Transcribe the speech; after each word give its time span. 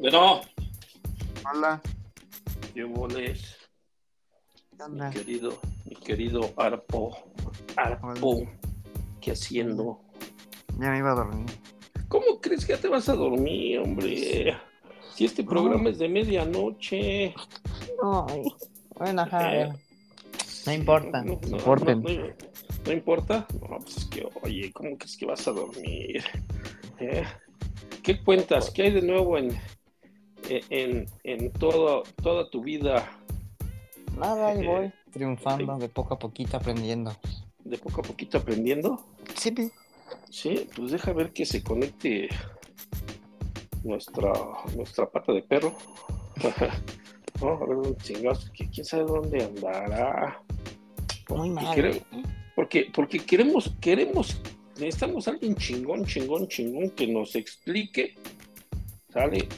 Bueno, 0.00 0.40
Hola. 1.52 1.78
¿qué 2.72 2.84
boles? 2.84 3.54
¿Qué 4.70 4.76
Mi 4.78 4.82
onda? 4.82 5.10
querido, 5.10 5.60
mi 5.84 5.94
querido 5.94 6.54
Arpo. 6.56 7.18
Arpo, 7.76 8.48
¿qué 9.20 9.32
haciendo? 9.32 10.00
Ya 10.78 10.90
me 10.90 10.96
iba 11.00 11.12
a 11.12 11.16
dormir. 11.16 11.44
¿Cómo 12.08 12.40
crees 12.40 12.64
que 12.64 12.72
ya 12.72 12.80
te 12.80 12.88
vas 12.88 13.10
a 13.10 13.14
dormir, 13.14 13.80
hombre? 13.80 14.56
Si 15.14 15.26
este 15.26 15.44
programa 15.44 15.90
es 15.90 15.98
de 15.98 16.08
medianoche. 16.08 17.34
Ay. 18.02 18.42
Bueno, 18.96 19.20
ajá. 19.20 19.54
Eh. 19.54 19.72
No 20.64 20.72
importa, 20.72 21.22
No, 21.22 21.38
no, 21.42 21.58
no, 21.58 21.58
no, 21.58 22.34
¿no 22.86 22.92
importa? 22.92 23.46
No, 23.60 23.78
pues 23.80 23.98
es 23.98 24.06
que, 24.06 24.26
oye, 24.42 24.72
¿cómo 24.72 24.96
crees 24.96 25.18
que 25.18 25.26
vas 25.26 25.46
a 25.46 25.52
dormir? 25.52 26.24
¿Eh? 27.00 27.22
¿Qué 28.02 28.18
cuentas? 28.24 28.70
¿Qué 28.70 28.84
hay 28.84 28.92
de 28.92 29.02
nuevo 29.02 29.36
en, 29.36 29.60
en, 30.70 31.06
en 31.24 31.50
todo, 31.52 32.02
toda 32.22 32.50
tu 32.50 32.62
vida? 32.62 33.08
Nada, 34.18 34.48
ahí 34.48 34.64
Eh, 34.64 34.66
voy. 34.66 34.92
Triunfando 35.12 35.78
de 35.78 35.88
poco 35.88 36.14
a 36.14 36.18
poquito, 36.18 36.56
aprendiendo. 36.56 37.16
De 37.64 37.78
poco 37.78 38.00
a 38.00 38.04
poquito 38.04 38.38
aprendiendo. 38.38 39.04
Sí, 39.34 39.50
pi. 39.52 39.70
Sí, 40.30 40.66
pues 40.74 40.92
deja 40.92 41.12
ver 41.12 41.32
que 41.32 41.44
se 41.46 41.62
conecte 41.62 42.28
nuestra, 43.84 44.32
nuestra 44.76 45.08
pata 45.10 45.32
de 45.32 45.42
perro. 45.42 45.74
no, 47.40 47.48
a 47.50 47.66
ver 47.66 47.76
dónde 47.76 47.96
chingados, 48.02 48.50
que 48.50 48.68
quién 48.68 48.84
sabe 48.84 49.04
dónde 49.04 49.44
andará. 49.44 50.42
Muy 51.28 51.48
Y 51.48 51.50
mal. 51.50 51.74
quere- 51.74 52.02
Porque, 52.54 52.90
porque 52.94 53.18
queremos, 53.20 53.72
queremos, 53.80 54.40
necesitamos 54.78 55.26
a 55.28 55.32
alguien 55.32 55.54
chingón, 55.56 56.04
chingón, 56.04 56.46
chingón 56.48 56.90
que 56.90 57.06
nos 57.06 57.34
explique, 57.36 58.14
¿sale? 59.12 59.48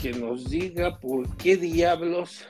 Que 0.00 0.12
nos 0.12 0.50
diga 0.50 0.98
por 0.98 1.36
qué 1.36 1.56
diablos, 1.56 2.44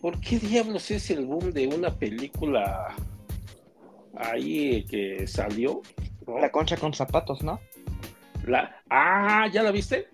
por 0.00 0.18
qué 0.20 0.38
diablos 0.38 0.90
es 0.90 1.10
el 1.10 1.26
boom 1.26 1.52
de 1.52 1.66
una 1.66 1.94
película 1.94 2.94
ahí 4.16 4.84
que 4.86 5.26
salió. 5.26 5.82
¿no? 6.26 6.38
La 6.38 6.50
concha 6.50 6.76
con 6.76 6.92
zapatos, 6.94 7.42
¿no? 7.42 7.60
La- 8.46 8.82
ah, 8.90 9.46
¿ya 9.52 9.62
la 9.62 9.70
viste? 9.70 10.08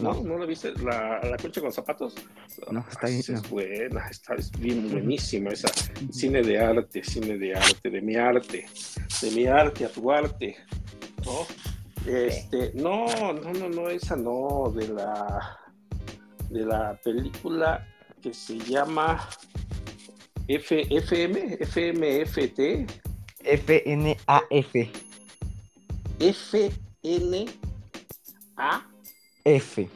No, 0.00 0.12
No. 0.12 0.22
no 0.24 0.38
la 0.38 0.44
viste, 0.46 0.72
la, 0.82 1.20
la 1.22 1.36
concha 1.38 1.60
con 1.62 1.72
zapatos. 1.72 2.14
No, 2.70 2.84
está 2.90 3.06
bien, 3.06 3.20
Es 3.20 3.30
no. 3.30 3.42
buena, 3.48 4.08
está 4.08 4.34
es 4.34 4.50
bien 4.58 4.90
buenísima 4.90 5.50
esa. 5.50 5.68
Cine 6.12 6.42
de 6.42 6.58
arte, 6.58 7.02
cine 7.02 7.38
de 7.38 7.54
arte, 7.54 7.88
de 7.90 8.02
mi 8.02 8.14
arte, 8.14 8.66
de 9.22 9.30
mi 9.30 9.46
arte 9.46 9.86
a 9.86 9.88
tu 9.88 10.10
arte. 10.12 10.56
¿No? 11.24 11.46
Este, 12.06 12.72
no, 12.74 13.06
no, 13.06 13.52
no, 13.52 13.68
no, 13.68 13.88
esa 13.88 14.16
no, 14.16 14.72
de 14.74 14.88
la 14.88 15.58
de 16.50 16.64
la 16.64 16.98
película 17.02 17.86
que 18.22 18.32
se 18.32 18.58
llama 18.58 19.28
F, 20.46 20.86
FM, 20.88 21.58
FMFT, 21.60 22.88
F-N-A-F. 23.42 24.92
FN 26.18 27.46
A 28.56 28.86
F. 29.44 29.88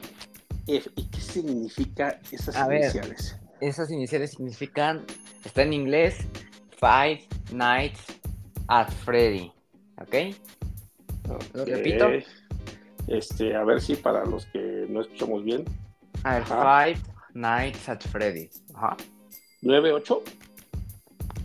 F. 0.67 0.91
¿Y 0.97 1.05
qué 1.09 1.21
significa 1.21 2.21
esas 2.31 2.57
A 2.57 2.69
ver. 2.69 2.83
iniciales? 2.83 3.37
Esas 3.61 3.91
iniciales 3.91 4.33
significan, 4.33 5.05
está 5.45 5.63
en 5.63 5.73
inglés, 5.73 6.19
Five 6.79 7.27
Nights 7.53 8.01
at 8.69 8.91
Freddy. 9.05 9.53
¿Ok? 10.01 10.35
¿Lo 11.55 11.63
Ok. 11.63 11.69
repito? 11.69 12.07
Este, 13.09 13.57
a 13.57 13.65
ver 13.65 13.81
si 13.81 13.97
para 13.97 14.25
los 14.25 14.47
que 14.47 14.87
no 14.89 15.01
escuchamos 15.01 15.45
bien. 15.45 15.65
A 16.25 16.37
Ajá. 16.37 16.85
Five 16.85 17.01
Nights 17.35 17.89
at 17.89 18.01
Freddy. 18.03 18.49
Ajá. 18.75 18.97
98, 19.63 20.23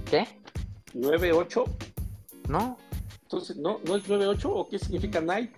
¿Qué? 0.09 0.25
98. 0.93 1.63
¿No? 2.47 2.77
Entonces, 3.23 3.57
¿no, 3.57 3.79
¿no 3.85 3.95
es 3.95 4.07
98 4.07 4.49
o 4.53 4.69
qué 4.69 4.77
significa 4.79 5.19
night? 5.21 5.51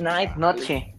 Night, 0.00 0.34
noche. 0.36 0.94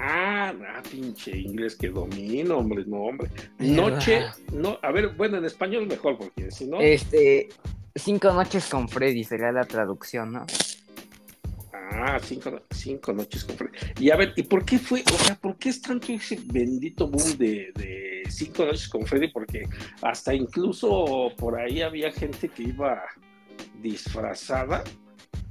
Ah, 0.00 0.52
ah, 0.76 0.82
pinche 0.88 1.36
inglés 1.36 1.74
que 1.74 1.88
domino, 1.88 2.58
hombre, 2.58 2.84
no, 2.86 2.98
hombre. 3.02 3.28
Noche, 3.58 4.26
no, 4.52 4.78
a 4.80 4.92
ver, 4.92 5.08
bueno, 5.16 5.38
en 5.38 5.44
español 5.44 5.86
mejor, 5.88 6.16
porque 6.16 6.52
si 6.52 6.68
no. 6.68 6.80
Este, 6.80 7.48
cinco 7.96 8.32
noches 8.32 8.68
con 8.68 8.88
Freddy 8.88 9.24
sería 9.24 9.50
la 9.50 9.64
traducción, 9.64 10.32
¿no? 10.32 10.46
Ah, 11.90 12.18
cinco, 12.22 12.60
cinco 12.70 13.12
noches 13.12 13.44
con 13.44 13.56
Freddy. 13.56 13.76
Y 14.00 14.10
a 14.10 14.16
ver, 14.16 14.32
¿y 14.36 14.42
por 14.42 14.64
qué 14.64 14.78
fue, 14.78 15.02
o 15.12 15.18
sea, 15.24 15.34
por 15.36 15.56
qué 15.56 15.70
es 15.70 15.80
tanto 15.80 16.12
ese 16.12 16.38
bendito 16.46 17.08
boom 17.08 17.38
de, 17.38 17.72
de 17.74 18.22
cinco 18.28 18.64
noches 18.66 18.88
con 18.88 19.06
Freddy? 19.06 19.28
Porque 19.28 19.66
hasta 20.02 20.34
incluso 20.34 21.32
por 21.38 21.58
ahí 21.58 21.80
había 21.82 22.12
gente 22.12 22.48
que 22.48 22.64
iba 22.64 23.02
disfrazada, 23.80 24.84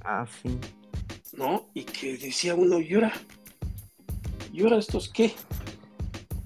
Ah, 0.03 0.25
sí. 0.41 0.57
¿no? 1.33 1.69
Y 1.73 1.83
que 1.83 2.17
decía 2.17 2.55
uno, 2.55 2.79
¿y 2.79 2.93
ahora? 2.93 3.13
¿Y 4.53 4.61
ahora 4.63 4.77
estos 4.77 5.09
qué? 5.09 5.33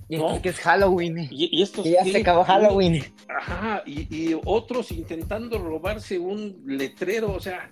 Y 0.10 0.18
No. 0.18 0.26
esto 0.26 0.36
es 0.38 0.42
que 0.42 0.50
es 0.50 0.60
Halloween. 0.60 1.18
¿Y, 1.32 1.58
y 1.58 1.62
estos 1.62 1.84
Que 1.84 1.92
ya 1.92 2.04
qué? 2.04 2.12
se 2.12 2.18
acabó 2.22 2.44
Halloween. 2.44 3.04
Ajá, 3.30 3.84
y, 3.86 4.14
y 4.14 4.36
otros 4.46 4.92
intentando 4.92 5.58
robarse 5.60 6.18
un 6.20 6.62
letrero, 6.66 7.32
o 7.34 7.40
sea, 7.40 7.70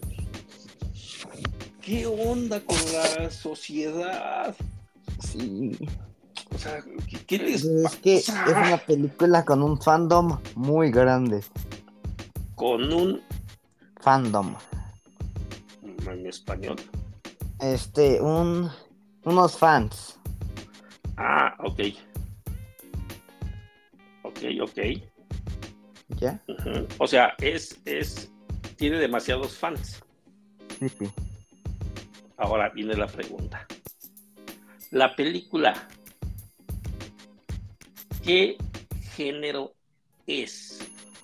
¿qué 1.90 2.06
onda 2.06 2.62
con 2.62 2.78
la 2.94 3.32
sociedad? 3.32 4.56
Sí. 5.20 5.76
O 6.54 6.58
sea, 6.58 6.84
¿qué, 7.10 7.18
qué 7.26 7.38
les 7.40 7.64
Es 7.64 7.96
que 7.96 8.18
es 8.18 8.30
una 8.30 8.78
película 8.78 9.44
con 9.44 9.64
un 9.64 9.82
fandom 9.82 10.40
muy 10.56 10.92
grande. 10.92 11.44
con 12.56 12.94
un 12.94 13.22
Fandom. 14.02 14.54
en 15.82 16.28
español. 16.28 16.76
Este, 17.60 18.22
un. 18.22 18.70
Unos 19.24 19.58
fans. 19.58 20.18
Ah, 21.18 21.56
ok. 21.60 21.80
Ok, 24.24 24.40
ok. 24.62 24.80
¿Ya? 26.20 26.42
O 26.98 27.08
sea, 27.08 27.34
es, 27.40 27.78
es, 27.86 28.32
tiene 28.78 28.98
demasiados 28.98 29.58
fans. 29.58 30.02
Sí, 30.80 30.88
sí. 30.90 31.10
Ahora 32.40 32.70
viene 32.70 32.96
la 32.96 33.08
pregunta. 33.08 33.66
La 34.92 35.16
película, 35.16 35.88
¿qué 38.24 38.58
género 39.16 39.74
es? 40.26 40.80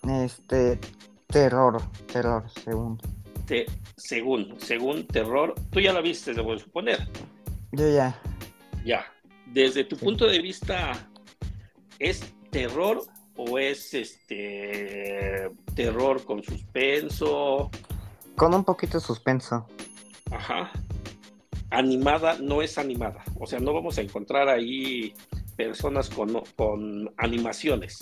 Este. 0.07 0.79
Terror. 1.27 1.81
Terror, 2.11 2.43
según. 2.63 2.97
Te- 3.47 3.65
según, 3.97 4.55
según 4.59 5.07
terror, 5.07 5.53
tú 5.71 5.79
ya 5.79 5.91
la 5.93 6.01
viste, 6.01 6.33
debo 6.33 6.57
suponer. 6.57 7.09
Yo 7.71 7.89
ya. 7.89 8.19
Ya. 8.85 9.05
Desde 9.47 9.83
tu 9.83 9.95
Sí. 9.95 10.05
punto 10.05 10.25
de 10.27 10.39
vista, 10.41 10.91
¿es 11.99 12.23
terror 12.51 13.01
o 13.35 13.57
es 13.57 13.93
este 13.93 15.49
terror 15.75 16.23
con 16.23 16.43
suspenso? 16.43 17.69
Con 18.35 18.53
un 18.53 18.63
poquito 18.63 18.99
de 18.99 19.03
suspenso. 19.03 19.67
Ajá. 20.31 20.71
Animada 21.77 22.37
no 22.41 22.61
es 22.61 22.77
animada. 22.77 23.23
O 23.39 23.45
sea, 23.45 23.59
no 23.59 23.73
vamos 23.73 23.97
a 23.97 24.01
encontrar 24.01 24.47
ahí 24.49 25.13
personas 25.57 26.09
con, 26.09 26.41
con 26.55 27.11
animaciones. 27.17 27.97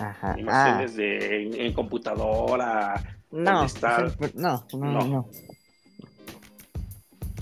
Ajá. 0.00 0.28
Ah, 0.28 0.32
Animaciones 0.32 0.96
de, 0.96 1.42
en, 1.46 1.60
en 1.60 1.72
computadora. 1.72 3.18
no. 3.30 3.68
siempre- 3.68 4.32
no, 4.34 4.66
no, 4.72 4.78
No. 4.78 5.00
no. 5.06 5.28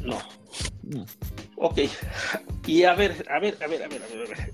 No. 0.04 0.18
no. 0.82 1.06
Ok. 1.56 1.78
Y 2.66 2.84
a 2.84 2.94
ver, 2.94 3.26
a 3.30 3.38
ver, 3.40 3.56
a 3.62 3.66
ver, 3.66 3.82
a 3.84 3.88
ver, 3.88 4.02
a 4.02 4.06
ver. 4.14 4.26
a 4.26 4.28
ver. 4.28 4.52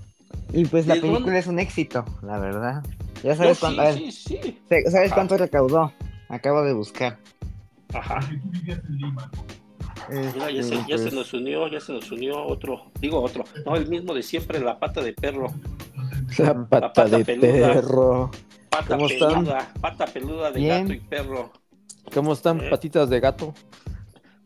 Y 0.53 0.65
pues 0.65 0.87
la 0.87 0.95
¿De 0.95 1.01
película 1.01 1.25
dónde? 1.25 1.39
es 1.39 1.47
un 1.47 1.59
éxito, 1.59 2.05
la 2.23 2.39
verdad. 2.39 2.83
Ya 3.23 3.35
sabes 3.35 3.57
sí, 3.57 3.61
cuánto. 3.61 3.81
ver, 3.83 3.93
sí, 3.95 4.11
sí. 4.11 4.59
¿Sabes 4.69 4.95
Ajá. 4.95 5.15
cuánto 5.15 5.37
recaudó? 5.37 5.93
Acabo 6.29 6.63
de 6.63 6.73
buscar. 6.73 7.17
Ajá. 7.93 8.19
Mira, 10.09 10.51
ya, 10.51 10.63
se, 10.63 10.75
Este, 10.75 10.89
ya 10.89 10.97
se 10.97 11.03
pues, 11.03 11.13
nos 11.13 11.33
unió, 11.33 11.67
ya 11.67 11.79
se 11.79 11.93
nos 11.93 12.11
unió 12.11 12.43
otro, 12.45 12.91
digo 12.99 13.21
otro, 13.21 13.43
no, 13.65 13.75
el 13.75 13.87
mismo 13.87 14.13
de 14.13 14.23
siempre, 14.23 14.59
la 14.59 14.79
pata 14.79 15.01
de 15.01 15.13
perro, 15.13 15.47
La 16.37 16.53
pata, 16.67 16.93
pata 16.93 17.17
de 17.17 17.25
peluda. 17.25 17.73
perro. 17.73 18.31
pata 18.69 18.87
¿Cómo 18.87 19.07
están? 19.07 19.29
peluda, 19.33 19.73
pata 19.81 20.05
peluda 20.07 20.51
de 20.51 20.59
Bien. 20.59 20.81
gato 20.83 20.93
y 20.93 20.99
perro. 20.99 21.51
¿Cómo 22.13 22.33
están 22.33 22.61
Eh. 22.61 22.69
patitas 22.69 23.09
de 23.09 23.19
gato? 23.19 23.53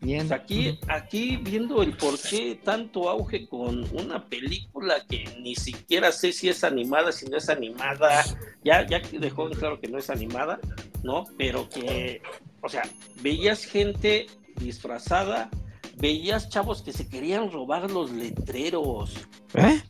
Bien. 0.02 0.28
Pues 0.28 0.40
aquí, 0.40 0.80
aquí 0.88 1.38
viendo 1.38 1.82
el 1.82 1.94
por 1.98 2.20
qué 2.20 2.60
tanto 2.64 3.10
auge 3.10 3.48
con 3.48 3.86
una 3.98 4.24
película 4.24 4.96
que 5.10 5.24
ni 5.42 5.56
siquiera 5.56 6.12
sé 6.12 6.32
si 6.32 6.50
es 6.50 6.64
animada, 6.64 7.12
si 7.12 7.26
no 7.28 7.38
es 7.38 7.50
animada, 7.50 8.24
ya, 8.64 8.86
ya 8.86 9.00
dejó 9.20 9.48
en 9.48 9.54
claro 9.56 9.80
que 9.80 9.88
no 9.88 9.98
es 9.98 10.10
animada, 10.12 10.60
¿no? 11.02 11.24
Pero 11.38 11.68
que, 11.70 12.22
o 12.62 12.70
sea, 12.70 12.84
veías 13.22 13.64
gente 13.64 14.28
disfrazada, 14.56 15.50
veías 15.98 16.50
chavos 16.50 16.82
que 16.82 16.94
se 16.94 17.08
querían 17.08 17.52
robar 17.52 17.90
los 17.92 18.12
letreros. 18.12 19.16
¿Eh? 19.54 19.82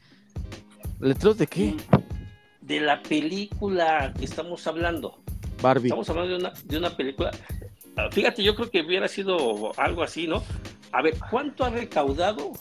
¿Letreros 1.00 1.38
de 1.38 1.48
qué? 1.48 1.76
De 2.62 2.80
la 2.80 3.02
película 3.02 4.14
que 4.18 4.26
estamos 4.26 4.66
hablando. 4.68 5.20
Barbie. 5.62 5.88
Estamos 5.88 6.10
hablando 6.10 6.32
de 6.32 6.38
una, 6.38 6.54
de 6.66 6.78
una 6.78 6.96
película. 6.96 7.32
Ah, 7.98 8.10
Fíjate, 8.12 8.44
yo 8.44 8.56
creo 8.56 8.70
que 8.70 8.82
hubiera 8.82 9.08
sido 9.08 9.72
algo 9.80 10.04
así, 10.04 10.28
¿no? 10.28 10.44
A 10.92 11.02
ver, 11.02 11.18
¿cuánto 11.30 11.64
ha 11.64 11.70
recaudado 11.70 12.52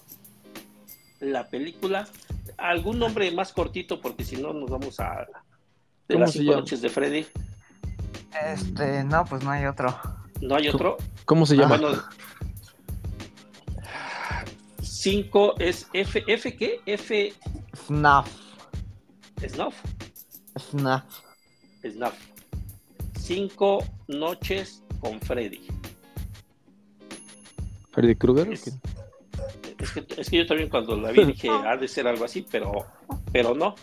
la 1.20 1.48
película? 1.48 2.08
¿Algún 2.56 2.98
nombre 2.98 3.30
más 3.32 3.52
cortito? 3.52 4.00
Porque 4.00 4.24
si 4.24 4.36
no, 4.36 4.52
nos 4.52 4.70
vamos 4.70 5.00
a. 5.00 5.26
De 6.08 6.14
¿Cómo 6.14 6.26
las 6.26 6.32
cinco 6.32 6.52
noches 6.52 6.82
de 6.82 6.88
Freddy. 6.88 7.26
Este, 8.52 9.04
no, 9.04 9.24
pues 9.24 9.42
no 9.42 9.50
hay 9.50 9.66
otro. 9.66 9.96
¿No 10.44 10.56
hay 10.56 10.68
otro? 10.68 10.98
¿Cómo 11.24 11.46
se 11.46 11.56
llama? 11.56 11.78
Bueno. 11.78 12.02
Cinco 14.82 15.54
es 15.58 15.88
F. 15.94 16.22
¿F 16.26 16.54
qué? 16.54 16.80
F. 16.84 17.32
FNAF. 17.72 18.28
Snuff. 19.48 19.74
FNAF. 20.54 21.04
Snuff. 21.82 22.14
Cinco 23.18 23.84
noches 24.08 24.82
con 25.00 25.18
Freddy. 25.20 25.66
¿Freddy 27.92 28.14
Krueger? 28.14 28.52
Es, 28.52 28.66
es 29.78 29.90
que, 29.92 30.06
es 30.18 30.28
que 30.28 30.36
yo 30.36 30.46
también 30.46 30.68
cuando 30.68 30.94
la 30.94 31.10
vi 31.10 31.24
dije, 31.24 31.48
ha 31.66 31.76
de 31.78 31.88
ser 31.88 32.06
algo 32.06 32.26
así, 32.26 32.46
pero, 32.50 32.86
pero 33.32 33.54
no. 33.54 33.76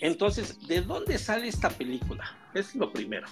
Entonces, 0.00 0.66
¿de 0.66 0.80
dónde 0.80 1.16
sale 1.16 1.46
esta 1.46 1.70
película? 1.70 2.36
Es 2.54 2.74
lo 2.74 2.92
primero. 2.92 3.28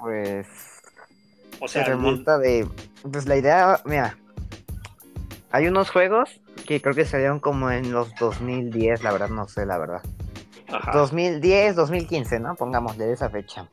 Pues 0.00 0.46
O 1.60 1.68
se 1.68 1.74
sea, 1.74 1.84
remonta 1.84 2.38
de. 2.38 2.68
Pues 3.10 3.26
la 3.26 3.36
idea, 3.36 3.80
mira. 3.84 4.16
Hay 5.50 5.66
unos 5.66 5.90
juegos 5.90 6.40
que 6.66 6.80
creo 6.82 6.94
que 6.94 7.06
salieron 7.06 7.40
como 7.40 7.70
en 7.70 7.90
los 7.92 8.14
2010, 8.16 9.02
la 9.02 9.12
verdad, 9.12 9.30
no 9.30 9.48
sé, 9.48 9.64
la 9.64 9.78
verdad. 9.78 10.02
ajá. 10.68 10.92
2010, 10.92 11.76
2015, 11.76 12.40
¿no? 12.40 12.54
Pongámosle 12.54 13.06
de 13.06 13.12
esa 13.14 13.30
fecha. 13.30 13.68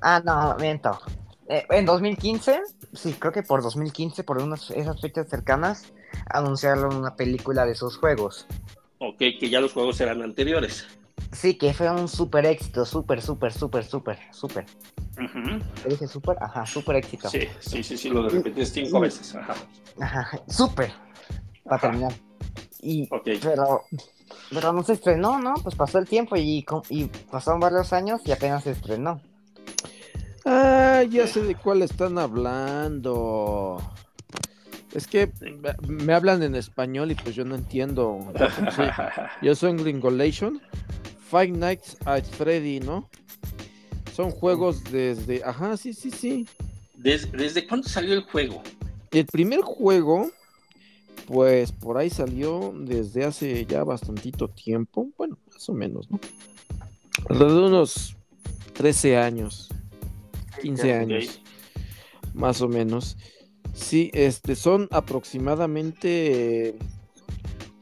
Ah, 0.00 0.20
no, 0.24 0.56
miento. 0.58 0.98
Eh, 1.48 1.64
en 1.70 1.86
2015, 1.86 2.60
sí, 2.92 3.14
creo 3.18 3.32
que 3.32 3.42
por 3.44 3.62
2015, 3.62 4.24
por 4.24 4.42
unas 4.42 4.70
esas 4.72 5.00
fechas 5.00 5.28
cercanas, 5.28 5.92
anunciaron 6.28 6.94
una 6.96 7.14
película 7.14 7.64
de 7.64 7.72
esos 7.72 7.96
juegos. 7.98 8.46
Ok, 8.98 9.18
que 9.18 9.48
ya 9.48 9.60
los 9.60 9.72
juegos 9.72 10.00
eran 10.00 10.22
anteriores. 10.22 10.86
Sí, 11.32 11.56
que 11.56 11.72
fue 11.74 11.90
un 11.90 12.08
súper 12.08 12.46
éxito, 12.46 12.84
súper, 12.84 13.20
súper, 13.20 13.52
súper, 13.52 13.84
súper, 13.84 14.18
súper. 14.30 14.66
Ujú. 15.18 15.58
¿Te 15.82 15.88
dije 15.90 16.06
súper? 16.06 16.36
Ajá, 16.40 16.66
súper 16.66 16.96
éxito. 16.96 17.28
Sí, 17.28 17.40
sí, 17.60 17.82
sí, 17.82 17.96
sí, 17.96 18.08
lo 18.10 18.28
repetí 18.28 18.64
cinco 18.66 19.00
veces. 19.00 19.34
Ajá. 19.34 19.54
Ajá, 20.00 20.40
súper. 20.48 20.92
Para 21.64 21.76
Ajá. 21.76 21.80
terminar. 21.88 22.12
Y, 22.80 23.08
Ok. 23.10 23.28
pero, 23.42 23.86
pero 24.50 24.72
no 24.72 24.82
se 24.82 24.94
estrenó, 24.94 25.38
¿no? 25.40 25.54
Pues 25.62 25.74
pasó 25.74 25.98
el 25.98 26.06
tiempo 26.06 26.36
y 26.36 26.64
pasaron 27.30 27.60
varios 27.60 27.92
años 27.92 28.20
y 28.24 28.32
apenas 28.32 28.64
se 28.64 28.72
estrenó. 28.72 29.20
Ah, 30.44 31.02
ya 31.10 31.26
sé 31.26 31.42
de 31.42 31.56
cuál 31.56 31.82
están 31.82 32.18
hablando. 32.18 33.78
Es 34.96 35.06
que 35.06 35.30
me- 35.88 36.12
hablan 36.14 36.42
en 36.42 36.54
español 36.54 37.10
y 37.10 37.14
pues 37.14 37.34
yo 37.34 37.44
no 37.44 37.54
entiendo. 37.54 38.32
Sí, 38.74 38.82
Yo 39.42 39.54
soy 39.54 39.70
en 39.72 39.76
Gringolation. 39.76 40.60
Five 41.30 41.48
Nights 41.48 41.96
at 42.06 42.24
Freddy, 42.24 42.80
¿no? 42.80 43.08
Son 44.14 44.30
juegos 44.30 44.82
desde. 44.84 45.42
Ajá, 45.44 45.76
sí, 45.76 45.92
sí, 45.92 46.10
sí. 46.10 46.46
¿Desde, 46.94 47.28
desde 47.36 47.66
cuándo 47.66 47.88
salió 47.88 48.14
el 48.14 48.22
juego? 48.22 48.62
El 49.10 49.26
primer 49.26 49.60
juego, 49.60 50.30
pues 51.26 51.72
por 51.72 51.98
ahí 51.98 52.08
salió 52.08 52.72
desde 52.74 53.24
hace 53.24 53.66
ya 53.66 53.84
bastantito 53.84 54.48
tiempo. 54.48 55.08
Bueno, 55.18 55.36
más 55.52 55.68
o 55.68 55.74
menos, 55.74 56.10
¿no? 56.10 56.18
Alrededor 57.28 57.60
de 57.62 57.66
unos 57.68 58.16
13 58.72 59.18
años, 59.18 59.68
15 60.62 60.94
Ok. 60.94 61.00
años, 61.02 61.40
más 62.32 62.62
o 62.62 62.68
menos. 62.68 63.16
Sí, 63.76 64.10
este, 64.14 64.56
son 64.56 64.88
aproximadamente 64.90 66.68
eh, 66.68 66.78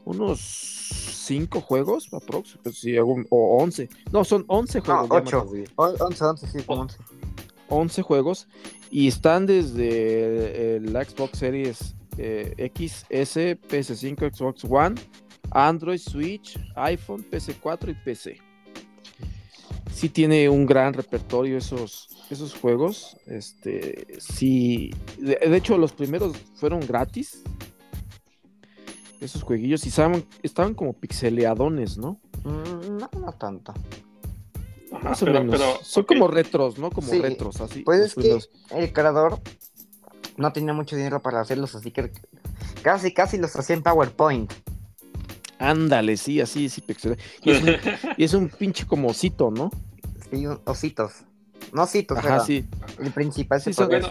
unos 0.03 0.39
5 0.39 1.61
juegos, 1.61 2.13
aprox, 2.13 2.59
pues, 2.61 2.77
sí, 2.77 2.95
o 2.97 3.57
11. 3.57 3.89
No, 4.11 4.23
son 4.23 4.43
11 4.47 4.81
juegos. 4.81 5.09
ya 5.09 5.15
me 5.15 5.21
ocho. 5.21 5.37
acordé. 5.39 5.65
11, 5.75 6.23
11, 6.25 6.47
sí, 6.47 6.63
como 6.63 6.81
11. 6.81 6.97
11 7.69 8.01
juegos 8.03 8.47
y 8.91 9.07
están 9.07 9.45
desde 9.47 10.75
el 10.75 10.89
Xbox 10.89 11.39
Series 11.39 11.95
eh, 12.17 12.53
X, 12.57 13.05
S, 13.09 13.57
PS5, 13.67 14.35
Xbox 14.35 14.63
One, 14.65 14.95
Android, 15.51 15.99
Switch, 15.99 16.59
iPhone, 16.75 17.25
PS4 17.31 17.89
y 17.89 17.93
PC. 18.05 18.44
Sí 19.95 20.09
tiene 20.09 20.49
un 20.49 20.65
gran 20.65 20.93
repertorio 20.93 21.57
esos, 21.57 22.09
esos 22.29 22.53
juegos. 22.53 23.15
Este, 23.27 24.05
sí, 24.19 24.93
de, 25.17 25.35
de 25.37 25.55
hecho 25.57 25.77
los 25.77 25.93
primeros 25.93 26.35
fueron 26.55 26.81
gratis. 26.81 27.41
Esos 29.21 29.41
jueguillos 29.43 29.85
y 29.85 29.89
estaban, 29.89 30.25
estaban 30.43 30.73
como 30.73 30.91
pixeleadones, 30.91 31.97
¿no? 31.97 32.19
Mm, 32.43 32.97
No, 32.97 33.09
no 33.21 33.31
tanto. 33.39 33.73
Ajá, 34.91 35.09
Más 35.09 35.21
o 35.23 35.25
pero- 35.25 35.39
menos. 35.39 35.59
pero, 35.61 35.79
Son 35.81 36.03
como 36.03 36.27
retros, 36.27 36.77
¿no? 36.77 36.91
Como 36.91 37.07
Sí, 37.07 37.19
retros, 37.21 37.61
así. 37.61 37.83
Pues 37.83 38.01
es 38.01 38.15
que 38.15 38.37
el 38.77 38.91
creador 38.91 39.39
no 40.35 40.51
tenía 40.51 40.73
mucho 40.73 40.97
dinero 40.97 41.21
para 41.21 41.39
hacerlos, 41.39 41.73
así 41.73 41.91
que 41.91 42.11
casi, 42.81 43.13
casi 43.13 43.37
los 43.37 43.55
hacía 43.55 43.77
en 43.77 43.81
PowerPoint. 43.83 44.51
Ándale, 45.57 46.17
sí, 46.17 46.41
así, 46.41 46.67
sí, 46.67 46.81
pixel. 46.81 47.17
Y 47.41 47.51
es, 47.51 47.63
un, 47.63 47.69
y 48.17 48.23
es 48.25 48.33
un 48.33 48.49
pinche 48.49 48.85
como 48.85 49.07
osito, 49.07 49.49
¿no? 49.51 49.71
Sí, 50.35 50.45
ositos. 50.65 51.13
No 51.73 51.83
ositos, 51.83 52.17
Ajá, 52.17 52.27
pero 52.27 52.45
sí. 52.45 52.65
el 52.99 53.11
principal 53.11 53.61
Sí, 53.61 53.73
son- 53.73 53.87
Bueno. 53.87 54.09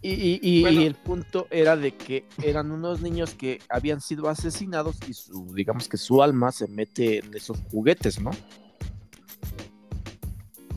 Y, 0.00 0.12
y- 0.12 0.40
y- 0.42 0.60
Bueno. 0.62 0.80
y 0.80 0.84
el 0.86 0.94
punto 0.94 1.48
era 1.50 1.76
de 1.76 1.92
que 1.96 2.24
eran 2.42 2.70
unos 2.70 3.00
niños 3.00 3.34
que 3.34 3.60
habían 3.68 4.00
sido 4.00 4.28
asesinados 4.28 4.96
y 5.08 5.12
su, 5.14 5.52
digamos 5.54 5.88
que 5.88 5.96
su 5.96 6.22
alma 6.22 6.52
se 6.52 6.68
mete 6.68 7.18
en 7.18 7.34
esos 7.34 7.58
juguetes, 7.70 8.20
¿no? 8.20 8.30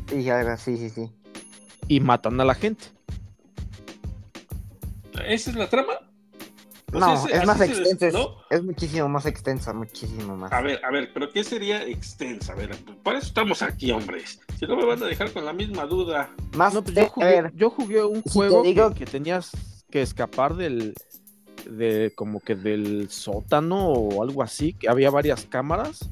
Sí, 0.10 0.28
algo- 0.30 0.58
sí, 0.58 0.76
sí, 0.78 0.90
sí. 0.90 1.10
Y 1.88 2.00
matan 2.00 2.40
a 2.42 2.46
la 2.46 2.56
gente. 2.56 2.86
¿Esa 5.26 5.52
es 5.52 5.56
la 5.56 5.70
trama? 5.70 5.94
O 6.94 7.00
No, 7.00 7.26
sea, 7.26 7.40
es 7.42 7.48
más 7.48 7.62
extensa, 7.62 8.08
es, 8.08 8.14
¿no? 8.14 8.36
es 8.50 8.64
muchísimo 8.64 9.08
más 9.08 9.26
extensa, 9.26 9.72
muchísimo 9.72 10.36
más. 10.36 10.52
A 10.52 10.62
ver, 10.62 10.84
a 10.84 10.92
ver, 10.92 11.12
pero 11.14 11.30
¿qué 11.30 11.44
sería 11.44 11.84
extensa? 11.86 12.52
A 12.52 12.56
ver, 12.56 12.76
por 13.04 13.16
eso 13.16 13.28
estamos 13.28 13.62
aquí, 13.62 13.92
hombres. 13.92 14.42
Si 14.62 14.68
no 14.68 14.76
me 14.76 14.86
van 14.86 15.02
a 15.02 15.08
dejar 15.08 15.34
con 15.34 15.44
la 15.44 15.54
misma 15.54 15.88
duda. 15.88 16.30
Más, 16.56 16.72
No, 16.76 16.84
pues 16.84 16.96
yo 16.96 17.02
a 17.04 17.08
jugué, 17.08 17.26
ver, 17.42 17.52
yo 17.56 17.70
jugué 17.72 18.04
un 18.06 18.18
si 18.18 18.22
te 18.24 18.30
juego 18.30 18.62
que- 18.62 18.70
digo- 18.70 18.94
que, 18.94 19.06
tenías 19.08 19.50
que 19.90 20.04
escapar 20.04 20.56
del, 20.56 20.94
de 21.68 22.14
como 22.16 22.40
que 22.42 22.54
del 22.56 23.10
sótano 23.10 23.88
o 23.88 24.22
algo 24.22 24.44
así, 24.44 24.74
que 24.74 24.88
había 24.88 25.10
varias 25.10 25.46
cámaras 25.48 26.08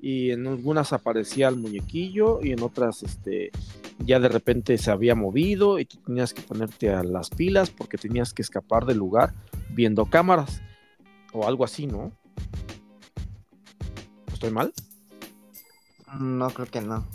y 0.00 0.32
en 0.32 0.48
algunas 0.48 0.92
aparecía 0.92 1.46
el 1.46 1.54
muñequillo 1.56 2.40
y 2.42 2.50
en 2.50 2.62
otras 2.64 3.04
este 3.04 3.52
ya 4.00 4.18
de 4.18 4.28
repente 4.28 4.76
se 4.78 4.90
había 4.90 5.14
movido 5.14 5.78
y 5.78 5.84
tú 5.84 5.98
tenías 5.98 6.34
que 6.34 6.42
ponerte 6.42 6.90
a 6.92 7.04
las 7.04 7.30
pilas 7.30 7.70
porque 7.70 7.98
tenías 7.98 8.34
que 8.34 8.42
escapar 8.42 8.84
del 8.84 8.98
lugar 8.98 9.32
viendo 9.70 10.06
cámaras 10.06 10.60
o 11.32 11.46
algo 11.46 11.64
así, 11.64 11.86
¿no? 11.86 12.10
¿Estoy 14.32 14.50
mal? 14.50 14.72
no 16.18 16.50
creo 16.50 16.66
que 16.66 16.80
no. 16.80 17.06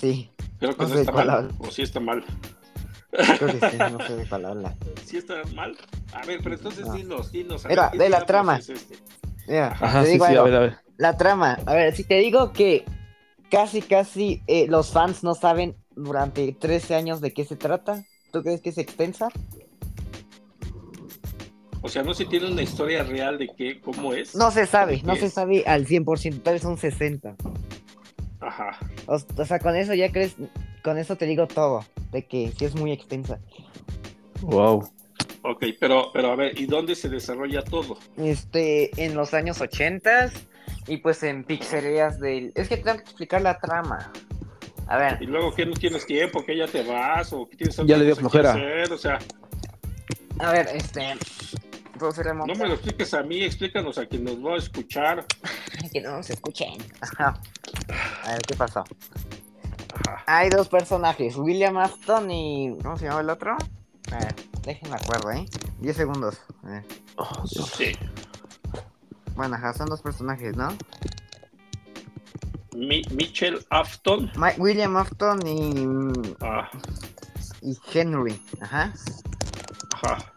Sí, 0.00 0.30
Creo 0.58 0.76
que 0.76 0.82
No 0.82 0.88
sé 0.88 1.00
está 1.00 1.12
mal. 1.12 1.30
habla. 1.30 1.52
O 1.58 1.70
sí 1.70 1.82
está 1.82 2.00
mal. 2.00 2.24
creo 3.10 3.58
que 3.60 3.70
sí, 3.70 3.76
no 3.78 4.06
sé 4.06 4.16
de 4.16 4.26
cuál 4.28 4.44
habla. 4.44 4.76
¿Sí 5.04 5.16
está 5.16 5.34
mal? 5.54 5.76
A 6.12 6.24
ver, 6.26 6.40
pero 6.42 6.54
entonces 6.56 6.86
No. 6.86 6.92
dinos, 6.94 7.32
dinos. 7.32 7.64
Mira, 7.68 7.82
ver, 7.84 7.92
¿qué 7.92 7.98
de 7.98 8.08
la 8.10 8.26
trama. 8.26 8.58
es 8.58 8.68
este? 8.68 8.96
Mira, 9.46 9.68
Ajá, 9.80 10.00
te 10.02 10.06
sí, 10.06 10.12
digo 10.12 10.26
sí, 10.26 10.32
a 10.32 10.34
algo. 10.34 10.44
ver, 10.44 10.54
a 10.54 10.60
ver. 10.60 10.76
La 10.98 11.16
trama, 11.16 11.58
a 11.66 11.74
ver, 11.74 11.94
si 11.94 12.04
te 12.04 12.16
digo 12.18 12.52
que 12.52 12.84
casi, 13.50 13.82
casi 13.82 14.42
eh, 14.46 14.66
los 14.68 14.90
fans 14.92 15.22
no 15.24 15.34
saben 15.34 15.76
durante 15.94 16.52
13 16.52 16.94
años 16.96 17.20
de 17.20 17.32
qué 17.32 17.44
se 17.44 17.56
trata, 17.56 18.04
¿tú 18.32 18.42
crees 18.42 18.60
que 18.60 18.70
es 18.70 18.78
extensa? 18.78 19.28
O 21.80 21.88
sea, 21.88 22.02
no 22.02 22.12
se 22.14 22.24
tiene 22.24 22.50
una 22.50 22.62
historia 22.62 23.04
real 23.04 23.38
de 23.38 23.48
qué, 23.56 23.80
cómo 23.80 24.12
es. 24.12 24.34
No 24.34 24.50
se 24.50 24.66
sabe, 24.66 25.00
no 25.04 25.14
¿Qué 25.14 25.20
se 25.20 25.30
sabe 25.30 25.64
al 25.66 25.86
100%, 25.86 26.42
tal 26.42 26.54
vez 26.54 26.64
un 26.64 26.76
60%. 26.76 27.36
Ajá. 28.48 28.78
O, 29.06 29.14
o 29.36 29.44
sea, 29.44 29.58
con 29.58 29.76
eso 29.76 29.92
ya 29.94 30.10
crees, 30.10 30.36
con 30.82 30.96
eso 30.98 31.16
te 31.16 31.26
digo 31.26 31.46
todo, 31.46 31.84
de 32.12 32.26
que 32.26 32.50
sí 32.58 32.64
es 32.64 32.74
muy 32.74 32.92
extensa. 32.92 33.38
Wow. 34.40 34.88
Ok, 35.42 35.64
pero, 35.78 36.10
pero 36.12 36.32
a 36.32 36.36
ver, 36.36 36.58
¿y 36.58 36.66
dónde 36.66 36.94
se 36.94 37.08
desarrolla 37.08 37.62
todo? 37.62 37.98
Este, 38.16 38.90
en 39.04 39.14
los 39.14 39.34
años 39.34 39.60
80 39.60 40.30
y 40.86 40.96
pues 40.98 41.22
en 41.22 41.44
pizzerías 41.44 42.18
del... 42.18 42.52
Es 42.54 42.68
que 42.68 42.78
tengo 42.78 42.96
que 42.96 43.02
explicar 43.02 43.42
la 43.42 43.58
trama. 43.58 44.10
A 44.86 44.96
ver, 44.96 45.18
Y 45.20 45.26
luego, 45.26 45.54
¿qué 45.54 45.66
no 45.66 45.74
tienes 45.74 46.06
tiempo? 46.06 46.42
¿Que 46.44 46.56
ya 46.56 46.66
te 46.66 46.82
vas? 46.82 47.32
¿O 47.34 47.46
que 47.48 47.56
tienes 47.56 47.76
Ya 47.76 47.82
otra 47.82 47.96
le 47.98 48.04
dio 48.06 48.14
que 48.14 48.20
flojera. 48.20 48.50
hacer? 48.52 48.92
O 48.92 48.98
sea, 48.98 49.18
A 50.38 50.52
ver, 50.52 50.68
este. 50.74 51.14
No 52.46 52.54
me 52.54 52.68
lo 52.68 52.74
expliques 52.74 53.12
a 53.14 53.22
mí, 53.22 53.42
explícanos 53.42 53.98
a 53.98 54.06
quien 54.06 54.24
nos 54.24 54.44
va 54.44 54.54
a 54.54 54.58
escuchar. 54.58 55.26
que 55.92 56.00
no 56.00 56.16
nos 56.16 56.30
escuchen. 56.30 56.74
A 57.18 58.32
ver, 58.32 58.42
¿qué 58.42 58.54
pasó? 58.54 58.84
Hay 60.26 60.50
dos 60.50 60.68
personajes, 60.68 61.36
William 61.36 61.76
Afton 61.78 62.30
y. 62.30 62.76
¿Cómo 62.82 62.96
se 62.96 63.06
llama 63.06 63.20
el 63.20 63.30
otro? 63.30 63.56
A 64.12 64.18
ver, 64.18 64.34
déjenme 64.62 64.96
acuerdo, 64.96 65.30
¿eh? 65.32 65.46
10 65.80 65.96
segundos. 65.96 66.40
Oh, 67.16 67.46
sí. 67.46 67.92
Bueno, 69.34 69.56
ajá, 69.56 69.72
son 69.72 69.86
dos 69.86 70.02
personajes, 70.02 70.56
¿no? 70.56 70.68
Mitchell 72.74 73.64
Afton. 73.70 74.30
William 74.58 74.96
Afton 74.96 75.46
y. 75.46 76.34
Ah. 76.40 76.68
Y 77.60 77.76
Henry, 77.92 78.40
ajá. 78.60 78.92
Ajá. 79.94 80.32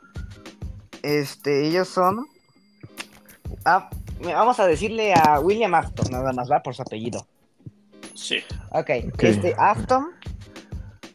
Este, 1.04 1.68
ellos 1.68 1.88
son. 1.88 2.28
Ah, 3.66 3.90
vamos 4.22 4.60
a 4.60 4.68
decirle 4.68 5.14
a 5.14 5.40
William 5.40 5.74
Afton, 5.74 6.12
nada 6.12 6.32
más 6.34 6.50
va 6.52 6.62
por 6.62 6.76
su 6.76 6.82
apellido. 6.82 7.26
Sí. 8.14 8.40
Ok, 8.72 8.90
este 9.20 9.56
Afton. 9.58 10.12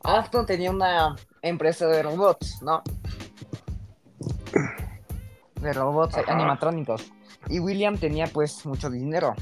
Afton 0.03 0.47
tenía 0.47 0.71
una 0.71 1.17
empresa 1.43 1.87
de 1.87 2.03
robots, 2.03 2.63
¿no? 2.63 2.83
De 5.61 5.73
robots 5.73 6.17
animatrónicos. 6.27 7.13
Y 7.49 7.61
William 7.61 7.97
tenía 7.97 8.27
pues 8.27 8.67
mucho 8.67 8.91
dinero. 8.91 9.35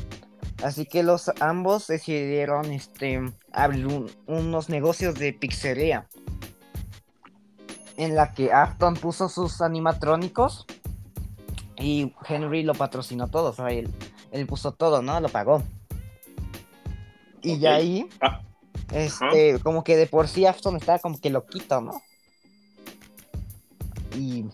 Así 0.62 0.86
que 0.86 1.02
los 1.02 1.30
ambos 1.40 1.86
decidieron 1.86 2.72
este 2.72 3.20
abrir 3.52 3.86
unos 4.26 4.68
negocios 4.68 5.14
de 5.16 5.32
pizzería 5.32 6.06
en 7.96 8.14
la 8.14 8.32
que 8.32 8.52
Afton 8.52 8.94
puso 8.94 9.28
sus 9.28 9.60
animatrónicos 9.60 10.66
y 11.78 12.12
Henry 12.28 12.62
lo 12.62 12.74
patrocinó 12.74 13.28
todo, 13.28 13.50
o 13.50 13.52
sea, 13.52 13.68
él, 13.68 13.90
puso 14.46 14.72
todo, 14.72 15.02
¿no? 15.02 15.20
Lo 15.20 15.28
pagó. 15.28 15.62
Y 17.42 17.58
ya 17.58 17.74
ahí, 17.74 18.08
ah. 18.20 18.40
este, 18.92 19.60
como 19.60 19.84
que 19.84 19.96
de 19.96 20.06
por 20.06 20.28
sí 20.28 20.46
Afton 20.46 20.76
estaba 20.76 20.98
como 20.98 21.20
que 21.20 21.30
loquito, 21.30 21.80
¿no? 21.80 22.02
Y 24.16 24.46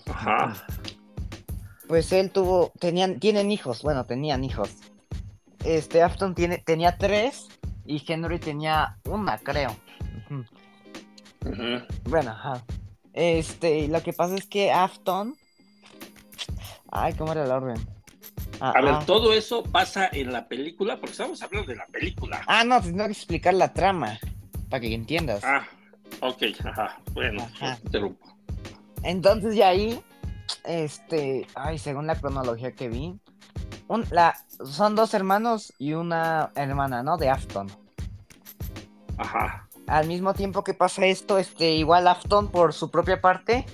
pues 1.86 2.12
él 2.12 2.30
tuvo, 2.30 2.72
tenían, 2.78 3.20
tienen 3.20 3.50
hijos, 3.50 3.82
bueno, 3.82 4.06
tenían 4.06 4.44
hijos. 4.44 4.70
Este 5.64 6.02
Afton 6.02 6.34
tiene, 6.34 6.58
tenía 6.58 6.96
tres 6.96 7.48
y 7.84 8.02
Henry 8.06 8.38
tenía 8.38 8.98
una, 9.04 9.38
creo. 9.38 9.76
Bueno, 12.04 12.30
ajá. 12.30 12.62
Este, 13.12 13.88
lo 13.88 14.02
que 14.02 14.12
pasa 14.12 14.34
es 14.34 14.46
que 14.46 14.70
Afton. 14.70 15.36
Ay, 16.90 17.14
¿cómo 17.14 17.32
era 17.32 17.44
el 17.44 17.50
orden? 17.50 17.78
Ah, 18.60 18.72
a 18.76 18.80
ver, 18.82 18.94
ah. 18.94 19.02
todo 19.06 19.32
eso 19.32 19.62
pasa 19.62 20.08
en 20.12 20.32
la 20.32 20.46
película, 20.46 20.96
porque 20.96 21.12
estamos 21.12 21.40
hablando 21.42 21.68
de 21.68 21.76
la 21.76 21.86
película. 21.86 22.42
Ah, 22.46 22.64
no, 22.64 22.80
tengo 22.80 23.04
que 23.06 23.12
explicar 23.12 23.54
la 23.54 23.72
trama, 23.72 24.18
para 24.68 24.80
que 24.80 24.92
entiendas. 24.92 25.42
Ah, 25.44 25.66
ok, 26.20 26.42
ajá, 26.64 27.00
bueno, 27.12 27.48
interrumpo. 27.84 28.36
Entonces 29.02 29.54
ya 29.54 29.68
ahí, 29.68 29.98
este, 30.64 31.46
ay, 31.54 31.78
según 31.78 32.06
la 32.06 32.16
cronología 32.16 32.72
que 32.72 32.88
vi, 32.88 33.18
un, 33.88 34.04
la, 34.10 34.36
son 34.64 34.94
dos 34.94 35.14
hermanos 35.14 35.72
y 35.78 35.94
una 35.94 36.50
hermana, 36.54 37.02
¿no? 37.02 37.16
De 37.16 37.30
Afton. 37.30 37.68
Ajá 39.16 39.69
al 39.86 40.06
mismo 40.06 40.34
tiempo 40.34 40.64
que 40.64 40.74
pasa 40.74 41.06
esto, 41.06 41.38
este, 41.38 41.72
igual 41.72 42.06
Afton 42.06 42.48
por 42.48 42.72
su 42.72 42.90
propia 42.90 43.20
parte 43.20 43.66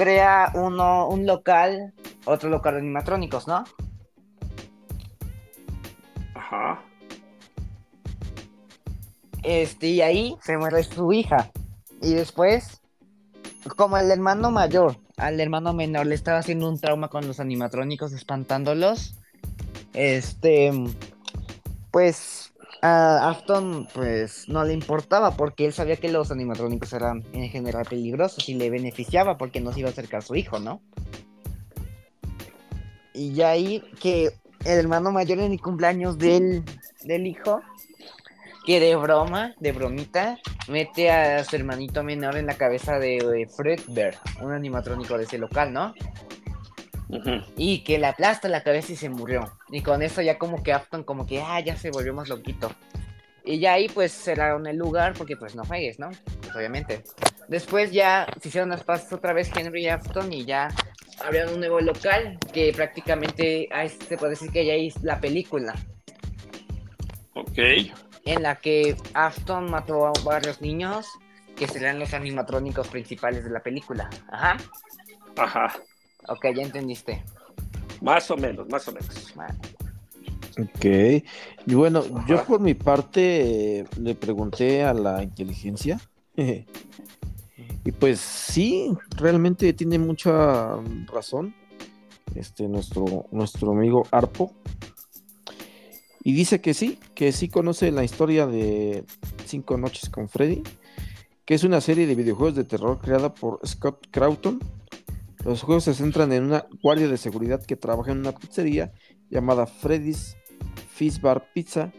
crea 0.00 0.50
uno, 0.54 1.08
un 1.08 1.26
local, 1.26 1.92
otro 2.24 2.48
local 2.48 2.72
de 2.72 2.80
animatrónicos, 2.80 3.46
¿no? 3.46 3.64
Ajá. 6.34 6.82
Este, 9.42 9.88
y 9.88 10.00
ahí 10.00 10.36
se 10.42 10.56
muere 10.56 10.82
su 10.84 11.12
hija. 11.12 11.50
Y 12.00 12.14
después, 12.14 12.80
como 13.76 13.98
el 13.98 14.10
hermano 14.10 14.50
mayor, 14.50 14.96
al 15.18 15.38
hermano 15.38 15.74
menor 15.74 16.06
le 16.06 16.14
estaba 16.14 16.38
haciendo 16.38 16.66
un 16.66 16.80
trauma 16.80 17.08
con 17.08 17.26
los 17.26 17.38
animatrónicos, 17.38 18.14
espantándolos. 18.14 19.16
Este, 19.92 20.72
pues 21.90 22.39
a 22.82 23.28
Afton 23.28 23.86
pues 23.94 24.48
no 24.48 24.64
le 24.64 24.72
importaba 24.72 25.36
porque 25.36 25.66
él 25.66 25.72
sabía 25.72 25.96
que 25.96 26.10
los 26.10 26.30
animatrónicos 26.30 26.92
eran 26.92 27.24
en 27.32 27.48
general 27.50 27.86
peligrosos 27.88 28.48
y 28.48 28.54
le 28.54 28.70
beneficiaba 28.70 29.36
porque 29.36 29.60
no 29.60 29.72
se 29.72 29.80
iba 29.80 29.88
a 29.88 29.92
acercar 29.92 30.18
a 30.18 30.22
su 30.22 30.34
hijo, 30.34 30.58
¿no? 30.58 30.80
Y 33.12 33.34
ya 33.34 33.50
ahí 33.50 33.82
que 34.00 34.32
el 34.64 34.78
hermano 34.78 35.10
mayor 35.10 35.38
en 35.38 35.52
el 35.52 35.60
cumpleaños 35.60 36.18
del, 36.18 36.64
del 37.02 37.26
hijo, 37.26 37.60
que 38.66 38.80
de 38.80 38.94
broma, 38.96 39.54
de 39.58 39.72
bromita, 39.72 40.38
mete 40.68 41.10
a 41.10 41.42
su 41.44 41.56
hermanito 41.56 42.02
menor 42.02 42.36
en 42.36 42.46
la 42.46 42.54
cabeza 42.54 42.98
de, 42.98 43.48
Fred 43.56 43.80
Bear, 43.88 44.16
un 44.40 44.52
animatrónico 44.52 45.16
de 45.16 45.24
ese 45.24 45.38
local, 45.38 45.72
¿no? 45.72 45.94
Y 47.56 47.82
que 47.84 47.98
le 47.98 48.06
aplasta 48.06 48.48
la 48.48 48.62
cabeza 48.62 48.92
y 48.92 48.96
se 48.96 49.08
murió. 49.08 49.56
Y 49.68 49.82
con 49.82 50.02
eso 50.02 50.22
ya 50.22 50.38
como 50.38 50.62
que 50.62 50.72
Afton 50.72 51.04
como 51.04 51.26
que, 51.26 51.42
ah, 51.42 51.60
ya 51.60 51.76
se 51.76 51.90
volvió 51.90 52.14
más 52.14 52.28
loquito. 52.28 52.70
Y 53.44 53.58
ya 53.58 53.74
ahí 53.74 53.88
pues 53.88 54.12
cerraron 54.12 54.66
el 54.66 54.76
lugar 54.76 55.14
porque 55.16 55.36
pues 55.36 55.54
no 55.54 55.64
juegues, 55.64 55.98
¿no? 55.98 56.10
Pues 56.40 56.54
obviamente. 56.54 57.02
Después 57.48 57.90
ya 57.90 58.26
se 58.40 58.48
hicieron 58.48 58.70
las 58.70 58.84
pases 58.84 59.12
otra 59.12 59.32
vez 59.32 59.50
Henry 59.56 59.84
y 59.84 59.88
Afton 59.88 60.32
y 60.32 60.44
ya 60.44 60.68
abrieron 61.24 61.54
un 61.54 61.60
nuevo 61.60 61.80
local 61.80 62.38
que 62.52 62.72
prácticamente 62.72 63.68
ahí 63.72 63.88
se 63.88 64.16
puede 64.16 64.30
decir 64.30 64.50
que 64.50 64.64
ya 64.64 64.74
es 64.74 65.02
la 65.02 65.20
película. 65.20 65.74
Ok. 67.34 67.58
En 68.26 68.42
la 68.42 68.56
que 68.56 68.96
Afton 69.14 69.70
mató 69.70 70.06
a 70.06 70.12
varios 70.24 70.60
niños 70.60 71.06
que 71.56 71.66
serán 71.66 71.98
los 71.98 72.14
animatrónicos 72.14 72.88
principales 72.88 73.44
de 73.44 73.50
la 73.50 73.60
película. 73.60 74.08
Ajá. 74.30 74.56
Ajá. 75.36 75.74
Ok, 76.28 76.46
ya 76.54 76.62
entendiste. 76.62 77.22
Más 78.00 78.30
o 78.30 78.36
menos, 78.36 78.68
más 78.68 78.86
o 78.88 78.92
menos. 78.92 79.34
Ok. 80.58 80.84
Y 81.66 81.74
bueno, 81.74 82.02
yo 82.26 82.44
por 82.44 82.60
mi 82.60 82.74
parte 82.74 83.86
le 83.98 84.14
pregunté 84.14 84.82
a 84.84 84.94
la 84.94 85.22
inteligencia. 85.22 86.00
y 86.36 87.92
pues 87.92 88.20
sí, 88.20 88.92
realmente 89.16 89.72
tiene 89.72 89.98
mucha 89.98 90.76
razón. 91.12 91.54
Este, 92.34 92.68
nuestro, 92.68 93.26
nuestro 93.32 93.72
amigo 93.72 94.06
Arpo. 94.10 94.54
Y 96.22 96.32
dice 96.32 96.60
que 96.60 96.74
sí, 96.74 96.98
que 97.14 97.32
sí 97.32 97.48
conoce 97.48 97.90
la 97.90 98.04
historia 98.04 98.46
de 98.46 99.04
Cinco 99.46 99.78
Noches 99.78 100.10
con 100.10 100.28
Freddy, 100.28 100.62
que 101.44 101.54
es 101.54 101.64
una 101.64 101.80
serie 101.80 102.06
de 102.06 102.14
videojuegos 102.14 102.54
de 102.54 102.64
terror 102.64 103.00
creada 103.00 103.34
por 103.34 103.58
Scott 103.66 104.06
Crowton 104.10 104.60
los 105.44 105.62
juegos 105.62 105.84
se 105.84 105.94
centran 105.94 106.32
en 106.32 106.44
una 106.44 106.66
guardia 106.82 107.08
de 107.08 107.16
seguridad 107.16 107.64
que 107.64 107.76
trabaja 107.76 108.12
en 108.12 108.18
una 108.18 108.32
pizzería 108.32 108.92
llamada 109.30 109.66
Freddy's 109.66 110.36
Fizzbar 110.92 111.50
Pizza. 111.54 111.92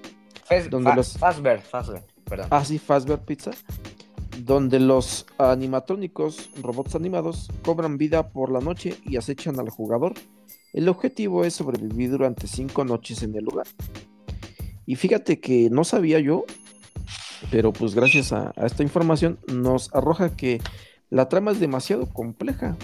donde 0.70 0.94
los... 0.96 1.18
Fazbear, 1.18 1.62
Fazbear, 1.62 2.06
perdón. 2.26 2.48
Ah, 2.52 2.64
sí, 2.64 2.78
Fazbear 2.78 3.26
Pizza. 3.26 3.52
Donde 4.44 4.80
los 4.80 5.26
animatrónicos, 5.38 6.52
robots 6.62 6.96
animados, 6.96 7.50
cobran 7.64 7.98
vida 7.98 8.30
por 8.30 8.52
la 8.52 8.60
noche 8.60 8.96
y 9.06 9.18
acechan 9.18 9.60
al 9.60 9.70
jugador. 9.70 10.14
El 10.74 10.88
objetivo 10.88 11.44
es 11.44 11.56
sobrevivir 11.56 12.12
durante 12.12 12.48
cinco 12.48 12.86
noches 12.86 13.24
en 13.24 13.36
el 13.36 13.44
lugar. 13.44 13.68
Y 14.86 14.96
fíjate 14.96 15.40
que 15.40 15.70
no 15.70 15.84
sabía 15.84 16.20
yo, 16.20 16.46
pero 17.50 17.74
pues 17.74 17.96
gracias 17.96 18.32
a 18.34 18.54
esta 18.58 18.84
información 18.84 19.40
nos 19.48 19.94
arroja 19.94 20.36
que 20.36 20.62
la 21.10 21.28
trama 21.28 21.52
es 21.52 21.60
demasiado 21.60 22.08
compleja 22.08 22.78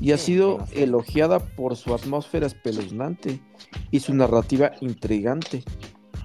y 0.00 0.12
ha 0.12 0.18
sido 0.18 0.66
elogiada 0.72 1.38
por 1.38 1.76
su 1.76 1.94
atmósfera 1.94 2.46
espeluznante 2.46 3.40
y 3.90 4.00
su 4.00 4.14
narrativa 4.14 4.72
intrigante. 4.80 5.62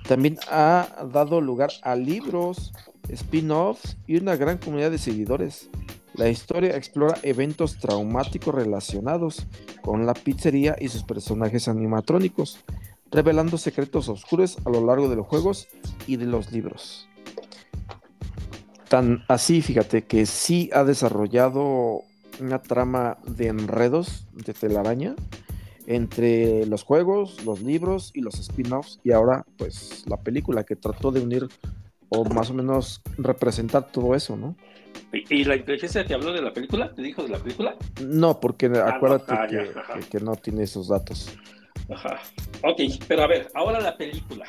También 0.08 0.38
ha 0.50 1.08
dado 1.12 1.42
lugar 1.42 1.72
a 1.82 1.96
libros, 1.96 2.72
spin-offs 3.10 3.98
y 4.08 4.18
una 4.18 4.36
gran 4.36 4.58
comunidad 4.58 4.92
de 4.92 4.98
seguidores. 4.98 5.70
La 6.14 6.30
historia 6.30 6.78
explora 6.78 7.18
eventos 7.24 7.78
traumáticos 7.80 8.56
relacionados 8.56 9.46
con 9.82 10.06
la 10.06 10.14
pizzería 10.14 10.78
y 10.80 10.88
sus 10.88 11.04
personajes 11.04 11.68
animatrónicos, 11.68 12.60
revelando 13.12 13.58
secretos 13.58 14.08
oscuros 14.08 14.58
a 14.66 14.70
lo 14.70 14.86
largo 14.86 15.10
de 15.10 15.18
los 15.18 15.28
juegos 15.28 15.68
y 16.08 16.16
de 16.16 16.26
los 16.26 16.52
libros. 16.52 17.10
Tan 18.88 19.24
así, 19.28 19.62
fíjate, 19.62 20.04
que 20.06 20.26
sí 20.26 20.70
ha 20.72 20.84
desarrollado 20.84 22.04
una 22.40 22.62
trama 22.62 23.18
de 23.26 23.48
enredos 23.48 24.28
de 24.34 24.54
telaraña 24.54 25.16
entre 25.88 26.66
los 26.66 26.84
juegos, 26.84 27.44
los 27.46 27.62
libros 27.62 28.12
y 28.14 28.22
los 28.22 28.40
spin-offs 28.40 29.00
y 29.04 29.12
ahora 29.12 29.46
pues 29.58 30.04
la 30.08 30.18
película 30.18 30.64
que 30.64 30.76
trató 30.76 31.12
de 31.12 31.22
unir 31.22 31.48
o 32.10 32.24
más 32.26 32.50
o 32.50 32.54
menos 32.54 33.02
representar 33.18 33.92
todo 33.92 34.16
eso, 34.16 34.36
¿no? 34.36 34.56
¿Y, 35.14 35.42
y 35.42 35.44
la 35.44 35.56
inteligencia 35.56 36.06
te 36.06 36.14
habló 36.14 36.34
de 36.34 36.42
la 36.42 36.54
película? 36.54 36.94
¿Te 36.94 37.02
dijo 37.02 37.24
de 37.24 37.30
la 37.30 37.38
película? 37.38 37.76
No, 38.02 38.40
porque 38.40 38.66
acuérdate 38.68 39.34
ah, 39.34 39.48
que, 39.48 39.56
ya, 39.56 39.80
ajá. 39.80 40.00
que- 40.00 40.08
que 40.08 40.20
no 40.20 40.36
tiene 40.36 40.64
esos 40.64 40.88
datos. 40.88 41.30
Ajá. 41.90 42.20
Ok, 42.64 42.82
pero 43.08 43.24
a 43.24 43.28
ver, 43.28 43.50
ahora 43.54 43.80
la 43.80 43.96
película. 43.96 44.46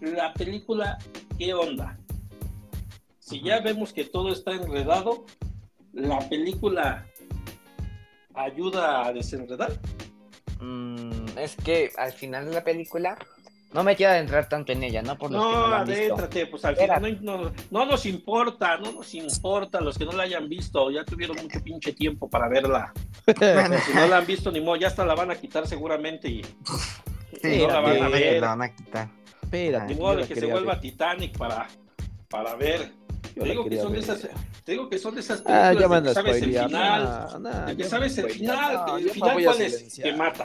La 0.00 0.32
película, 0.34 0.98
¿qué 1.38 1.54
onda? 1.54 1.98
Si 3.18 3.42
ya 3.42 3.60
vemos 3.60 3.92
que 3.92 4.04
todo 4.04 4.32
está 4.32 4.52
enredado, 4.52 5.24
¿la 5.92 6.18
película 6.28 7.06
ayuda 8.34 9.06
a 9.06 9.12
desenredar? 9.12 9.72
Mm, 10.60 11.38
es 11.38 11.56
que 11.56 11.90
al 11.96 12.12
final 12.12 12.46
de 12.46 12.54
la 12.54 12.62
película 12.64 13.16
no 13.72 13.84
me 13.84 13.94
quiero 13.94 14.12
adentrar 14.12 14.48
tanto 14.48 14.72
en 14.72 14.82
ella, 14.82 15.00
¿no? 15.00 15.16
Por 15.16 15.30
los 15.30 15.44
que 15.46 15.52
no 15.52 15.60
No, 15.60 15.68
la 15.68 15.80
han 15.80 15.86
visto. 15.86 16.02
adéntrate, 16.02 16.46
pues 16.48 16.64
al 16.64 16.76
final 16.76 17.18
no, 17.22 17.38
no- 17.44 17.52
no 17.70 17.86
nos 17.86 18.04
importa, 18.04 18.76
no 18.78 18.92
nos 18.92 19.14
importa 19.14 19.80
los 19.80 19.96
que 19.96 20.04
no 20.04 20.12
la 20.12 20.24
hayan 20.24 20.48
visto, 20.48 20.90
ya 20.90 21.04
tuvieron 21.04 21.36
mucho 21.40 21.62
pinche 21.62 21.92
tiempo 21.92 22.28
para 22.28 22.48
verla. 22.48 22.92
Si 23.26 23.94
no 23.94 24.06
la 24.08 24.18
han 24.18 24.26
visto, 24.26 24.50
ni 24.50 24.60
modo, 24.60 24.76
ya 24.76 24.88
hasta 24.88 25.04
la 25.06 25.14
van 25.14 25.30
a 25.30 25.36
quitar 25.36 25.66
seguramente 25.68 26.28
y 26.28 26.42
Sí, 27.42 27.58
no 27.58 27.68
la 27.68 27.80
van 27.80 28.02
a 28.02 28.08
ver. 28.08 28.40
la 28.40 28.48
van 28.48 28.62
a 28.62 28.74
quitar. 28.74 29.08
Espérate, 29.42 29.94
Ni 29.94 30.00
modo 30.00 30.14
la 30.14 30.20
de 30.22 30.28
que 30.28 30.34
se 30.40 30.46
vuelva 30.46 30.72
ver. 30.72 30.80
Titanic 30.80 31.38
para, 31.38 31.68
para 32.28 32.54
ver. 32.56 32.92
Yo 33.34 33.42
Te 33.42 33.48
la 33.48 33.52
digo, 33.54 33.64
que 33.64 33.78
son 33.78 33.92
de 33.92 33.98
esas, 34.00 34.20
te 34.64 34.72
digo 34.72 34.88
que 34.88 34.98
son 34.98 35.14
de 35.14 35.20
esas 35.20 35.42
Ah, 35.46 35.72
ya 35.72 35.88
películas 35.88 35.90
van 35.90 36.02
de 36.04 36.10
a 36.10 36.12
que 36.12 36.14
sabes 36.14 36.42
el 36.42 36.50
final, 36.66 37.02
No, 37.04 37.38
no, 37.38 37.66
de 37.66 37.76
que 37.76 37.82
ya 37.82 37.88
sabes 37.88 38.18
el 38.18 38.30
final, 38.30 38.74
No, 38.74 38.96
el 38.98 39.10
final 39.10 39.34
voy 39.34 39.42
a 39.44 39.46
cuál 39.46 39.60
es, 39.62 39.94
que 40.02 40.12
mata. 40.12 40.44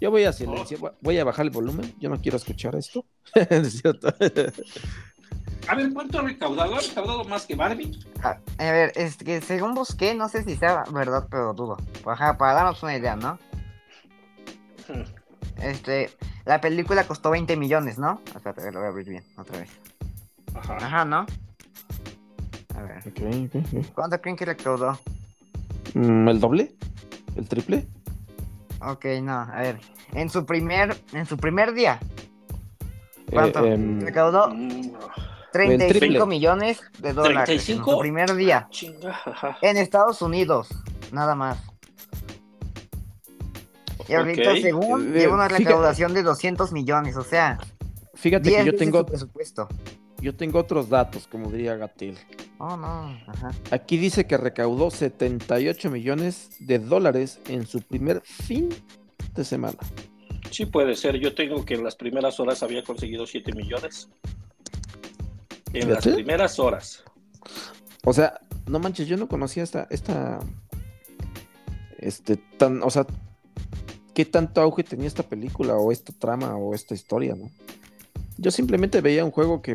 Yo 0.00 0.10
voy 0.10 0.24
a 0.24 0.32
silenciar, 0.32 0.80
voy- 0.80 0.90
voy 1.00 1.18
a 1.18 1.24
bajar 1.24 1.46
el 1.46 1.50
volumen. 1.50 1.94
Yo 1.98 2.08
no 2.10 2.20
quiero 2.20 2.36
escuchar 2.36 2.74
esto. 2.74 3.04
Es 3.34 3.80
cierto. 3.80 4.08
A 5.68 5.74
ver, 5.74 5.92
¿cuánto 5.92 6.18
ha 6.18 6.22
recaudado? 6.22 6.74
¿Ha 6.76 6.80
recaudado 6.80 7.24
más 7.24 7.46
que 7.46 7.54
Barbie? 7.54 7.98
Ah, 8.22 8.38
a 8.58 8.70
ver, 8.72 8.92
es 8.94 9.16
que 9.16 9.40
según 9.40 9.74
busqué, 9.74 10.14
no 10.14 10.28
sé 10.28 10.44
si 10.44 10.56
sea 10.56 10.84
verdad, 10.92 11.26
pero 11.30 11.54
dudo. 11.54 11.76
Ajá, 12.04 12.36
para 12.38 12.52
darnos 12.54 12.82
una 12.82 12.96
idea, 12.96 13.16
¿no? 13.16 13.38
Este, 15.62 16.10
la 16.44 16.60
película 16.60 17.04
costó 17.06 17.30
20 17.30 17.56
millones, 17.56 17.98
¿no? 17.98 18.20
Espérate, 18.26 18.70
lo 18.70 18.78
voy 18.80 18.86
a 18.86 18.90
abrir 18.90 19.08
bien, 19.08 19.24
otra 19.38 19.60
vez. 19.60 19.70
Ajá. 20.54 20.76
Ajá, 20.76 21.04
¿no? 21.06 21.24
A 22.76 22.82
ver. 22.82 23.02
¿cuánto 23.94 24.20
creen 24.20 24.36
que 24.36 24.44
recaudó? 24.44 24.98
Mm, 25.94 26.28
¿El 26.28 26.40
doble? 26.40 26.74
¿El 27.36 27.48
triple? 27.48 27.86
Ok, 28.80 29.04
no, 29.22 29.32
a 29.40 29.60
ver. 29.60 29.80
En 30.12 30.28
su 30.30 30.44
primer, 30.44 30.96
en 31.12 31.26
su 31.26 31.36
primer 31.36 31.72
día, 31.72 31.98
¿cuánto? 33.32 33.64
Eh, 33.64 33.72
em, 33.74 34.00
recaudó 34.00 34.48
Mm, 34.50 34.92
35 35.52 35.98
triple. 35.98 36.26
millones 36.26 36.80
de 36.98 37.12
dólares. 37.14 37.68
En 37.68 37.78
¿35? 37.78 37.92
su 37.94 37.98
primer 37.98 38.34
día. 38.34 38.66
chinga, 38.70 39.10
ajá. 39.24 39.56
En 39.62 39.76
Estados 39.78 40.20
Unidos, 40.22 40.68
nada 41.12 41.34
más. 41.34 41.58
Y 44.08 44.14
ahorita, 44.14 44.54
según, 44.60 45.08
Eh, 45.16 45.20
lleva 45.20 45.34
una 45.34 45.46
fíjate- 45.48 45.64
recaudación 45.64 46.14
de 46.14 46.22
200 46.22 46.72
millones, 46.72 47.16
o 47.16 47.24
sea, 47.24 47.58
Fíjate 48.14 48.48
10 48.50 48.64
que 48.64 48.72
yo 48.72 48.76
tengo, 48.78 48.98
su 49.00 49.06
presupuesto. 49.06 49.68
Yo 50.26 50.34
tengo 50.34 50.58
otros 50.58 50.88
datos, 50.88 51.28
como 51.28 51.52
diría 51.52 51.76
Gatil. 51.76 52.18
Oh, 52.58 52.76
no, 52.76 53.16
ajá. 53.28 53.52
Aquí 53.70 53.96
dice 53.96 54.26
que 54.26 54.36
recaudó 54.36 54.90
78 54.90 55.88
millones 55.88 56.56
de 56.58 56.80
dólares 56.80 57.38
en 57.46 57.64
su 57.64 57.80
primer 57.80 58.22
fin 58.22 58.70
de 59.36 59.44
semana. 59.44 59.78
Sí 60.50 60.66
puede 60.66 60.96
ser. 60.96 61.16
Yo 61.20 61.32
tengo 61.36 61.64
que 61.64 61.74
en 61.74 61.84
las 61.84 61.94
primeras 61.94 62.40
horas 62.40 62.64
había 62.64 62.82
conseguido 62.82 63.24
7 63.24 63.52
millones. 63.52 64.08
En 65.72 65.92
las 65.92 66.04
primeras 66.04 66.58
horas. 66.58 67.04
O 68.04 68.12
sea, 68.12 68.40
no 68.66 68.80
manches, 68.80 69.06
yo 69.06 69.16
no 69.16 69.28
conocía 69.28 69.62
esta, 69.62 69.86
esta, 69.90 70.40
este, 71.98 72.36
tan, 72.36 72.82
o 72.82 72.90
sea, 72.90 73.06
qué 74.12 74.24
tanto 74.24 74.60
auge 74.60 74.82
tenía 74.82 75.06
esta 75.06 75.22
película 75.22 75.76
o 75.76 75.92
esta 75.92 76.12
trama 76.12 76.56
o 76.56 76.74
esta 76.74 76.94
historia, 76.94 77.36
¿no? 77.36 77.48
Yo 78.38 78.50
simplemente 78.50 79.00
veía 79.00 79.24
un 79.24 79.30
juego 79.30 79.62
que, 79.62 79.74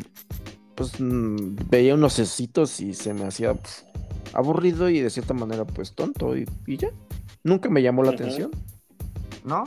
pues, 0.74 1.00
mm, 1.00 1.56
veía 1.70 1.94
unos 1.94 2.18
ositos 2.18 2.80
y 2.80 2.94
se 2.94 3.14
me 3.14 3.24
hacía 3.24 3.54
pf, 3.54 3.84
aburrido 4.32 4.88
y 4.88 5.00
de 5.00 5.10
cierta 5.10 5.34
manera, 5.34 5.64
pues, 5.64 5.94
tonto 5.94 6.36
y, 6.36 6.46
y 6.66 6.76
ya. 6.76 6.88
Nunca 7.44 7.68
me 7.70 7.82
llamó 7.82 8.02
la 8.04 8.12
atención. 8.12 8.50
¿No? 9.44 9.64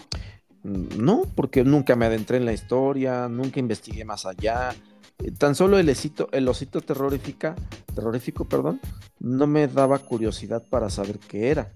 Mm, 0.64 1.04
No, 1.04 1.24
porque 1.36 1.64
nunca 1.64 1.96
me 1.96 2.06
adentré 2.06 2.38
en 2.38 2.46
la 2.46 2.54
historia, 2.54 3.28
nunca 3.30 3.60
investigué 3.60 4.06
más 4.06 4.26
allá. 4.26 4.76
Eh, 5.20 5.32
Tan 5.32 5.56
solo 5.56 5.78
el 5.80 5.90
osito, 5.90 6.30
el 6.32 6.48
osito 6.48 6.82
terrorífica, 6.82 7.56
terrorífico, 7.94 8.46
perdón, 8.46 8.82
no 9.20 9.48
me 9.48 9.68
daba 9.68 10.00
curiosidad 10.00 10.64
para 10.70 10.90
saber 10.90 11.20
qué 11.20 11.50
era. 11.50 11.74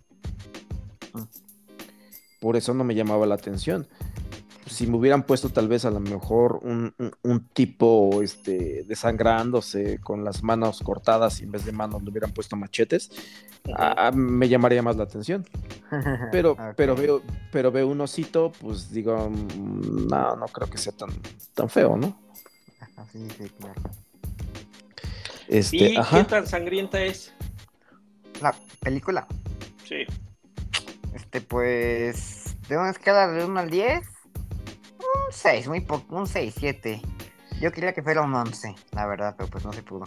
Ah. 1.13 1.27
Por 2.39 2.55
eso 2.55 2.73
no 2.73 2.83
me 2.83 2.95
llamaba 2.95 3.25
la 3.25 3.35
atención. 3.35 3.87
Si 4.69 4.85
me 4.87 4.97
hubieran 4.97 5.23
puesto 5.23 5.49
tal 5.49 5.67
vez 5.67 5.83
a 5.85 5.91
lo 5.91 5.99
mejor 5.99 6.59
un, 6.63 6.93
un- 6.99 7.11
un 7.23 7.39
tipo 7.49 8.21
este, 8.21 8.83
desangrándose 8.87 9.99
con 9.99 10.23
las 10.23 10.43
manos 10.43 10.81
cortadas 10.83 11.41
y 11.41 11.43
en 11.43 11.51
vez 11.51 11.65
de 11.65 11.71
manos 11.71 12.03
le 12.03 12.09
hubieran 12.09 12.31
puesto 12.31 12.55
machetes, 12.55 13.09
a- 13.75 14.07
a- 14.07 14.11
me 14.11 14.47
llamaría 14.47 14.81
más 14.83 14.95
la 14.95 15.03
atención. 15.03 15.45
Pero, 16.31 16.55
pero 16.77 16.95
veo, 16.95 17.23
pero 17.51 17.71
veo 17.71 17.87
un 17.87 17.99
osito, 18.01 18.51
pues 18.61 18.91
digo, 18.91 19.27
mm, 19.29 20.07
no, 20.07 20.35
no 20.35 20.45
creo 20.45 20.69
que 20.69 20.77
sea 20.77 20.93
tan, 20.93 21.09
tan 21.55 21.67
feo, 21.67 21.97
¿no? 21.97 22.15
Ajá, 22.79 23.05
sí, 23.11 23.27
sí, 23.35 23.49
claro. 23.59 23.81
Este, 25.47 25.77
¿Y 25.77 25.93
qué 25.93 25.97
ajá. 25.97 26.27
tan 26.27 26.45
sangrienta 26.45 27.01
es? 27.03 27.33
La 28.39 28.53
película, 28.81 29.25
Sí. 29.83 30.05
este, 31.15 31.41
pues, 31.41 32.55
de 32.69 32.77
una 32.77 32.91
escala 32.91 33.27
de 33.29 33.43
1 33.45 33.59
al 33.59 33.71
10, 33.71 34.05
un 35.15 35.31
6, 35.31 35.67
muy 35.67 35.81
poco, 35.81 36.15
un 36.15 36.27
6, 36.27 36.53
7. 36.57 37.01
Yo 37.61 37.71
quería 37.71 37.93
que 37.93 38.01
fuera 38.03 38.21
un 38.21 38.33
11, 38.33 38.75
la 38.91 39.05
verdad, 39.05 39.35
pero 39.37 39.49
pues 39.49 39.65
no 39.65 39.73
se 39.73 39.83
pudo. 39.83 40.05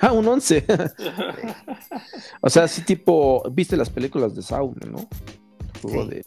Ah, 0.00 0.12
un 0.12 0.26
11. 0.26 0.64
o 2.40 2.50
sea, 2.50 2.64
así 2.64 2.82
tipo, 2.82 3.42
¿viste 3.52 3.76
las 3.76 3.90
películas 3.90 4.34
de 4.34 4.42
Saul, 4.42 4.74
no? 4.90 5.06
Juego 5.80 6.04
Sí. 6.04 6.08
de, 6.10 6.24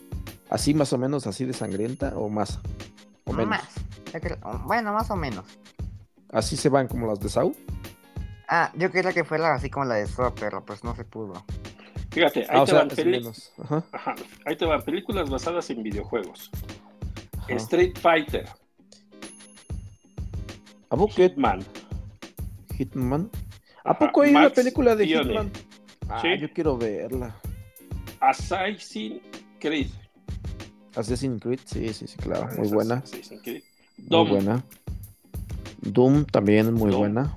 así 0.49 0.73
más 0.73 0.93
o 0.93 0.97
menos, 0.97 1.27
así 1.27 1.45
de 1.45 1.53
sangrienta 1.53 2.13
o 2.15 2.29
más. 2.29 2.59
O 3.25 3.33
menos. 3.33 3.49
Más. 3.49 4.63
Bueno, 4.65 4.93
más 4.93 5.09
o 5.11 5.15
menos. 5.15 5.45
Así 6.31 6.55
se 6.57 6.69
van 6.69 6.87
como 6.87 7.07
las 7.07 7.19
de 7.19 7.29
Saul. 7.29 7.55
Ah, 8.47 8.71
yo 8.75 8.91
quería 8.91 9.11
que 9.11 9.23
fuera 9.23 9.53
así 9.53 9.69
como 9.69 9.85
la 9.85 9.95
de 9.95 10.07
Saw, 10.07 10.33
pero 10.35 10.63
pues 10.63 10.83
no 10.83 10.95
se 10.95 11.03
pudo. 11.03 11.43
Fíjate, 12.11 12.41
ahí 12.41 12.47
Ah, 12.51 12.61
o 12.61 12.65
te 12.65 12.71
sea, 12.71 12.79
van. 12.85 13.33
Ajá, 13.63 13.83
Ajá, 13.91 14.15
ahí 14.45 14.55
te 14.55 14.65
van 14.65 14.81
películas 14.83 15.29
basadas 15.29 15.69
en 15.71 15.81
videojuegos. 15.83 16.51
Ajá. 17.45 17.55
Street 17.55 17.97
Fighter, 17.97 18.47
¿A 20.89 20.95
poco 20.97 21.13
Hitman, 21.13 21.63
Hitman? 22.77 23.29
¿A 23.83 23.97
poco 23.97 24.21
hay 24.21 24.31
una 24.31 24.49
película 24.49 24.95
de. 24.95 25.05
Hitman? 25.07 25.51
Ah, 26.09 26.19
Sí. 26.21 26.37
yo 26.39 26.51
quiero 26.53 26.77
verla. 26.77 27.35
Assassin's 28.19 29.21
Creed. 29.59 29.87
Assassin's 30.95 31.41
Creed, 31.41 31.59
sí, 31.65 31.93
sí, 31.93 32.07
sí, 32.07 32.17
claro, 32.17 32.47
muy 32.57 32.67
buena. 32.69 32.95
Assassin's 32.95 33.41
Creed. 33.41 33.63
Muy 33.97 34.07
Dom, 34.07 34.29
buena. 34.29 34.63
Doom 35.81 36.25
también 36.25 36.73
muy 36.73 36.89
Doom. 36.91 36.99
buena. 37.01 37.35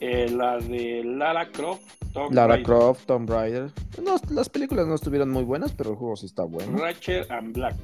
eh, 0.00 0.28
la 0.30 0.58
de 0.58 1.02
Lara 1.04 1.50
Croft, 1.50 1.82
Tomb 2.12 2.32
Lara 2.34 2.54
Raider, 2.54 2.64
Croft, 2.66 3.06
Tomb 3.06 3.28
Raider. 3.30 3.70
No, 4.02 4.16
las 4.30 4.48
películas 4.48 4.86
no 4.86 4.94
estuvieron 4.94 5.30
muy 5.30 5.44
buenas, 5.44 5.72
pero 5.72 5.90
el 5.90 5.96
juego 5.96 6.16
sí 6.16 6.26
está 6.26 6.42
bueno. 6.44 6.76
Ratchet 6.78 7.30
and 7.30 7.54
Black, 7.54 7.76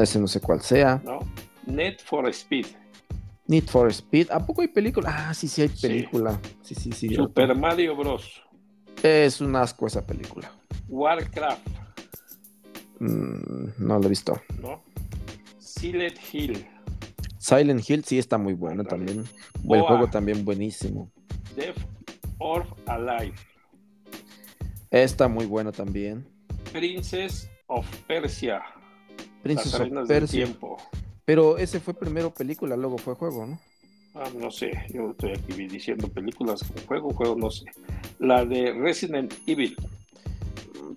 Ese 0.00 0.18
no 0.20 0.26
sé 0.26 0.40
cuál 0.40 0.60
sea. 0.62 1.00
¿no? 1.04 1.18
Need 1.66 1.98
for 2.04 2.28
Speed, 2.28 2.66
Need 3.46 3.64
for 3.64 3.88
Speed. 3.90 4.30
¿A 4.30 4.44
poco 4.44 4.62
hay 4.62 4.68
película? 4.68 5.28
Ah, 5.30 5.34
sí, 5.34 5.48
sí 5.48 5.62
hay 5.62 5.68
película. 5.68 6.38
Sí, 6.62 6.74
sí, 6.74 6.92
sí. 6.92 7.14
Super 7.14 7.54
Mario 7.56 7.96
Bros. 7.96 8.42
Es 9.02 9.40
un 9.40 9.54
asco 9.56 9.86
esa 9.86 10.04
película. 10.06 10.50
Warcraft, 10.88 11.66
Mm, 13.00 13.72
no 13.78 13.98
lo 13.98 14.06
he 14.06 14.08
visto. 14.08 14.40
¿no? 14.60 14.80
Silent 15.58 16.16
Hill, 16.32 16.64
Silent 17.38 17.88
Hill 17.90 18.04
sí 18.04 18.18
está 18.18 18.38
muy 18.38 18.54
bueno 18.54 18.84
también. 18.84 19.18
El 19.18 19.60
Boa. 19.64 19.82
juego 19.88 20.08
también 20.08 20.44
buenísimo. 20.44 21.10
Death 21.56 21.76
or 22.38 22.64
Alive, 22.86 23.34
Está 24.90 25.26
muy 25.26 25.46
bueno 25.46 25.72
también. 25.72 26.24
Princess 26.72 27.50
of 27.66 27.84
Persia, 28.06 28.62
Princess 29.42 29.74
of 29.74 29.88
Persia. 30.06 30.44
Tiempo. 30.44 30.76
Pero 31.24 31.58
ese 31.58 31.80
fue 31.80 31.94
primero 31.94 32.32
película, 32.32 32.76
luego 32.76 32.98
fue 32.98 33.14
juego, 33.14 33.46
¿no? 33.46 33.58
Ah, 34.14 34.28
no 34.38 34.50
sé, 34.50 34.72
yo 34.92 35.10
estoy 35.12 35.32
aquí 35.32 35.52
diciendo 35.68 36.06
películas 36.08 36.62
como 36.62 36.86
juego, 36.86 37.10
juego, 37.14 37.36
no 37.36 37.50
sé. 37.50 37.64
La 38.18 38.44
de 38.44 38.72
Resident 38.72 39.32
Evil, 39.46 39.74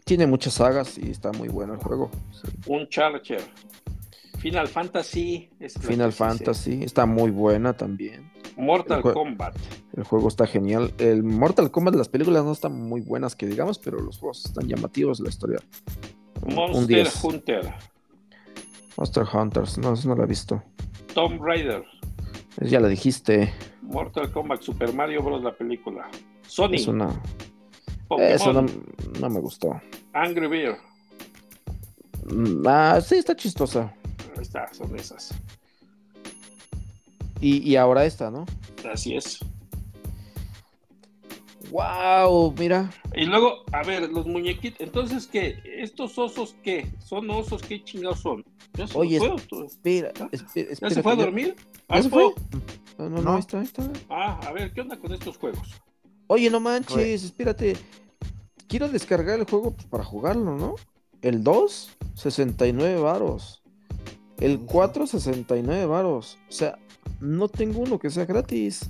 Tiene 0.04 0.28
muchas 0.28 0.56
sagas 0.56 0.98
y 0.98 1.12
está 1.12 1.32
muy 1.32 1.48
bueno 1.48 1.74
el 1.74 1.80
juego. 1.80 2.12
Sí. 2.32 2.50
un 2.68 2.88
Charger, 2.90 3.42
Final 4.40 4.68
Fantasy, 4.68 5.50
es 5.60 5.76
Final. 5.80 6.12
Fantasy 6.12 6.84
está 6.84 7.06
muy 7.06 7.32
buena 7.32 7.74
también. 7.74 8.32
Mortal 8.58 9.02
El 9.04 9.14
Kombat, 9.14 9.56
El 9.96 10.04
juego 10.04 10.28
está 10.28 10.46
genial. 10.46 10.94
El 10.98 11.24
Mortal 11.24 11.72
Kombat, 11.72 11.96
las 11.96 12.10
películas 12.10 12.44
no 12.44 12.52
están 12.52 12.74
muy 12.74 13.02
buenas, 13.02 13.36
que 13.36 13.48
digamos, 13.48 13.80
pero 13.80 14.00
los 14.00 14.18
juegos 14.18 14.46
están 14.46 14.68
llamativos, 14.68 15.20
la 15.20 15.30
historia. 15.30 15.60
Monster 16.46 17.08
Hunter. 17.24 17.74
Monster 18.98 19.26
Hunters, 19.32 19.78
no, 19.78 19.94
eso 19.94 20.08
no 20.08 20.16
lo 20.16 20.24
he 20.24 20.28
visto. 20.28 20.62
Tomb 21.14 21.42
Raider. 21.42 21.84
Ya 22.62 22.80
lo 22.80 22.88
dijiste. 22.88 23.54
Mortal 23.82 24.32
Kombat, 24.32 24.62
Super 24.62 24.94
Mario 24.94 25.22
Bros. 25.22 25.44
la 25.44 25.56
película. 25.56 26.10
Sony. 26.48 26.76
Eso 26.76 26.94
no, 26.94 27.22
eso 28.18 28.54
no, 28.54 28.66
no, 29.20 29.30
me 29.30 29.40
gustó. 29.40 29.80
Angry 30.14 30.48
Bear. 30.48 30.78
Mm, 32.26 32.66
ah, 32.68 33.00
sí, 33.02 33.16
está 33.16 33.36
chistosa. 33.36 33.94
Ahí 34.36 34.42
está, 34.42 34.74
son 34.74 34.96
esas. 34.96 35.34
Y, 37.42 37.70
y 37.70 37.76
ahora 37.76 38.06
esta, 38.06 38.32
¿no? 38.32 38.46
Así 38.92 39.16
es. 39.16 39.40
Wow, 41.72 42.54
mira. 42.58 42.92
Y 43.16 43.26
luego, 43.26 43.64
a 43.72 43.84
ver, 43.84 44.10
los 44.10 44.26
muñequitos. 44.26 44.82
Entonces, 44.82 45.28
¿qué? 45.28 45.60
¿Estos 45.66 46.18
osos 46.18 46.56
qué? 46.64 46.92
¿Son 47.00 47.30
osos? 47.30 47.62
¿Qué 47.62 47.84
chingados 47.84 48.20
son? 48.20 48.46
¿Ya 48.74 48.88
se 48.88 48.98
Oye, 48.98 49.20
fue, 49.20 49.36
espera, 49.66 50.14
espera, 50.32 50.70
¿Ya 50.82 50.90
se 50.90 51.04
fue 51.04 51.14
a 51.14 51.16
dormir? 51.16 51.56
¿Ya 51.90 52.04
se 52.04 52.10
fue? 52.10 52.34
No, 52.98 53.10
no, 53.10 53.22
no, 53.22 53.34
ahí 53.34 53.40
está, 53.40 53.60
ahí 53.60 53.66
está. 53.66 53.90
Ah, 54.10 54.40
a 54.46 54.52
ver, 54.52 54.74
¿qué 54.74 54.82
onda 54.82 54.98
con 54.98 55.14
estos 55.14 55.38
juegos? 55.38 55.82
Oye, 56.28 56.50
no 56.50 56.60
manches, 56.60 57.24
espérate. 57.24 57.76
Quiero 58.68 58.88
descargar 58.88 59.40
el 59.40 59.46
juego 59.46 59.76
para 59.90 60.04
jugarlo, 60.04 60.56
¿no? 60.58 60.76
El 61.22 61.44
2, 61.44 61.98
69 62.16 63.00
varos. 63.00 63.64
El 64.40 64.60
4, 64.60 65.08
69 65.08 65.86
varos. 65.86 66.38
O 66.50 66.52
sea, 66.52 66.78
no 67.20 67.48
tengo 67.48 67.80
uno 67.80 68.00
que 68.00 68.10
sea 68.10 68.26
gratis. 68.26 68.90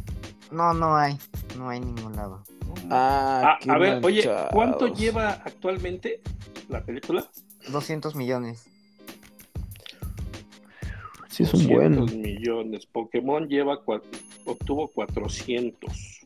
No, 0.55 0.73
no 0.73 0.95
hay. 0.95 1.17
No 1.57 1.69
hay 1.69 1.81
ningún 1.81 2.15
lado. 2.15 2.41
Ah, 2.89 3.57
ah 3.61 3.73
a 3.73 3.77
ver, 3.77 4.03
oye, 4.05 4.29
¿cuánto 4.51 4.87
lleva 4.87 5.31
actualmente 5.43 6.21
la 6.69 6.81
película? 6.81 7.29
200 7.67 8.15
millones. 8.15 8.65
Sí, 11.27 11.43
es 11.43 11.53
un 11.53 11.67
buen. 11.67 12.21
millones. 12.21 12.85
Pokémon 12.85 13.49
lleva 13.49 13.81
obtuvo 14.45 14.87
400. 14.87 16.21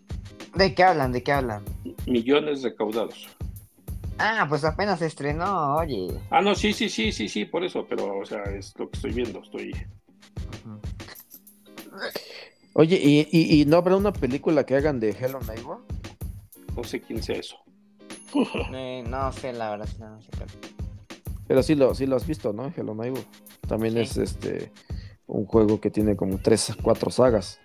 ¿De 0.53 0.75
qué 0.75 0.83
hablan? 0.83 1.11
¿De 1.11 1.23
qué 1.23 1.31
hablan? 1.31 1.63
Millones 2.05 2.61
recaudados. 2.61 3.27
Ah, 4.19 4.45
pues 4.47 4.63
apenas 4.63 4.99
se 4.99 5.07
estrenó, 5.07 5.77
oye. 5.77 6.09
Ah, 6.29 6.41
no, 6.41 6.53
sí, 6.53 6.73
sí, 6.73 6.89
sí, 6.89 7.11
sí, 7.11 7.27
sí, 7.27 7.45
por 7.45 7.63
eso, 7.63 7.87
pero, 7.89 8.19
o 8.19 8.25
sea, 8.25 8.43
es 8.43 8.77
lo 8.77 8.89
que 8.89 8.97
estoy 8.97 9.13
viendo, 9.13 9.41
estoy. 9.41 9.71
Oye, 12.79 12.97
¿y, 13.29 13.61
y, 13.61 13.65
no 13.65 13.75
habrá 13.75 13.97
una 13.97 14.13
película 14.13 14.65
que 14.65 14.73
hagan 14.73 15.01
de 15.01 15.09
Hello 15.09 15.41
Neighbor? 15.41 15.79
No 16.77 16.83
sé 16.85 17.01
quién 17.01 17.21
sea 17.21 17.35
eso. 17.35 17.57
Eh, 18.73 19.03
no 19.05 19.33
sé, 19.33 19.51
la 19.51 19.71
verdad, 19.71 19.89
no 19.99 20.21
sé 20.21 20.29
Pero 21.45 21.61
sí 21.61 21.75
lo, 21.75 21.93
sí 21.93 22.05
lo 22.05 22.15
has 22.15 22.25
visto, 22.25 22.53
¿no? 22.53 22.71
Hello 22.73 22.95
Neighbor. 22.95 23.21
También 23.67 23.97
es 23.97 24.15
este 24.15 24.71
un 25.27 25.45
juego 25.45 25.81
que 25.81 25.91
tiene 25.91 26.15
como 26.15 26.37
tres, 26.37 26.73
cuatro 26.81 27.11
sagas. 27.11 27.59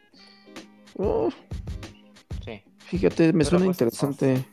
sí. 2.45 2.65
Fíjate, 2.79 3.33
me 3.33 3.45
suena 3.45 3.67
pues, 3.67 3.77
interesante. 3.77 4.45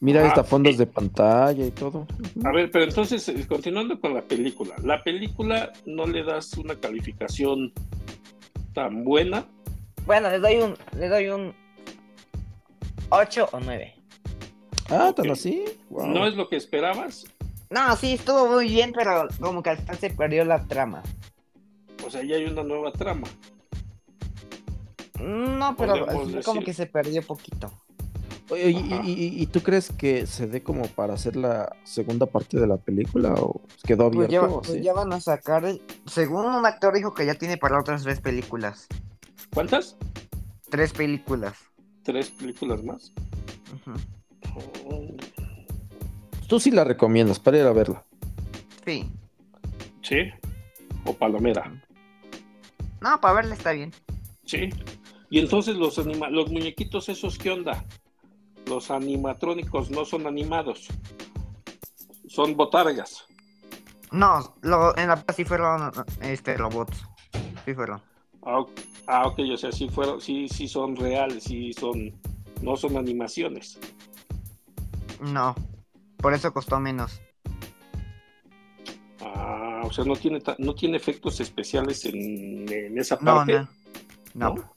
Mira, 0.00 0.26
esta 0.26 0.44
fondos 0.44 0.76
de 0.76 0.86
pantalla 0.86 1.64
y 1.64 1.70
todo. 1.70 2.06
A 2.44 2.52
ver, 2.52 2.70
pero 2.70 2.84
entonces, 2.84 3.26
eh, 3.30 3.46
continuando 3.48 3.98
con 3.98 4.12
la 4.12 4.20
película. 4.20 4.74
La 4.84 5.02
película 5.02 5.72
no 5.86 6.06
le 6.06 6.24
das 6.24 6.58
una 6.58 6.74
calificación 6.74 7.72
tan 8.76 9.04
buena. 9.04 9.46
Bueno, 10.04 10.28
le 10.28 10.38
doy 10.38 10.56
un, 10.56 10.76
le 10.98 11.08
doy 11.08 11.28
un 11.28 11.54
8 13.08 13.48
o 13.50 13.58
9. 13.58 13.94
Ah, 14.90 15.12
tan 15.16 15.30
así. 15.30 15.64
¿No 15.88 16.26
es 16.26 16.34
lo 16.34 16.46
que 16.50 16.56
esperabas? 16.56 17.24
No, 17.70 17.96
sí, 17.96 18.12
estuvo 18.12 18.46
muy 18.48 18.68
bien, 18.68 18.92
pero 18.94 19.28
como 19.40 19.62
que 19.62 19.70
al 19.70 19.78
final 19.78 19.96
se 19.96 20.10
perdió 20.10 20.44
la 20.44 20.62
trama. 20.66 21.02
O 22.06 22.10
sea, 22.10 22.22
ya 22.22 22.36
hay 22.36 22.44
una 22.44 22.62
nueva 22.62 22.92
trama. 22.92 23.26
No, 25.20 25.74
pero 25.78 26.06
como 26.44 26.60
que 26.60 26.74
se 26.74 26.84
perdió 26.84 27.22
poquito. 27.22 27.72
Oye, 28.48 28.70
y, 29.04 29.46
tú 29.46 29.60
crees 29.60 29.90
que 29.90 30.24
se 30.26 30.46
dé 30.46 30.62
como 30.62 30.86
para 30.86 31.14
hacer 31.14 31.34
la 31.34 31.74
segunda 31.82 32.26
parte 32.26 32.60
de 32.60 32.66
la 32.68 32.76
película 32.76 33.34
o 33.34 33.60
quedó 33.82 34.08
pues 34.10 34.26
abierto? 34.26 34.62
Pues 34.64 34.82
ya, 34.82 34.92
van 34.92 35.12
a 35.12 35.20
sacar, 35.20 35.64
según 36.06 36.46
un 36.46 36.64
actor 36.64 36.94
dijo 36.94 37.12
que 37.12 37.26
ya 37.26 37.34
tiene 37.34 37.56
para 37.56 37.80
otras 37.80 38.04
tres 38.04 38.20
películas. 38.20 38.86
¿Cuántas? 39.52 39.96
Tres 40.70 40.92
películas. 40.92 41.56
¿Tres 42.04 42.30
películas 42.30 42.84
más? 42.84 43.12
Tú 46.46 46.60
sí 46.60 46.70
la 46.70 46.84
recomiendas 46.84 47.40
para 47.40 47.58
ir 47.58 47.64
a 47.64 47.72
verla. 47.72 48.04
Sí. 48.84 49.10
¿Sí? 50.02 50.18
¿O 51.04 51.12
Palomera? 51.14 51.82
No, 53.00 53.20
para 53.20 53.34
verla 53.34 53.56
está 53.56 53.72
bien. 53.72 53.92
Sí. 54.44 54.70
Y 55.30 55.40
entonces 55.40 55.74
los, 55.74 55.96
los 55.96 56.52
muñequitos 56.52 57.08
esos, 57.08 57.36
¿qué 57.38 57.50
onda? 57.50 57.84
Los 58.66 58.90
animatrónicos 58.90 59.90
no 59.90 60.04
son 60.04 60.26
animados, 60.26 60.88
son 62.28 62.56
botargas. 62.56 63.26
No, 64.12 64.54
en 64.96 65.08
la 65.08 65.24
sí 65.34 65.44
fueron 65.44 65.92
este, 66.20 66.56
robots. 66.56 67.04
Sí 67.64 67.74
fueron. 67.74 68.00
Ah, 68.42 68.64
ah, 69.06 69.26
ok, 69.26 69.40
o 69.52 69.56
sea, 69.56 69.72
sí 69.72 69.88
fueron, 69.88 70.20
sí, 70.20 70.48
sí 70.48 70.68
son 70.68 70.94
reales, 70.96 71.44
sí 71.44 71.72
son, 71.72 72.12
no 72.62 72.76
son 72.76 72.96
animaciones. 72.96 73.78
No, 75.20 75.54
por 76.18 76.34
eso 76.34 76.52
costó 76.52 76.78
menos. 76.78 77.20
Ah, 79.20 79.82
o 79.84 79.92
sea, 79.92 80.04
no 80.04 80.14
tiene, 80.14 80.40
no 80.58 80.74
tiene 80.74 80.96
efectos 80.96 81.40
especiales 81.40 82.04
en, 82.04 82.96
esa 82.98 83.18
parte. 83.18 83.66
No, 84.34 84.54
no. 84.54 84.76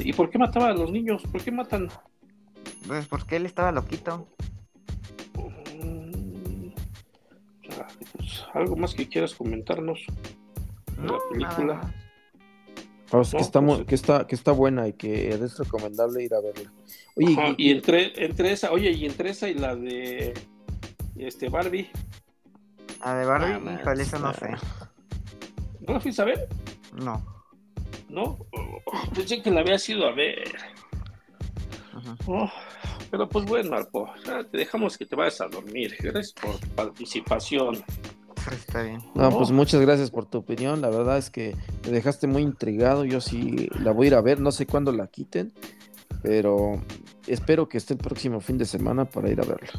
¿Y 0.00 0.12
por 0.12 0.28
qué 0.28 0.38
mataban 0.38 0.72
a 0.72 0.74
los 0.74 0.90
niños? 0.90 1.22
¿Por 1.30 1.42
qué 1.42 1.50
matan? 1.50 1.88
Pues 2.86 3.06
porque 3.06 3.36
él 3.36 3.46
estaba 3.46 3.72
loquito. 3.72 4.28
Mm, 5.82 6.72
pues, 8.16 8.44
algo 8.54 8.76
más 8.76 8.94
que 8.94 9.08
quieras 9.08 9.34
comentarnos 9.34 10.00
de 10.96 11.06
la 11.06 11.18
película. 11.30 11.94
Pues 13.10 13.30
que, 13.30 13.38
está, 13.38 13.60
pues, 13.60 13.84
que, 13.84 13.94
está, 13.94 14.26
que 14.26 14.34
está 14.34 14.52
buena 14.52 14.88
y 14.88 14.94
que 14.94 15.28
es 15.28 15.58
recomendable 15.58 16.24
ir 16.24 16.34
a 16.34 16.40
verla. 16.40 16.72
Oye, 17.14 17.54
y, 17.58 17.70
entre, 17.70 18.24
entre 18.24 18.52
esa, 18.52 18.72
oye, 18.72 18.90
y 18.90 19.04
entre 19.04 19.30
esa 19.30 19.48
y 19.50 19.54
la 19.54 19.76
de 19.76 20.32
este 21.16 21.50
Barbie. 21.50 21.90
La 23.04 23.16
de 23.16 23.26
Barbie, 23.26 23.52
ah, 23.54 24.18
no 24.18 24.32
sé. 24.32 24.50
¿No 25.86 25.94
la 25.94 26.00
fuiste 26.00 26.22
a 26.22 26.24
ver? 26.24 26.48
No. 26.94 27.22
¿No? 28.08 28.38
Pensé 29.14 29.42
que 29.42 29.50
la 29.50 29.60
había 29.60 29.76
ido 29.86 30.06
a 30.06 30.12
ver. 30.12 30.56
Oh, 32.26 32.50
pero 33.12 33.28
pues 33.28 33.44
bueno, 33.44 33.76
Arpo, 33.76 34.10
te 34.50 34.56
dejamos 34.56 34.96
que 34.96 35.04
te 35.04 35.14
vayas 35.14 35.42
a 35.42 35.46
dormir. 35.46 35.94
Gracias 36.00 36.32
por 36.32 36.58
tu 36.58 36.66
participación. 36.68 37.84
Está 38.50 38.84
bien. 38.84 39.02
No, 39.14 39.28
pues 39.36 39.50
muchas 39.50 39.82
gracias 39.82 40.10
por 40.10 40.24
tu 40.24 40.38
opinión. 40.38 40.80
La 40.80 40.88
verdad 40.88 41.18
es 41.18 41.28
que 41.28 41.54
me 41.84 41.90
dejaste 41.90 42.26
muy 42.26 42.40
intrigado. 42.40 43.04
Yo 43.04 43.20
sí 43.20 43.68
la 43.78 43.92
voy 43.92 44.06
a 44.06 44.08
ir 44.08 44.14
a 44.14 44.22
ver. 44.22 44.40
No 44.40 44.50
sé 44.50 44.66
cuándo 44.66 44.92
la 44.92 45.08
quiten, 45.08 45.52
pero 46.22 46.82
espero 47.26 47.68
que 47.68 47.76
esté 47.76 47.92
el 47.92 48.00
próximo 48.00 48.40
fin 48.40 48.56
de 48.56 48.64
semana 48.64 49.04
para 49.04 49.28
ir 49.28 49.42
a 49.42 49.44
verla. 49.44 49.72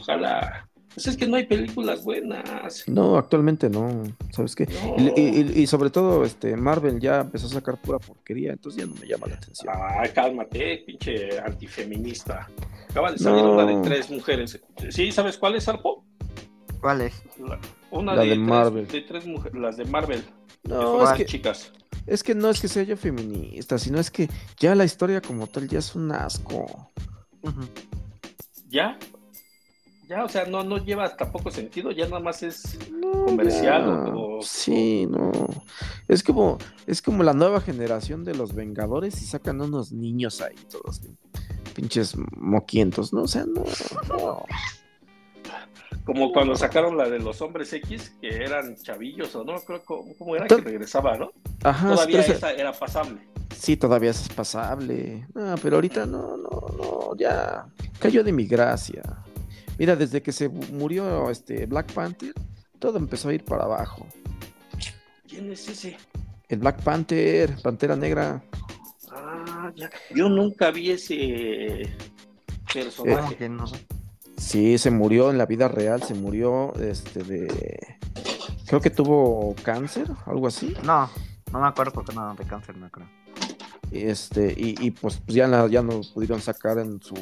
Ojalá. 0.00 0.69
Pues 0.94 1.06
es 1.06 1.16
que 1.16 1.26
no 1.26 1.36
hay 1.36 1.46
películas 1.46 2.04
buenas. 2.04 2.86
No, 2.88 3.16
actualmente 3.16 3.70
no. 3.70 4.02
¿Sabes 4.32 4.56
qué? 4.56 4.68
Y, 5.16 5.66
sobre 5.66 5.90
todo, 5.90 6.24
este 6.24 6.56
Marvel 6.56 6.98
ya 7.00 7.20
empezó 7.20 7.46
a 7.46 7.50
sacar 7.50 7.80
pura 7.80 7.98
porquería, 7.98 8.52
entonces 8.52 8.82
ya 8.82 8.86
no 8.86 9.00
me 9.00 9.06
llama 9.06 9.28
la 9.28 9.36
atención. 9.36 9.72
Ah, 9.72 10.02
cálmate, 10.12 10.82
pinche 10.86 11.38
antifeminista. 11.38 12.48
Acaba 12.90 13.12
de 13.12 13.18
salir 13.18 13.44
una 13.44 13.64
de 13.64 13.80
tres 13.82 14.10
mujeres. 14.10 14.60
¿Sí? 14.88 15.12
¿Sabes 15.12 15.38
cuál 15.38 15.54
es, 15.54 15.68
Arpo? 15.68 16.04
¿Cuál 16.80 17.02
es? 17.02 17.22
una 17.90 18.16
de, 18.16 18.36
Marvel. 18.36 18.88
De 18.88 19.00
tres 19.02 19.26
mujeres, 19.26 19.60
las 19.60 19.76
de 19.76 19.84
Marvel. 19.84 20.24
No, 20.64 21.04
es 21.04 21.16
que, 21.16 21.24
chicas. 21.24 21.72
Es 22.06 22.24
que 22.24 22.34
no 22.34 22.50
es 22.50 22.60
que 22.60 22.66
sea 22.66 22.82
yo 22.82 22.96
feminista, 22.96 23.78
sino 23.78 24.00
es 24.00 24.10
que 24.10 24.28
ya 24.58 24.74
la 24.74 24.84
historia 24.84 25.20
como 25.20 25.46
tal 25.46 25.68
ya 25.68 25.78
es 25.78 25.94
un 25.94 26.10
asco. 26.10 26.90
¿Ya? 28.68 28.98
Ya, 30.10 30.24
o 30.24 30.28
sea, 30.28 30.44
no, 30.44 30.64
no 30.64 30.78
lleva 30.78 31.16
tampoco 31.16 31.52
sentido, 31.52 31.92
ya 31.92 32.06
nada 32.06 32.18
más 32.18 32.42
es 32.42 32.76
comercial 33.26 34.12
o, 34.12 34.40
Sí, 34.42 35.06
no. 35.06 35.30
Es 36.08 36.24
como, 36.24 36.58
es 36.88 37.00
como 37.00 37.22
la 37.22 37.32
nueva 37.32 37.60
generación 37.60 38.24
de 38.24 38.34
los 38.34 38.52
Vengadores 38.52 39.22
y 39.22 39.24
sacan 39.24 39.60
unos 39.60 39.92
niños 39.92 40.40
ahí, 40.40 40.56
todos 40.68 41.00
pinches 41.76 42.16
moquientos, 42.36 43.12
¿no? 43.12 43.22
O 43.22 43.28
sea, 43.28 43.44
no, 43.46 44.44
Como 46.04 46.32
cuando 46.32 46.56
sacaron 46.56 46.96
la 46.96 47.08
de 47.08 47.20
los 47.20 47.40
hombres 47.40 47.72
X, 47.72 48.16
que 48.20 48.30
eran 48.30 48.74
chavillos 48.74 49.32
o 49.36 49.44
no, 49.44 49.60
creo 49.60 49.84
cómo 49.84 50.34
era 50.34 50.48
que 50.48 50.56
regresaba, 50.56 51.16
¿no? 51.18 51.30
Ajá, 51.62 51.90
Todavía 51.90 52.22
esa 52.22 52.50
era 52.50 52.72
pasable. 52.72 53.20
sí, 53.54 53.76
todavía 53.76 54.10
es 54.10 54.28
pasable. 54.28 55.28
No, 55.34 55.54
pero 55.62 55.76
ahorita 55.76 56.04
no, 56.04 56.36
no, 56.36 56.66
no, 56.76 57.16
ya 57.16 57.68
cayó 58.00 58.24
de 58.24 58.32
mi 58.32 58.46
gracia. 58.46 59.02
Mira, 59.80 59.96
desde 59.96 60.20
que 60.22 60.30
se 60.30 60.50
murió 60.50 61.30
este 61.30 61.64
Black 61.64 61.90
Panther, 61.94 62.34
todo 62.78 62.98
empezó 62.98 63.30
a 63.30 63.32
ir 63.34 63.46
para 63.46 63.64
abajo. 63.64 64.06
¿Quién 65.26 65.50
es 65.50 65.66
ese? 65.70 65.96
El 66.50 66.58
Black 66.58 66.82
Panther, 66.82 67.56
Pantera 67.62 67.96
Negra. 67.96 68.42
Ah, 69.10 69.72
ya. 69.74 69.88
Yo 70.14 70.28
nunca 70.28 70.70
vi 70.70 70.90
ese 70.90 71.88
¿Cómo 72.70 72.74
personaje. 72.74 73.36
que 73.36 73.48
no? 73.48 73.64
Sí, 74.36 74.76
se 74.76 74.90
murió 74.90 75.30
en 75.30 75.38
la 75.38 75.46
vida 75.46 75.66
real, 75.66 76.02
se 76.02 76.12
murió 76.12 76.74
este 76.74 77.22
de 77.22 77.96
creo 78.66 78.82
que 78.82 78.90
tuvo 78.90 79.54
cáncer, 79.62 80.08
algo 80.26 80.46
así. 80.46 80.74
No, 80.84 81.08
no 81.52 81.60
me 81.62 81.68
acuerdo 81.68 81.92
porque 81.92 82.12
no, 82.14 82.34
de 82.34 82.44
cáncer 82.44 82.76
no 82.76 82.90
creo. 82.90 83.08
Este, 83.90 84.52
y, 84.54 84.74
y, 84.78 84.90
pues, 84.90 85.16
pues 85.24 85.34
ya, 85.34 85.46
la- 85.48 85.66
ya 85.68 85.80
no 85.82 86.02
pudieron 86.12 86.40
sacar 86.42 86.78
en 86.78 87.00
su 87.02 87.14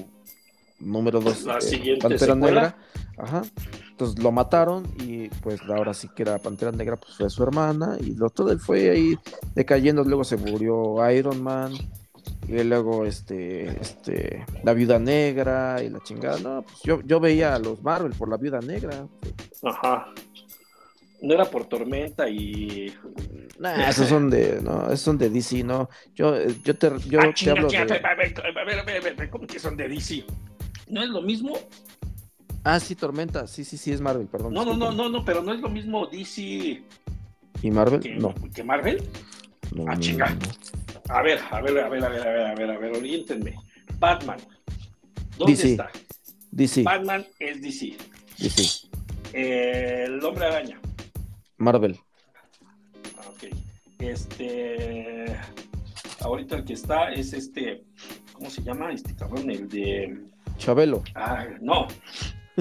número 0.81 1.21
2 1.21 1.45
La 1.45 1.61
siguiente 1.61 2.03
Pantera 2.03 2.35
secuela. 2.35 2.61
Negra. 2.63 2.77
Ajá. 3.19 3.43
Entonces 3.91 4.23
lo 4.23 4.31
mataron 4.31 4.85
y 5.01 5.29
pues 5.29 5.61
ahora 5.69 5.93
sí 5.93 6.09
que 6.15 6.23
era 6.23 6.39
Pantera 6.39 6.71
Negra, 6.71 6.97
pues 6.97 7.17
fue 7.17 7.29
su 7.31 7.43
hermana 7.43 7.97
y 8.01 8.15
lo 8.15 8.31
todo 8.31 8.53
él 8.53 8.61
fue 8.61 8.91
ahí 8.91 9.19
decayendo, 9.55 10.05
luego 10.05 10.23
se 10.23 10.37
murió 10.37 10.97
Iron 11.11 11.43
Man 11.43 11.73
y 12.47 12.63
luego 12.63 13.05
este 13.05 13.69
este 13.81 14.47
la 14.63 14.73
Viuda 14.73 14.99
Negra 14.99 15.83
y 15.83 15.89
la 15.91 16.01
chingada. 16.01 16.39
No, 16.39 16.63
pues 16.63 16.81
yo, 16.85 17.01
yo 17.03 17.19
veía 17.21 17.55
a 17.55 17.59
los 17.59 17.83
Marvel 17.83 18.13
por 18.13 18.29
la 18.29 18.37
Viuda 18.37 18.61
Negra. 18.61 19.07
Ajá. 19.65 20.13
No 21.21 21.35
era 21.35 21.45
por 21.47 21.65
tormenta 21.65 22.31
y. 22.31 22.95
Nah, 23.59 23.89
esos 23.89 24.09
son 24.09 24.31
de 24.31 24.61
no, 24.63 24.85
esos 24.87 25.01
son 25.01 25.19
de 25.19 25.29
DC, 25.29 25.65
no. 25.65 25.89
Yo 26.15 26.37
eh, 26.37 26.55
yo 26.63 26.77
te 26.77 26.91
yo 27.09 27.19
Ah, 27.21 27.27
te 27.27 27.35
chinga, 27.35 27.53
hablo 27.53 27.69
chinga, 27.69 27.85
de 27.87 27.95
a 27.97 28.15
ver, 28.15 28.35
a 28.39 28.65
ver, 28.65 28.79
a 28.79 28.85
ver, 28.85 29.09
a 29.09 29.17
ver, 29.17 29.31
¿cómo 29.31 29.45
que 29.45 29.59
son 29.59 29.77
de 29.77 29.89
DC? 29.89 30.25
¿No 30.91 31.03
es 31.03 31.09
lo 31.09 31.23
mismo? 31.23 31.57
Ah, 32.65 32.81
sí, 32.81 32.95
Tormenta. 32.95 33.47
Sí, 33.47 33.65
sí, 33.65 33.77
sí, 33.77 33.93
es 33.93 34.01
Marvel, 34.01 34.27
perdón. 34.27 34.53
No, 34.55 34.65
no, 34.65 34.77
no, 34.77 34.93
no, 34.93 35.09
no, 35.09 35.25
pero 35.25 35.43
no 35.43 35.53
es 35.55 35.61
lo 35.61 35.69
mismo 35.69 36.07
DC 36.07 36.83
¿Y 37.63 37.71
Marvel? 37.71 38.01
que, 38.01 38.15
No. 38.17 38.35
que 38.55 38.63
Marvel. 38.63 39.03
no, 39.75 39.85
Ah, 39.89 39.97
chinga. 39.99 40.31
no. 40.31 41.15
A 41.15 41.23
ver, 41.23 41.39
a 41.51 41.61
ver, 41.63 41.79
a 41.79 41.89
ver, 41.89 42.05
a 42.05 42.09
ver, 42.09 42.23
a 42.23 42.31
ver, 42.31 42.47
a 42.47 42.55
ver, 42.55 42.71
a 42.71 42.79
ver, 42.79 42.93
oriéntenme. 42.97 43.55
Batman. 43.99 44.39
¿Dónde 45.39 45.53
DC. 45.53 45.71
está? 45.73 45.91
DC, 46.51 46.83
Batman 46.83 47.27
es 47.39 47.63
DC. 47.63 47.97
DC. 48.39 48.89
Eh, 49.33 50.05
el 50.07 50.23
hombre 50.25 50.47
araña. 50.47 50.81
Marvel. 51.57 51.99
Ah, 53.17 53.29
Ok. 53.31 53.45
Este. 53.99 55.37
Ahorita 56.21 56.57
el 56.57 56.65
que 56.65 56.73
está 56.75 57.13
es 57.13 57.33
este. 57.33 57.85
¿Cómo 58.33 58.51
se 58.51 58.63
llama? 58.63 58.93
Este 58.93 59.15
cabrón, 59.15 59.51
el 59.51 59.69
de. 59.69 60.21
Chabelo. 60.59 61.03
Ah, 61.15 61.47
no. 61.61 61.89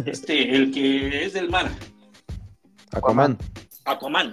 Este, 0.05 0.55
el 0.55 0.71
que 0.71 1.25
es 1.25 1.33
del 1.33 1.49
mar. 1.49 1.69
Aquaman. 2.91 3.37
Aquaman. 3.85 4.31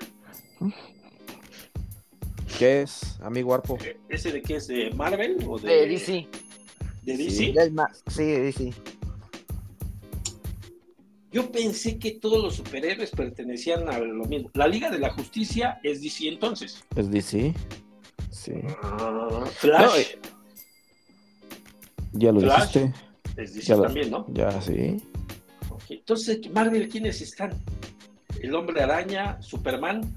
¿Qué 2.58 2.82
es? 2.82 3.18
Amigo 3.22 3.54
Arpo. 3.54 3.78
Eh, 3.82 3.98
¿Ese 4.08 4.30
de 4.30 4.42
qué 4.42 4.56
es? 4.56 4.68
¿De 4.68 4.90
Marvel 4.92 5.38
o 5.48 5.58
de, 5.58 5.68
De 5.68 5.86
DC. 5.88 6.28
¿De 7.02 7.16
DC? 7.16 7.30
Sí. 7.30 7.52
Del 7.52 7.72
ma- 7.72 7.90
Sí, 8.06 8.22
de 8.24 8.40
DC. 8.42 8.72
Yo 11.32 11.50
pensé 11.50 11.98
que 11.98 12.12
todos 12.12 12.40
los 12.40 12.54
superhéroes 12.54 13.10
pertenecían 13.10 13.88
a 13.88 13.98
lo 13.98 14.24
mismo. 14.26 14.50
La 14.54 14.68
Liga 14.68 14.88
de 14.90 15.00
la 15.00 15.10
Justicia 15.12 15.80
es 15.82 16.00
DC 16.00 16.28
entonces. 16.28 16.84
¿Es 16.94 17.10
DC? 17.10 17.52
Sí. 18.30 18.52
Ah, 18.84 19.44
Flash 19.56 19.82
No, 19.82 19.96
eh, 19.96 20.18
Ya 22.12 22.30
lo 22.30 22.40
Flash. 22.40 22.58
dijiste. 22.74 22.94
Es 23.36 23.54
DC 23.54 23.66
ya 23.68 23.76
lo- 23.76 23.82
también, 23.82 24.10
¿no? 24.10 24.26
Ya, 24.28 24.60
sí. 24.60 25.02
Ok, 25.70 25.82
Entonces, 25.90 26.40
Marvel, 26.52 26.88
¿quiénes 26.88 27.20
están? 27.20 27.52
El 28.40 28.54
Hombre 28.54 28.82
Araña, 28.82 29.40
Superman. 29.42 30.14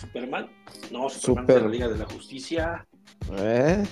Superman. 0.00 0.48
No, 0.90 1.08
Superman 1.08 1.44
Super- 1.46 1.56
de 1.56 1.62
la 1.62 1.68
Liga 1.68 1.88
de 1.88 1.98
la 1.98 2.04
Justicia. 2.06 2.86
¿Eh? 3.38 3.84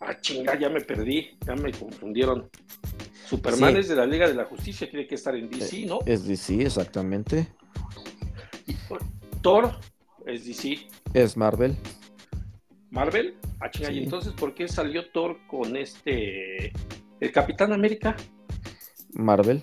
Ah, 0.00 0.16
chinga, 0.20 0.58
ya 0.58 0.68
me 0.68 0.80
perdí, 0.80 1.30
ya 1.46 1.54
me 1.54 1.72
confundieron. 1.72 2.48
Superman 3.28 3.74
Sí. 3.74 3.80
es 3.80 3.88
de 3.88 3.96
la 3.96 4.06
Liga 4.06 4.28
de 4.28 4.34
la 4.34 4.44
Justicia, 4.44 4.88
tiene 4.90 5.06
que 5.06 5.14
estar 5.14 5.34
en 5.34 5.48
DC, 5.48 5.86
¿no? 5.86 6.00
Es 6.06 6.26
DC, 6.26 6.62
exactamente. 6.62 7.48
Thor 9.42 9.72
es 10.26 10.44
DC. 10.46 10.86
Es 11.14 11.36
Marvel. 11.36 11.76
Marvel. 12.90 13.34
Ah, 13.62 13.70
chinga, 13.70 13.88
Sí. 13.88 13.94
y 13.94 14.02
entonces, 14.04 14.32
¿por 14.32 14.54
qué 14.54 14.66
salió 14.68 15.10
Thor 15.10 15.38
con 15.46 15.76
este. 15.76 16.72
El 17.20 17.30
Capitán 17.32 17.72
América? 17.72 18.16
Marvel. 19.12 19.62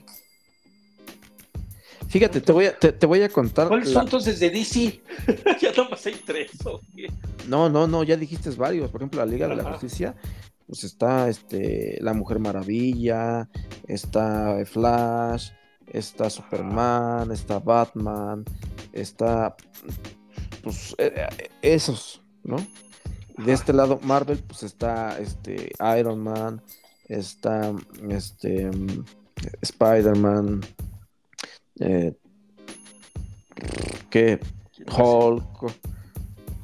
Fíjate, 2.07 2.41
te 2.41 2.51
voy 2.51 2.65
a, 2.65 2.77
te, 2.77 2.91
te 2.91 3.05
voy 3.05 3.21
a 3.21 3.29
contar. 3.29 3.67
¿Cuáles 3.67 3.89
la- 3.89 3.93
son 3.95 4.03
entonces 4.05 4.39
de 4.39 4.49
DC? 4.49 5.01
ya 5.61 5.71
nomás 5.73 6.05
hay 6.05 6.15
tres. 6.25 6.51
No, 7.47 7.69
no, 7.69 7.87
no, 7.87 8.03
ya 8.03 8.15
dijiste 8.15 8.49
varios. 8.51 8.89
Por 8.89 9.01
ejemplo, 9.01 9.19
la 9.23 9.31
Liga 9.31 9.47
de 9.47 9.55
la. 9.57 9.63
Justicia, 9.63 10.15
pues 10.65 10.83
está 10.83 11.29
este, 11.29 11.97
la 12.01 12.13
Mujer 12.13 12.39
Maravilla, 12.39 13.47
está 13.87 14.57
Flash, 14.65 15.51
está 15.87 16.29
Superman, 16.29 17.31
está 17.31 17.59
Batman, 17.59 18.43
está 18.93 19.55
pues 20.63 20.95
eh, 20.97 21.13
eh, 21.37 21.49
esos, 21.61 22.21
¿no? 22.43 22.57
De 23.45 23.53
este 23.53 23.71
lado, 23.71 23.99
Marvel, 24.03 24.39
pues 24.39 24.63
está 24.63 25.17
este 25.17 25.71
Iron 25.97 26.19
Man, 26.19 26.61
está 27.07 27.73
este 28.09 28.69
Spider-Man, 29.61 30.61
eh, 31.79 32.17
¿qué? 34.09 34.39
Hulk, 34.87 35.63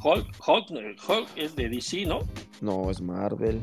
Hulk, 0.03 0.27
Hulk, 0.45 1.09
Hulk 1.09 1.29
es 1.37 1.55
de 1.55 1.69
DC, 1.69 2.05
¿no? 2.05 2.19
No, 2.59 2.91
es 2.91 2.99
Marvel. 2.99 3.61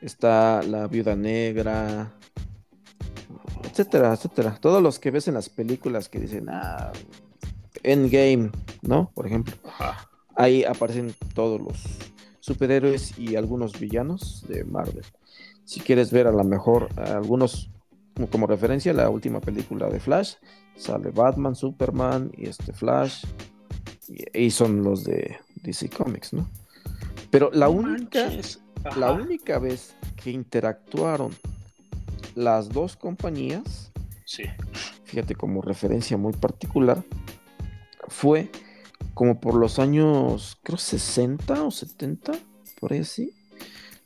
Está 0.00 0.60
la 0.62 0.88
Viuda 0.88 1.14
Negra, 1.14 2.12
etcétera, 3.62 4.12
etcétera. 4.12 4.58
Todos 4.60 4.82
los 4.82 4.98
que 4.98 5.12
ves 5.12 5.28
en 5.28 5.34
las 5.34 5.48
películas 5.48 6.08
que 6.08 6.18
dicen, 6.18 6.48
ah, 6.48 6.92
Endgame, 7.84 8.50
¿no? 8.82 9.12
Por 9.14 9.28
ejemplo, 9.28 9.54
Ajá. 9.64 10.08
Ahí 10.36 10.64
aparecen 10.64 11.14
todos 11.34 11.60
los 11.60 11.82
superhéroes 12.40 13.18
y 13.18 13.36
algunos 13.36 13.78
villanos 13.78 14.44
de 14.48 14.64
Marvel. 14.64 15.04
Si 15.64 15.80
quieres 15.80 16.10
ver 16.10 16.26
a 16.26 16.32
lo 16.32 16.44
mejor 16.44 16.88
a 16.98 17.16
algunos 17.16 17.70
como- 18.14 18.28
como 18.28 18.46
referencia, 18.46 18.92
la 18.92 19.08
última 19.08 19.40
película 19.40 19.88
de 19.88 19.98
Flash, 20.00 20.34
sale 20.76 21.10
Batman, 21.10 21.54
Superman 21.54 22.30
y 22.36 22.48
este 22.48 22.72
Flash, 22.72 23.24
y, 24.08 24.46
y 24.46 24.50
son 24.50 24.82
los 24.82 25.04
de 25.04 25.38
DC 25.62 25.88
Comics, 25.88 26.32
¿no? 26.34 26.48
Pero 27.30 27.50
la 27.52 27.68
única, 27.70 28.30
la 28.96 29.12
única 29.12 29.58
vez 29.58 29.94
que 30.22 30.30
interactuaron 30.30 31.30
las 32.34 32.68
dos 32.68 32.96
compañías, 32.96 33.90
Sí. 34.26 34.42
fíjate 35.04 35.34
como 35.34 35.62
referencia 35.62 36.16
muy 36.18 36.32
particular, 36.34 37.02
fue 38.08 38.50
como 39.14 39.40
por 39.40 39.54
los 39.54 39.78
años, 39.78 40.58
creo 40.62 40.78
60 40.78 41.62
o 41.62 41.70
70, 41.70 42.32
por 42.80 42.92
ahí 42.92 43.00
así, 43.00 43.32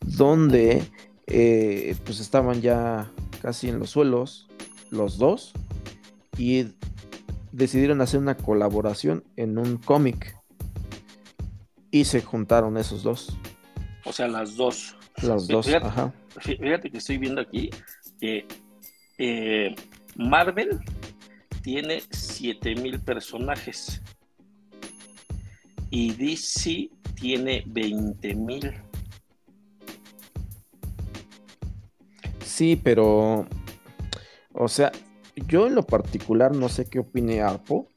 donde 0.01 0.85
eh, 1.27 1.97
pues 2.05 2.21
estaban 2.21 2.61
ya 2.61 3.11
casi 3.43 3.69
en 3.69 3.79
los 3.79 3.91
suelos 3.91 4.49
los 4.91 5.19
dos 5.19 5.53
y 6.39 6.67
decidieron 7.53 8.01
hacer 8.01 8.21
una 8.21 8.37
colaboración 8.37 9.25
en 9.37 9.59
un 9.59 9.79
cómic 9.79 10.37
y 11.91 12.05
se 12.05 12.21
juntaron 12.23 12.77
esos 12.77 13.03
dos, 13.03 13.37
O 14.05 14.13
sea, 14.13 14.29
las 14.29 14.57
dos. 14.57 14.97
las 15.23 15.47
dos, 15.49 15.67
Fíjate. 15.67 15.87
ajá. 15.87 16.13
Fí- 16.37 16.59
Fíjate 16.61 16.91
que 16.91 16.99
estoy 16.99 17.17
viendo 17.19 17.41
aquí 17.41 17.71
que 18.21 18.47
eh, 19.19 19.75
Marvel 20.17 20.79
tiene 21.63 22.03
7000 22.11 23.01
personajes 23.01 24.03
y 25.97 26.13
DC 26.13 26.91
tiene 27.15 27.65
20000. 27.65 28.75
Sí, 32.45 32.77
pero, 32.77 33.47
o 34.53 34.69
sea, 34.69 34.93
yo 35.49 35.67
en 35.67 35.75
lo 35.75 35.85
particular 35.85 36.55
no 36.55 36.69
sé 36.69 36.85
qué 36.85 36.99
opine 36.99 37.41
Arpo. 37.41 37.89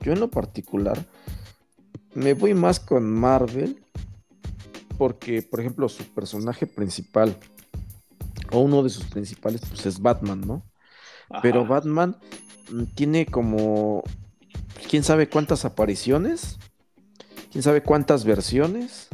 Yo 0.00 0.14
en 0.14 0.18
lo 0.18 0.30
particular 0.30 1.06
me 2.14 2.34
voy 2.34 2.54
más 2.54 2.80
con 2.80 3.08
Marvel 3.08 3.84
porque, 4.98 5.42
por 5.42 5.60
ejemplo, 5.60 5.88
su 5.88 6.02
personaje 6.12 6.66
principal, 6.66 7.36
o 8.50 8.58
uno 8.58 8.82
de 8.82 8.90
sus 8.90 9.04
principales, 9.04 9.60
pues 9.60 9.86
es 9.86 10.00
Batman, 10.00 10.40
¿no? 10.40 10.64
Ajá. 11.28 11.40
Pero 11.40 11.64
Batman 11.64 12.18
tiene 12.96 13.26
como, 13.26 14.02
quién 14.88 15.04
sabe 15.04 15.28
cuántas 15.28 15.64
apariciones, 15.64 16.58
quién 17.50 17.62
sabe 17.62 17.82
cuántas 17.82 18.24
versiones, 18.24 19.08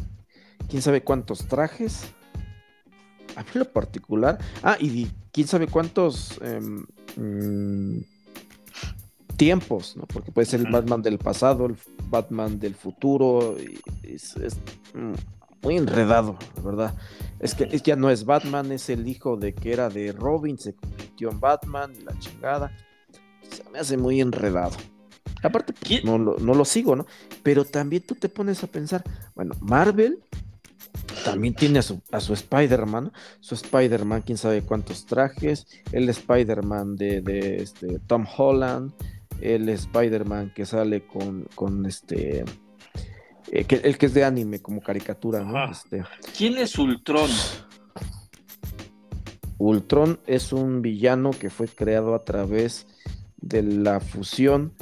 quién 0.69 0.83
sabe 0.83 1.03
cuántos 1.03 1.47
trajes. 1.47 2.03
A 3.37 3.43
mí 3.43 3.49
lo 3.55 3.71
particular, 3.71 4.39
ah, 4.63 4.77
y 4.81 5.09
quién 5.33 5.47
sabe 5.47 5.67
cuántos 5.67 6.41
em, 6.41 6.87
mm, 7.17 8.01
tiempos, 9.37 9.97
¿no? 9.97 10.07
Porque 10.07 10.33
puede 10.33 10.47
ser 10.47 10.61
el. 10.61 10.71
Batman 10.71 11.03
del 11.03 11.19
pasado, 11.19 11.67
el 11.67 11.77
Batman 12.09 12.59
del 12.59 12.75
futuro, 12.75 13.57
y 13.59 13.79
es, 14.15 14.37
es, 14.37 14.55
mm, 14.95 15.13
muy 15.63 15.77
enredado, 15.77 16.39
la 16.57 16.63
verdad. 16.63 16.95
Es 17.39 17.55
que 17.55 17.65
es- 17.65 17.83
ya 17.83 17.97
no 17.97 18.09
es 18.09 18.25
Batman, 18.25 18.73
es 18.73 18.89
el 18.89 19.07
hijo 19.07 19.37
de 19.37 19.53
que 19.55 19.73
era 19.73 19.91
de 19.91 20.13
Robin, 20.13 20.59
se 20.59 20.75
convirtió 20.75 21.31
en 21.31 21.41
Batman, 21.41 21.93
la 22.05 22.19
chingada. 22.19 22.75
Se 23.51 23.69
me 23.71 23.79
hace 23.79 23.97
muy 23.99 24.21
enredado. 24.21 24.77
Aparte, 25.47 25.73
pues, 25.73 25.85
¿Quién- 25.85 26.05
no, 26.05 26.19
lo, 26.19 26.39
no 26.39 26.55
lo 26.55 26.65
sigo, 26.65 26.97
¿no? 26.97 27.07
Pero 27.43 27.65
también 27.65 28.03
tú 28.03 28.15
te 28.15 28.29
pones 28.29 28.63
a 28.63 28.67
pensar, 28.67 29.03
bueno, 29.35 29.55
Marvel 29.61 30.19
también 31.25 31.55
tiene 31.55 31.79
a 31.81 31.83
su, 31.83 32.01
a 32.13 32.21
su 32.21 32.33
Spider-Man, 32.33 33.13
su 33.41 33.55
Spider-Man, 33.55 34.23
quién 34.23 34.39
sabe 34.39 34.63
cuántos 34.63 35.07
trajes, 35.07 35.67
el 35.93 36.09
Spider-Man 36.09 36.97
de, 36.97 37.21
de, 37.21 37.57
este, 37.63 37.99
Tom 38.07 38.27
Holland, 38.37 38.93
el 39.41 39.69
Spider-Man 39.69 40.53
que 40.55 40.65
sale 40.65 41.07
con, 41.07 41.47
con 41.55 41.85
este, 41.87 42.45
eh, 43.51 43.65
que, 43.65 43.77
el 43.77 43.99
que 43.99 44.07
es 44.07 44.15
de 44.15 44.25
anime 44.25 44.61
como 44.61 44.81
caricatura, 44.81 45.41
¿no? 45.41 45.57
Ajá. 45.57 45.73
Este, 45.73 46.05
¿Quién 46.37 46.57
es 46.59 46.79
Ultron? 46.79 47.31
Ultron 49.59 50.21
es 50.27 50.53
un 50.53 50.83
villano 50.83 51.31
que 51.31 51.51
fue 51.51 51.67
creado 51.67 52.15
a 52.15 52.25
través 52.25 52.87
de 53.39 53.63
la 53.63 54.01
fusión 54.01 54.73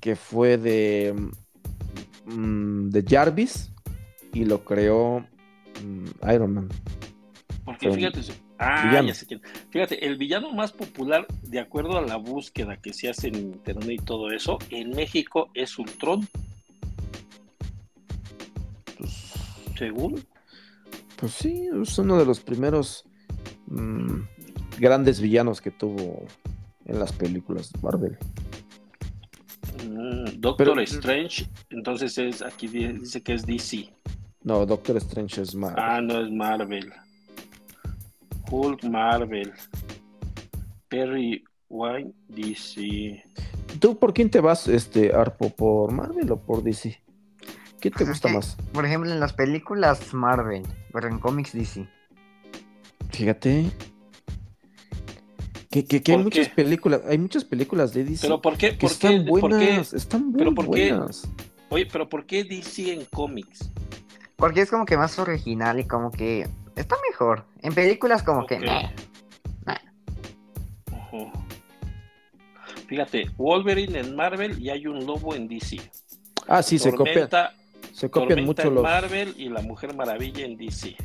que 0.00 0.16
fue 0.16 0.58
de, 0.58 1.14
mm, 2.26 2.90
de 2.90 3.04
Jarvis 3.06 3.70
y 4.32 4.44
lo 4.44 4.64
creó 4.64 5.20
mm, 5.84 6.30
Iron 6.32 6.54
Man. 6.54 6.68
Porque 7.64 7.90
fíjate, 7.92 8.20
ah, 8.58 9.02
ya 9.04 9.14
sé. 9.14 9.26
Fíjate, 9.70 10.06
el 10.06 10.16
villano 10.16 10.52
más 10.52 10.72
popular, 10.72 11.26
de 11.42 11.60
acuerdo 11.60 11.98
a 11.98 12.02
la 12.02 12.16
búsqueda 12.16 12.76
que 12.78 12.94
se 12.94 13.10
hace 13.10 13.28
en 13.28 13.36
internet 13.36 14.00
y 14.00 14.04
todo 14.04 14.30
eso, 14.30 14.58
en 14.70 14.90
México 14.90 15.50
es 15.54 15.78
Ultron, 15.78 16.26
Pues, 18.96 19.32
según. 19.76 20.24
pues 21.16 21.32
sí, 21.32 21.68
es 21.82 21.98
uno 21.98 22.18
de 22.18 22.24
los 22.24 22.40
primeros 22.40 23.04
mm, 23.66 24.20
grandes 24.78 25.20
villanos 25.20 25.60
que 25.60 25.70
tuvo 25.70 26.24
en 26.86 26.98
las 26.98 27.12
películas 27.12 27.70
de 27.72 27.80
Marvel. 27.82 28.18
Doctor 30.36 30.68
Pero- 30.68 30.80
Strange, 30.82 31.48
entonces 31.70 32.16
es 32.18 32.42
aquí 32.42 32.68
di- 32.68 32.92
dice 32.92 33.22
que 33.22 33.34
es 33.34 33.44
DC. 33.46 33.92
No, 34.42 34.64
Doctor 34.66 34.96
Strange 34.98 35.42
es 35.42 35.54
Marvel. 35.54 35.84
Ah, 35.84 36.00
no 36.00 36.20
es 36.24 36.30
Marvel. 36.30 36.92
Hulk 38.50 38.84
Marvel. 38.84 39.52
Perry 40.88 41.44
Wine 41.68 42.12
DC. 42.28 43.22
¿Tú 43.80 43.98
por 43.98 44.14
quién 44.14 44.30
te 44.30 44.40
vas, 44.40 44.68
este 44.68 45.12
Arpo? 45.14 45.50
¿Por 45.50 45.92
Marvel 45.92 46.30
o 46.32 46.36
por 46.40 46.62
DC? 46.62 47.00
¿Qué 47.80 47.90
te 47.90 47.98
Pues 47.98 48.02
es 48.02 48.08
gusta 48.08 48.28
que, 48.28 48.34
más? 48.34 48.56
Por 48.72 48.84
ejemplo, 48.86 49.10
en 49.12 49.20
las 49.20 49.32
películas 49.34 50.12
Marvel, 50.14 50.62
pero 50.92 51.08
en 51.08 51.18
cómics 51.18 51.52
DC. 51.52 51.86
Fíjate. 53.10 53.70
Que, 55.70 55.84
que, 55.84 56.02
que 56.02 56.12
hay 56.12 56.18
¿Por 56.18 56.24
muchas 56.24 56.48
qué? 56.48 56.54
películas, 56.54 57.02
hay 57.06 57.18
muchas 57.18 57.44
películas 57.44 57.92
de 57.92 58.04
DC 58.04 58.22
Pero 58.26 58.40
¿por 58.40 58.56
qué? 58.56 58.70
que 58.72 58.78
¿Por 58.78 58.90
están 58.90 59.24
qué? 59.24 59.30
¿Por 59.30 59.40
qué? 59.40 59.56
buenas, 59.56 59.92
están 59.92 60.26
muy 60.30 60.38
¿Pero 60.38 60.54
por 60.54 60.70
qué? 60.70 60.92
buenas. 60.92 61.28
Oye, 61.68 61.86
pero 61.86 62.08
¿por 62.08 62.24
qué 62.24 62.44
DC 62.44 62.92
en 62.92 63.04
cómics? 63.06 63.70
Porque 64.36 64.62
es 64.62 64.70
como 64.70 64.86
que 64.86 64.96
más 64.96 65.18
original 65.18 65.78
y 65.78 65.84
como 65.84 66.10
que 66.10 66.48
está 66.76 66.96
mejor. 67.10 67.44
En 67.60 67.74
películas 67.74 68.22
como 68.22 68.46
que... 68.46 68.54
Ok. 68.56 68.62
meh. 69.66 69.74
Ujú. 70.92 71.30
Fíjate, 72.86 73.28
Wolverine 73.36 73.98
en 73.98 74.16
Marvel 74.16 74.58
y 74.58 74.70
hay 74.70 74.86
un 74.86 75.04
lobo 75.04 75.34
en 75.34 75.48
DC. 75.48 75.76
Ah, 76.46 76.62
sí, 76.62 76.78
se 76.78 76.92
copian, 76.94 77.28
Tormenta, 77.28 77.54
se 77.92 78.08
copian 78.08 78.28
Tormenta 78.28 78.46
mucho 78.62 78.68
en 78.68 78.74
los. 78.76 78.82
Marvel 78.82 79.34
y 79.36 79.50
la 79.50 79.60
Mujer 79.60 79.94
Maravilla 79.94 80.46
en 80.46 80.56
DC. 80.56 80.96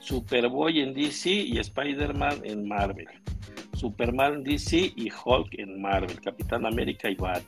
Superboy 0.00 0.80
en 0.80 0.94
DC 0.94 1.28
y 1.30 1.58
Spider-Man 1.58 2.40
en 2.44 2.66
Marvel. 2.66 3.08
Superman 3.84 4.42
DC 4.42 4.94
y 4.96 5.10
Hulk 5.10 5.58
en 5.58 5.82
Marvel. 5.82 6.18
Capitán 6.22 6.64
América 6.64 7.10
y 7.10 7.16
Batman. 7.16 7.44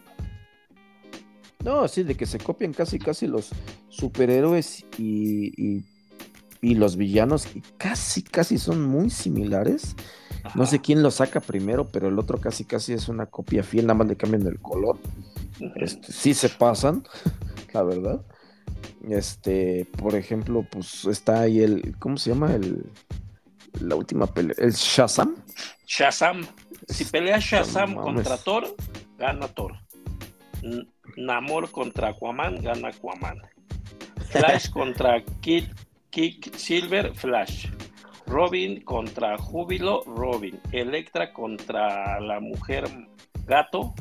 No, 1.64 1.88
sí, 1.88 2.02
de 2.02 2.14
que 2.14 2.26
se 2.26 2.38
copian 2.38 2.74
casi, 2.74 2.98
casi 2.98 3.26
los 3.26 3.52
superhéroes 3.88 4.84
y, 4.98 5.50
y, 5.56 5.84
y 6.60 6.74
los 6.74 6.96
villanos, 6.96 7.48
y 7.56 7.62
casi, 7.78 8.22
casi 8.22 8.58
son 8.58 8.82
muy 8.82 9.08
similares. 9.08 9.96
No 10.54 10.66
sé 10.66 10.80
quién 10.80 11.02
lo 11.02 11.10
saca 11.10 11.40
primero, 11.40 11.88
pero 11.88 12.08
el 12.08 12.18
otro 12.18 12.38
casi, 12.38 12.64
casi 12.64 12.92
es 12.92 13.08
una 13.08 13.24
copia 13.24 13.62
fiel, 13.62 13.86
nada 13.86 13.98
más 13.98 14.08
le 14.08 14.16
cambian 14.16 14.46
el 14.46 14.60
color. 14.60 14.98
Este, 15.76 16.12
sí 16.12 16.34
se 16.34 16.50
pasan, 16.50 17.02
la 17.72 17.82
verdad. 17.82 18.20
Este, 19.08 19.88
por 19.96 20.14
ejemplo, 20.14 20.66
pues 20.70 21.06
está 21.06 21.40
ahí 21.40 21.60
el, 21.60 21.96
¿cómo 21.98 22.18
se 22.18 22.30
llama? 22.30 22.54
El, 22.54 22.84
la 23.80 23.94
última 23.96 24.26
pelea, 24.26 24.54
el 24.58 24.72
Shazam. 24.72 25.36
Shazam. 25.86 26.46
Si 26.88 27.04
pelea 27.04 27.38
Shazam 27.38 27.94
No 27.94 28.02
contra 28.02 28.36
Thor, 28.36 28.74
gana 29.18 29.48
Thor. 29.48 29.74
N- 30.62 30.86
Namor 31.16 31.70
contra 31.70 32.08
Aquaman, 32.08 32.62
gana 32.62 32.88
Aquaman. 32.88 33.38
Flash 34.30 34.70
contra 34.72 35.22
Kid, 35.40 35.64
Kick 36.10 36.54
Silver, 36.56 37.14
Flash. 37.14 37.68
Robin 38.26 38.80
contra 38.82 39.38
Júbilo, 39.38 40.02
Robin. 40.04 40.60
Electra 40.72 41.32
contra 41.32 42.18
la 42.20 42.40
mujer 42.40 42.84
gato, 43.46 43.94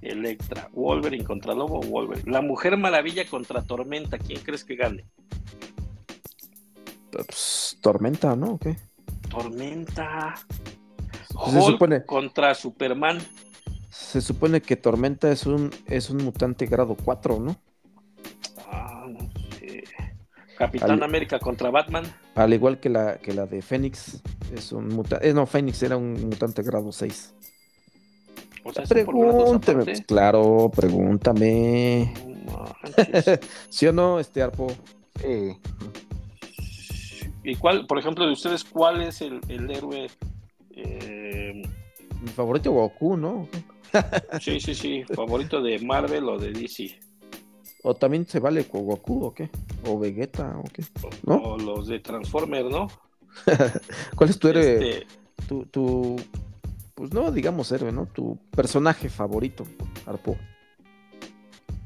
Electra. 0.00 0.68
Wolverine 0.72 1.24
contra 1.24 1.54
Lobo, 1.54 1.80
Wolverine. 1.80 2.30
La 2.30 2.40
mujer 2.40 2.76
maravilla 2.76 3.26
contra 3.28 3.62
Tormenta, 3.62 4.18
¿quién 4.18 4.40
crees 4.42 4.64
que 4.64 4.76
gane? 4.76 5.04
Pues, 7.12 7.78
Tormenta, 7.80 8.34
¿no? 8.36 8.52
¿O 8.54 8.58
qué? 8.58 8.76
Tormenta. 9.28 10.34
Pues 11.32 11.50
se 11.52 11.58
Hulk 11.58 11.78
supone- 11.78 12.04
contra 12.06 12.54
Superman. 12.54 13.18
Se 13.90 14.20
supone 14.20 14.60
que 14.62 14.76
Tormenta 14.76 15.30
es 15.30 15.46
un, 15.46 15.70
es 15.86 16.08
un 16.10 16.18
mutante 16.24 16.66
grado 16.66 16.96
4, 17.04 17.38
¿no? 17.40 17.56
Ah, 18.70 19.06
no 19.08 19.30
sé. 19.58 19.84
Capitán 20.56 20.90
Al- 20.92 21.02
América 21.02 21.38
contra 21.38 21.70
Batman. 21.70 22.04
Al 22.34 22.52
igual 22.54 22.80
que 22.80 22.88
la, 22.88 23.18
que 23.18 23.34
la 23.34 23.46
de 23.46 23.60
Fénix. 23.62 24.22
Es 24.54 24.72
un 24.72 24.88
mutante. 24.88 25.28
Eh, 25.28 25.34
no, 25.34 25.44
Fénix 25.46 25.82
era 25.82 25.96
un 25.96 26.12
mutante 26.28 26.62
grado 26.62 26.90
6. 26.92 27.34
O 28.64 28.72
sea, 28.72 28.84
Pregúntame. 28.84 29.84
pues, 29.84 30.02
claro, 30.06 30.70
pregúntame. 30.74 32.14
No. 32.46 32.64
¿Sí 33.70 33.86
o 33.86 33.92
no, 33.92 34.20
este 34.20 34.40
Arpo? 34.42 34.68
Sí. 35.20 35.56
¿Y 37.44 37.56
cuál, 37.56 37.86
por 37.86 37.98
ejemplo, 37.98 38.26
de 38.26 38.32
ustedes, 38.32 38.64
cuál 38.64 39.02
es 39.02 39.20
el, 39.20 39.40
el 39.48 39.70
héroe? 39.70 40.08
eh, 40.76 41.62
Mi 42.20 42.28
favorito 42.28 42.70
Goku, 42.72 43.16
¿no? 43.16 43.48
sí, 44.40 44.60
sí, 44.60 44.74
sí, 44.74 45.04
favorito 45.14 45.60
de 45.60 45.78
Marvel 45.80 46.28
o 46.28 46.38
de 46.38 46.52
DC. 46.52 46.98
¿O 47.84 47.94
también 47.94 48.26
se 48.26 48.38
vale 48.38 48.64
con 48.66 48.84
Goku 48.86 49.24
o 49.24 49.34
qué? 49.34 49.50
¿O 49.86 49.98
Vegeta 49.98 50.56
o 50.58 50.64
qué? 50.72 50.84
¿No? 51.26 51.36
O 51.36 51.58
los 51.58 51.88
de 51.88 51.98
Transformers, 52.00 52.70
¿no? 52.70 52.88
¿Cuál 54.16 54.30
es 54.30 54.38
tu 54.38 54.48
héroe? 54.48 54.74
Este, 54.74 55.06
Tu, 55.48 55.66
tu, 55.66 56.16
pues 56.94 57.12
no 57.12 57.32
digamos 57.32 57.72
héroe, 57.72 57.90
¿no? 57.92 58.06
Tu 58.06 58.38
personaje 58.50 59.08
favorito, 59.08 59.64
Arpo. 60.06 60.36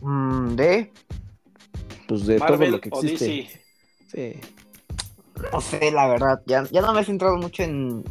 Mm, 0.01 0.55
de... 0.55 0.93
Pues 2.07 2.27
de 2.27 2.43
todo 2.43 2.67
lo 2.69 2.81
que 2.81 2.91
o 2.93 3.03
existe. 3.03 3.25
DC. 3.25 3.65
Sí. 4.07 4.41
No 5.53 5.61
sé, 5.61 5.91
la 5.91 6.07
verdad. 6.09 6.43
Ya, 6.47 6.65
ya 6.71 6.81
no 6.81 6.93
me 6.93 7.01
he 7.01 7.05
centrado 7.05 7.37
mucho 7.37 7.63
en, 7.63 8.05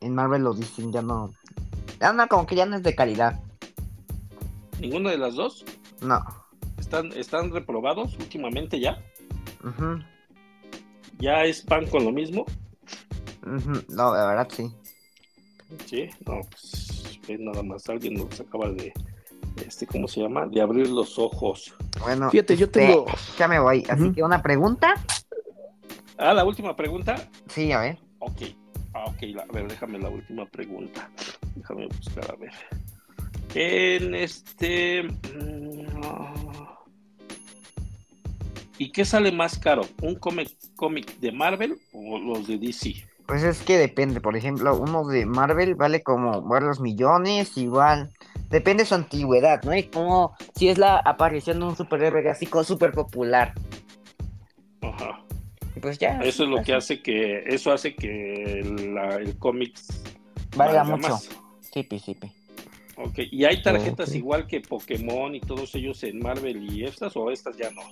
en 0.00 0.14
Marvel 0.14 0.46
o 0.46 0.54
DC. 0.54 0.90
Ya 0.90 1.02
no... 1.02 1.30
Ya 2.00 2.12
no, 2.12 2.26
como 2.28 2.46
que 2.46 2.56
ya 2.56 2.66
no 2.66 2.76
es 2.76 2.82
de 2.82 2.94
calidad. 2.94 3.40
¿Ninguno 4.78 5.10
de 5.10 5.18
las 5.18 5.34
dos? 5.34 5.64
No. 6.00 6.24
¿Están, 6.78 7.12
están 7.12 7.50
reprobados 7.50 8.16
últimamente 8.18 8.80
ya? 8.80 8.98
Ujú, 9.62 10.00
¿Ya 11.20 11.44
es 11.44 11.60
pan 11.60 11.86
con 11.86 12.04
lo 12.04 12.12
mismo? 12.12 12.46
ujú. 13.42 13.82
No, 13.88 14.14
la 14.14 14.26
verdad 14.26 14.48
sí. 14.50 14.74
Sí, 15.84 16.08
no, 16.26 16.40
pues 16.50 17.20
nada 17.38 17.62
más, 17.62 17.88
alguien 17.88 18.14
nos 18.14 18.40
acaba 18.40 18.70
de, 18.70 18.92
este, 19.64 19.86
¿cómo 19.86 20.08
se 20.08 20.20
llama? 20.20 20.46
De 20.46 20.60
abrir 20.60 20.88
los 20.88 21.18
ojos. 21.18 21.74
Bueno, 22.00 22.30
Fíjate, 22.30 22.56
yo 22.56 22.66
este, 22.66 22.80
tengo. 22.80 23.04
Ya 23.38 23.46
me 23.46 23.60
voy. 23.60 23.84
Así 23.88 24.10
que 24.12 24.22
una 24.22 24.42
pregunta. 24.42 24.94
Ah, 26.20 26.34
la 26.34 26.44
última 26.44 26.76
pregunta. 26.76 27.16
Sí, 27.48 27.72
a 27.72 27.80
ver. 27.80 27.98
Ok. 28.18 28.42
Ok, 28.92 29.22
a 29.38 29.52
ver, 29.52 29.68
déjame 29.68 29.98
la 29.98 30.10
última 30.10 30.44
pregunta. 30.44 31.10
Déjame 31.56 31.86
buscar, 31.86 32.30
a 32.30 32.36
ver. 32.36 32.52
En 33.54 34.14
este. 34.14 35.02
Mm, 35.02 35.86
¿Y 38.76 38.92
qué 38.92 39.04
sale 39.06 39.32
más 39.32 39.58
caro? 39.58 39.82
¿Un 40.02 40.16
cómic, 40.16 40.50
cómic 40.76 41.18
de 41.20 41.32
Marvel 41.32 41.78
o 41.92 42.18
los 42.18 42.46
de 42.46 42.58
DC? 42.58 42.94
Pues 43.26 43.42
es 43.42 43.62
que 43.62 43.78
depende, 43.78 44.20
por 44.20 44.36
ejemplo, 44.36 44.76
uno 44.76 45.06
de 45.06 45.24
Marvel 45.24 45.74
vale 45.74 46.02
como 46.02 46.42
varios 46.42 46.80
millones, 46.80 47.56
igual. 47.56 48.10
Depende 48.50 48.82
de 48.82 48.88
su 48.88 48.94
antigüedad, 48.94 49.62
¿no? 49.62 49.74
Y 49.74 49.84
como 49.84 50.34
si 50.54 50.68
es 50.68 50.76
la 50.76 50.98
aparición 50.98 51.60
de 51.60 51.66
un 51.66 51.76
superhéroe 51.76 52.22
gráfico 52.22 52.62
súper 52.62 52.92
popular. 52.92 53.54
Ajá. 54.82 55.24
Pues 55.80 55.98
ya. 55.98 56.20
Eso 56.20 56.44
es 56.44 56.48
lo 56.50 56.62
que 56.62 56.74
hace 56.74 57.02
que. 57.02 57.44
Eso 57.46 57.72
hace 57.72 57.94
que 57.94 58.62
la- 58.92 59.16
el 59.16 59.38
cómic 59.38 59.78
valga 60.56 60.82
valga 60.82 60.96
mucho. 60.96 61.08
más. 61.10 61.28
Sí, 61.60 61.86
sí, 62.04 62.14
pi. 62.14 62.32
Ok, 62.96 63.18
¿y 63.30 63.44
hay 63.44 63.62
tarjetas 63.62 64.14
igual 64.14 64.46
que 64.46 64.60
Pokémon 64.60 65.34
y 65.34 65.40
todos 65.40 65.74
ellos 65.74 66.02
en 66.02 66.18
Marvel 66.18 66.70
y 66.70 66.84
estas 66.84 67.16
o 67.16 67.30
estas 67.30 67.56
ya 67.56 67.70
no? 67.70 67.82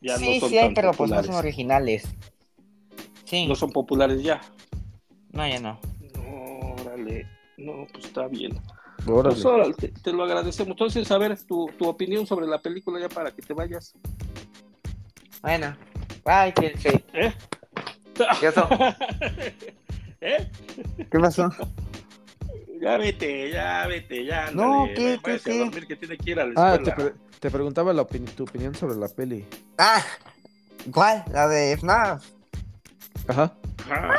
Ya 0.00 0.16
sí, 0.16 0.34
no 0.34 0.40
son 0.40 0.48
sí 0.50 0.58
hay, 0.58 0.74
pero 0.74 0.92
pues 0.92 1.10
no 1.10 1.22
son 1.22 1.34
originales. 1.34 2.08
Sí. 3.24 3.46
No 3.46 3.54
son 3.54 3.70
populares 3.70 4.22
ya. 4.22 4.40
No, 5.30 5.46
ya 5.46 5.60
no. 5.60 5.78
No, 6.16 6.74
órale. 6.82 7.26
No, 7.58 7.86
pues 7.92 8.06
está 8.06 8.26
bien. 8.26 8.58
Órale. 9.06 9.34
Pues 9.34 9.44
órale, 9.44 9.74
te, 9.74 9.88
te 9.88 10.12
lo 10.12 10.24
agradecemos. 10.24 10.70
Entonces, 10.72 11.08
a 11.12 11.18
ver, 11.18 11.38
tu, 11.44 11.70
tu 11.78 11.86
opinión 11.86 12.26
sobre 12.26 12.46
la 12.46 12.58
película 12.60 12.98
ya 12.98 13.08
para 13.08 13.30
que 13.30 13.42
te 13.42 13.52
vayas. 13.52 13.94
Bueno. 15.42 15.76
Bye, 16.24 16.52
cuídense. 16.54 17.04
¿Eh? 17.12 17.32
¿Qué 18.40 18.52
pasó? 18.52 18.68
¿Eh? 20.20 20.50
¿Qué 21.10 21.18
pasó? 21.18 21.50
Ya 22.80 22.96
vete, 22.96 23.50
ya 23.50 23.86
vete, 23.86 24.24
ya. 24.24 24.50
No, 24.50 24.82
ándale, 24.82 24.94
¿qué, 24.94 25.20
qué, 25.22 25.32
a 25.32 25.38
qué? 25.38 25.58
dormir 25.58 25.86
que 25.86 25.96
tiene 25.96 26.16
que 26.16 26.30
ir 26.30 26.40
a 26.40 26.46
la 26.46 26.52
Ah, 26.74 26.78
te, 26.82 26.92
pre- 26.92 27.14
te 27.38 27.50
preguntaba 27.50 27.92
la 27.92 28.02
opini- 28.02 28.30
tu 28.34 28.44
opinión 28.44 28.74
sobre 28.74 28.96
la 28.96 29.08
peli. 29.08 29.46
Ah, 29.78 30.02
¿cuál? 30.92 31.24
La 31.32 31.46
de 31.48 31.76
FNAF. 31.76 32.24
Ajá. 33.28 33.52
Ajá. 33.90 34.14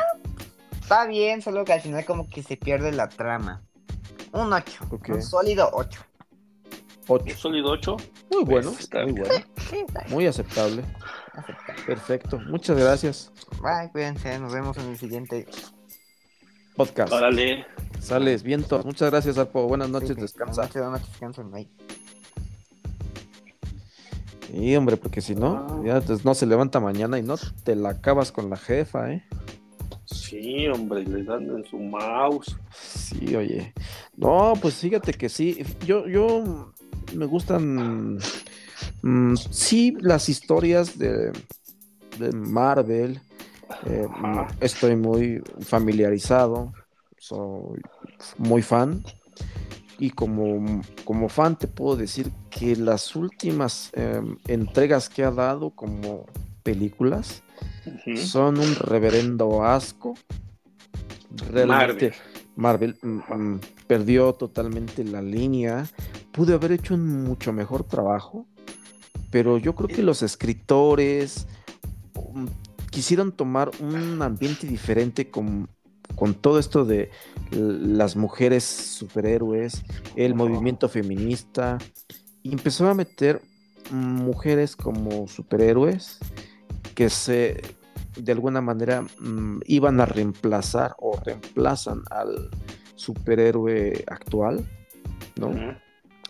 Está 0.80 1.06
bien, 1.06 1.42
solo 1.42 1.64
que 1.64 1.72
al 1.72 1.80
final 1.80 2.04
como 2.04 2.28
que 2.28 2.42
se 2.42 2.56
pierde 2.56 2.92
la 2.92 3.08
trama. 3.08 3.62
Un 4.32 4.52
8. 4.52 4.86
Ok. 4.90 5.08
Un 5.10 5.22
sólido 5.22 5.68
8. 5.72 6.00
8. 7.08 7.36
Sólido 7.36 7.70
8. 7.70 7.96
Muy 8.30 8.44
bueno, 8.44 8.70
Pues, 8.70 8.80
está 8.80 9.02
muy 9.04 9.12
bueno. 9.12 9.34
Muy 10.08 10.26
aceptable. 10.26 10.84
Perfecto. 11.86 12.38
Muchas 12.40 12.78
gracias. 12.78 13.32
Bye, 13.62 13.90
cuídense. 13.92 14.38
Nos 14.38 14.52
vemos 14.52 14.76
en 14.78 14.90
el 14.90 14.98
siguiente. 14.98 15.46
Podcast. 16.76 17.12
Órale. 17.12 17.66
Sales, 18.00 18.42
viento. 18.42 18.82
Muchas 18.84 19.10
gracias, 19.10 19.38
Arpo. 19.38 19.66
Buenas 19.68 19.90
noches, 19.90 20.10
Sí, 20.10 20.14
sí. 20.14 20.20
descansa. 20.22 20.68
Buenas 20.72 20.92
noches, 20.92 21.08
descansen. 21.10 21.50
Bye. 21.50 21.68
Sí, 24.50 24.76
hombre, 24.76 24.96
porque 24.96 25.20
si 25.20 25.34
no, 25.34 25.82
ya 25.84 26.00
pues, 26.00 26.24
no 26.24 26.34
se 26.34 26.46
levanta 26.46 26.78
mañana 26.80 27.18
y 27.18 27.22
no 27.22 27.36
te 27.64 27.74
la 27.74 27.90
acabas 27.90 28.32
con 28.32 28.50
la 28.50 28.56
jefa, 28.56 29.10
¿eh? 29.12 29.24
Sí, 30.04 30.66
hombre, 30.68 31.04
le 31.04 31.22
dan 31.24 31.44
en 31.44 31.64
su 31.64 31.78
mouse. 31.78 32.56
Sí, 32.74 33.34
oye. 33.34 33.72
No, 34.16 34.52
pues 34.60 34.74
fíjate 34.74 35.14
que 35.14 35.28
sí. 35.30 35.64
Yo, 35.86 36.06
yo 36.06 36.72
me 37.14 37.24
gustan, 37.26 38.18
mm, 39.02 39.36
sí, 39.36 39.96
las 40.00 40.28
historias 40.28 40.98
de, 40.98 41.32
de 42.18 42.32
Marvel. 42.32 43.20
Eh, 43.86 44.06
estoy 44.60 44.96
muy 44.96 45.42
familiarizado, 45.60 46.72
soy 47.18 47.80
muy 48.38 48.62
fan. 48.62 49.02
Y 49.98 50.10
como, 50.10 50.82
como 51.04 51.28
fan 51.28 51.56
te 51.56 51.68
puedo 51.68 51.96
decir 51.96 52.32
que 52.50 52.74
las 52.74 53.14
últimas 53.14 53.90
em, 53.92 54.36
entregas 54.48 55.08
que 55.08 55.22
ha 55.22 55.30
dado 55.30 55.70
como 55.70 56.26
películas 56.62 57.42
son 58.16 58.58
un 58.58 58.74
reverendo 58.74 59.64
asco. 59.64 60.14
Realmente 61.50 62.12
Marvel, 62.56 62.96
mm, 63.00 63.32
mm, 63.32 63.60
perdió 63.86 64.32
totalmente 64.32 65.04
la 65.04 65.22
línea. 65.22 65.86
Pude 66.32 66.54
haber 66.54 66.72
hecho 66.72 66.94
un 66.94 67.24
mucho 67.24 67.52
mejor 67.52 67.84
trabajo, 67.84 68.46
pero 69.30 69.58
yo 69.58 69.74
creo 69.74 69.88
que 69.88 70.02
los 70.02 70.22
escritores 70.22 71.46
um, 72.14 72.46
quisieron 72.90 73.32
tomar 73.32 73.70
un 73.80 74.20
ambiente 74.22 74.66
diferente 74.66 75.30
con, 75.30 75.68
con 76.14 76.34
todo 76.34 76.58
esto 76.58 76.84
de 76.84 77.10
las 77.50 78.16
mujeres 78.16 78.64
superhéroes, 78.64 79.82
el 80.16 80.34
movimiento 80.34 80.88
feminista, 80.88 81.78
y 82.42 82.52
empezó 82.52 82.88
a 82.88 82.94
meter 82.94 83.40
mujeres 83.90 84.76
como 84.76 85.28
superhéroes 85.28 86.18
que 86.94 87.10
se 87.10 87.60
de 88.16 88.32
alguna 88.32 88.60
manera 88.60 89.02
mm, 89.02 89.60
iban 89.66 90.00
a 90.00 90.06
reemplazar 90.06 90.94
o 90.98 91.18
reemplazan 91.24 92.02
al 92.10 92.50
superhéroe 92.94 94.04
actual, 94.06 94.64
¿no? 95.36 95.50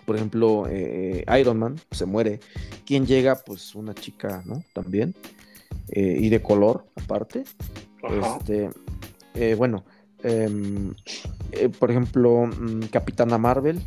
Por 0.04 0.16
ejemplo, 0.16 0.66
eh, 0.68 1.24
Iron 1.40 1.58
Man 1.58 1.80
se 1.90 2.06
muere. 2.06 2.40
¿Quién 2.86 3.06
llega? 3.06 3.36
Pues 3.36 3.74
una 3.74 3.94
chica, 3.94 4.42
¿no? 4.46 4.62
También. 4.72 5.14
eh, 5.88 6.16
y 6.20 6.28
de 6.28 6.42
color, 6.42 6.86
aparte. 6.96 7.44
Ajá. 8.02 8.38
Este, 8.38 8.70
eh, 9.34 9.54
bueno, 9.56 9.84
em, 10.22 10.94
eh, 11.52 11.68
por 11.68 11.90
ejemplo, 11.90 12.46
mm, 12.46 12.86
Capitana 12.90 13.38
Marvel. 13.38 13.80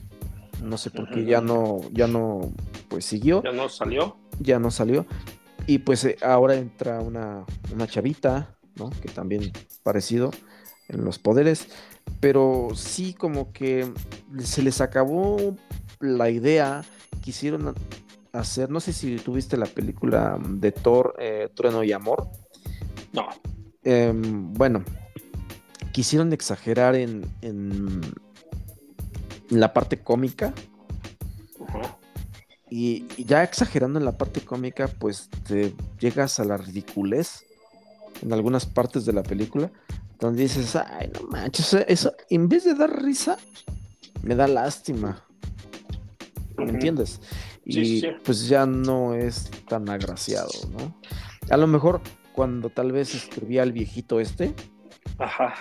No 0.63 0.78
sé 0.78 0.89
por 0.89 1.09
qué 1.09 1.26
ya 1.26 1.41
no, 1.41 1.82
ya 1.91 2.07
no, 2.07 2.53
pues 2.89 3.05
siguió 3.05 3.43
¿Ya 3.43 3.51
no 3.51 3.70
salió? 3.70 4.18
ya 4.39 4.57
no 4.59 4.72
salió. 4.72 5.05
Y 5.68 5.80
pues 5.80 6.07
ahora 6.22 6.55
entra 6.55 7.01
una, 7.01 7.45
una 7.74 7.88
chavita, 7.88 8.55
¿no? 8.76 8.89
Que 9.01 9.09
también 9.09 9.51
parecido 9.84 10.32
en 10.88 11.03
los 11.05 11.20
poderes. 11.20 11.68
Pero 12.20 12.70
sí 12.76 13.13
como 13.13 13.51
que 13.51 13.91
se 14.39 14.61
les 14.63 14.80
acabó 14.82 15.55
la 16.00 16.30
idea. 16.30 16.84
Quisieron 17.22 17.74
hacer, 18.32 18.70
no 18.70 18.80
sé 18.80 18.93
si 18.93 19.16
tuviste 19.18 19.58
la 19.58 19.66
película 19.66 20.38
de 20.41 20.72
Thor, 20.72 21.16
eh, 21.20 21.50
Trueno 21.54 21.84
y 21.84 21.91
Amor. 21.91 22.28
No. 23.14 23.28
Em, 23.84 24.54
bueno, 24.54 24.84
quisieron 25.91 26.34
exagerar 26.34 26.96
en, 26.96 27.26
en 27.41 28.02
la 29.50 29.74
parte 29.74 30.00
cómica. 30.00 30.54
Y, 32.70 33.06
y 33.16 33.26
ya 33.26 33.43
exagerando 33.43 34.00
en 34.00 34.06
la 34.06 34.18
parte 34.18 34.41
cómica, 34.41 34.88
pues 34.88 35.30
te 35.48 35.74
llegas 36.00 36.39
a 36.39 36.46
la 36.46 36.58
ridiculez 36.58 37.46
en 38.22 38.34
algunas 38.34 38.66
partes 38.66 39.06
de 39.06 39.14
la 39.14 39.24
película, 39.24 39.72
donde 40.20 40.43
dices, 40.43 40.76
ay, 40.76 41.12
no 41.14 41.28
manches, 41.28 41.74
eso, 41.88 42.14
en 42.30 42.50
vez 42.50 42.64
de 42.64 42.74
dar 42.74 43.04
risa, 43.04 43.38
me 44.24 44.36
da 44.36 44.48
lástima. 44.48 45.24
¿Me 46.58 46.70
entiendes? 46.72 47.20
Y 47.66 47.74
Sí, 47.74 47.86
sí, 47.86 48.01
sí. 48.01 48.08
pues 48.24 48.47
ya 48.47 48.66
no 48.66 49.14
es 49.14 49.49
tan 49.68 49.89
agraciado, 49.89 50.49
¿no? 50.72 50.99
A 51.49 51.58
lo 51.58 51.68
mejor 51.68 52.01
cuando 52.34 52.70
tal 52.70 52.91
vez 52.91 53.14
escribía 53.16 53.64
el 53.64 53.72
viejito 53.72 54.20
este, 54.20 54.53
Ajá. 55.18 55.53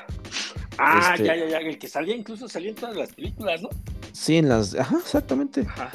Ah, 0.79 1.13
Este- 1.15 1.27
ya, 1.27 1.37
ya, 1.37 1.47
ya. 1.49 1.59
El 1.59 1.79
que 1.79 1.87
salía, 1.89 2.17
incluso 2.17 2.49
salía 2.49 2.71
en 2.71 2.75
todas 2.77 2.97
las 2.97 3.13
películas, 3.13 3.63
¿no? 3.63 3.69
sí, 4.13 4.37
en 4.39 4.49
las, 4.49 4.75
ajá, 4.75 4.97
exactamente, 4.99 5.61
Ajá. 5.69 5.91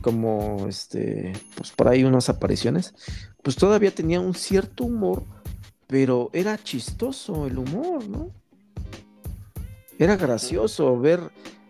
como 0.00 0.66
este, 0.68 1.32
pues 1.56 1.70
por 1.72 1.88
ahí 1.88 2.04
unas 2.04 2.28
apariciones, 2.28 2.94
pues 3.42 3.56
todavía 3.56 3.92
tenía 3.94 4.20
un 4.20 4.34
cierto 4.34 4.84
humor, 4.84 5.24
pero 5.86 6.30
era 6.32 6.58
chistoso 6.58 7.46
el 7.46 7.58
humor, 7.58 8.08
¿no? 8.08 8.30
Era 9.98 10.16
gracioso 10.16 10.98
ver 10.98 11.20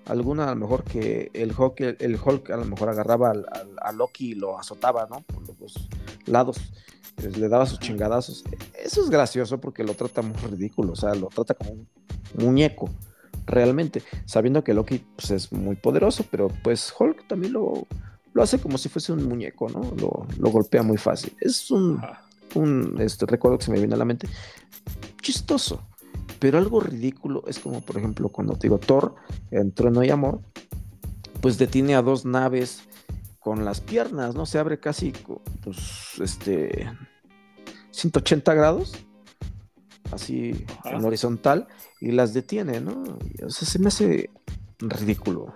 alguna, 0.07 0.45
a 0.49 0.55
lo 0.55 0.57
mejor 0.61 0.85
que 0.85 1.31
el 1.35 1.53
Hulk, 1.57 1.81
el 2.01 2.19
Hulk 2.23 2.51
a 2.51 2.57
lo 2.57 2.65
mejor 2.65 2.89
agarraba 2.89 3.31
al- 3.31 3.47
al- 3.53 3.77
a 3.81 3.93
Loki 3.93 4.33
y 4.33 4.35
lo 4.35 4.59
azotaba, 4.59 5.07
¿no? 5.11 5.21
Por 5.23 5.47
los 5.47 5.59
dos 5.59 5.89
lados, 6.27 6.57
pues, 7.17 7.37
le 7.37 7.49
daba 7.49 7.67
sus 7.67 7.79
chingadazos. 7.79 8.45
Eso 8.83 9.03
es 9.03 9.11
gracioso 9.11 9.59
porque 9.61 9.85
lo 9.85 9.95
trata 9.95 10.23
muy 10.23 10.37
ridículo, 10.39 10.93
o 10.93 10.97
sea, 10.97 11.15
lo 11.15 11.27
trata 11.29 11.55
como 11.55 11.73
un 11.73 11.89
muñeco, 12.39 12.89
realmente, 13.47 14.03
sabiendo 14.25 14.63
que 14.65 14.75
Loki 14.75 14.99
pues, 15.17 15.31
es 15.31 15.53
muy 15.53 15.77
poderoso, 15.77 16.25
pero 16.31 16.49
pues 16.63 16.93
Hulk 16.99 17.27
también 17.29 17.53
lo, 17.53 17.87
lo 18.33 18.43
hace 18.43 18.59
como 18.59 18.77
si 18.79 18.89
fuese 18.89 19.13
un 19.13 19.25
muñeco, 19.25 19.69
¿no? 19.69 19.81
Lo, 19.99 20.27
lo 20.39 20.51
golpea 20.51 20.83
muy 20.83 20.97
fácil. 20.97 21.33
Es 21.41 21.71
un, 21.71 22.01
un 22.55 22.97
este, 23.01 23.25
recuerdo 23.27 23.59
que 23.59 23.65
se 23.65 23.71
me 23.71 23.79
viene 23.79 23.95
a 23.95 23.99
la 23.99 24.05
mente, 24.05 24.29
chistoso, 25.23 25.89
pero 26.39 26.59
algo 26.59 26.81
ridículo 26.81 27.45
es 27.47 27.59
como, 27.59 27.81
por 27.81 27.99
ejemplo, 27.99 28.29
cuando 28.29 28.55
te 28.55 28.69
digo 28.69 28.79
Thor, 28.79 29.15
en 29.51 29.73
Trueno 29.73 30.05
y 30.05 30.11
Amor, 30.11 30.41
pues 31.41 31.59
detiene 31.59 31.95
a 31.95 32.03
dos 32.03 32.25
naves 32.25 32.83
con 33.41 33.65
las 33.65 33.81
piernas, 33.81 34.35
¿no? 34.35 34.47
Se 34.47 34.59
abre 34.59 34.81
casi, 34.81 35.13
pues, 35.63 36.21
este, 36.21 36.91
180 37.91 38.55
grados 38.55 39.07
así 40.13 40.65
en 40.85 41.05
horizontal, 41.05 41.67
y 42.01 42.13
las 42.13 42.35
detiene, 42.35 42.81
¿no? 42.81 43.19
O 43.45 43.51
sea, 43.51 43.69
se 43.69 43.79
me 43.79 43.89
hace 43.89 44.31
ridículo. 44.79 45.55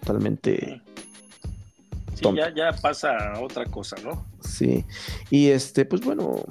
Totalmente. 0.00 0.82
Sí, 2.14 2.24
ya, 2.34 2.54
ya 2.54 2.72
pasa 2.80 3.40
otra 3.40 3.64
cosa, 3.66 3.96
¿no? 4.02 4.26
Sí. 4.40 4.84
Y 5.30 5.48
este, 5.48 5.84
pues 5.84 6.02
bueno, 6.02 6.44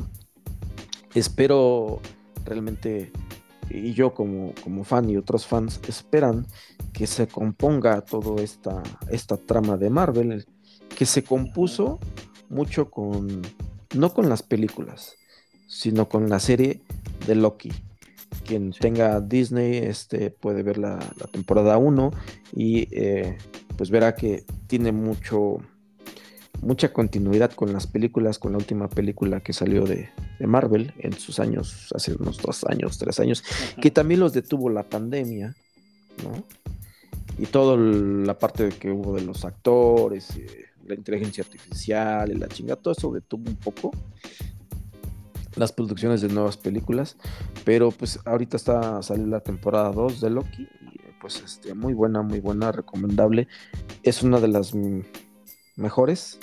espero 1.14 2.02
realmente, 2.46 3.12
y 3.70 3.94
yo 3.94 4.14
como, 4.14 4.54
como 4.64 4.84
fan 4.84 5.10
y 5.10 5.18
otros 5.18 5.46
fans 5.46 5.80
esperan 5.88 6.46
que 6.92 7.08
se 7.08 7.28
componga 7.28 8.02
toda 8.02 8.42
esta, 8.42 8.84
esta 9.10 9.38
trama 9.38 9.78
de 9.78 9.90
Marvel, 9.90 10.46
que 10.96 11.06
se 11.06 11.24
compuso 11.24 12.00
mucho 12.50 12.90
con, 12.90 13.42
no 13.96 14.14
con 14.14 14.30
las 14.30 14.44
películas, 14.44 15.16
sino 15.68 16.08
con 16.08 16.30
la 16.30 16.40
serie 16.40 16.82
de 17.26 17.36
Loki. 17.36 17.72
Quien 18.46 18.72
tenga 18.72 19.22
Disney 19.22 19.78
este, 19.78 20.30
puede 20.30 20.64
ver 20.64 20.78
la, 20.78 21.00
temporada 21.32 21.78
1 21.78 22.12
y 22.56 22.88
eh, 22.92 23.38
pues 23.78 23.90
verá 23.90 24.16
que 24.16 24.44
tiene 24.68 24.92
mucho 24.92 25.58
mucha 26.64 26.94
continuidad 26.94 27.52
con 27.52 27.74
las 27.74 27.88
películas, 27.88 28.40
con 28.40 28.54
la 28.54 28.58
última 28.58 28.88
película 28.88 29.42
que 29.42 29.54
salió 29.54 29.86
de, 29.86 30.10
Marvel 30.40 30.94
en 30.98 31.14
sus 31.14 31.40
años, 31.40 31.90
hace 31.96 32.14
unos 32.16 32.42
dos 32.42 32.66
años, 32.66 32.98
tres 32.98 33.20
años, 33.20 33.44
que 33.82 33.92
también 33.92 34.20
los 34.20 34.34
detuvo 34.34 34.70
la 34.70 34.84
pandemia, 34.84 35.56
¿no? 36.24 36.44
Y 37.38 37.46
toda 37.46 37.78
la 37.78 38.38
parte 38.38 38.70
que 38.70 38.92
hubo 38.92 39.16
de 39.16 39.22
los 39.22 39.46
actores, 39.46 40.36
eh, 40.36 40.66
la 40.86 40.96
inteligencia 40.96 41.44
artificial 41.44 42.32
y 42.32 42.36
la 42.36 42.48
chinga, 42.48 42.76
todo 42.76 42.94
eso 42.94 43.12
detuvo 43.12 43.50
un 43.50 43.56
poco 43.56 43.92
las 45.56 45.72
producciones 45.72 46.22
de 46.22 46.30
nuevas 46.30 46.58
películas, 46.58 47.16
pero 47.64 47.92
pues 47.92 48.20
ahorita 48.26 48.58
está 48.58 49.02
saliendo 49.02 49.38
la 49.38 49.44
temporada 49.44 49.92
2 49.92 50.20
de 50.20 50.30
Loki 50.30 50.64
y 50.82 51.00
pues 51.22 51.42
este 51.46 51.74
muy 51.74 51.94
buena, 51.94 52.22
muy 52.22 52.40
buena, 52.40 52.72
recomendable. 52.72 53.48
Es 54.04 54.24
una 54.24 54.40
de 54.40 54.48
las 54.50 54.74
mejores. 55.76 56.40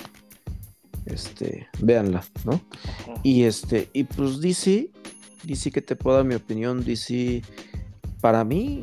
Este, 1.05 1.67
véanla, 1.79 2.23
¿no? 2.45 2.61
Y 3.23 3.43
este, 3.43 3.89
y 3.93 4.03
pues 4.03 4.39
DC, 4.39 4.89
DC 5.43 5.71
que 5.71 5.81
te 5.81 5.95
puedo 5.95 6.17
dar 6.17 6.25
mi 6.25 6.35
opinión, 6.35 6.83
DC 6.83 7.41
para 8.21 8.43
mí 8.43 8.81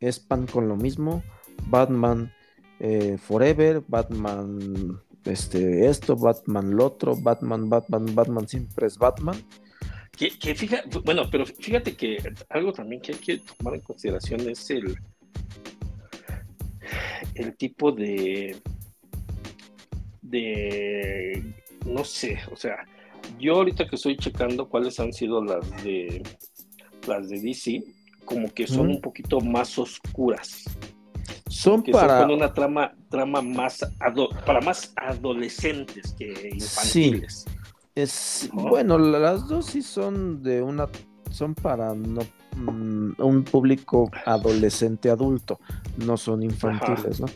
es 0.00 0.18
pan 0.18 0.46
con 0.46 0.68
lo 0.68 0.76
mismo, 0.76 1.22
Batman 1.68 2.32
eh, 2.78 3.16
Forever, 3.18 3.82
Batman 3.86 5.00
este, 5.24 5.86
esto, 5.86 6.16
Batman 6.16 6.76
lo 6.76 6.86
otro, 6.86 7.16
Batman, 7.16 7.68
Batman, 7.68 8.14
Batman 8.14 8.48
siempre 8.48 8.86
es 8.86 8.98
Batman. 8.98 9.36
Que, 10.16 10.30
que 10.38 10.54
bueno, 11.04 11.22
pero 11.30 11.46
fíjate 11.46 11.96
que 11.96 12.18
algo 12.50 12.72
también 12.72 13.00
que 13.00 13.12
hay 13.12 13.18
que 13.18 13.38
tomar 13.38 13.74
en 13.74 13.80
consideración 13.80 14.48
es 14.48 14.68
el, 14.70 14.96
el 17.34 17.56
tipo 17.56 17.92
de, 17.92 18.56
de, 20.30 21.42
no 21.86 22.04
sé, 22.04 22.38
o 22.52 22.56
sea, 22.56 22.86
yo 23.38 23.56
ahorita 23.56 23.88
que 23.88 23.96
estoy 23.96 24.16
checando 24.16 24.68
cuáles 24.68 24.98
han 25.00 25.12
sido 25.12 25.44
las 25.44 25.68
de 25.82 26.22
las 27.06 27.28
de 27.28 27.40
DC, 27.40 27.82
como 28.24 28.52
que 28.52 28.66
son 28.66 28.90
un 28.90 29.00
poquito 29.00 29.40
más 29.40 29.78
oscuras. 29.78 30.64
Son 31.48 31.82
para. 31.82 32.20
con 32.20 32.30
una 32.30 32.52
trama, 32.52 32.94
trama 33.08 33.42
más 33.42 33.80
para 34.46 34.60
más 34.60 34.92
adolescentes 34.96 36.14
que 36.16 36.50
infantiles. 36.52 37.44
Es, 37.94 38.48
Bueno, 38.52 38.98
las 38.98 39.48
dos 39.48 39.66
sí 39.66 39.82
son 39.82 40.42
de 40.42 40.62
una. 40.62 40.88
Son 41.30 41.54
para 41.54 41.94
no 41.94 42.22
mm, 42.56 43.12
un 43.18 43.44
público 43.44 44.10
adolescente 44.26 45.10
adulto, 45.10 45.60
no 45.96 46.16
son 46.16 46.42
infantiles, 46.42 47.20
¿no? 47.20 47.26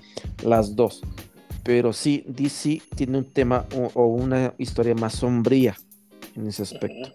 Las 0.42 0.74
dos. 0.74 1.02
Pero 1.64 1.92
sí, 1.92 2.24
DC 2.28 2.82
tiene 2.94 3.18
un 3.18 3.24
tema 3.24 3.66
o, 3.94 4.06
una 4.06 4.54
historia 4.58 4.94
más 4.94 5.14
sombría 5.14 5.76
en 6.36 6.46
ese 6.46 6.62
aspecto, 6.62 7.12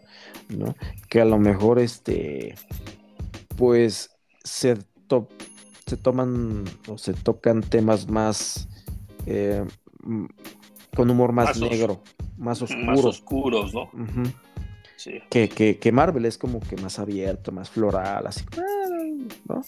¿no? 0.50 0.76
Que 1.08 1.22
a 1.22 1.26
lo 1.26 1.38
mejor 1.38 1.80
este, 1.80 2.56
pues 3.56 4.10
se 4.44 4.78
top 5.08 5.30
se 5.86 5.98
toman 5.98 6.66
o 6.88 6.98
se 6.98 7.14
tocan 7.14 7.62
temas 7.62 8.08
más 8.08 8.70
eh, 9.26 9.66
mm, 10.04 10.26
con 10.96 11.10
humor 11.10 11.32
más, 11.32 11.60
negro, 11.60 12.04
más 12.38 12.62
oscuro. 12.62 12.86
Más 12.86 13.06
oscuros, 13.06 13.74
¿no? 13.74 13.90
sí. 14.96 15.20
que, 15.30 15.50
que, 15.80 15.92
Marvel 15.92 16.26
es 16.26 16.38
como 16.38 16.60
que 16.60 16.76
más 16.78 17.00
abierto, 17.00 17.52
más 17.52 17.70
floral, 17.70 18.28
así, 18.28 18.46
¿no? 19.48 19.62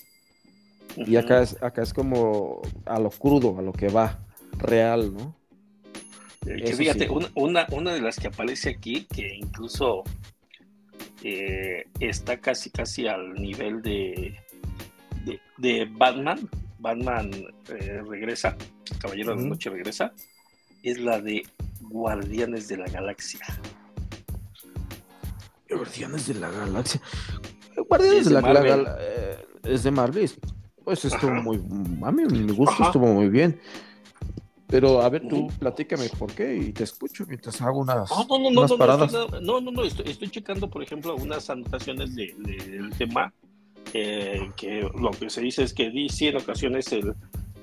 Y 0.95 1.15
acá 1.15 1.41
es, 1.41 1.61
acá 1.63 1.81
es 1.81 1.93
como 1.93 2.61
a 2.85 2.99
lo 2.99 3.09
crudo, 3.09 3.57
a 3.57 3.61
lo 3.61 3.71
que 3.71 3.87
va, 3.87 4.19
real, 4.57 5.13
¿no? 5.13 5.35
Fíjate, 6.43 7.07
una, 7.35 7.67
una, 7.71 7.93
de 7.93 8.01
las 8.01 8.17
que 8.17 8.27
aparece 8.27 8.71
aquí, 8.71 9.05
que 9.05 9.35
incluso 9.35 10.03
eh, 11.23 11.85
está 11.99 12.37
casi 12.37 12.71
casi 12.71 13.07
al 13.07 13.33
nivel 13.35 13.81
de, 13.83 14.39
de, 15.57 15.85
Batman, 15.91 16.49
Batman 16.79 17.31
eh, 17.69 18.01
regresa, 18.07 18.57
Caballero 18.99 19.35
de 19.35 19.43
la 19.43 19.49
Noche 19.49 19.69
regresa, 19.69 20.13
es 20.81 20.99
la 20.99 21.21
de 21.21 21.43
Guardianes 21.81 22.67
de 22.67 22.77
la 22.77 22.87
Galaxia. 22.87 23.41
Guardianes 25.69 26.27
de 26.27 26.33
la 26.33 26.49
Galaxia. 26.49 27.01
Guardianes 27.87 28.25
de 28.25 28.31
la 28.31 28.41
Galaxia 28.41 28.97
eh, 28.99 29.45
es 29.63 29.83
de 29.83 29.91
Marvel. 29.91 30.31
Pues 30.83 31.05
estuvo 31.05 31.31
muy. 31.35 31.57
A 32.03 32.11
mí 32.11 32.23
mi 32.25 32.51
gusto 32.51 32.83
estuvo 32.83 33.05
muy 33.07 33.29
bien. 33.29 33.59
Pero 34.71 35.01
a 35.01 35.09
ver, 35.09 35.27
tú 35.27 35.47
platícame 35.59 36.07
por 36.17 36.31
qué 36.33 36.55
y 36.55 36.71
te 36.71 36.85
escucho 36.85 37.25
mientras 37.27 37.61
hago 37.61 37.79
unas, 37.79 38.09
no, 38.09 38.39
no, 38.39 38.49
no, 38.49 38.61
unas 38.61 38.73
paradas. 38.73 39.11
No, 39.41 39.59
no, 39.59 39.71
no, 39.71 39.83
estoy, 39.83 40.09
estoy, 40.09 40.29
checando, 40.29 40.69
por 40.69 40.81
ejemplo, 40.81 41.13
unas 41.15 41.49
anotaciones 41.49 42.15
del 42.15 42.89
tema 42.97 43.33
que 43.91 44.89
lo 44.97 45.11
que 45.11 45.29
se 45.29 45.41
dice 45.41 45.63
es 45.63 45.73
que 45.73 45.91
DC 45.91 46.29
en 46.29 46.37
ocasiones 46.37 46.91
el, 46.93 47.13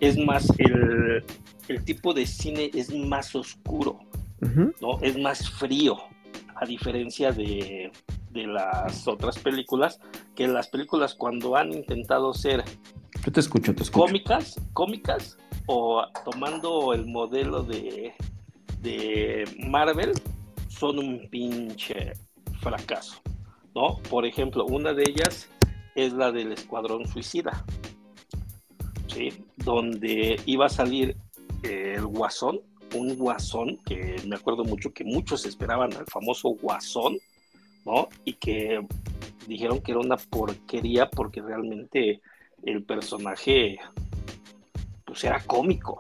es 0.00 0.18
más, 0.18 0.52
el, 0.59 1.24
el 1.68 1.84
tipo 1.84 2.12
de 2.12 2.26
cine 2.26 2.70
es 2.74 2.94
más 2.94 3.34
oscuro, 3.34 4.00
¿no? 4.80 5.00
Es 5.00 5.18
más 5.18 5.48
frío, 5.50 5.96
a 6.56 6.66
diferencia 6.66 7.32
de, 7.32 7.90
de, 8.30 8.46
las 8.46 9.09
otras 9.09 9.38
películas, 9.38 9.98
que 10.34 10.46
las 10.46 10.68
películas 10.68 11.14
cuando 11.14 11.56
han 11.56 11.72
intentado 11.72 12.34
ser 12.34 12.64
te 13.32 13.40
escucho, 13.40 13.74
te 13.74 13.84
cómicas, 13.90 14.61
cómicas, 14.72 15.36
o 15.68 16.02
tomando 16.24 16.94
el 16.94 17.06
modelo 17.06 17.62
de, 17.62 18.14
de 18.80 19.44
Marvel, 19.68 20.12
son 20.68 20.98
un 20.98 21.28
pinche 21.28 22.14
fracaso, 22.60 23.20
¿no? 23.74 23.98
Por 24.10 24.24
ejemplo, 24.24 24.64
una 24.64 24.94
de 24.94 25.02
ellas 25.02 25.48
es 25.94 26.14
la 26.14 26.32
del 26.32 26.52
Escuadrón 26.52 27.06
Suicida, 27.06 27.64
¿sí? 29.08 29.44
donde 29.56 30.40
iba 30.46 30.66
a 30.66 30.70
salir 30.70 31.16
el 31.62 32.06
Guasón, 32.06 32.60
un 32.94 33.16
Guasón 33.16 33.78
que 33.84 34.16
me 34.26 34.36
acuerdo 34.36 34.64
mucho 34.64 34.92
que 34.92 35.04
muchos 35.04 35.44
esperaban 35.44 35.92
al 35.92 36.06
famoso 36.06 36.50
Guasón, 36.50 37.18
¿no? 37.84 38.08
Y 38.24 38.34
que 38.34 38.86
dijeron 39.46 39.80
que 39.80 39.92
era 39.92 40.00
una 40.00 40.16
porquería 40.16 41.10
porque 41.10 41.42
realmente 41.42 42.22
el 42.62 42.84
personaje 42.84 43.78
pues 45.09 45.24
era 45.24 45.40
cómico, 45.40 45.98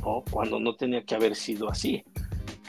¿no? 0.00 0.24
Cuando 0.30 0.58
no 0.58 0.74
tenía 0.74 1.04
que 1.04 1.14
haber 1.14 1.36
sido 1.36 1.68
así, 1.68 2.02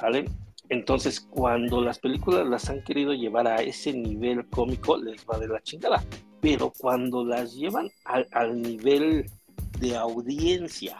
¿vale? 0.02 0.26
Entonces, 0.68 1.22
cuando 1.22 1.82
las 1.82 2.00
películas 2.00 2.46
las 2.46 2.70
han 2.70 2.84
querido 2.84 3.14
llevar 3.14 3.48
a 3.48 3.56
ese 3.58 3.94
nivel 3.94 4.50
cómico, 4.50 4.98
les 4.98 5.26
va 5.26 5.40
de 5.40 5.48
la 5.48 5.62
chingada 5.62 6.04
pero 6.44 6.74
cuando 6.78 7.24
las 7.24 7.56
llevan 7.56 7.90
al, 8.04 8.62
nivel 8.62 9.32
de 9.80 9.96
audiencia, 9.96 10.98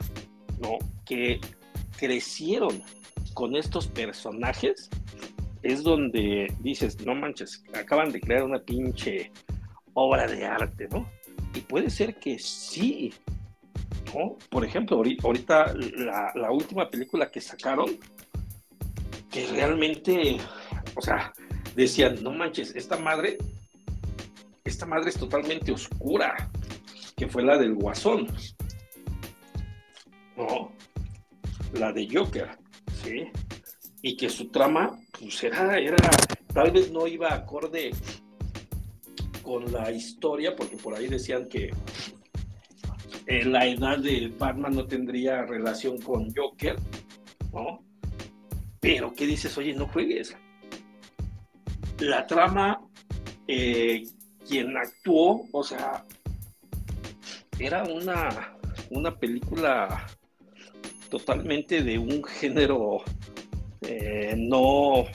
¿no? 0.62 0.78
Que 1.06 1.42
crecieron 1.98 2.82
con 3.34 3.58
estos 3.58 3.88
personajes, 3.88 4.90
es 5.62 5.84
donde 5.84 6.48
dices, 6.62 7.06
no 7.06 7.14
manches, 7.14 7.62
acaban 7.74 8.14
de 8.14 8.22
crear 8.22 8.44
una 8.44 8.60
pinche 8.60 9.34
obra 9.94 10.28
de 10.28 10.46
arte, 10.46 10.88
¿no? 10.90 11.10
Y 11.54 11.60
puede 11.60 11.90
ser 11.90 12.16
que 12.16 12.40
sí, 12.40 13.14
Por 14.50 14.66
ejemplo, 14.66 15.02
ahorita 15.24 15.74
la, 15.98 16.32
la 16.36 16.52
última 16.52 16.90
película 16.90 17.32
que 17.32 17.42
sacaron, 17.42 17.98
que 19.32 19.48
realmente, 19.48 20.38
o 20.96 21.02
sea, 21.02 21.34
decían, 21.76 22.22
no 22.22 22.32
manches, 22.32 22.76
esta 22.76 22.98
madre 22.98 23.38
esta 24.64 24.86
madre 24.86 25.10
es 25.10 25.18
totalmente 25.18 25.72
oscura, 25.72 26.50
que 27.16 27.28
fue 27.28 27.44
la 27.44 27.58
del 27.58 27.76
Guasón. 27.76 28.28
No, 30.38 30.72
la 31.74 31.92
de 31.92 32.08
Joker, 32.12 32.50
¿sí? 33.04 33.26
Y 34.02 34.18
que 34.18 34.30
su 34.30 34.50
trama, 34.50 34.98
pues 35.20 35.44
era, 35.44 35.78
era, 35.78 35.98
tal 36.54 36.72
vez 36.72 36.92
no 36.92 37.08
iba 37.08 37.34
acorde 37.34 37.92
con 39.42 39.72
la 39.72 39.92
historia, 39.92 40.56
porque 40.56 40.78
por 40.78 40.96
ahí 40.96 41.08
decían 41.08 41.48
que 41.48 41.70
eh, 43.28 43.46
la 43.46 43.66
edad 43.66 44.00
de 44.00 44.34
Batman 44.38 44.76
no 44.76 44.86
tendría 44.86 45.44
relación 45.44 46.00
con 46.00 46.34
Joker, 46.34 46.76
¿no? 47.54 47.84
Pero 48.80 49.14
¿qué 49.14 49.26
dices? 49.26 49.58
Oye, 49.58 49.74
no 49.74 49.88
juegues. 49.88 50.36
La 52.00 52.28
trama, 52.28 52.82
eh, 53.48 54.04
quien 54.48 54.76
actuó, 54.76 55.48
o 55.52 55.64
sea, 55.64 56.04
era 57.60 57.84
una, 57.84 58.58
una 58.90 59.16
película 59.16 60.06
totalmente 61.10 61.84
de 61.84 61.98
un 61.98 62.24
género 62.24 63.04
eh, 63.88 64.34
no, 64.38 65.06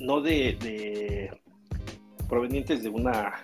no 0.00 0.20
de, 0.20 1.30
provenientes 2.28 2.82
de 2.82 2.88
una 2.88 3.34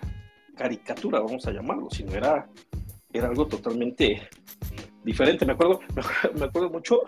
caricatura, 0.55 1.19
vamos 1.19 1.45
a 1.45 1.51
llamarlo, 1.51 1.89
sino 1.91 2.13
era, 2.13 2.47
era 3.17 3.27
algo 3.27 3.47
totalmente 3.47 4.29
diferente. 5.03 5.45
Me 5.45 5.53
acuerdo, 5.53 5.79
me 6.35 6.45
acuerdo 6.45 6.69
mucho 6.69 7.01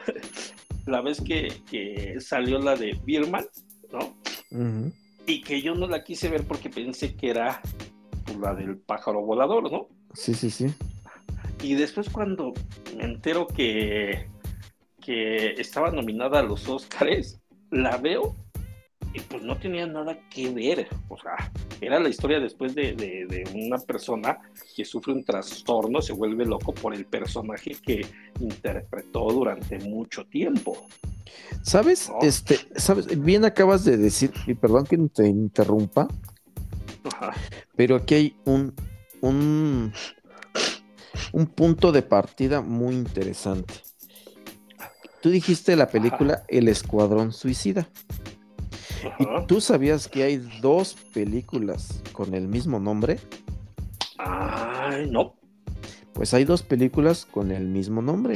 la 0.86 1.02
vez 1.02 1.22
que, 1.22 2.16
salió 2.20 2.60
la 2.60 2.76
de 2.76 2.98
Birman, 3.04 3.46
¿no? 3.92 4.18
Y 5.26 5.42
que 5.42 5.62
yo 5.62 5.76
no 5.76 5.88
la 5.88 6.04
quise 6.04 6.30
ver 6.30 6.44
porque 6.46 6.70
pensé 6.70 7.16
que 7.16 7.30
era 7.30 7.62
pues, 8.26 8.38
la 8.38 8.56
del 8.56 8.78
pájaro 8.78 9.22
volador, 9.22 9.72
¿no? 9.72 9.90
Sí, 10.14 10.34
sí, 10.34 10.50
sí. 10.50 10.74
Y 11.62 11.74
después 11.74 12.10
cuando 12.10 12.54
me 12.96 13.04
entero 13.04 13.48
que, 13.48 14.30
que 15.02 15.54
estaba 15.60 15.92
nominada 15.92 16.40
a 16.40 16.44
los 16.44 16.68
Oscars, 16.70 17.40
la 17.72 17.98
veo 17.98 18.36
pues 19.20 19.44
no 19.44 19.58
tenía 19.58 19.86
nada 19.86 20.18
que 20.30 20.50
ver. 20.50 20.88
O 21.10 21.18
sea, 21.18 21.52
era 21.82 22.00
la 22.00 22.10
historia 22.10 22.40
después 22.40 22.76
de, 22.76 23.44
una 23.54 23.78
persona 23.78 24.40
que 24.76 24.86
sufre 24.86 25.14
un 25.14 25.24
trastorno, 25.24 26.02
se 26.02 26.14
vuelve 26.14 26.46
loco 26.46 26.74
por 26.74 26.94
el 26.94 27.06
personaje 27.06 27.76
que 27.82 28.06
interpretó 28.40 29.28
durante 29.32 29.80
mucho 29.80 30.26
tiempo. 30.26 30.88
¿Sabes? 31.62 32.12
Este, 32.22 32.60
sabes, 32.76 33.08
bien 33.22 33.46
acabas 33.46 33.84
de 33.84 33.98
decir, 33.98 34.32
y 34.46 34.54
perdón 34.54 34.86
que 34.86 34.98
te 34.98 35.28
interrumpa, 35.28 36.08
pero 37.76 37.98
aquí 37.98 38.16
hay 38.16 38.36
un, 38.46 38.74
un, 39.22 39.94
un 41.32 41.46
punto 41.48 41.92
de 41.92 42.02
partida 42.02 42.62
muy 42.62 42.96
interesante. 42.96 43.74
Tú 45.22 45.30
dijiste 45.30 45.76
la 45.76 45.90
película 45.90 46.44
El 46.48 46.68
Escuadrón 46.68 47.34
Suicida. 47.34 47.90
¿Y 49.20 49.46
tú 49.48 49.62
sabías 49.62 50.08
que 50.08 50.24
hay 50.24 50.38
dos 50.62 50.96
películas 51.14 52.02
con 52.12 52.34
el 52.34 52.48
mismo 52.48 52.80
nombre? 52.80 53.20
Ay, 54.18 55.10
no. 55.10 55.36
Pues 56.14 56.34
hay 56.34 56.46
dos 56.46 56.64
películas 56.64 57.26
con 57.26 57.52
el 57.52 57.68
mismo 57.68 58.02
nombre. 58.02 58.36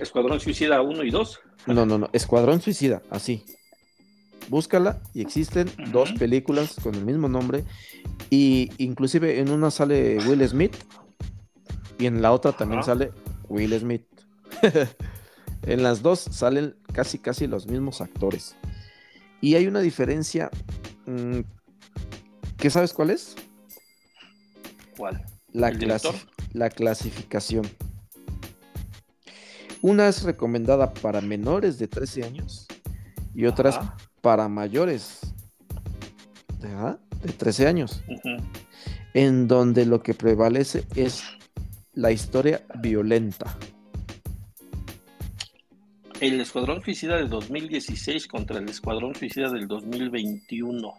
Escuadrón 0.00 0.38
Suicida 0.38 0.82
1 0.82 1.04
y 1.04 1.10
2. 1.10 1.40
No, 1.66 1.86
no, 1.86 1.98
no. 1.98 2.10
Escuadrón 2.12 2.60
Suicida, 2.60 3.02
así. 3.10 3.44
Búscala 4.48 5.00
y 5.14 5.22
existen 5.22 5.68
dos 5.92 6.12
películas 6.12 6.76
con 6.82 6.94
el 6.94 7.04
mismo 7.04 7.28
nombre. 7.28 7.64
Y 8.30 8.70
inclusive 8.78 9.40
en 9.40 9.50
una 9.50 9.70
sale 9.70 10.18
Will 10.28 10.46
Smith 10.46 10.76
y 11.98 12.06
en 12.06 12.22
la 12.22 12.32
otra 12.32 12.52
también 12.52 12.82
sale 12.82 13.12
Will 13.48 13.78
Smith. 13.78 14.04
en 15.62 15.82
las 15.82 16.02
dos 16.02 16.20
salen 16.20 16.76
casi 16.92 17.18
casi 17.18 17.46
los 17.46 17.66
mismos 17.66 18.00
actores. 18.00 18.56
Y 19.40 19.54
hay 19.54 19.66
una 19.66 19.80
diferencia. 19.80 20.50
Mm, 21.06 21.40
¿Qué 22.56 22.70
sabes 22.70 22.92
cuál 22.92 23.10
es? 23.10 23.36
¿Cuál? 24.96 25.24
La, 25.52 25.72
la 26.52 26.70
clasificación. 26.70 27.68
Una 29.82 30.08
es 30.08 30.22
recomendada 30.22 30.92
para 30.94 31.20
menores 31.20 31.78
de 31.78 31.86
13 31.86 32.24
años 32.24 32.66
y 33.34 33.44
otra 33.44 33.70
es 33.70 33.76
para 34.20 34.48
mayores 34.48 35.20
de 36.58 37.32
13 37.32 37.66
años. 37.66 38.02
En 39.14 39.46
donde 39.48 39.86
lo 39.86 40.02
que 40.02 40.14
prevalece 40.14 40.84
es 40.94 41.22
la 41.92 42.10
historia 42.10 42.64
violenta. 42.80 43.56
El 46.20 46.40
Escuadrón 46.40 46.82
Suicida 46.82 47.16
de 47.16 47.26
2016 47.28 48.26
contra 48.26 48.58
el 48.58 48.68
Escuadrón 48.70 49.14
Suicida 49.14 49.50
del 49.50 49.68
2021. 49.68 50.94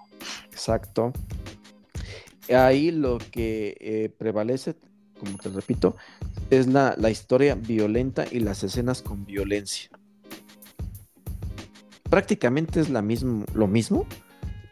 Exacto. 0.46 1.12
Ahí 2.54 2.92
lo 2.92 3.18
que 3.32 3.76
eh, 3.80 4.10
prevalece, 4.16 4.76
como 5.20 5.38
te 5.38 5.50
repito, 5.50 5.96
es 6.52 6.68
la, 6.68 6.96
historia 7.10 7.56
violenta 7.56 8.26
y 8.32 8.42
las 8.42 8.64
escenas 8.64 9.02
con 9.02 9.26
violencia. 9.26 9.90
Prácticamente 12.10 12.80
es 12.80 12.90
la 12.90 13.02
mismo, 13.02 13.44
lo 13.56 13.68
mismo, 13.68 14.06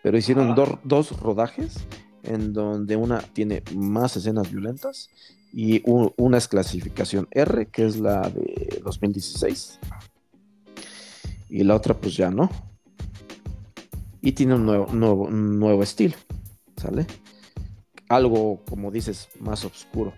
pero 0.03 0.15
hicieron 0.15 0.53
dos 0.55 1.19
rodajes 1.19 1.87
en 2.21 2.53
donde 2.53 2.95
una 2.95 3.19
tiene 3.19 3.63
más 3.73 4.15
escenas 4.15 4.51
violentas 4.51 5.09
y 5.51 5.81
una 5.85 6.37
es 6.37 6.47
clasificación 6.47 7.27
R, 7.31 7.67
que 7.67 7.85
es 7.85 7.97
la 7.97 8.29
de 8.29 8.81
2016 8.83 9.79
y 11.49 11.63
la 11.63 11.75
otra 11.75 11.93
pues 11.95 12.15
ya 12.15 12.29
no. 12.29 12.49
Y 14.21 14.31
tiene 14.31 14.55
un 14.55 14.65
nuevo, 14.65 14.87
nuevo, 14.91 15.29
nuevo 15.29 15.83
estilo, 15.83 16.15
¿sale? 16.77 17.05
Algo, 18.09 18.63
como 18.65 18.91
dices, 18.91 19.29
más 19.39 19.65
oscuro. 19.65 20.13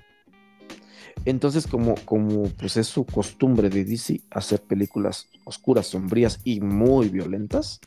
Entonces, 1.25 1.67
como, 1.67 1.95
como 2.05 2.43
pues 2.57 2.77
es 2.77 2.87
su 2.87 3.05
costumbre 3.05 3.69
de 3.69 3.83
DC 3.83 4.21
hacer 4.31 4.61
películas 4.61 5.27
oscuras, 5.43 5.87
sombrías 5.87 6.39
y 6.45 6.61
muy 6.61 7.09
violentas, 7.09 7.81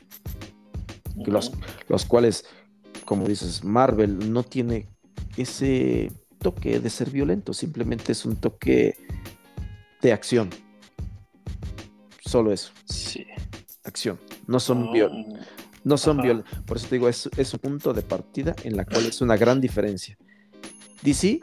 los, 1.16 1.53
los 1.88 2.05
cuales, 2.05 2.45
como 3.07 3.26
dices, 3.26 3.64
Marvel 3.64 4.32
no 4.32 4.43
tiene 4.43 4.88
ese 5.36 6.12
toque 6.38 6.80
de 6.80 6.91
ser 6.91 7.11
violento, 7.11 7.55
simplemente 7.55 8.12
es 8.12 8.24
un 8.24 8.36
toque 8.36 8.97
de 10.03 10.12
acción. 10.12 10.51
Solo 12.31 12.53
eso. 12.53 12.70
Sí. 12.85 13.26
Acción. 13.83 14.20
No 14.47 14.61
son 14.61 14.89
No 15.83 15.99
son 15.99 16.22
violentos. 16.22 16.61
Por 16.64 16.76
eso 16.76 16.87
te 16.87 16.95
digo, 16.95 17.09
es, 17.09 17.28
es, 17.37 17.53
un 17.55 17.59
punto 17.59 17.93
de 17.93 18.03
partida 18.03 18.55
en 18.62 18.76
la 18.76 18.85
cual 18.85 19.07
es 19.07 19.20
una 19.20 19.37
gran 19.37 19.61
diferencia. 19.61 20.16
DC, 21.03 21.41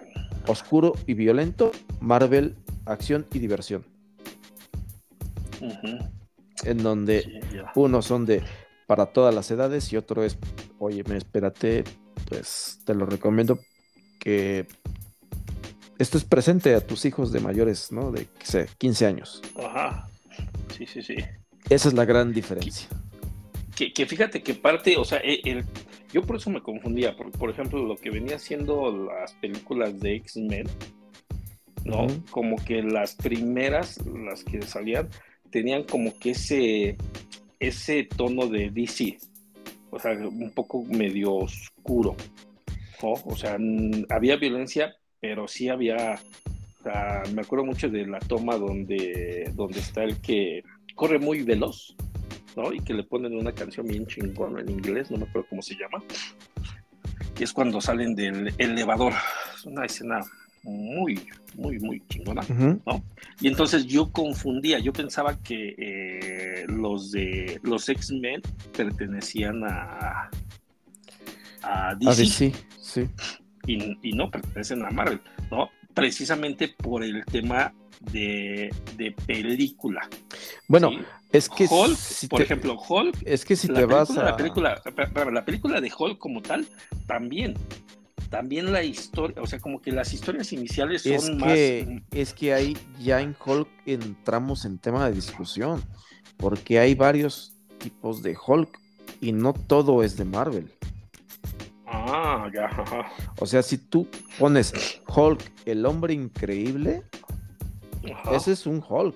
oscuro 0.47 0.93
y 1.05 1.13
violento. 1.13 1.73
Marvel, 1.99 2.55
acción 2.85 3.27
y 3.33 3.39
diversión. 3.39 3.83
En 6.63 6.77
donde 6.77 7.41
uno 7.75 8.01
son 8.01 8.25
de 8.25 8.41
para 8.85 9.07
todas 9.07 9.35
las 9.35 9.51
edades 9.51 9.91
y 9.91 9.97
otro 9.97 10.23
es, 10.23 10.38
oye, 10.79 11.03
espérate, 11.17 11.83
pues 12.29 12.79
te 12.85 12.95
lo 12.95 13.05
recomiendo 13.05 13.59
que 14.21 14.67
estés 15.99 16.23
presente 16.23 16.73
a 16.75 16.79
tus 16.79 17.03
hijos 17.03 17.33
de 17.33 17.41
mayores, 17.41 17.91
¿no? 17.91 18.09
De 18.13 18.29
15 18.77 19.05
años. 19.05 19.41
Ajá. 19.61 20.07
Sí, 20.78 20.86
sí, 20.86 21.01
sí. 21.01 21.15
Esa 21.69 21.88
es 21.88 21.93
la 21.95 22.05
gran 22.05 22.32
diferencia. 22.32 22.88
Que, 23.75 24.05
fíjate 24.05 24.41
que 24.41 24.55
parte, 24.55 24.97
o 24.97 25.05
sea, 25.05 25.19
e, 25.23 25.63
yo 26.11 26.23
por 26.23 26.36
eso 26.36 26.49
me 26.49 26.61
confundía, 26.61 27.15
por, 27.15 27.49
ejemplo, 27.49 27.84
lo 27.84 27.95
que 27.95 28.09
venía 28.09 28.39
siendo 28.39 28.91
las 29.05 29.34
películas 29.34 29.99
de 29.99 30.15
X-Men, 30.15 30.67
¿no? 31.84 32.07
Como 32.32 32.57
que 32.63 32.82
las 32.82 33.15
primeras, 33.15 33.99
las 34.05 34.43
que 34.43 34.61
salían, 34.63 35.09
tenían 35.51 35.84
como 35.84 36.17
que 36.17 36.32
ese, 36.32 36.97
ese 37.59 38.03
tono 38.03 38.47
de 38.47 38.71
DC, 38.71 39.17
o 39.91 39.99
sea, 39.99 40.13
un 40.13 40.51
poco 40.51 40.84
medio 40.84 41.36
oscuro, 41.36 42.15
¿no? 43.01 43.13
O 43.13 43.36
sea, 43.36 43.57
había 44.09 44.38
violencia, 44.38 44.95
pero 45.19 45.47
sí 45.47 45.69
había 45.69 46.19
me 47.33 47.41
acuerdo 47.41 47.65
mucho 47.65 47.89
de 47.89 48.05
la 48.05 48.19
toma 48.19 48.57
donde, 48.57 49.51
donde 49.55 49.79
está 49.79 50.03
el 50.03 50.19
que 50.21 50.63
corre 50.95 51.19
muy 51.19 51.43
veloz, 51.43 51.95
¿no? 52.55 52.73
Y 52.73 52.79
que 52.79 52.93
le 52.93 53.03
ponen 53.03 53.35
una 53.35 53.51
canción 53.51 53.88
bien 53.88 54.05
chingona 54.07 54.61
en 54.61 54.69
inglés, 54.69 55.11
no 55.11 55.17
me 55.17 55.25
acuerdo 55.25 55.47
cómo 55.49 55.61
se 55.61 55.75
llama. 55.75 56.03
Y 57.39 57.43
es 57.43 57.53
cuando 57.53 57.79
salen 57.79 58.15
del 58.15 58.53
elevador. 58.57 59.13
Es 59.55 59.65
una 59.65 59.85
escena 59.85 60.21
muy, 60.63 61.21
muy, 61.55 61.79
muy 61.79 62.01
chingona, 62.09 62.41
¿no? 62.85 63.03
Y 63.39 63.47
entonces 63.47 63.85
yo 63.85 64.11
confundía, 64.11 64.79
yo 64.79 64.91
pensaba 64.91 65.38
que 65.41 65.75
eh, 65.77 66.65
los 66.67 67.11
de 67.11 67.59
los 67.63 67.88
X-Men 67.88 68.41
pertenecían 68.75 69.63
a, 69.63 70.29
a 71.61 71.95
DC. 71.95 72.53
sí. 72.81 73.09
Y, 73.67 73.97
y, 74.01 74.13
no 74.13 74.31
pertenecen 74.31 74.85
a 74.85 74.89
Marvel, 74.91 75.19
¿no? 75.51 75.69
Precisamente 75.97 76.67
por 76.67 77.03
el 77.03 77.25
tema 77.25 77.73
de, 78.11 78.71
película. 79.25 80.07
Bueno, 80.67 80.91
es 81.31 81.49
que 81.49 81.67
Hulk, 81.67 82.29
por 82.29 82.41
ejemplo, 82.43 82.77
Hulk, 82.79 83.17
es 83.25 83.43
que 83.43 83.55
si 83.55 83.67
te 83.67 83.83
vas 83.85 84.15
a 84.15 84.23
la 84.23 84.37
película, 84.37 84.79
la 85.31 85.43
película 85.43 85.81
de 85.81 85.91
Hulk 85.97 86.19
como 86.19 86.43
tal, 86.43 86.67
también, 87.07 87.55
también 88.29 88.71
la 88.71 88.83
historia, 88.83 89.41
o 89.41 89.47
sea, 89.47 89.59
como 89.59 89.81
que 89.81 89.91
las 89.91 90.13
historias 90.13 90.53
iniciales 90.53 91.01
son 91.01 91.13
Es 91.13 91.29
más. 91.31 91.53
que, 91.53 92.03
es 92.11 92.33
que 92.33 92.53
ahí 92.53 92.77
ya 92.99 93.19
en 93.19 93.35
Hulk 93.43 93.67
entramos 93.87 94.65
en 94.65 94.77
tema 94.77 95.09
de 95.09 95.15
discusión, 95.15 95.83
porque 96.37 96.77
hay 96.77 96.93
varios 96.93 97.55
tipos 97.79 98.21
de 98.21 98.37
Hulk 98.37 98.79
y 99.19 99.31
no 99.31 99.53
todo 99.53 100.03
es 100.03 100.15
de 100.15 100.25
Marvel. 100.25 100.71
Ah, 101.88 102.49
ya. 102.53 102.69
O 103.39 103.45
sea, 103.45 103.63
si 103.63 103.77
tú 103.77 104.07
pones 104.38 104.73
Hulk, 105.07 105.41
el 105.65 105.85
hombre 105.85 106.13
increíble, 106.13 107.03
ajá. 108.13 108.35
ese 108.35 108.51
es 108.51 108.65
un 108.65 108.83
Hulk. 108.88 109.15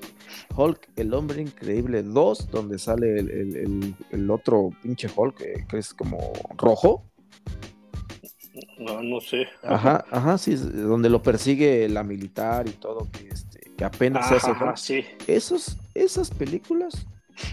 Hulk, 0.55 0.89
el 0.95 1.13
hombre 1.13 1.41
increíble 1.41 2.01
2, 2.03 2.49
donde 2.49 2.80
sale 2.80 3.19
el, 3.19 3.30
el- 3.30 3.55
el- 3.57 3.95
el 4.11 4.32
otro 4.32 4.69
pinche 4.82 5.09
Hulk, 5.13 5.41
eh, 5.41 5.65
que 5.69 5.78
es 5.80 5.93
como 5.93 6.32
rojo. 6.57 7.03
No, 8.78 9.01
no 9.01 9.19
sé. 9.22 9.47
Ajá, 9.63 10.03
ajá, 10.11 10.38
sí, 10.38 10.55
donde 10.55 11.09
lo 11.09 11.22
persigue 11.22 11.88
la 11.89 12.03
militar 12.03 12.67
y 12.67 12.72
todo, 12.72 13.07
que, 13.11 13.28
este, 13.30 13.59
que 13.78 13.84
apenas 13.86 14.28
se 14.28 14.36
hace 14.36 14.51
Ajá, 14.51 14.76
sí. 14.76 15.05
Esos, 15.28 15.78
esas 15.93 16.30
películas 16.32 17.05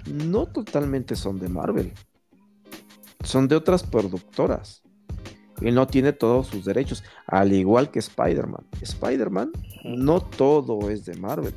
no 0.07 0.47
totalmente 0.47 1.15
son 1.17 1.39
de 1.39 1.49
Marvel. 1.49 1.93
Son 3.25 3.47
de 3.49 3.57
otras 3.57 3.83
productoras. 3.83 4.83
Y 5.61 5.71
no 5.73 5.87
tiene 5.87 6.13
todos 6.13 6.47
sus 6.47 6.65
derechos. 6.65 7.03
Al 7.27 7.53
igual 7.53 7.91
que 7.91 7.99
Spider-Man. 7.99 8.65
Spider-Man 8.81 9.53
no 9.85 10.21
todo 10.21 10.91
es 10.91 11.05
de 11.05 11.15
Marvel. 11.15 11.55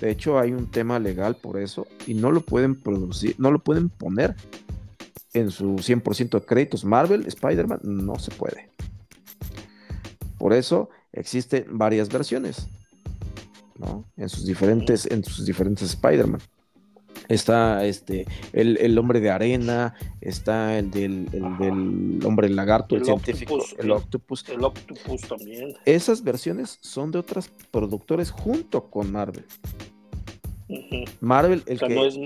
De 0.00 0.10
hecho, 0.10 0.38
hay 0.38 0.52
un 0.52 0.70
tema 0.70 0.98
legal 0.98 1.36
por 1.36 1.58
eso. 1.58 1.86
Y 2.06 2.14
no 2.14 2.30
lo 2.30 2.40
pueden 2.40 2.74
producir, 2.80 3.34
no 3.38 3.50
lo 3.50 3.58
pueden 3.60 3.88
poner 3.88 4.34
en 5.32 5.50
su 5.50 5.76
100% 5.76 6.40
de 6.40 6.46
créditos. 6.46 6.84
Marvel, 6.84 7.26
Spider-Man, 7.26 7.80
no 7.82 8.18
se 8.18 8.30
puede. 8.32 8.70
Por 10.38 10.52
eso 10.52 10.90
existen 11.12 11.66
varias 11.70 12.08
versiones. 12.08 12.68
¿no? 13.78 14.04
En 14.16 14.28
sus 14.28 14.44
diferentes, 14.44 15.06
en 15.10 15.24
sus 15.24 15.46
diferentes 15.46 15.90
Spider-Man. 15.90 16.40
Está 17.28 17.84
este, 17.84 18.26
el, 18.52 18.76
el 18.78 18.96
hombre 18.98 19.20
de 19.20 19.30
arena, 19.30 19.94
está 20.20 20.78
el 20.78 20.90
del, 20.90 21.28
el 21.32 21.58
del 21.58 22.20
hombre 22.24 22.48
lagarto, 22.48 22.94
el, 22.94 23.02
El 23.02 23.06
científico, 23.06 23.54
octopus, 23.54 23.78
el 23.78 23.90
octopus. 23.90 24.48
El 24.48 24.64
Octopus 24.64 25.20
también. 25.22 25.74
Esas 25.84 26.22
versiones 26.22 26.78
son 26.80 27.10
de 27.10 27.18
otras 27.18 27.50
productores 27.70 28.30
junto 28.30 28.90
con 28.90 29.12
Marvel. 29.12 29.44
Marvel, 31.20 31.62
el 31.66 31.76
O 31.76 31.78
sea, 31.78 31.88
que 31.88 31.94
no 31.94 32.04
es, 32.04 32.18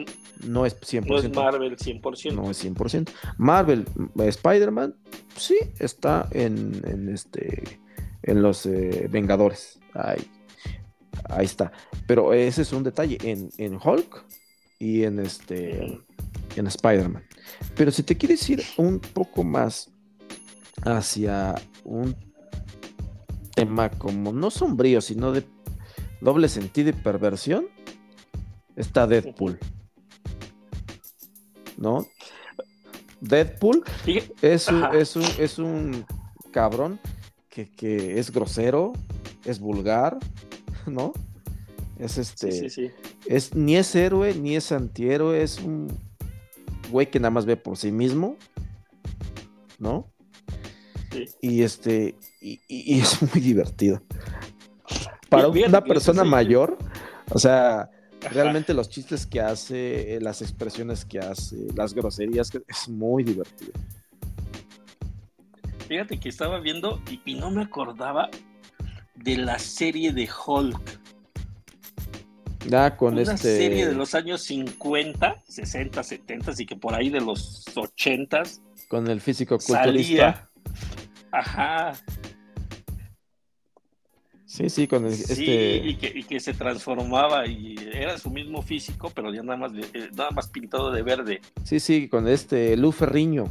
no 0.45 0.67
es 0.67 0.81
100%. 0.81 1.07
no 1.07 1.19
es 1.19 1.35
Marvel 1.35 1.77
100%. 1.77 2.33
no 2.33 2.51
es 2.51 2.65
100%. 2.65 3.11
Marvel, 3.37 3.87
eh, 4.19 4.29
Spider-Man, 4.29 4.95
sí, 5.37 5.57
está 5.79 6.27
en, 6.31 6.81
en 6.87 7.09
este, 7.11 7.81
en 8.23 8.43
los 8.43 8.65
eh, 8.67 9.09
Vengadores. 9.11 9.79
Ahí, 9.95 10.27
ahí 11.25 11.45
está. 11.45 11.73
Pero 12.07 12.33
ese 12.33 12.63
es 12.63 12.73
un 12.73 12.83
detalle 12.83 13.19
en, 13.23 13.51
en 13.59 13.79
Hulk 13.83 14.25
y 14.81 15.05
en 15.05 15.21
este, 15.21 16.01
en 16.57 16.67
Spider-Man. 16.67 17.23
Pero 17.77 17.93
si 17.93 18.03
te 18.03 18.17
quieres 18.17 18.49
ir 18.51 18.65
un 18.79 18.99
poco 18.99 19.45
más 19.45 19.93
hacia 20.83 21.55
un 21.85 22.17
tema 23.55 23.91
como 23.91 24.33
no 24.33 24.51
sombrío, 24.51 25.01
sino 25.03 25.31
de 25.33 25.45
doble 26.21 26.49
sentido 26.49 26.89
y 26.89 26.95
perversión, 26.95 27.67
está 28.75 29.07
Deadpool. 29.07 29.59
¿No? 31.77 32.07
Deadpool 33.21 33.85
es 34.41 34.69
un, 34.69 34.85
es 34.95 35.15
un, 35.15 35.25
es 35.39 35.59
un 35.59 36.07
cabrón 36.53 36.99
que, 37.51 37.71
que 37.71 38.19
es 38.19 38.31
grosero, 38.31 38.95
es 39.45 39.61
vulgar, 39.61 40.19
¿no? 40.87 41.13
Es 41.99 42.17
este. 42.17 42.51
Sí, 42.51 42.71
sí, 42.71 42.89
sí. 42.89 43.10
Es, 43.31 43.55
ni 43.55 43.77
es 43.77 43.95
héroe, 43.95 44.35
ni 44.35 44.57
es 44.57 44.73
antihéroe, 44.73 45.41
es 45.41 45.61
un 45.61 45.87
güey 46.91 47.09
que 47.09 47.21
nada 47.21 47.31
más 47.31 47.47
ve 47.47 47.57
por 47.57 47.77
sí 47.77 47.93
mismo, 47.93 48.37
¿no? 49.79 50.11
Sí. 51.13 51.27
Y 51.41 51.63
este, 51.63 52.17
y, 52.41 52.61
y- 52.67 52.97
y 52.97 53.01
es 53.01 53.23
muy 53.23 53.41
divertido. 53.41 54.03
Para 55.29 55.47
una 55.47 55.85
persona 55.85 56.25
mayor, 56.25 56.77
o 57.33 57.39
sea, 57.39 57.83
Ajá. 57.83 57.91
realmente 58.33 58.75
los 58.75 58.91
chistes 58.91 59.27
que 59.27 59.41
hace, 59.41 60.19
las 60.21 60.43
expresiones 60.43 61.05
que 61.05 61.21
hace, 61.21 61.69
las 61.77 61.95
groserías, 61.95 62.51
que 62.51 62.63
es 62.67 62.89
muy 62.89 63.23
divertido. 63.23 63.71
Fíjate 65.87 66.19
que 66.19 66.29
estaba 66.29 66.59
viendo 66.59 67.01
y, 67.09 67.21
y 67.25 67.35
no 67.37 67.53
me 67.53 67.63
acordaba 67.63 68.29
de 69.15 69.37
la 69.37 69.61
serie 69.61 70.13
de 70.13 70.29
Hulk. 70.47 71.00
Ya 72.69 72.97
con 72.97 73.15
una 73.15 73.23
este. 73.23 73.57
serie 73.57 73.87
de 73.87 73.95
los 73.95 74.15
años 74.15 74.43
50, 74.43 75.43
60, 75.49 76.03
70 76.03 76.53
y 76.59 76.67
que 76.67 76.77
por 76.77 76.95
ahí 76.95 77.09
de 77.09 77.21
los 77.21 77.65
80 77.75 78.43
Con 78.89 79.09
el 79.09 79.21
físico 79.21 79.59
culturista. 79.59 79.87
salía. 79.93 80.51
Ajá, 81.33 81.93
Sí, 84.51 84.69
sí, 84.69 84.89
con 84.89 85.07
el, 85.07 85.15
sí, 85.15 85.23
este. 85.33 85.77
y, 85.77 85.95
que, 85.95 86.13
y 86.13 86.25
que 86.25 86.41
se 86.41 86.53
transformaba 86.55 87.47
y 87.47 87.77
era 87.93 88.19
su 88.19 88.31
mismo 88.31 88.63
físico, 88.63 89.13
pero 89.15 89.33
ya 89.33 89.45
nada 89.45 89.57
más, 89.57 89.71
eh, 89.95 90.11
nada 90.13 90.33
más 90.33 90.49
pintado 90.49 90.91
de 90.91 91.03
verde. 91.03 91.41
Sí, 91.63 91.79
sí, 91.79 92.09
con 92.09 92.27
este 92.27 92.77
Lu 92.77 92.91
Ferriño. 92.91 93.45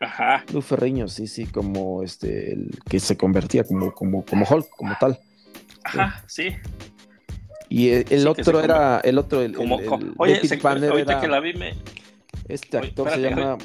Ajá, 0.00 0.44
Lu 0.52 0.62
Ferriño, 0.62 1.06
sí, 1.06 1.28
sí, 1.28 1.46
como 1.46 2.02
este, 2.02 2.54
el 2.54 2.70
que 2.88 2.98
se 2.98 3.16
convertía 3.16 3.62
como, 3.62 3.92
como, 3.92 4.24
como 4.24 4.44
Hulk, 4.50 4.68
como 4.76 4.96
tal. 4.98 5.16
ajá, 5.84 6.24
sí. 6.26 6.56
Y 7.70 7.88
el, 7.90 8.04
el 8.10 8.20
Sí, 8.22 8.26
otro 8.26 8.60
era, 8.60 9.00
el 9.00 9.16
otro, 9.16 9.40
el, 9.42 9.54
Como, 9.54 9.78
el- 9.80 10.12
oye, 10.18 10.46
se- 10.46 10.56
Banner 10.56 10.90
ahorita 10.90 11.12
era- 11.12 11.20
que 11.20 11.28
la 11.28 11.40
vi 11.40 11.54
me... 11.54 11.74
este 12.48 12.76
Oye, 12.76 12.88
actor 12.88 13.10
se 13.12 13.20
llama, 13.20 13.56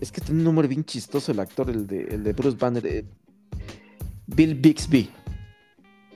es 0.00 0.10
que 0.10 0.20
tiene 0.22 0.38
un 0.40 0.44
nombre 0.44 0.66
bien 0.66 0.84
chistoso 0.84 1.30
el 1.30 1.38
actor, 1.38 1.68
el 1.70 1.86
de, 1.86 2.00
el 2.04 2.24
de 2.24 2.32
Bruce 2.32 2.56
Banner, 2.58 2.84
eh, 2.86 3.04
Bill 4.26 4.54
Bixby. 4.54 5.10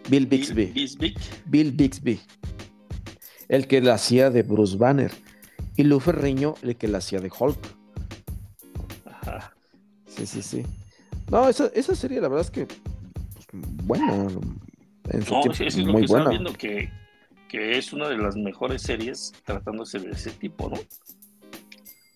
Bill 0.09 0.27
Bixby. 0.27 0.73
Bill 1.47 1.73
Bixby. 1.73 2.21
El 3.49 3.67
que 3.67 3.81
la 3.83 3.95
hacía 3.95 4.31
de 4.31 4.43
Bruce 4.43 4.77
Banner. 4.77 5.13
Y 5.77 5.83
Lu 5.85 6.01
Ferriño, 6.01 6.55
el 6.63 6.77
que 6.77 6.89
la 6.89 6.99
hacía 6.99 7.21
de 7.21 7.31
Hulk. 7.39 7.59
Ajá. 9.05 9.55
Sí, 10.07 10.27
sí, 10.27 10.41
sí. 10.43 10.63
No, 11.31 11.49
esa, 11.49 11.67
esa 11.75 11.95
serie 11.95 12.21
la 12.21 12.29
verdad 12.29 12.47
es 12.47 12.51
que, 12.51 12.67
pues, 12.67 13.47
buena. 13.85 14.29
No, 15.05 15.41
tiempo, 15.41 15.55
sí, 15.55 15.65
eso 15.65 15.81
es 15.81 15.87
lo 15.87 15.93
muy 15.93 16.03
que 16.03 16.07
estaba 16.07 16.25
buena. 16.25 16.31
viendo, 16.31 16.53
que, 16.59 16.91
que 17.49 17.79
es 17.79 17.93
una 17.93 18.09
de 18.09 18.19
las 18.19 18.37
mejores 18.37 18.83
series 18.83 19.33
tratándose 19.45 19.99
de 19.99 20.11
ese 20.11 20.31
tipo, 20.31 20.71
¿no? 20.71 20.77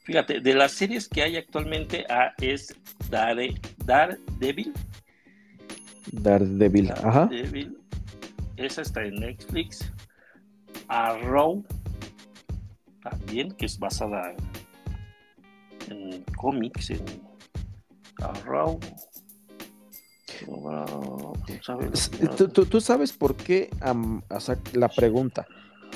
Fíjate, 0.05 0.41
de 0.41 0.55
las 0.55 0.73
series 0.73 1.07
que 1.07 1.23
hay 1.23 1.37
actualmente 1.37 2.07
ah, 2.09 2.33
es 2.41 2.75
Dare, 3.11 3.55
Daredevil. 3.85 4.73
Daredevil, 6.13 6.91
ajá. 6.93 7.27
Daredevil. 7.27 7.77
Esa 8.57 8.83
está 8.83 9.05
en 9.05 9.17
Netflix. 9.17 9.93
Arrow. 10.89 11.63
También, 13.03 13.53
que 13.53 13.67
es 13.67 13.79
basada 13.79 14.35
en, 15.89 16.13
en 16.15 16.23
cómics, 16.39 16.89
en 16.91 17.05
Arrow. 18.23 18.81
¿Tú, 22.37 22.49
tú, 22.49 22.67
tú 22.67 22.81
sabes 22.81 23.13
por 23.13 23.37
qué, 23.37 23.71
am- 23.81 24.23
o 24.31 24.41
sea, 24.41 24.59
la 24.75 24.89
pregunta, 24.89 25.47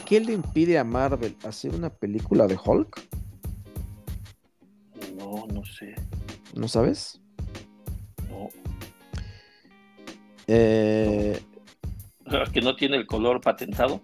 ¿qué 0.06 0.20
le 0.20 0.32
impide 0.32 0.78
a 0.78 0.84
Marvel 0.84 1.36
hacer 1.44 1.74
una 1.74 1.90
película 1.90 2.46
de 2.46 2.58
Hulk? 2.62 3.00
No, 5.16 5.46
no 5.52 5.64
sé. 5.64 5.94
¿No 6.54 6.68
sabes? 6.68 7.20
No. 8.28 8.48
Eh, 10.46 11.40
Que 12.52 12.60
no 12.60 12.74
tiene 12.76 12.96
el 12.96 13.06
color 13.06 13.40
patentado. 13.40 14.00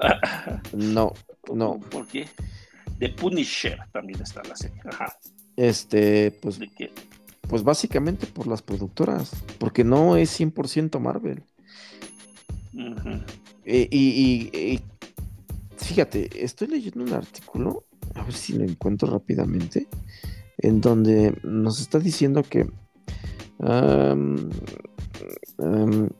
no, 0.72 1.12
no. 1.52 1.80
¿Por 1.90 2.06
qué? 2.06 2.28
The 2.98 3.08
Punisher 3.10 3.78
también 3.92 4.20
está 4.22 4.42
la 4.44 4.54
serie. 4.56 4.80
Ajá. 4.84 5.16
Este, 5.56 6.30
pues, 6.30 6.58
¿De 6.58 6.68
qué? 6.68 6.92
Pues 7.52 7.64
básicamente 7.64 8.26
por 8.26 8.46
las 8.46 8.62
productoras, 8.62 9.30
porque 9.58 9.84
no 9.84 10.16
es 10.16 10.30
100% 10.40 10.98
Marvel. 11.00 11.42
Eh, 13.66 13.88
y, 13.90 14.48
y- 14.54 14.58
y 14.58 14.80
fíjate, 15.76 16.42
estoy 16.42 16.68
leyendo 16.68 17.04
un 17.04 17.12
artículo, 17.12 17.84
a 18.14 18.22
ver 18.22 18.32
si 18.32 18.54
lo 18.54 18.64
encuentro 18.64 19.10
rápidamente, 19.10 19.86
en 20.56 20.80
donde 20.80 21.38
nos 21.42 21.78
está 21.78 21.98
diciendo 21.98 22.42
que 22.42 22.70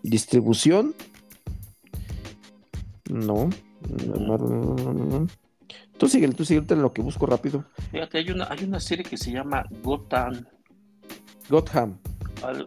distribución, 0.02 0.94
no, 3.10 3.48
tú 5.96 6.08
sigue, 6.08 6.28
tú 6.28 6.44
sigue 6.44 6.62
en 6.68 6.82
lo 6.82 6.92
que 6.92 7.00
busco 7.00 7.24
rápido. 7.24 7.64
Fíjate, 7.90 8.18
hay 8.18 8.30
una, 8.32 8.48
hay 8.50 8.64
una 8.64 8.80
serie 8.80 9.02
que 9.02 9.16
se 9.16 9.32
llama 9.32 9.64
Gotham. 9.82 10.44
Gotham, 11.52 11.98
Al- 12.42 12.66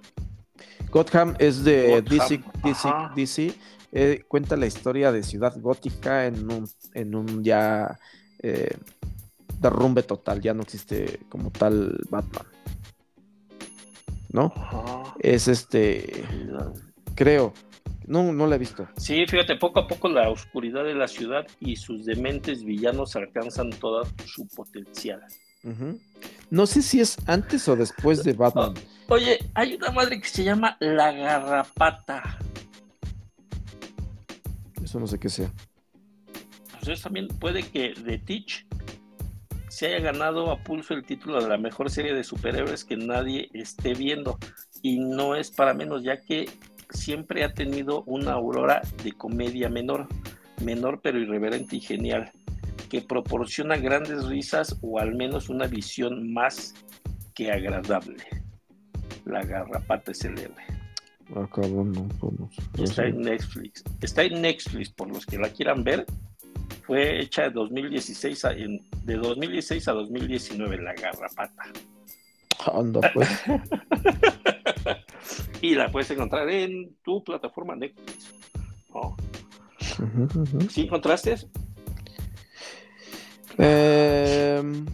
Gotham 0.91 1.36
es 1.39 1.63
de 1.63 2.01
Gotham, 2.01 2.03
DC, 2.17 2.43
DC. 2.63 2.89
DC, 3.15 3.55
eh, 3.91 4.23
cuenta 4.27 4.55
la 4.55 4.67
historia 4.67 5.11
de 5.11 5.23
Ciudad 5.23 5.59
Gótica 5.59 6.27
en 6.27 6.51
un, 6.51 6.69
en 6.93 7.15
un 7.15 7.43
ya 7.43 7.97
eh, 8.43 8.77
derrumbe 9.59 10.03
total, 10.03 10.39
ya 10.39 10.53
no 10.53 10.61
existe 10.61 11.19
como 11.29 11.49
tal 11.49 11.97
Batman. 12.11 12.45
¿No? 14.31 14.53
Ajá. 14.55 15.15
Es 15.19 15.47
este, 15.47 16.23
creo, 17.15 17.53
no, 18.05 18.31
no 18.33 18.45
la 18.45 18.55
he 18.55 18.59
visto. 18.59 18.88
Sí, 18.97 19.25
fíjate, 19.25 19.55
poco 19.55 19.79
a 19.79 19.88
poco 19.88 20.09
la 20.09 20.29
oscuridad 20.29 20.83
de 20.83 20.93
la 20.93 21.07
ciudad 21.07 21.47
y 21.59 21.75
sus 21.75 22.05
dementes 22.05 22.63
villanos 22.63 23.15
alcanzan 23.15 23.71
todo 23.71 24.03
su 24.27 24.47
potencial. 24.49 25.23
No 26.49 26.66
sé 26.68 26.82
si 26.82 27.01
es 27.01 27.18
antes 27.28 27.68
o 27.68 27.76
después 27.76 28.24
de 28.24 28.34
Batman. 28.34 28.74
Oye, 29.09 29.39
hay 29.53 29.76
una 29.76 29.91
madre 29.91 30.20
que 30.20 30.28
se 30.28 30.43
llama 30.43 30.78
la 30.80 31.11
garrapata. 31.11 32.38
Eso 34.84 34.99
no 34.99 35.07
sé 35.07 35.20
qué 35.20 35.30
sea. 35.30 35.51
Entonces 36.74 37.01
también 37.01 37.28
puede 37.28 37.63
que 37.63 37.93
The 37.93 38.20
Teach 38.20 38.66
se 39.70 39.88
haya 39.88 39.99
ganado 39.99 40.51
a 40.51 40.63
pulso 40.63 40.93
el 40.93 41.03
título 41.03 41.41
de 41.41 41.49
la 41.49 41.57
mejor 41.57 41.89
serie 41.89 42.13
de 42.13 42.24
superhéroes 42.24 42.86
que 42.86 42.95
nadie 42.95 43.49
esté 43.53 43.93
viendo. 43.93 44.38
Y 44.82 44.99
no 44.99 45.36
es 45.36 45.51
para 45.51 45.74
menos, 45.74 46.03
ya 46.03 46.22
que 46.22 46.49
siempre 46.91 47.43
ha 47.43 47.53
tenido 47.53 48.03
una 48.03 48.34
aurora 48.34 48.82
de 49.03 49.11
comedia 49.11 49.70
menor, 49.70 50.07
menor 50.63 51.01
pero 51.01 51.20
irreverente 51.20 51.76
y 51.76 51.82
genial, 51.82 52.32
que 52.89 53.01
proporciona 53.01 53.77
grandes 53.77 54.25
risas 54.25 54.77
o 54.81 54.99
al 54.99 55.15
menos 55.15 55.49
una 55.49 55.67
visión 55.67 56.31
más 56.33 56.73
que 57.33 57.51
agradable. 57.51 58.23
La 59.25 59.43
garrapata 59.43 60.11
es 60.11 60.23
el 60.25 60.38
héroe. 60.38 60.63
Ah, 61.36 61.39
no, 61.39 61.47
pues 61.49 62.33
no, 62.33 62.49
no 62.77 62.83
Está 62.83 63.05
en 63.07 63.21
Netflix. 63.21 63.83
Está 64.01 64.23
en 64.23 64.41
Netflix, 64.41 64.89
por 64.91 65.07
los 65.09 65.25
que 65.25 65.38
la 65.39 65.49
quieran 65.49 65.83
ver. 65.83 66.05
Fue 66.86 67.19
hecha 67.19 67.43
de 67.43 67.49
2016 67.49 68.45
a, 68.45 68.53
en- 68.53 68.81
de 69.03 69.15
2016 69.15 69.88
a 69.88 69.93
2019, 69.93 70.77
La 70.83 70.93
Garrapata. 70.93 71.63
Anda, 72.71 73.01
pues. 73.13 73.27
Y 75.61 75.73
la 75.73 75.91
puedes 75.91 76.11
encontrar 76.11 76.47
en 76.49 76.95
tu 77.03 77.23
plataforma 77.23 77.75
Netflix. 77.75 78.31
Oh, 78.91 79.15
ujú. 79.99 80.61
¿Sí 80.69 80.81
encontraste? 80.81 81.36
Em, 83.58 84.86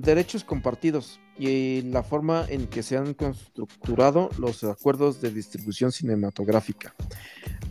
derechos 0.00 0.44
compartidos 0.44 1.20
y 1.38 1.82
la 1.82 2.02
forma 2.02 2.46
en 2.48 2.66
que 2.66 2.82
se 2.82 2.96
han 2.96 3.16
estructurado 3.18 4.30
los 4.38 4.64
acuerdos 4.64 5.20
de 5.20 5.30
distribución 5.30 5.92
cinematográfica. 5.92 6.94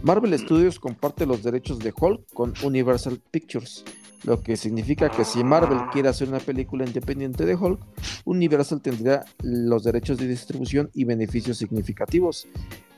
Marvel 0.04 0.38
Studios 0.38 0.80
comparte 0.80 1.26
los 1.26 1.44
derechos 1.44 1.80
de 1.80 1.94
Hulk 1.96 2.34
con 2.34 2.54
Universal 2.64 3.22
Pictures, 3.30 3.84
lo 4.24 4.42
que 4.42 4.58
significa 4.58 5.10
que 5.10 5.26
si 5.26 5.44
Marvel 5.44 5.80
quiere 5.92 6.10
hacer 6.10 6.28
una 6.28 6.40
película 6.40 6.86
independiente 6.86 7.46
de 7.46 7.56
Hulk, 7.56 7.80
Universal 8.26 8.82
tendría 8.82 9.24
los 9.44 9.84
derechos 9.84 10.18
de 10.18 10.28
distribución 10.28 10.90
y 10.94 11.06
beneficios 11.06 11.58
significativos. 11.58 12.48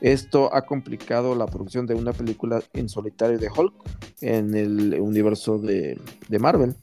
Esto 0.00 0.54
ha 0.54 0.62
complicado 0.62 1.34
la 1.34 1.46
producción 1.46 1.86
de 1.86 1.94
una 1.94 2.12
película 2.12 2.62
en 2.72 2.88
solitario 2.88 3.38
de 3.38 3.48
Hulk 3.54 3.74
en 4.20 4.54
el 4.54 4.98
universo 5.00 5.58
de, 5.58 6.00
de 6.28 6.38
Marvel. 6.38 6.74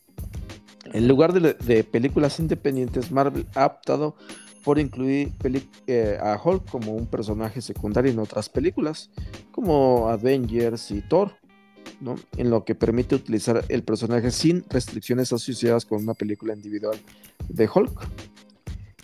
En 0.93 1.07
lugar 1.07 1.33
de, 1.33 1.53
de 1.53 1.83
películas 1.83 2.39
independientes, 2.39 3.11
Marvel 3.11 3.47
ha 3.55 3.65
optado 3.65 4.15
por 4.63 4.79
incluir 4.79 5.33
eh, 5.87 6.17
a 6.21 6.39
Hulk 6.41 6.69
como 6.69 6.93
un 6.93 7.07
personaje 7.07 7.61
secundario 7.61 8.11
en 8.11 8.19
otras 8.19 8.49
películas, 8.49 9.09
como 9.51 10.09
Avengers 10.09 10.91
y 10.91 11.01
Thor, 11.01 11.33
¿no? 11.99 12.15
en 12.37 12.49
lo 12.49 12.63
que 12.63 12.75
permite 12.75 13.15
utilizar 13.15 13.63
el 13.69 13.83
personaje 13.83 14.31
sin 14.31 14.63
restricciones 14.69 15.31
asociadas 15.33 15.85
con 15.85 16.03
una 16.03 16.13
película 16.13 16.53
individual 16.53 16.99
de 17.49 17.69
Hulk. 17.73 18.07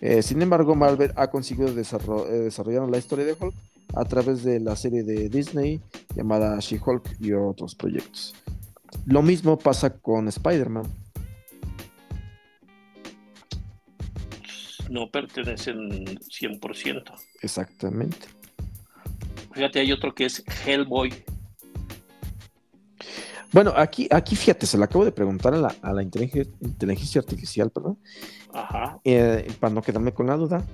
Eh, 0.01 0.21
sin 0.21 0.41
embargo, 0.41 0.75
Marvel 0.75 1.11
ha 1.15 1.27
conseguido 1.27 1.69
eh, 1.69 1.73
desarrollar 1.73 2.87
la 2.87 2.97
historia 2.97 3.25
de 3.25 3.35
Hulk 3.39 3.55
a 3.95 4.05
través 4.05 4.43
de 4.43 4.59
la 4.59 4.75
serie 4.75 5.03
de 5.03 5.29
Disney 5.29 5.81
llamada 6.15 6.59
She-Hulk 6.59 7.19
y 7.19 7.33
otros 7.33 7.73
proyectos. 7.73 8.35
Lo 9.05 9.21
mismo 9.21 9.57
pasa 9.57 9.89
con 9.89 10.27
Spider-Man. 10.27 10.85
No 14.89 15.09
pertenecen 15.09 16.05
100%. 16.05 17.13
Exactamente. 17.41 18.27
Fíjate, 19.53 19.79
hay 19.79 19.91
otro 19.91 20.13
que 20.13 20.25
es 20.25 20.43
Hellboy. 20.65 21.13
Bueno, 23.51 23.73
aquí, 23.75 24.07
aquí 24.11 24.35
fíjate, 24.35 24.65
se 24.65 24.77
lo 24.77 24.83
acabo 24.83 25.05
de 25.05 25.11
preguntar 25.11 25.53
a 25.53 25.57
la, 25.57 25.75
a 25.81 25.93
la 25.93 26.03
inteligencia, 26.03 26.53
inteligencia 26.61 27.21
artificial, 27.21 27.71
perdón, 27.71 27.97
Ajá. 28.53 28.99
eh, 29.03 29.47
para 29.59 29.73
no 29.73 29.81
quedarme 29.81 30.13
con 30.13 30.27
la 30.27 30.35
duda. 30.35 30.65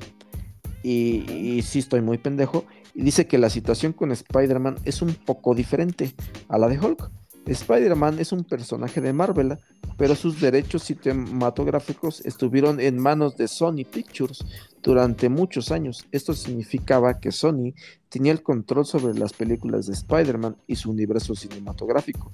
Y, 0.81 1.31
y 1.31 1.61
sí 1.61 1.79
estoy 1.79 2.01
muy 2.01 2.17
pendejo. 2.17 2.65
Y 2.93 3.03
dice 3.03 3.25
que 3.27 3.37
la 3.37 3.49
situación 3.49 3.93
con 3.93 4.11
Spider-Man 4.11 4.77
es 4.85 5.01
un 5.01 5.13
poco 5.13 5.55
diferente 5.55 6.13
a 6.49 6.57
la 6.57 6.67
de 6.67 6.79
Hulk. 6.79 7.09
Spider-Man 7.45 8.19
es 8.19 8.31
un 8.31 8.43
personaje 8.45 9.01
de 9.01 9.11
Marvel, 9.11 9.57
pero 9.97 10.15
sus 10.15 10.39
derechos 10.39 10.83
cinematográficos 10.83 12.21
estuvieron 12.25 12.79
en 12.79 12.97
manos 12.97 13.35
de 13.35 13.47
Sony 13.47 13.83
Pictures 13.89 14.45
durante 14.81 15.29
muchos 15.29 15.71
años. 15.71 16.05
Esto 16.11 16.33
significaba 16.33 17.19
que 17.19 17.31
Sony 17.31 17.73
tenía 18.09 18.31
el 18.31 18.43
control 18.43 18.85
sobre 18.85 19.13
las 19.17 19.33
películas 19.33 19.87
de 19.87 19.93
Spider-Man 19.93 20.55
y 20.67 20.75
su 20.75 20.91
universo 20.91 21.35
cinematográfico, 21.35 22.31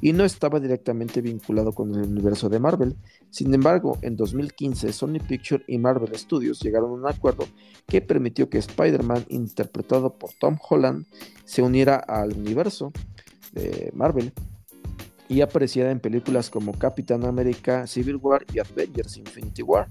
y 0.00 0.12
no 0.12 0.24
estaba 0.24 0.60
directamente 0.60 1.20
vinculado 1.20 1.72
con 1.72 1.94
el 1.94 2.02
universo 2.08 2.48
de 2.48 2.60
Marvel. 2.60 2.96
Sin 3.30 3.52
embargo, 3.52 3.98
en 4.02 4.16
2015, 4.16 4.92
Sony 4.92 5.18
Pictures 5.26 5.64
y 5.66 5.76
Marvel 5.78 6.16
Studios 6.16 6.60
llegaron 6.60 6.90
a 6.90 6.94
un 6.94 7.06
acuerdo 7.06 7.46
que 7.86 8.00
permitió 8.00 8.48
que 8.48 8.58
Spider-Man, 8.58 9.26
interpretado 9.28 10.14
por 10.14 10.30
Tom 10.34 10.56
Holland, 10.68 11.04
se 11.44 11.62
uniera 11.62 11.96
al 11.96 12.32
universo 12.32 12.92
de 13.52 13.90
Marvel 13.94 14.32
y 15.28 15.42
apareciera 15.42 15.90
en 15.90 16.00
películas 16.00 16.50
como 16.50 16.72
Capitán 16.72 17.24
América, 17.24 17.86
Civil 17.86 18.16
War 18.16 18.44
y 18.52 18.58
Avengers 18.60 19.16
Infinity 19.16 19.62
War. 19.62 19.88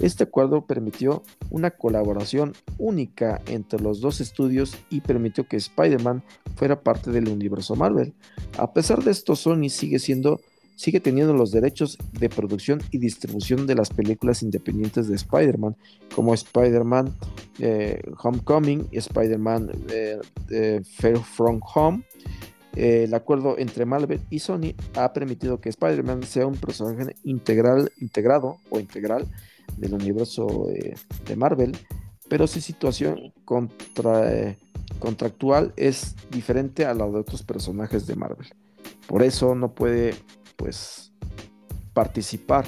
Este 0.00 0.24
acuerdo 0.24 0.64
permitió 0.64 1.22
una 1.50 1.70
colaboración 1.70 2.54
única 2.78 3.40
entre 3.46 3.80
los 3.80 4.00
dos 4.00 4.20
estudios 4.20 4.74
y 4.88 5.02
permitió 5.02 5.46
que 5.46 5.58
Spider-Man 5.58 6.22
fuera 6.56 6.80
parte 6.80 7.10
del 7.10 7.28
universo 7.28 7.76
Marvel. 7.76 8.14
A 8.56 8.72
pesar 8.72 9.04
de 9.04 9.10
esto, 9.10 9.36
Sony 9.36 9.68
sigue 9.68 9.98
siendo 9.98 10.40
sigue 10.74 10.98
teniendo 10.98 11.34
los 11.34 11.50
derechos 11.50 11.98
de 12.18 12.30
producción 12.30 12.80
y 12.90 12.96
distribución 12.96 13.66
de 13.66 13.74
las 13.74 13.90
películas 13.90 14.42
independientes 14.42 15.08
de 15.08 15.16
Spider-Man, 15.16 15.76
como 16.14 16.32
Spider-Man 16.32 17.14
eh, 17.58 18.00
Homecoming 18.22 18.88
Spider-Man 18.90 19.70
eh, 19.90 20.80
Far 20.96 21.18
From 21.18 21.60
Home. 21.74 22.02
Eh, 22.76 23.04
el 23.04 23.14
acuerdo 23.14 23.58
entre 23.58 23.84
Marvel 23.84 24.20
y 24.30 24.38
Sony 24.38 24.74
ha 24.94 25.12
permitido 25.12 25.60
que 25.60 25.68
Spider-Man 25.70 26.22
sea 26.22 26.46
un 26.46 26.56
personaje 26.56 27.16
integral, 27.24 27.90
integrado 27.98 28.58
o 28.70 28.78
integral 28.78 29.26
del 29.76 29.94
universo 29.94 30.68
eh, 30.70 30.94
de 31.26 31.36
Marvel, 31.36 31.76
pero 32.28 32.46
su 32.46 32.60
situación 32.60 33.32
contra, 33.44 34.32
eh, 34.32 34.58
contractual 35.00 35.72
es 35.76 36.14
diferente 36.30 36.84
a 36.84 36.94
la 36.94 37.06
de 37.06 37.18
otros 37.18 37.42
personajes 37.42 38.06
de 38.06 38.14
Marvel. 38.14 38.48
Por 39.08 39.22
eso 39.24 39.54
no 39.56 39.74
puede, 39.74 40.14
pues, 40.56 41.12
participar 41.92 42.64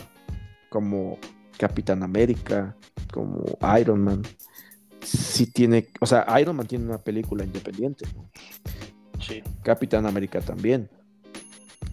como 0.69 1.19
Capitán 1.57 2.03
América, 2.03 2.77
como 3.13 3.45
Iron 3.79 4.03
Man. 4.03 4.23
Si 5.01 5.47
tiene, 5.47 5.89
o 6.01 6.07
sea, 6.07 6.27
Iron 6.41 6.57
Man 6.57 6.67
tiene 6.67 6.87
una 6.87 6.99
película 6.99 7.45
independiente. 7.45 8.07
¿no? 8.17 8.29
Sí. 9.27 9.43
Capitán 9.63 10.07
América 10.07 10.41
también. 10.41 10.89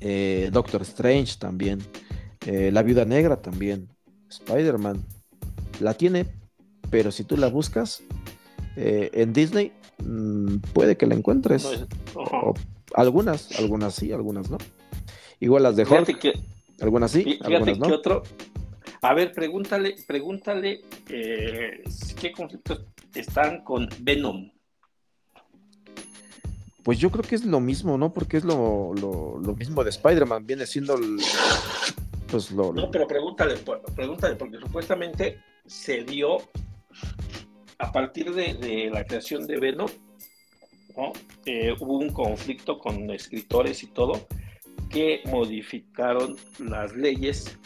Eh, 0.02 0.50
Doctor 0.52 0.82
Strange 0.84 1.38
también. 1.40 1.80
Eh, 2.46 2.72
la 2.72 2.82
Viuda 2.84 3.06
Negra 3.06 3.38
también. 3.42 3.90
Spider-Man 4.30 5.04
la 5.80 5.94
tiene, 5.94 6.26
pero 6.90 7.12
si 7.12 7.24
tú 7.24 7.38
la 7.38 7.48
buscas 7.48 8.04
eh, 8.76 9.10
en 9.14 9.34
Disney, 9.34 9.72
mm, 10.06 10.58
puede 10.74 10.96
que 10.98 11.06
la 11.06 11.16
encuentres. 11.16 11.64
No 11.64 11.72
es- 11.72 11.82
Ajá. 12.28 12.38
O 12.42 12.54
algunas, 12.96 13.58
algunas 13.60 13.94
sí, 13.96 14.12
algunas 14.12 14.50
no. 14.50 14.58
Igual 15.40 15.64
las 15.64 15.76
de 15.76 15.86
Fíjate 15.86 16.16
que, 16.20 16.34
algunas 16.82 17.12
sí, 17.12 17.20
fí- 17.20 17.24
fíjate 17.38 17.56
algunas 17.56 17.80
que 17.80 17.90
no. 17.90 17.96
otro. 17.96 18.24
A 19.02 19.14
ver, 19.14 19.32
pregúntale, 19.32 19.96
pregúntale 20.08 20.82
qué 21.06 22.32
conflictos 22.36 22.82
están 23.14 23.64
con 23.64 23.88
Venom. 24.02 24.50
Pues 26.84 26.98
yo 26.98 27.12
creo 27.12 27.24
que 27.24 27.36
es 27.36 27.46
lo 27.46 27.60
mismo, 27.60 27.98
¿no? 27.98 28.14
Porque 28.14 28.38
es 28.38 28.44
lo, 28.44 28.94
lo, 28.94 29.54
mismo 29.56 29.84
de 29.84 29.90
Spider-Man, 29.90 30.46
viene 30.46 30.66
siendo 30.66 30.96
el- 30.96 31.20
pues 32.32 32.52
lo, 32.52 32.72
No, 32.74 32.90
pero 32.90 33.08
pregúntale, 33.08 33.56
pregúntale, 33.96 34.36
porque 34.36 34.60
supuestamente 34.60 35.40
se 35.66 36.04
dio 36.04 36.38
a 37.80 37.92
partir 37.92 38.34
de, 38.34 38.90
la 38.92 39.06
creación 39.06 39.48
de 39.48 39.58
Venom, 39.58 39.90
eh, 41.46 41.74
hubo 41.80 41.98
un 41.98 42.10
conflicto 42.10 42.78
con 42.78 43.10
escritores 43.10 43.84
y 43.84 43.88
todo 43.88 44.28
que 44.90 45.22
modificaron 45.26 46.36
las 46.60 46.94
leyes 46.96 47.58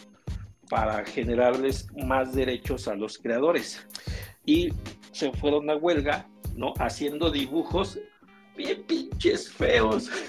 para 0.70 1.03
generarles 1.05 1.88
más 2.05 2.34
derechos 2.36 2.88
a 2.88 2.95
los 2.95 3.18
creadores. 3.18 3.86
Y 4.45 4.70
se 5.11 5.32
fueron 5.32 5.70
a 5.70 5.76
huelga, 5.76 6.28
¿no? 6.55 6.74
Haciendo 6.80 7.32
dibujos 7.32 7.99
bien 8.56 8.84
pinches 8.84 9.51
feos. 9.51 10.10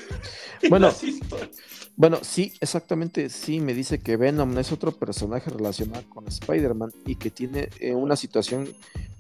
Bueno, 0.71 0.91
bueno, 1.97 2.19
sí, 2.23 2.55
exactamente, 2.61 3.29
sí, 3.29 3.61
me 3.61 3.75
dice 3.75 3.99
que 3.99 4.17
Venom 4.17 4.59
es 4.59 4.73
otro 4.73 4.93
personaje 4.93 5.51
relacionado 5.51 6.03
con 6.09 6.27
Spider-Man 6.27 6.91
y 7.05 7.17
que 7.17 7.31
tiene 7.31 7.69
eh, 7.79 7.95
una 7.95 8.17
situación 8.17 8.69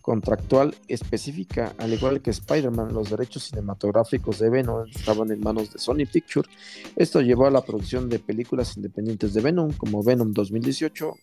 contractual 0.04 0.74
específica, 0.88 1.72
al 1.78 1.92
igual 1.92 2.20
que 2.20 2.30
Spider-Man, 2.30 2.92
los 2.92 3.10
derechos 3.10 3.44
cinematográficos 3.44 4.38
de 4.38 4.50
Venom 4.50 4.88
estaban 4.88 5.30
en 5.30 5.40
manos 5.40 5.72
de 5.72 5.78
Sony 5.78 6.04
Pictures. 6.10 6.50
Esto 6.96 7.20
llevó 7.20 7.46
a 7.46 7.50
la 7.50 7.62
producción 7.62 8.08
de 8.08 8.18
películas 8.18 8.76
independientes 8.76 9.32
de 9.34 9.40
Venom, 9.40 9.72
como 9.72 10.02
Venom 10.02 10.32
2018, 10.32 11.16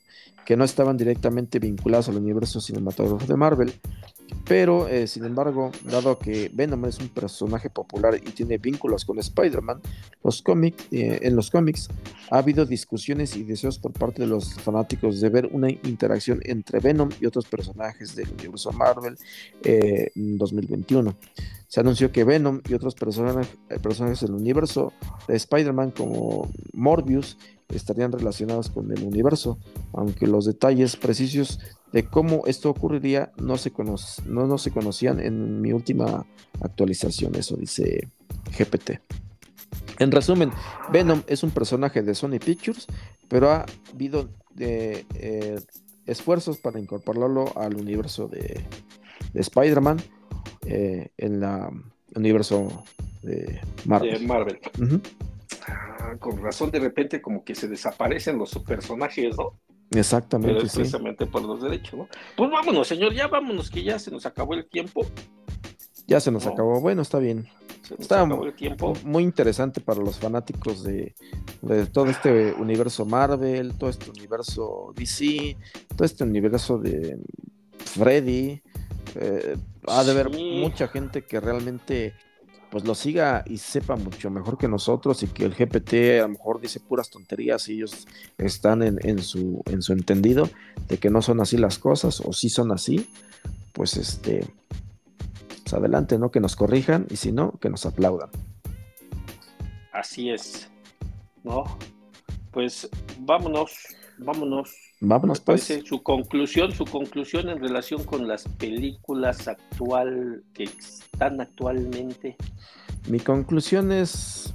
que 0.46 0.56
no 0.56 0.64
estaban 0.64 0.98
directamente 0.98 1.60
vinculadas 1.60 2.10
al 2.10 2.18
universo 2.18 2.62
cinematográfico 2.62 3.32
de 3.32 3.38
Marvel, 3.38 3.74
pero, 4.46 4.88
eh, 4.88 5.08
sin 5.08 5.24
embargo, 5.26 5.72
dado 5.84 6.18
que 6.18 6.50
Venom 6.54 6.86
es 6.86 7.00
un 7.00 7.10
personaje 7.10 7.70
popular 7.70 8.16
y 8.16 8.32
tiene 8.32 8.58
vínculos 8.58 9.06
con 9.06 9.20
Spider-Man, 9.20 9.82
eh, 10.92 11.20
en 11.22 11.36
los 11.36 11.52
cómics 11.52 11.90
ha 12.30 12.38
habido 12.38 12.66
discusiones 12.66 13.36
y 13.36 13.44
deseos 13.44 13.80
por 13.80 13.94
parte 13.94 14.24
de 14.24 14.28
los 14.28 14.54
fanáticos 14.56 15.22
de 15.22 15.30
ver 15.30 15.50
una 15.52 15.70
interacción 15.70 16.40
entre 16.44 16.80
Venom 16.80 17.10
y 17.20 17.26
otros 17.26 17.46
personajes 17.46 18.16
del 18.16 18.30
universo 18.30 18.72
Marvel 18.72 19.18
eh, 19.64 20.12
en 20.16 20.38
2021. 20.38 21.16
Se 21.68 21.80
anunció 21.80 22.12
que 22.12 22.24
Venom 22.24 22.62
y 22.68 22.74
otros 22.74 22.96
personajes, 22.96 23.48
personajes 23.82 24.22
del 24.22 24.34
universo 24.34 24.92
de 25.28 25.36
Spider-Man 25.36 25.92
como 25.92 26.50
Morbius 26.74 27.38
estarían 27.70 28.12
relacionados 28.12 28.70
con 28.70 28.92
el 28.92 29.04
universo, 29.04 29.58
aunque 29.94 30.28
los 30.28 30.46
detalles 30.46 30.96
precisos 30.96 31.60
de 31.92 32.06
cómo 32.06 32.44
esto 32.46 32.70
ocurriría 32.70 33.32
no 33.38 33.58
se, 33.58 33.72
no, 34.26 34.48
no 34.48 34.58
se 34.58 34.72
conocían 34.72 35.20
en 35.20 35.62
mi 35.62 35.74
última 35.74 36.26
actualización, 36.62 37.36
eso 37.36 37.56
dice 37.58 38.08
GPT. 38.58 39.02
En 40.00 40.12
resumen, 40.12 40.52
Venom 40.92 41.22
es 41.28 41.44
un 41.44 41.52
personaje 41.52 42.02
de 42.02 42.16
Sony 42.16 42.40
Pictures, 42.44 42.88
pero 43.28 43.52
ha 43.52 43.66
habido 43.94 44.30
de, 44.56 45.06
eh, 45.16 45.60
esfuerzos 46.06 46.58
para 46.58 46.80
incorporarlo 46.80 47.56
al 47.58 47.76
universo 47.76 48.28
de, 48.28 48.66
Spider-Man 49.34 50.02
eh, 50.66 51.10
en 51.18 51.44
el 51.44 51.70
universo 52.16 52.84
de 53.22 53.62
Marvel. 53.86 54.60
Ah, 55.68 56.16
con 56.20 56.42
razón, 56.42 56.72
de 56.72 56.80
repente, 56.80 57.22
como 57.22 57.44
que 57.44 57.56
se 57.56 57.68
desaparecen 57.68 58.38
los 58.38 58.52
personajes, 58.66 59.38
¿no? 59.38 59.60
Exactamente. 59.92 60.62
precisamente 60.62 61.26
por 61.26 61.44
los 61.44 61.62
derechos, 61.62 62.00
¿no? 62.00 62.08
Pues 62.36 62.50
vámonos, 62.50 62.88
señor, 62.88 63.14
ya 63.14 63.28
vámonos, 63.28 63.70
que 63.70 63.84
ya 63.84 64.00
se 64.00 64.10
nos 64.10 64.26
acabó 64.26 64.54
el 64.54 64.66
tiempo. 64.66 65.06
Ya 66.08 66.20
se 66.20 66.32
nos 66.32 66.48
acabó. 66.48 66.80
Bueno, 66.80 67.02
está 67.02 67.20
bien. 67.20 67.48
está 68.00 68.26
muy 68.26 69.24
interesante 69.24 69.82
para 69.82 70.02
los 70.02 70.18
fanáticos 70.18 70.84
de, 70.84 71.14
todo 71.92 72.10
este 72.10 72.54
universo 72.54 73.06
Marvel, 73.06 73.78
todo 73.78 73.90
este 73.90 74.10
universo 74.10 74.94
DC, 74.96 75.58
todo 75.96 76.06
este 76.06 76.24
universo 76.24 76.78
de 76.78 77.18
Freddy. 77.78 78.62
Eh, 79.16 79.58
ha 79.88 80.04
de 80.06 80.12
haber 80.12 80.30
mucha 80.30 80.88
gente 80.88 81.26
que 81.26 81.40
realmente 81.42 82.14
pues 82.72 82.86
lo 82.86 82.96
siga 82.96 83.44
y 83.46 83.58
sepa 83.58 83.98
mucho 83.98 84.30
mejor 84.32 84.58
que 84.58 84.70
nosotros 84.70 85.22
y 85.24 85.28
que 85.28 85.44
el 85.44 85.54
GPT 85.54 86.20
a 86.20 86.24
lo 86.24 86.30
mejor 86.30 86.62
dice 86.62 86.80
puras 86.80 87.10
tonterías 87.10 87.68
y 87.68 87.74
ellos 87.74 88.08
están 88.38 88.82
en, 88.82 89.22
su, 89.22 89.62
en 89.66 89.82
su 89.82 89.92
entendido 89.92 90.50
de 90.88 90.98
que 90.98 91.10
no 91.10 91.22
son 91.22 91.42
así 91.42 91.58
las 91.58 91.78
cosas 91.78 92.22
o 92.22 92.32
sí 92.32 92.48
son 92.48 92.72
así, 92.72 93.10
pues 93.74 93.98
este, 93.98 94.48
pues 95.64 95.74
adelante, 95.74 96.18
¿no? 96.18 96.32
Que 96.32 96.40
nos 96.40 96.56
corrijan 96.56 97.08
y 97.10 97.18
si 97.18 97.34
no, 97.34 97.60
que 97.60 97.70
nos 97.70 97.86
aplaudan. 97.86 98.30
Así 99.92 100.30
es, 100.30 100.72
¿no? 101.44 101.66
Pues 102.52 102.90
vámonos, 103.20 103.74
vámonos 104.18 104.91
Vámonos 105.04 105.40
pues. 105.42 105.82
Su 105.84 106.04
conclusión, 106.04 106.72
su 106.72 106.86
conclusión 106.86 107.50
en 107.50 107.60
relación 107.60 108.04
con 108.04 108.28
las 108.28 108.48
películas 108.48 109.48
actual 109.48 110.44
que 110.54 110.66
están 110.66 111.42
actualmente. 111.42 112.38
Mi 113.08 113.20
conclusión 113.20 113.92
es 113.92 114.54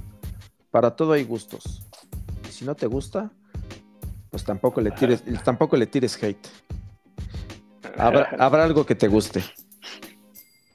para 0.71 0.95
todo 0.95 1.11
hay 1.11 1.25
gustos. 1.25 1.85
Y 2.47 2.51
si 2.51 2.63
no 2.63 2.75
te 2.75 2.87
gusta, 2.87 3.29
pues 4.29 4.45
tampoco 4.45 4.79
le 4.79 4.91
tires, 4.91 5.21
tampoco 5.43 5.75
le 5.75 5.85
tires 5.85 6.21
hate. 6.23 6.47
Habrá, 7.97 8.29
habrá 8.39 8.63
algo 8.63 8.85
que 8.85 8.95
te 8.95 9.09
guste. 9.09 9.43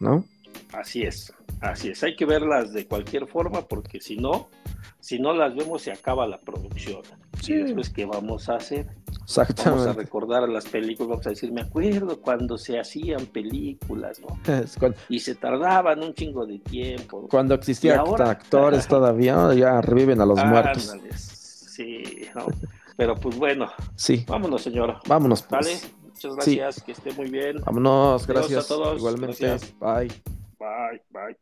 ¿No? 0.01 0.27
Así 0.75 1.03
es, 1.03 1.33
así 1.63 1.89
es. 1.89 2.03
Hay 2.03 2.15
que 2.15 2.27
verlas 2.27 2.75
de 2.75 2.87
cualquier 2.87 3.27
forma 3.27 3.63
porque 3.63 4.01
si 4.03 4.17
no, 4.17 4.51
si 5.01 5.19
no 5.19 5.33
las 5.33 5.55
vemos 5.55 5.81
se 5.81 5.93
acaba 5.93 6.27
la 6.27 6.39
producción. 6.41 7.01
Sí. 7.41 7.55
Y 7.55 7.57
después, 7.57 7.89
¿qué 7.89 8.05
vamos 8.05 8.51
a 8.51 8.57
hacer? 8.57 9.02
Exactamente. 9.25 9.81
Vamos 9.81 9.97
a 9.97 10.01
recordar 10.01 10.49
las 10.49 10.67
películas, 10.67 11.09
vamos 11.11 11.27
a 11.27 11.31
decir, 11.31 11.53
me 11.53 11.63
acuerdo 11.63 12.21
cuando 12.21 12.59
se 12.59 12.79
hacían 12.79 13.27
películas, 13.27 14.21
¿no? 14.21 14.39
Y 15.09 15.21
se 15.21 15.35
tardaban 15.35 16.03
un 16.03 16.15
chingo 16.15 16.47
de 16.47 16.59
tiempo. 16.59 17.29
Cuando 17.29 17.55
existían 17.55 18.01
actores 18.01 18.87
todavía, 18.87 19.53
ya 19.55 19.81
reviven 19.81 20.21
a 20.21 20.27
los 20.27 20.43
muertos. 20.45 20.95
Sí, 21.17 22.29
pero 22.97 23.15
pues 23.17 23.37
bueno. 23.37 23.71
Sí. 23.97 24.25
Vámonos, 24.29 24.63
señora. 24.63 25.01
Vámonos, 25.07 25.43
pues. 25.43 25.67
Vale, 25.67 25.81
muchas 26.07 26.35
gracias, 26.37 26.83
que 26.83 26.93
esté 26.93 27.13
muy 27.13 27.31
bien. 27.31 27.57
Vámonos, 27.65 28.27
gracias. 28.27 28.67
a 28.67 28.69
todos. 28.69 28.99
Igualmente. 28.99 29.57
Bye. 29.81 30.11
Bye, 30.59 31.03
bye. 31.11 31.37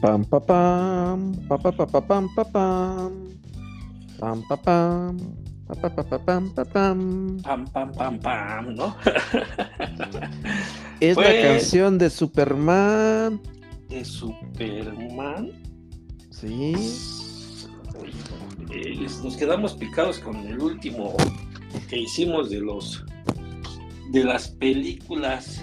Pam 0.00 0.22
pa 0.24 0.38
pam, 0.38 1.34
pa 1.48 1.58
pa 1.58 1.70
pa 1.74 1.86
pa 1.86 2.00
pam 2.00 2.24
pa 2.34 2.44
pam. 2.44 3.12
Pam 4.18 4.38
pa 4.46 4.56
pam. 4.56 5.14
Pa, 5.68 5.74
pa, 5.74 5.88
pa, 5.90 6.02
pa, 6.02 6.18
pam, 6.18 6.48
pa, 6.54 6.64
pam. 6.64 6.98
Pam, 7.44 7.66
pam, 7.68 7.92
pam, 7.92 8.18
pam, 8.18 8.74
¿no? 8.74 8.96
es 11.00 11.14
la 11.14 11.22
pues, 11.22 11.44
canción 11.44 11.98
de 11.98 12.08
Superman. 12.08 13.38
¿De 13.90 14.02
Superman? 14.02 15.52
Sí. 16.30 16.72
Eh, 18.70 19.06
nos 19.22 19.36
quedamos 19.36 19.74
picados 19.74 20.20
con 20.20 20.36
el 20.46 20.58
último 20.58 21.14
que 21.90 21.98
hicimos 21.98 22.48
de 22.48 22.60
los 22.60 23.04
de 24.10 24.24
las 24.24 24.48
películas, 24.48 25.62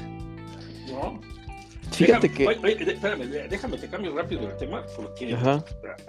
¿no? 0.87 1.19
Fíjate 1.97 2.31
que. 2.31 2.43
espérame, 2.43 3.49
déjame, 3.49 3.77
te 3.77 3.87
cambio 3.87 4.15
rápido 4.15 4.49
el 4.49 4.57
tema, 4.57 4.85
porque 4.95 5.37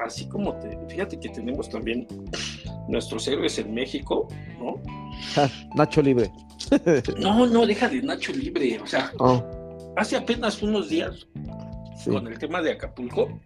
así 0.05 0.29
como 0.29 0.55
te. 0.57 0.77
Fíjate 0.89 1.19
que 1.19 1.29
tenemos 1.29 1.69
también 1.69 2.07
nuestros 2.89 3.27
héroes 3.29 3.59
en 3.59 3.73
México, 3.73 4.29
¿no? 4.59 4.81
Nacho 5.77 6.03
Libre. 6.03 6.31
no, 7.19 7.47
no, 7.47 7.67
deja 7.67 7.89
de 7.89 8.03
Nacho 8.03 8.33
Libre. 8.33 8.81
O 8.81 8.87
sea, 8.87 9.13
oh. 9.19 9.43
hace 9.97 10.17
apenas 10.17 10.63
unos 10.63 10.89
días, 10.89 11.27
con 12.05 12.27
el 12.27 12.39
tema 12.39 12.63
de 12.63 12.73
Acapulco, 12.73 13.41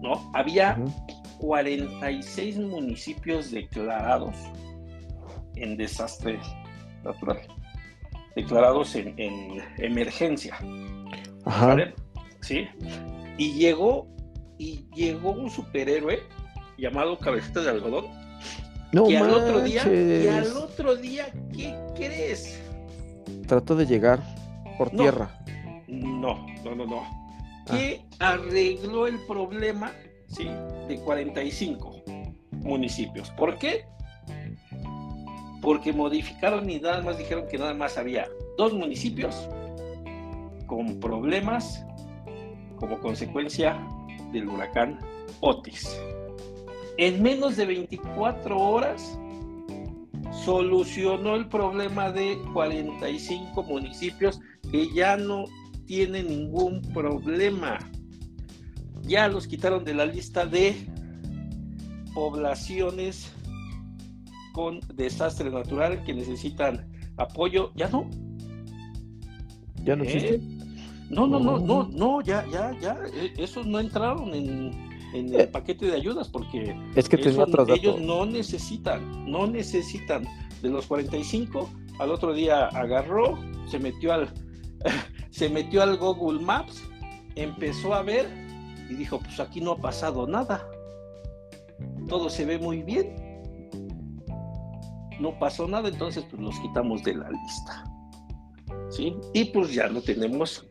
¿no? 0.00 0.30
Había 0.34 0.78
46 1.38 2.58
municipios 2.58 3.50
declarados 3.50 4.36
en 5.56 5.76
desastre 5.76 6.38
natural, 7.04 7.40
declarados 8.34 8.94
en 8.94 9.62
emergencia. 9.78 10.58
Ajá. 11.50 11.76
Sí. 12.42 12.68
Y 13.36 13.52
llegó, 13.54 14.06
y 14.56 14.84
llegó 14.94 15.32
un 15.32 15.50
superhéroe 15.50 16.20
llamado 16.78 17.18
Cabecita 17.18 17.60
de 17.60 17.70
Algodón. 17.70 18.06
No 18.92 19.10
y 19.10 19.16
al 19.16 19.30
otro 19.30 19.60
día, 19.60 19.82
y 19.86 20.28
al 20.28 20.56
otro 20.56 20.96
día, 20.96 21.26
¿qué 21.52 21.74
crees? 21.96 22.60
Trató 23.46 23.74
de 23.76 23.86
llegar 23.86 24.20
por 24.78 24.90
tierra. 24.90 25.42
No, 25.86 26.46
no, 26.64 26.74
no, 26.74 26.86
no. 26.86 27.02
Ah. 27.02 27.64
Que 27.70 28.04
arregló 28.18 29.06
el 29.06 29.18
problema, 29.26 29.92
sí, 30.28 30.48
de 30.88 31.00
45 31.04 32.02
municipios. 32.52 33.30
¿Por 33.30 33.58
qué? 33.58 33.86
Porque 35.60 35.92
modificaron 35.92 36.68
y 36.70 36.80
nada 36.80 37.02
más 37.02 37.18
dijeron 37.18 37.46
que 37.48 37.58
nada 37.58 37.74
más 37.74 37.98
había 37.98 38.28
dos 38.56 38.72
municipios 38.72 39.48
con 40.70 41.00
problemas 41.00 41.84
como 42.76 43.00
consecuencia 43.00 43.76
del 44.30 44.48
huracán 44.48 45.00
Otis. 45.40 46.00
en 46.96 47.20
menos 47.20 47.56
de 47.56 47.66
24 47.66 48.56
horas 48.56 49.18
solucionó 50.44 51.34
el 51.34 51.48
problema 51.48 52.12
de 52.12 52.38
45 52.52 53.64
municipios 53.64 54.40
que 54.70 54.88
ya 54.94 55.16
no 55.16 55.44
tienen 55.86 56.28
ningún 56.28 56.80
problema. 56.94 57.78
Ya 59.02 59.26
los 59.26 59.48
quitaron 59.48 59.84
de 59.84 59.94
la 59.94 60.06
lista 60.06 60.46
de 60.46 60.76
poblaciones 62.14 63.32
con 64.52 64.78
desastre 64.94 65.50
natural 65.50 66.04
que 66.04 66.14
necesitan 66.14 66.88
apoyo. 67.16 67.72
Ya 67.74 67.88
no. 67.88 68.08
¿Ya 69.82 69.96
no 69.96 70.04
existe? 70.04 70.36
¿Eh? 70.36 70.59
No, 71.10 71.26
no, 71.26 71.38
no, 71.40 71.58
no, 71.58 71.78
Oh. 71.80 71.88
no, 71.92 72.20
ya, 72.22 72.46
ya, 72.52 72.72
ya. 72.80 72.96
eh, 73.14 73.32
Esos 73.36 73.66
no 73.66 73.80
entraron 73.80 74.32
en, 74.32 74.88
en 75.12 75.34
el 75.34 75.48
paquete 75.48 75.86
de 75.86 75.94
ayudas 75.96 76.28
porque 76.28 76.74
Es 76.94 77.08
que 77.08 77.16
eso 77.16 77.44
ellos 77.68 78.00
no 78.00 78.24
necesitan, 78.26 79.30
no 79.30 79.46
necesitan 79.46 80.24
de 80.62 80.68
los 80.70 80.86
45. 80.86 81.68
Al 81.98 82.10
otro 82.12 82.32
día 82.32 82.66
agarró, 82.68 83.38
se 83.66 83.78
metió 83.78 84.12
al, 84.12 84.32
se 85.30 85.48
metió 85.50 85.82
al 85.82 85.96
Google 85.98 86.40
Maps, 86.40 86.82
empezó 87.34 87.92
a 87.92 88.02
ver 88.02 88.28
y 88.88 88.94
dijo, 88.94 89.18
pues 89.18 89.38
aquí 89.40 89.60
no 89.60 89.72
ha 89.72 89.76
pasado 89.78 90.26
nada. 90.26 90.66
Todo 92.08 92.30
se 92.30 92.44
ve 92.44 92.58
muy 92.58 92.82
bien. 92.82 93.14
No 95.20 95.38
pasó 95.38 95.68
nada, 95.68 95.88
entonces 95.88 96.24
pues 96.30 96.40
los 96.40 96.58
quitamos 96.60 97.02
de 97.02 97.14
la 97.14 97.30
lista. 97.30 97.84
¿Sí? 98.90 99.14
Y 99.34 99.44
pues 99.46 99.72
ya 99.74 99.88
no 99.88 100.00
tenemos 100.00 100.66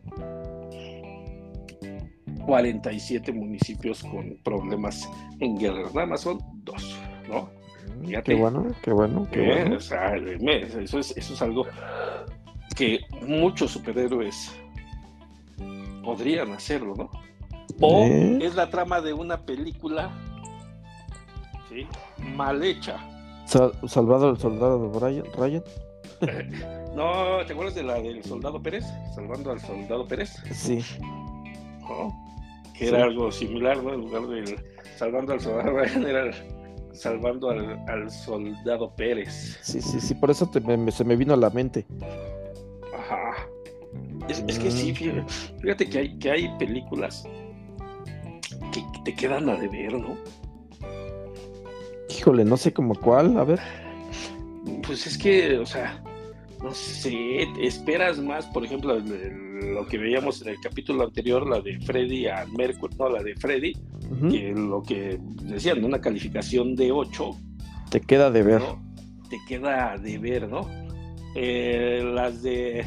47 2.54 3.32
municipios 3.32 4.02
con 4.04 4.36
problemas 4.43 5.08
en 5.39 5.56
Guerrero. 5.58 5.91
Nada 5.93 6.08
más 6.08 6.22
son 6.22 6.39
dos, 6.64 6.97
¿no? 7.30 7.47
Fíjate. 8.04 8.34
Qué 8.34 8.41
bueno, 8.41 8.66
qué 8.82 8.91
bueno, 8.91 9.28
qué 9.32 9.43
¿Eh? 9.43 9.62
bueno. 9.62 9.76
O 9.78 9.80
sea, 9.80 10.16
me- 10.41 10.62
eso, 10.64 10.97
es, 11.00 11.16
eso 11.16 11.34
es 11.36 11.41
algo 11.43 11.68
que 12.76 13.02
muchos 13.28 13.70
superhéroes 13.72 14.52
podrían 16.04 16.52
hacerlo, 16.54 16.95
¿no? 16.95 17.10
O 17.82 18.06
¿Eh? 18.06 18.39
es 18.41 18.56
la 18.56 18.70
trama 18.72 19.00
de 19.00 19.14
una 19.14 19.38
película 19.38 20.10
¿sí? 21.70 21.86
mal 22.36 22.64
hecha. 22.64 22.97
Sa- 23.45 23.72
Salvado 23.88 24.32
el 24.32 24.38
soldado 24.38 24.89
de 24.89 25.00
Brian, 25.00 25.26
Ryan. 25.38 25.64
No, 26.95 27.45
¿te 27.45 27.54
acuerdas 27.54 27.76
de 27.76 27.84
la 27.84 28.02
del 28.02 28.24
soldado 28.24 28.60
Pérez? 28.62 28.84
Salvando 29.14 29.52
al 29.52 29.60
soldado 29.62 30.08
Pérez, 30.08 30.32
Sí, 30.52 30.84
¿no? 31.00 32.12
Que 32.80 32.88
era 32.88 33.03
algo 33.03 33.32
similar, 33.32 33.84
¿no? 33.84 33.93
En 33.93 34.01
lugar 34.01 34.27
del 34.27 34.55
salvando 34.97 35.34
al 35.34 35.41
soldado 35.41 35.71
Ryan, 35.77 36.05
era 36.07 36.23
el 36.25 36.34
salvando 36.93 37.49
al, 37.51 37.77
al 37.88 38.09
soldado 38.09 38.93
Pérez. 38.95 39.57
sí, 39.61 39.82
sí, 39.82 39.99
sí, 40.01 40.15
por 40.15 40.32
eso 40.32 40.49
te- 40.49 40.59
me- 40.61 40.91
se 40.91 41.03
me 41.03 41.15
vino 41.15 41.34
a 41.34 41.38
la 41.38 41.49
mente. 41.49 41.86
Ajá. 42.97 43.47
Es, 44.27 44.43
es 44.47 44.59
que 44.59 44.71
sí, 44.71 44.91
Mm. 44.91 44.95
fíjate, 44.95 45.23
fíjate 45.61 45.89
que, 45.89 45.97
hay, 45.99 46.17
que 46.19 46.32
hay 46.32 46.49
películas 46.57 47.23
que, 48.73 48.82
te 49.05 49.15
quedan 49.15 49.49
a 49.49 49.55
deber, 49.55 49.93
¿no? 49.93 50.17
Híjole, 52.09 52.43
no 52.43 52.57
sé 52.57 52.73
como 52.73 52.95
cuál, 52.95 53.38
a 53.38 53.43
ver. 53.43 53.59
Pues 54.86 55.07
es 55.07 55.17
que, 55.17 55.57
o 55.57 55.65
sea, 55.65 56.03
no 56.61 56.71
sé, 56.73 57.43
esperas 57.61 58.19
más, 58.19 58.45
por 58.47 58.65
ejemplo, 58.65 58.95
el- 58.95 59.11
el- 59.11 59.49
lo 59.62 59.86
que 59.88 59.97
veíamos 59.97 60.41
en 60.41 60.49
el 60.49 60.60
capítulo 60.62 61.03
anterior, 61.03 61.47
la 61.47 61.62
de 61.62 61.80
Freddy 61.82 62.28
a 62.28 62.45
Mercury, 62.57 62.95
no, 62.97 63.10
la 63.10 63.22
de 63.24 63.36
Freddy, 63.36 63.74
que 64.30 64.53
lo 64.55 64.82
que 64.84 65.20
decían, 65.43 65.84
una 65.84 65.99
calificación 66.01 66.76
de 66.76 66.91
8, 66.91 67.36
Te 67.91 68.01
queda 68.01 68.30
de 68.32 68.43
ver. 68.43 68.62
¿no? 68.62 68.82
te 69.30 69.38
queda 69.47 69.95
de 69.97 70.18
ver, 70.18 70.49
¿no? 70.49 70.68
Eh, 71.36 72.01
las 72.16 72.41
de 72.41 72.84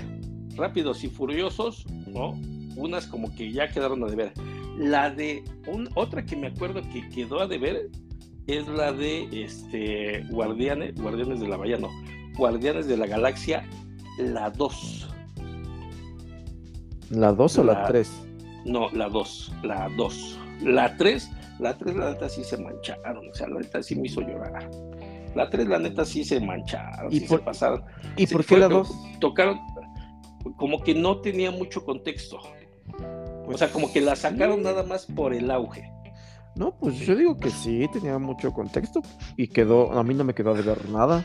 Rápidos 0.56 1.04
y 1.04 1.08
Furiosos, 1.08 1.86
¿no? 2.08 2.32
Unas 2.76 3.06
como 3.06 3.32
que 3.36 3.52
ya 3.52 3.68
quedaron 3.68 4.02
a 4.02 4.06
deber. 4.08 4.32
La 4.76 5.10
de 5.10 5.44
un- 5.68 5.88
otra 5.94 6.24
que 6.26 6.34
me 6.34 6.48
acuerdo 6.48 6.82
que 6.92 7.08
quedó 7.10 7.40
a 7.40 7.46
deber 7.46 7.90
es 8.48 8.66
la 8.66 8.92
de 8.92 9.28
este 9.32 10.24
Guardianes, 10.30 10.94
Guardianes 11.00 11.38
de 11.40 11.46
la 11.48 11.56
Bahía, 11.56 11.78
no, 11.78 11.90
Guardianes 12.36 12.88
de 12.88 12.96
la 12.96 13.06
Galaxia, 13.06 13.64
la 14.18 14.50
2. 14.50 15.11
¿La 17.12 17.32
2 17.32 17.58
o 17.58 17.64
la 17.64 17.74
La- 17.74 17.86
3? 17.86 18.10
No, 18.64 18.90
la 18.90 19.08
2, 19.08 19.52
la 19.62 19.88
2. 19.96 20.38
La 20.62 20.96
3, 20.96 21.30
la 21.58 21.76
3 21.76 21.96
la 21.96 22.10
neta 22.12 22.28
sí 22.28 22.44
se 22.44 22.56
mancharon, 22.56 23.28
o 23.28 23.34
sea, 23.34 23.48
la 23.48 23.60
neta 23.60 23.82
sí 23.82 23.96
me 23.96 24.06
hizo 24.08 24.20
llorar. 24.20 24.70
La 25.34 25.48
3 25.50 25.66
la 25.66 25.78
neta 25.78 26.04
sí 26.04 26.24
se 26.24 26.40
mancharon, 26.40 27.12
¿Y 27.12 27.20
sí 27.20 27.26
por- 27.26 27.38
se 27.40 27.44
pasaron. 27.44 27.84
¿Y 28.16 28.26
Sí, 28.26 28.32
por 28.34 28.44
qué 28.44 28.56
la 28.58 28.68
que 28.68 28.74
2? 28.74 28.90
Tocaron, 29.20 29.58
como 30.56 30.82
que 30.82 30.94
no 30.94 31.20
tenía 31.20 31.50
mucho 31.50 31.84
contexto. 31.84 32.38
o 33.46 33.56
sea, 33.58 33.68
como 33.70 33.92
que 33.92 34.00
la 34.00 34.14
sacaron 34.16 34.62
nada 34.62 34.82
más 34.82 35.06
por 35.06 35.34
el 35.34 35.50
auge. 35.50 35.90
No, 36.54 36.76
pues 36.78 36.96
yo 36.98 37.16
digo 37.16 37.36
que 37.38 37.50
sí, 37.50 37.88
tenía 37.92 38.18
mucho 38.18 38.52
contexto 38.52 39.00
y 39.36 39.48
quedó, 39.48 39.92
a 39.92 40.02
mí 40.04 40.14
no 40.14 40.22
me 40.24 40.34
quedó 40.34 40.54
de 40.54 40.62
ver 40.62 40.88
nada, 40.90 41.24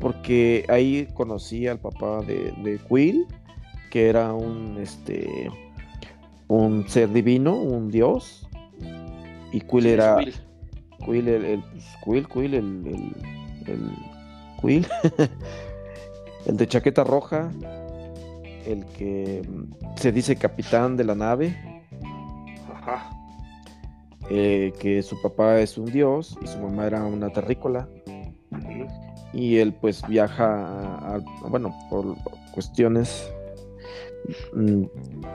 porque 0.00 0.64
ahí 0.68 1.06
conocí 1.14 1.66
al 1.66 1.78
papá 1.78 2.20
de, 2.22 2.52
de 2.62 2.78
Quill, 2.88 3.26
que 3.92 4.08
era 4.08 4.32
un, 4.32 4.78
este, 4.80 5.50
un 6.48 6.88
ser 6.88 7.12
divino, 7.12 7.54
un 7.56 7.90
dios, 7.90 8.48
y 9.52 9.60
Quill 9.60 9.84
era, 9.84 10.16
Will. 10.16 10.34
Quill, 11.04 11.28
el, 11.28 11.44
el- 11.44 11.62
pues, 11.62 11.84
Quill, 12.02 12.26
Quill, 12.28 12.54
el, 12.54 12.86
el, 12.86 13.12
el 13.66 13.90
Quill, 14.62 14.86
el 16.46 16.56
de 16.56 16.66
chaqueta 16.66 17.04
roja, 17.04 17.50
el 18.64 18.86
que 18.96 19.42
mm, 19.46 19.96
se 19.98 20.10
dice 20.10 20.36
capitán 20.36 20.96
de 20.96 21.04
la 21.04 21.14
nave, 21.14 21.54
Ajá. 22.74 23.10
eh, 24.30 24.72
que 24.80 25.02
su 25.02 25.20
papá 25.20 25.58
es 25.60 25.76
un 25.76 25.84
dios 25.92 26.38
y 26.42 26.46
su 26.46 26.58
mamá 26.60 26.86
era 26.86 27.04
una 27.04 27.28
terrícola. 27.28 27.86
Y 29.34 29.58
él 29.58 29.74
pues 29.74 30.00
viaja 30.08 30.46
a, 30.46 31.16
a- 31.16 31.48
bueno, 31.48 31.74
por 31.90 32.16
cuestiones, 32.54 33.30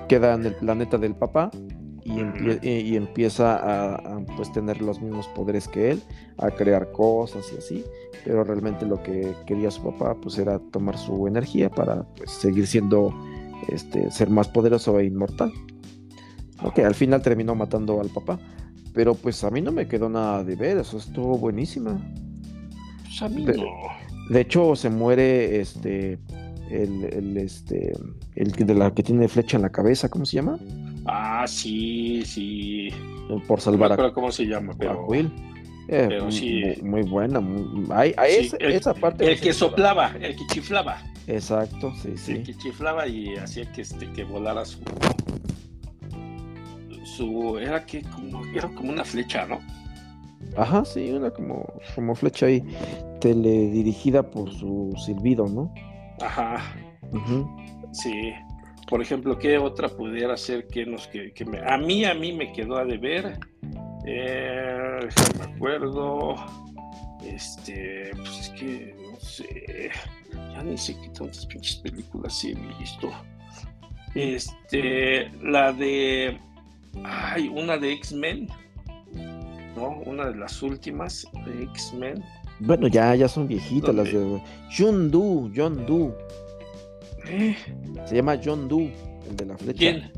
queda 0.07 0.33
en 0.35 0.45
el 0.45 0.53
planeta 0.55 0.97
del 0.97 1.15
papá 1.15 1.49
y, 2.03 2.11
empie- 2.19 2.59
y- 2.63 2.93
y 2.93 2.95
empieza 2.95 3.55
a, 3.57 3.95
a, 3.95 4.19
pues 4.37 4.51
tener 4.53 4.81
los 4.81 5.01
mismos 5.01 5.27
poderes 5.29 5.67
que 5.67 5.91
él, 5.91 6.01
a 6.37 6.49
crear 6.51 6.91
cosas 6.91 7.51
y 7.53 7.57
así, 7.57 7.85
pero 8.23 8.43
realmente 8.43 8.85
lo 8.85 9.01
que 9.03 9.33
quería 9.45 9.69
su 9.71 9.83
papá 9.83 10.15
pues 10.21 10.37
era 10.37 10.59
tomar 10.71 10.97
su 10.97 11.27
energía 11.27 11.69
para 11.69 12.03
pues 12.15 12.31
seguir 12.31 12.65
siendo, 12.67 13.13
este, 13.67 14.09
ser 14.11 14.29
más 14.29 14.47
poderoso 14.47 14.99
e 14.99 15.05
inmortal. 15.05 15.51
Que 16.73 16.83
al 16.85 16.95
final 16.95 17.21
terminó 17.21 17.53
matando 17.55 17.99
al 18.01 18.09
papá. 18.09 18.39
Pero 18.93 19.13
pues 19.13 19.43
a 19.43 19.51
mí 19.51 19.61
no 19.61 19.71
me 19.71 19.87
quedó 19.87 20.09
nada 20.09 20.43
de 20.43 20.55
ver, 20.55 20.77
eso 20.79 20.97
estuvo 20.97 21.37
buenísima. 21.37 21.99
Pues 23.03 23.21
a 23.21 23.29
mí 23.29 23.45
De-. 23.45 23.63
De 24.31 24.41
hecho, 24.41 24.75
se 24.75 24.89
muere 24.89 25.59
este. 25.61 26.17
El, 26.69 27.03
el, 27.05 27.37
este. 27.37 27.93
El 28.35 28.51
de 28.51 28.73
la 28.75 28.93
que 28.93 29.03
tiene 29.03 29.27
flecha 29.27 29.57
en 29.57 29.63
la 29.63 29.69
cabeza, 29.69 30.09
¿cómo 30.09 30.25
se 30.25 30.35
llama? 30.37 30.57
Ah, 31.05 31.45
sí, 31.47 32.23
sí. 32.25 32.89
Por 33.27 33.39
No 33.39 33.55
me 33.57 33.61
salvar 33.61 34.01
a, 34.01 34.13
cómo 34.13 34.31
se 34.31 34.45
llama, 34.45 34.73
a 34.73 34.77
pero. 34.77 35.05
Will. 35.07 35.31
Eh, 35.89 36.05
pero 36.09 36.23
muy- 36.23 36.31
sí. 36.33 36.61
Muy, 36.81 37.01
muy 37.01 37.09
buena. 37.09 37.39
muy- 37.39 37.85
ay, 37.91 38.13
a 38.17 38.25
Sí, 38.25 38.35
esa, 38.47 38.57
el- 38.57 38.71
esa 38.73 38.93
parte. 38.93 39.31
El 39.31 39.39
que 39.39 39.53
soplaba, 39.53 40.13
el 40.19 40.35
que 40.35 40.45
chiflaba. 40.47 40.97
Exacto, 41.27 41.93
sí, 42.01 42.09
El 42.09 42.17
sí. 42.17 42.43
que 42.43 42.55
chiflaba 42.57 43.07
y 43.07 43.35
hacía 43.35 43.69
que, 43.71 43.81
este, 43.81 44.09
que 44.11 44.23
volara 44.23 44.65
su. 44.65 44.79
Su. 47.03 47.57
Era 47.57 47.85
que 47.85 48.01
como. 48.03 48.45
Era 48.53 48.67
como 48.69 48.91
una 48.91 49.03
flecha, 49.03 49.45
¿no? 49.45 49.59
Ajá, 50.55 50.85
sí, 50.85 51.11
una 51.11 51.29
como, 51.31 51.65
como 51.95 52.15
flecha 52.15 52.45
ahí 52.47 52.63
teledirigida 53.19 54.23
por 54.29 54.51
su 54.53 54.93
silbido, 55.05 55.45
¿no? 55.47 55.73
Ajá. 56.21 56.75
Sí. 57.91 58.33
Por 58.89 59.01
ejemplo, 59.01 59.37
¿qué 59.37 59.57
otra 59.57 59.89
pudiera 59.89 60.37
ser 60.37 60.67
que 60.67 60.85
nos 60.85 61.07
que, 61.07 61.33
que 61.33 61.43
me, 61.43 61.59
a 61.59 61.77
mí 61.77 62.05
a 62.05 62.13
mí 62.13 62.31
me 62.31 62.53
quedó 62.53 62.77
a 62.77 62.85
deber? 62.85 63.37
Eh, 64.05 64.99
me 65.37 65.43
acuerdo. 65.43 66.35
Este, 67.25 68.11
pues 68.15 68.39
es 68.39 68.49
que 68.51 68.95
no 69.11 69.19
sé. 69.19 69.91
Ya 70.31 70.63
ni 70.63 70.77
sé 70.77 70.95
qué 71.01 71.09
tantas 71.09 71.45
pinches 71.45 71.77
películas 71.77 72.43
he 72.45 72.55
visto. 72.79 73.11
Este, 74.15 75.29
la 75.41 75.73
de 75.73 76.39
ay, 77.03 77.49
una 77.49 77.77
de 77.77 77.93
X-Men. 77.93 78.47
¿No? 79.75 79.89
Una 80.05 80.27
de 80.27 80.35
las 80.35 80.61
últimas 80.63 81.27
de 81.45 81.63
X-Men. 81.63 82.23
Bueno, 82.59 82.87
ya, 82.87 83.13
ya 83.15 83.27
son 83.27 83.47
viejitas 83.47 83.93
las 83.93 84.05
de 84.11 84.41
John 84.75 85.11
Doe, 85.11 85.51
John 85.55 85.85
Doe. 85.85 86.13
Eh, 87.27 87.55
Se 88.05 88.15
llama 88.15 88.39
John 88.43 88.67
Doe, 88.67 88.93
el 89.29 89.35
de 89.35 89.45
la 89.45 89.57
flecha. 89.57 89.77
¿Quién? 89.77 90.11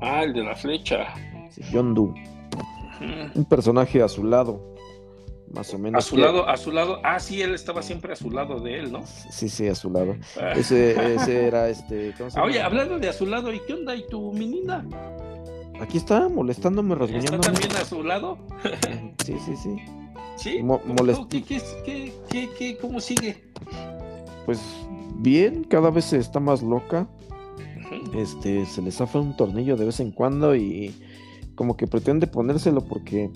Ah, 0.00 0.22
el 0.24 0.32
de 0.32 0.42
la 0.42 0.54
flecha. 0.54 1.14
Sí, 1.50 1.62
John 1.72 1.94
Doe. 1.94 2.08
Ujú. 2.10 3.38
Un 3.40 3.44
personaje 3.44 4.02
a 4.02 4.08
su 4.08 4.24
lado. 4.24 4.72
más 5.52 5.74
o 5.74 5.78
menos. 5.78 6.02
A 6.02 6.08
su 6.08 6.16
lado, 6.16 6.48
a 6.48 6.56
su 6.56 6.72
lado. 6.72 7.00
Ah, 7.04 7.18
sí, 7.20 7.42
él 7.42 7.54
estaba 7.54 7.82
siempre 7.82 8.12
a 8.14 8.16
su 8.16 8.30
lado 8.30 8.58
de 8.60 8.78
él, 8.78 8.90
¿no? 8.92 9.02
Sí, 9.30 9.48
sí, 9.50 9.68
a 9.68 9.74
su 9.74 9.90
lado. 9.90 10.16
Ah. 10.40 10.52
Ese, 10.56 11.14
ese 11.14 11.46
era 11.46 11.68
este. 11.68 12.14
¿cómo 12.16 12.30
se 12.30 12.40
Ah, 12.40 12.44
Oye, 12.44 12.62
hablando 12.62 12.98
de 12.98 13.08
a 13.08 13.12
su 13.12 13.26
lado, 13.26 13.52
¿y 13.52 13.60
qué 13.66 13.74
onda? 13.74 13.94
¿Y 13.94 14.06
tu 14.08 14.32
menina? 14.32 14.82
Aquí 15.80 15.98
está, 15.98 16.28
molestándome, 16.28 16.94
¿Está 16.94 17.04
rasguñándome. 17.06 17.42
también 17.42 17.72
a 17.76 17.84
su 17.84 18.02
lado? 18.02 18.38
Sí, 19.26 19.34
sí, 19.44 19.56
sí. 19.56 19.76
Sí. 20.36 20.62
Mo- 20.62 20.80
¿Cómo- 20.80 20.94
molest- 20.96 21.28
¿Qué, 21.28 21.42
qué, 21.42 21.60
qué, 21.84 22.12
qué, 22.30 22.50
qué- 22.58 22.78
cómo 22.78 23.00
sigue? 23.00 23.44
Pues 24.46 24.60
bien, 25.18 25.64
cada 25.64 25.90
vez 25.90 26.12
está 26.12 26.40
más 26.40 26.62
loca. 26.62 27.08
Este, 28.16 28.64
se 28.66 28.82
le 28.82 28.90
zafa 28.90 29.20
un 29.20 29.36
tornillo 29.36 29.76
de 29.76 29.84
vez 29.84 30.00
en 30.00 30.10
cuando 30.12 30.56
y 30.56 30.94
como 31.54 31.76
que 31.76 31.86
pretende 31.86 32.26
ponérselo 32.26 32.80
porque 32.82 33.30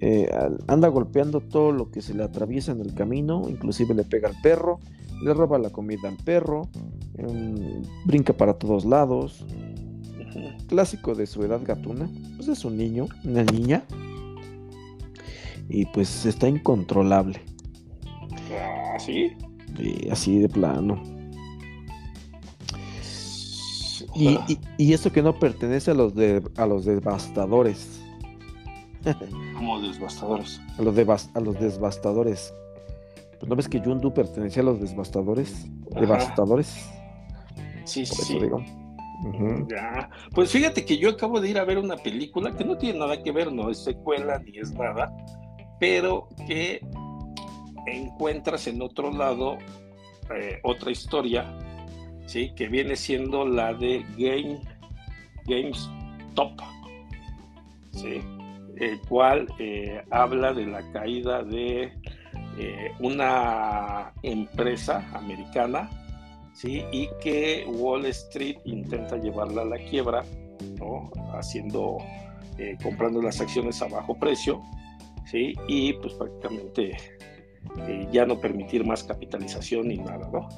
eh, 0.00 0.30
anda 0.68 0.88
golpeando 0.88 1.40
todo 1.40 1.72
lo 1.72 1.90
que 1.90 2.02
se 2.02 2.14
le 2.14 2.22
atraviesa 2.22 2.72
en 2.72 2.80
el 2.80 2.94
camino, 2.94 3.46
inclusive 3.48 3.94
le 3.94 4.04
pega 4.04 4.28
al 4.28 4.40
perro, 4.42 4.78
le 5.22 5.34
roba 5.34 5.58
la 5.58 5.70
comida 5.70 6.08
al 6.08 6.16
perro, 6.18 6.68
em, 7.16 7.82
brinca 8.04 8.32
para 8.34 8.54
todos 8.54 8.84
lados, 8.84 9.44
clásico 10.68 11.14
de 11.14 11.26
su 11.26 11.42
edad 11.42 11.60
gatuna, 11.64 12.08
pues 12.36 12.48
es 12.48 12.64
un 12.64 12.76
niño, 12.76 13.06
una 13.24 13.42
niña, 13.42 13.84
y 15.68 15.84
pues 15.86 16.24
está 16.26 16.48
incontrolable, 16.48 17.40
Ah, 18.52 18.98
sí. 18.98 19.32
y 19.78 20.08
así 20.10 20.38
de 20.38 20.48
plano. 20.48 21.02
Y, 24.14 24.28
y, 24.48 24.58
y 24.78 24.92
eso 24.94 25.12
que 25.12 25.22
no 25.22 25.38
pertenece 25.38 25.90
a 25.90 25.94
los 25.94 26.14
de 26.14 26.42
a 26.56 26.66
los 26.66 26.84
devastadores. 26.84 28.00
Como 29.54 29.80
devastadores. 29.80 30.60
A 30.78 30.82
los, 30.82 30.94
devas- 30.94 31.30
a 31.34 31.40
los 31.40 31.58
devastadores. 31.58 32.52
No 33.46 33.54
ves 33.54 33.68
que 33.68 33.80
Yundu 33.80 34.12
pertenecía 34.12 34.62
a 34.62 34.66
los 34.66 34.80
devastadores. 34.80 35.66
Ajá. 35.92 36.00
Devastadores. 36.00 36.88
Sí, 37.84 38.04
Por 38.06 38.16
sí, 38.18 38.36
eso 38.36 38.42
digo. 38.44 38.64
Ya. 39.68 40.10
Pues 40.34 40.50
fíjate 40.52 40.84
que 40.84 40.96
yo 40.98 41.10
acabo 41.10 41.40
de 41.40 41.50
ir 41.50 41.58
a 41.58 41.64
ver 41.64 41.78
una 41.78 41.96
película 41.96 42.56
que 42.56 42.64
no 42.64 42.76
tiene 42.78 42.98
nada 43.00 43.20
que 43.22 43.32
ver, 43.32 43.52
no 43.52 43.68
es 43.70 43.78
secuela 43.82 44.38
ni 44.38 44.58
es 44.58 44.72
nada, 44.74 45.12
pero 45.78 46.28
que 46.46 46.80
encuentras 47.86 48.66
en 48.66 48.82
otro 48.82 49.10
lado 49.10 49.58
eh, 50.34 50.60
otra 50.62 50.90
historia, 50.90 51.46
¿sí? 52.26 52.52
Que 52.54 52.68
viene 52.68 52.96
siendo 52.96 53.46
la 53.46 53.72
de 53.72 54.04
Game, 54.18 54.60
GameStop, 55.46 56.60
¿sí? 57.92 58.20
El 58.76 59.00
cual 59.08 59.46
eh, 59.58 60.02
habla 60.10 60.52
de 60.52 60.66
la 60.66 60.82
caída 60.92 61.42
de 61.42 61.94
eh, 62.58 62.92
una 63.00 64.12
empresa 64.22 65.08
americana 65.14 65.88
¿sí? 66.52 66.84
Y 66.92 67.08
que 67.22 67.64
Wall 67.66 68.04
Street 68.06 68.58
intenta 68.64 69.16
llevarla 69.16 69.62
a 69.62 69.64
la 69.64 69.78
quiebra, 69.78 70.24
¿no? 70.78 71.10
Haciendo, 71.32 71.98
comprando 72.82 73.22
las 73.22 73.40
acciones 73.40 73.80
a 73.80 73.86
bajo 73.86 74.18
precio, 74.18 74.60
¿sí? 75.30 75.54
Y 75.66 75.92
pues 75.94 76.14
prácticamente 76.14 76.96
eh, 77.86 78.08
ya 78.12 78.26
no 78.26 78.38
permitir 78.40 78.84
más 78.84 79.04
capitalización 79.04 79.88
ni 79.88 79.98
nada, 79.98 80.28
¿no? 80.32 80.48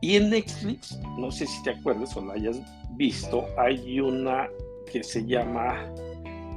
Y 0.00 0.16
en 0.16 0.30
Netflix, 0.30 0.98
no 1.18 1.30
sé 1.30 1.46
si 1.46 1.62
te 1.62 1.70
acuerdas 1.70 2.16
o 2.16 2.24
la 2.24 2.34
hayas 2.34 2.60
visto, 2.96 3.46
hay 3.56 4.00
una 4.00 4.48
que 4.92 5.02
se 5.02 5.24
llama, 5.24 5.76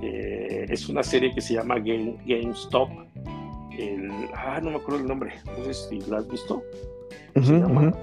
eh, 0.02 0.66
es 0.70 0.90
una 0.90 1.02
serie 1.02 1.34
que 1.34 1.42
se 1.42 1.54
llama 1.54 1.76
Game, 1.76 2.18
GameStop. 2.26 2.90
El, 3.78 4.12
ah, 4.34 4.60
no 4.62 4.72
me 4.72 4.78
acuerdo 4.78 5.02
el 5.02 5.08
nombre, 5.08 5.34
no 5.46 5.66
sé 5.66 5.74
si 5.74 6.02
la 6.10 6.18
has 6.18 6.28
visto. 6.28 6.62
Ujú, 7.36 7.46
se 7.46 7.54
llama? 7.54 7.94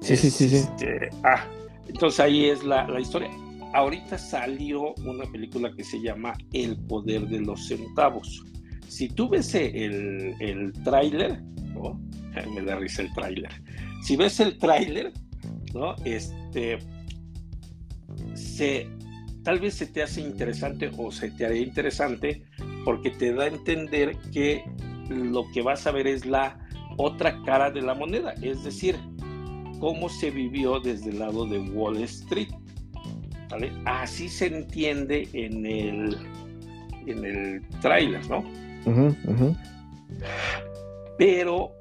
sí, 0.00 0.16
sí, 0.16 0.30
sí. 0.30 0.56
Este, 0.56 1.10
ah, 1.22 1.44
entonces 1.86 2.18
ahí 2.18 2.46
es 2.46 2.64
la, 2.64 2.88
la 2.88 3.00
historia. 3.00 3.30
Ahorita 3.74 4.16
salió 4.16 4.94
una 5.04 5.24
película 5.30 5.72
que 5.74 5.84
se 5.84 6.00
llama 6.00 6.34
El 6.52 6.76
poder 6.86 7.28
de 7.28 7.40
los 7.40 7.66
centavos. 7.68 8.44
Si 8.88 9.08
tú 9.08 9.28
ves 9.28 9.54
el, 9.54 10.34
el 10.40 10.72
tráiler. 10.84 11.42
Me 12.54 12.62
da 12.62 12.76
risa 12.76 13.02
el 13.02 13.12
tráiler. 13.14 13.50
Si 14.02 14.16
ves 14.16 14.40
el 14.40 14.58
tráiler, 14.58 15.12
¿no? 15.74 15.96
Este, 16.04 16.78
tal 19.42 19.60
vez 19.60 19.74
se 19.74 19.86
te 19.86 20.02
hace 20.02 20.20
interesante 20.20 20.90
o 20.96 21.10
se 21.10 21.30
te 21.30 21.46
haría 21.46 21.62
interesante 21.62 22.44
porque 22.84 23.10
te 23.10 23.32
da 23.32 23.44
a 23.44 23.48
entender 23.48 24.16
que 24.32 24.64
lo 25.08 25.50
que 25.52 25.62
vas 25.62 25.86
a 25.86 25.90
ver 25.90 26.06
es 26.06 26.26
la 26.26 26.58
otra 26.96 27.42
cara 27.44 27.70
de 27.70 27.82
la 27.82 27.94
moneda, 27.94 28.34
es 28.42 28.64
decir, 28.64 28.96
cómo 29.78 30.08
se 30.08 30.30
vivió 30.30 30.80
desde 30.80 31.10
el 31.10 31.20
lado 31.20 31.46
de 31.46 31.58
Wall 31.60 31.98
Street. 32.02 32.48
¿Vale? 33.48 33.72
Así 33.84 34.28
se 34.28 34.46
entiende 34.46 35.28
en 35.32 35.64
el, 35.66 36.16
en 37.06 37.24
el 37.24 37.68
tráiler, 37.80 38.28
¿no? 38.28 38.44
Pero 41.18 41.72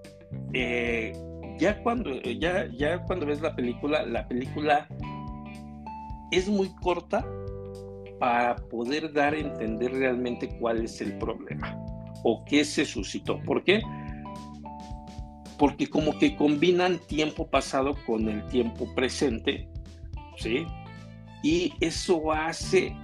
eh, 0.53 1.14
ya, 1.60 1.81
cuando, 1.84 2.11
eh, 2.11 2.38
ya, 2.39 2.68
ya 2.76 3.03
cuando 3.03 3.26
ves 3.26 3.41
la 3.41 3.56
película, 3.56 4.06
la 4.06 4.27
película 4.27 4.88
es 6.31 6.49
muy 6.49 6.69
corta 6.81 7.26
para 8.19 8.56
poder 8.56 9.14
dar 9.14 9.34
a 9.34 9.38
entender 9.38 9.91
realmente 9.91 10.49
cuál 10.60 10.84
es 10.84 11.02
el 11.02 11.18
problema 11.18 11.77
o 12.23 12.44
qué 12.45 12.65
se 12.65 12.85
suscitó. 12.85 13.39
¿Por 13.44 13.64
qué? 13.64 13.81
Porque 15.57 15.88
como 15.88 16.18
que 16.18 16.35
combinan 16.35 16.99
tiempo 17.07 17.48
pasado 17.48 17.95
con 18.06 18.27
el 18.27 18.45
tiempo 18.48 18.94
presente, 18.95 19.68
¿sí? 20.38 20.65
Y 21.43 21.73
eso 21.80 22.31
hace 22.31 22.95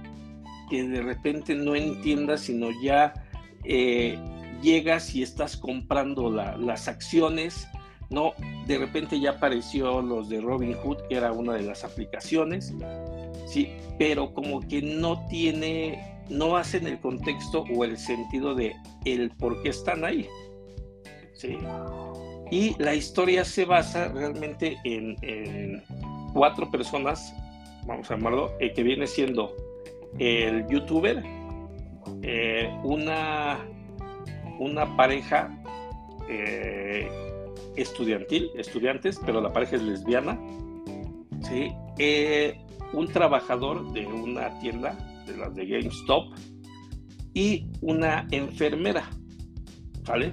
que 0.70 0.82
de 0.84 1.02
repente 1.02 1.54
no 1.54 1.74
entiendas, 1.74 2.42
sino 2.42 2.68
ya 2.82 3.12
eh, 3.64 4.18
llegas 4.62 5.14
y 5.14 5.22
estás 5.22 5.56
comprando 5.56 6.30
la- 6.30 6.56
las 6.56 6.88
acciones, 6.88 7.66
¿no? 8.10 8.32
De 8.66 8.78
repente 8.78 9.18
ya 9.20 9.30
apareció 9.32 10.02
los 10.02 10.28
de 10.28 10.40
Robinhood, 10.40 10.98
que 11.08 11.16
era 11.16 11.32
una 11.32 11.54
de 11.54 11.62
las 11.62 11.84
aplicaciones, 11.84 12.74
¿sí? 13.46 13.70
Pero 13.98 14.32
como 14.34 14.60
que 14.60 14.82
no 14.82 15.26
tiene, 15.28 16.22
no 16.28 16.56
hacen 16.56 16.86
el 16.86 16.98
contexto 17.00 17.64
o 17.74 17.84
el 17.84 17.96
sentido 17.98 18.54
de 18.54 18.74
el 19.04 19.30
por 19.30 19.62
qué 19.62 19.68
están 19.70 20.04
ahí, 20.04 20.26
¿sí? 21.34 21.58
Y 22.50 22.74
la 22.82 22.94
historia 22.94 23.44
se 23.44 23.64
basa 23.64 24.08
realmente 24.08 24.76
en, 24.84 25.16
en 25.22 25.82
cuatro 26.32 26.70
personas, 26.70 27.34
vamos 27.86 28.10
a 28.10 28.16
llamarlo, 28.16 28.52
eh, 28.60 28.72
que 28.72 28.82
viene 28.82 29.06
siendo 29.06 29.54
el 30.18 30.66
youtuber, 30.68 31.22
eh, 32.22 32.70
una, 32.82 33.58
una 34.58 34.96
pareja 34.96 35.50
eh, 36.28 37.08
estudiantil, 37.76 38.50
estudiantes, 38.56 39.20
pero 39.24 39.40
la 39.40 39.52
pareja 39.52 39.76
es 39.76 39.82
lesbiana, 39.82 40.38
¿sí? 41.42 41.72
Un 42.92 43.08
trabajador 43.08 43.92
de 43.92 44.06
una 44.06 44.56
tienda, 44.60 44.96
de 45.26 45.36
las 45.36 45.54
de 45.54 45.66
GameStop, 45.66 46.32
y 47.34 47.66
una 47.80 48.26
enfermera, 48.30 49.10
¿vale? 50.06 50.32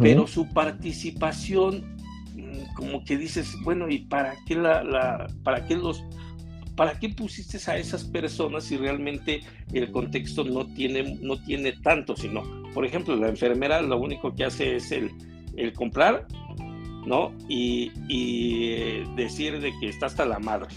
Pero 0.00 0.26
su 0.26 0.46
participación 0.52 1.96
mm, 2.34 2.74
como 2.74 3.04
que 3.04 3.16
dices 3.18 3.54
bueno 3.64 3.88
y 3.88 4.00
para 4.00 4.34
qué 4.46 4.54
la, 4.54 4.82
la- 4.84 5.26
para 5.44 5.64
qué 5.66 5.76
los 5.76 6.02
para 6.78 6.96
qué 6.98 7.08
pusiste 7.08 7.58
a 7.68 7.76
esas 7.76 8.04
personas 8.04 8.64
si 8.64 8.76
realmente 8.76 9.40
el 9.72 9.90
contexto 9.90 10.44
no 10.44 10.64
tiene 10.74 11.18
no 11.20 11.42
tiene 11.42 11.72
tanto 11.72 12.16
sino 12.16 12.44
por 12.72 12.86
ejemplo 12.86 13.16
la 13.16 13.28
enfermera 13.28 13.82
lo 13.82 13.98
único 13.98 14.32
que 14.32 14.44
hace 14.44 14.76
es 14.76 14.92
el, 14.92 15.10
el 15.56 15.72
comprar 15.72 16.26
no 17.04 17.34
y, 17.48 17.90
y, 18.08 18.72
eh, 18.72 19.04
decir 19.16 19.60
de 19.60 19.72
que 19.80 19.88
está 19.88 20.06
hasta 20.06 20.24
la 20.24 20.38
madre 20.38 20.68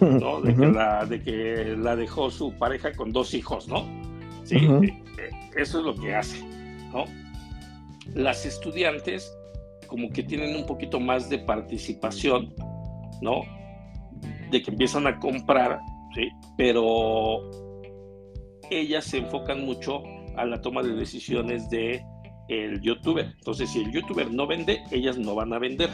no 0.00 0.42
de 0.42 0.54
que 0.54 0.66
la 0.66 1.06
de 1.06 1.22
que 1.22 1.76
la 1.78 1.96
dejó 1.96 2.30
su 2.30 2.52
pareja 2.52 2.92
con 2.92 3.10
dos 3.10 3.32
hijos 3.32 3.68
no 3.68 3.86
sí 4.44 4.56
eh, 4.56 5.02
eh, 5.18 5.30
eso 5.56 5.78
es 5.78 5.84
lo 5.86 5.94
que 5.94 6.14
hace 6.14 6.44
no 6.92 7.06
las 8.14 8.44
estudiantes 8.44 9.34
como 9.86 10.10
que 10.10 10.22
tienen 10.22 10.56
un 10.56 10.66
poquito 10.66 11.00
más 11.00 11.28
de 11.30 11.38
participación, 11.38 12.52
¿no? 13.22 13.42
De 14.50 14.62
que 14.62 14.70
empiezan 14.70 15.06
a 15.06 15.18
comprar, 15.18 15.80
¿sí? 16.14 16.28
Pero 16.56 17.50
ellas 18.70 19.04
se 19.04 19.18
enfocan 19.18 19.64
mucho 19.64 20.02
a 20.36 20.44
la 20.44 20.60
toma 20.60 20.82
de 20.82 20.94
decisiones 20.94 21.68
de 21.70 22.04
el 22.48 22.80
youtuber. 22.80 23.32
Entonces, 23.38 23.70
si 23.70 23.82
el 23.82 23.90
youtuber 23.92 24.30
no 24.32 24.46
vende, 24.46 24.82
ellas 24.90 25.18
no 25.18 25.34
van 25.34 25.52
a 25.52 25.58
vender. 25.58 25.90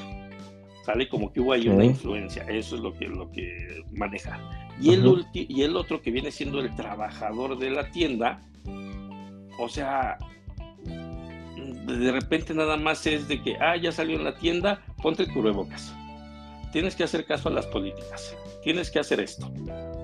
Sale 0.84 1.08
como 1.08 1.32
que 1.32 1.40
hubo 1.40 1.52
ahí 1.52 1.68
una 1.68 1.84
influencia. 1.84 2.42
Eso 2.48 2.74
es 2.76 2.82
lo 2.82 2.92
que, 2.92 3.06
lo 3.06 3.30
que 3.30 3.82
maneja. 3.92 4.38
Y 4.80 4.92
el, 4.94 5.06
Ujú. 5.06 5.18
ulti- 5.18 5.46
y 5.48 5.62
el 5.62 5.76
otro 5.76 6.02
que 6.02 6.10
viene 6.10 6.30
siendo 6.30 6.58
el 6.60 6.74
trabajador 6.74 7.56
de 7.58 7.70
la 7.70 7.90
tienda, 7.90 8.40
o 9.58 9.68
sea, 9.68 10.18
de 10.84 12.10
repente 12.12 12.52
nada 12.52 12.76
más 12.76 13.06
es 13.06 13.28
de 13.28 13.40
que, 13.42 13.56
ah, 13.60 13.76
ya 13.76 13.92
salió 13.92 14.16
en 14.16 14.24
la 14.24 14.34
tienda, 14.34 14.82
ponte 15.02 15.22
el 15.22 15.32
cubrebocas. 15.32 15.94
Tienes 16.72 16.96
que 16.96 17.04
hacer 17.04 17.24
caso 17.24 17.48
a 17.48 17.52
las 17.52 17.66
políticas. 17.66 18.36
Tienes 18.62 18.90
que 18.90 18.98
hacer 18.98 19.20
esto. 19.20 19.50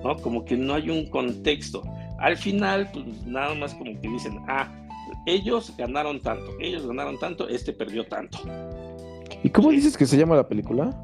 ¿No? 0.03 0.15
Como 0.17 0.45
que 0.45 0.55
no 0.55 0.75
hay 0.75 0.89
un 0.89 1.09
contexto. 1.09 1.83
Al 2.19 2.37
final, 2.37 2.89
pues 2.93 3.05
nada 3.25 3.53
más 3.55 3.73
como 3.73 3.99
que 3.99 4.07
dicen, 4.07 4.39
ah, 4.47 4.69
ellos 5.25 5.73
ganaron 5.77 6.21
tanto, 6.21 6.51
ellos 6.59 6.85
ganaron 6.85 7.17
tanto, 7.19 7.47
este 7.47 7.73
perdió 7.73 8.05
tanto. 8.05 8.39
¿Y 9.43 9.49
cómo 9.49 9.71
dices 9.71 9.97
que 9.97 10.05
se 10.05 10.17
llama 10.17 10.35
la 10.35 10.47
película? 10.47 10.95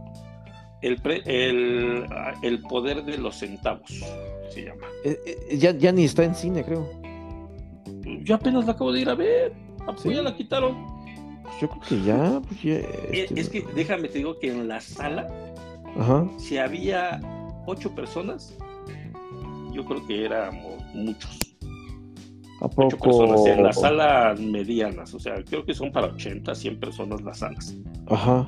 El, 0.81 1.01
el, 1.25 2.05
el 2.43 2.61
poder 2.63 3.03
de 3.03 3.17
los 3.17 3.37
centavos 3.37 3.89
se 4.49 4.65
llama. 4.65 4.87
Eh, 5.03 5.19
eh, 5.25 5.57
ya, 5.57 5.71
ya 5.71 5.91
ni 5.91 6.03
está 6.05 6.23
en 6.23 6.35
cine, 6.35 6.63
creo. 6.63 6.87
Yo 8.23 8.35
apenas 8.35 8.65
la 8.65 8.73
acabo 8.73 8.91
de 8.91 9.01
ir 9.01 9.09
a 9.09 9.15
ver. 9.15 9.53
Pues 9.85 10.15
ya 10.15 10.21
la 10.21 10.35
quitaron. 10.35 10.75
Pues 11.43 11.59
yo 11.61 11.69
creo 11.69 11.81
que 11.81 12.03
ya. 12.03 12.41
Pues 12.41 12.65
eh, 12.65 13.09
este, 13.11 13.39
Es 13.39 13.49
que 13.49 13.65
déjame 13.75 14.09
te 14.09 14.19
digo 14.19 14.37
que 14.39 14.51
en 14.51 14.67
la 14.67 14.81
sala, 14.81 15.27
si 16.37 16.57
había 16.57 17.19
ocho 17.65 17.93
personas, 17.93 18.55
yo 19.73 19.85
creo 19.85 20.05
que 20.05 20.25
éramos 20.25 20.83
muchos. 20.93 21.39
¿A 22.61 22.69
poco? 22.69 22.87
Ocho 22.87 22.97
personas 22.97 23.45
en 23.45 23.63
las 23.63 23.79
salas 23.79 24.39
medianas, 24.39 25.13
o 25.13 25.19
sea, 25.19 25.43
creo 25.43 25.65
que 25.65 25.73
son 25.73 25.91
para 25.91 26.07
80, 26.07 26.55
100 26.55 26.79
personas 26.79 27.21
las 27.21 27.39
salas. 27.39 27.75
Ajá. 28.07 28.47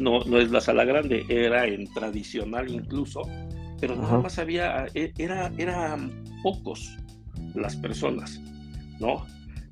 No, 0.00 0.20
no 0.20 0.38
es 0.38 0.50
la 0.50 0.60
sala 0.60 0.84
grande, 0.84 1.24
era 1.28 1.66
en 1.66 1.86
tradicional 1.92 2.68
incluso, 2.68 3.22
pero 3.80 3.94
nada 3.94 4.18
más 4.18 4.38
había, 4.38 4.86
e, 4.94 5.12
era, 5.16 5.52
eran 5.58 6.24
pocos 6.42 6.96
las 7.54 7.76
personas, 7.76 8.40
¿no? 9.00 9.24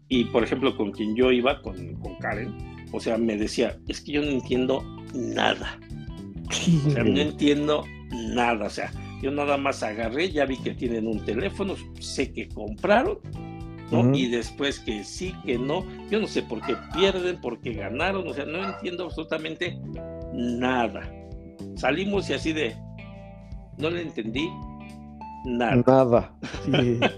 Y 0.08 0.24
por 0.26 0.44
ejemplo, 0.44 0.76
con 0.76 0.92
quien 0.92 1.16
yo 1.16 1.32
iba, 1.32 1.60
con, 1.62 1.96
Karen, 2.20 2.54
o 2.92 3.00
sea, 3.00 3.18
me 3.18 3.36
decía, 3.36 3.78
es 3.88 4.00
que 4.00 4.12
yo 4.12 4.22
no 4.22 4.28
entiendo 4.28 4.82
nada. 5.14 5.78
O 6.48 6.90
sea, 6.90 7.04
no 7.04 7.18
entiendo 7.18 7.84
nada. 8.10 8.66
O 8.66 8.70
sea, 8.70 8.92
yo 9.22 9.30
nada 9.30 9.56
más 9.56 9.82
agarré, 9.82 10.30
ya 10.30 10.44
vi 10.44 10.56
que 10.58 10.74
tienen 10.74 11.06
un 11.06 11.24
teléfono, 11.24 11.74
sé 12.00 12.32
que 12.32 12.48
compraron, 12.48 13.18
¿no? 13.90 14.14
Y 14.14 14.28
después 14.28 14.80
que 14.80 15.04
sí, 15.04 15.34
que 15.44 15.58
no, 15.58 15.84
yo 16.10 16.20
no 16.20 16.26
sé 16.26 16.42
por 16.42 16.60
qué 16.62 16.76
pierden, 16.92 17.40
por 17.40 17.60
qué 17.60 17.74
ganaron, 17.74 18.26
o 18.28 18.34
sea, 18.34 18.44
no 18.44 18.64
entiendo 18.64 19.04
absolutamente 19.04 19.78
nada. 20.32 21.10
Salimos 21.76 22.28
y 22.30 22.34
así 22.34 22.52
de, 22.52 22.76
no 23.78 23.90
le 23.90 24.02
entendí 24.02 24.48
nada. 25.44 25.82
Nada. 25.86 26.34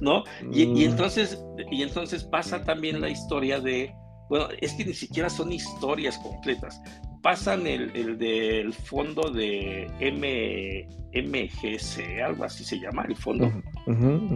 ¿no? 0.00 0.24
Y, 0.52 0.66
mm. 0.66 0.76
entonces, 0.78 1.42
y 1.70 1.82
entonces 1.82 2.24
pasa 2.24 2.64
también 2.64 3.00
la 3.00 3.08
historia 3.08 3.60
de, 3.60 3.94
bueno, 4.28 4.48
es 4.60 4.72
que 4.74 4.84
ni 4.84 4.94
siquiera 4.94 5.28
son 5.28 5.52
historias 5.52 6.18
completas. 6.18 6.80
Pasan 7.22 7.66
el, 7.66 8.18
del 8.18 8.72
fondo 8.72 9.30
de 9.30 9.90
M, 10.00 10.88
MGC, 11.12 12.22
algo 12.22 12.44
así 12.44 12.64
se 12.64 12.80
llama 12.80 13.04
el 13.06 13.14
fondo, 13.14 13.52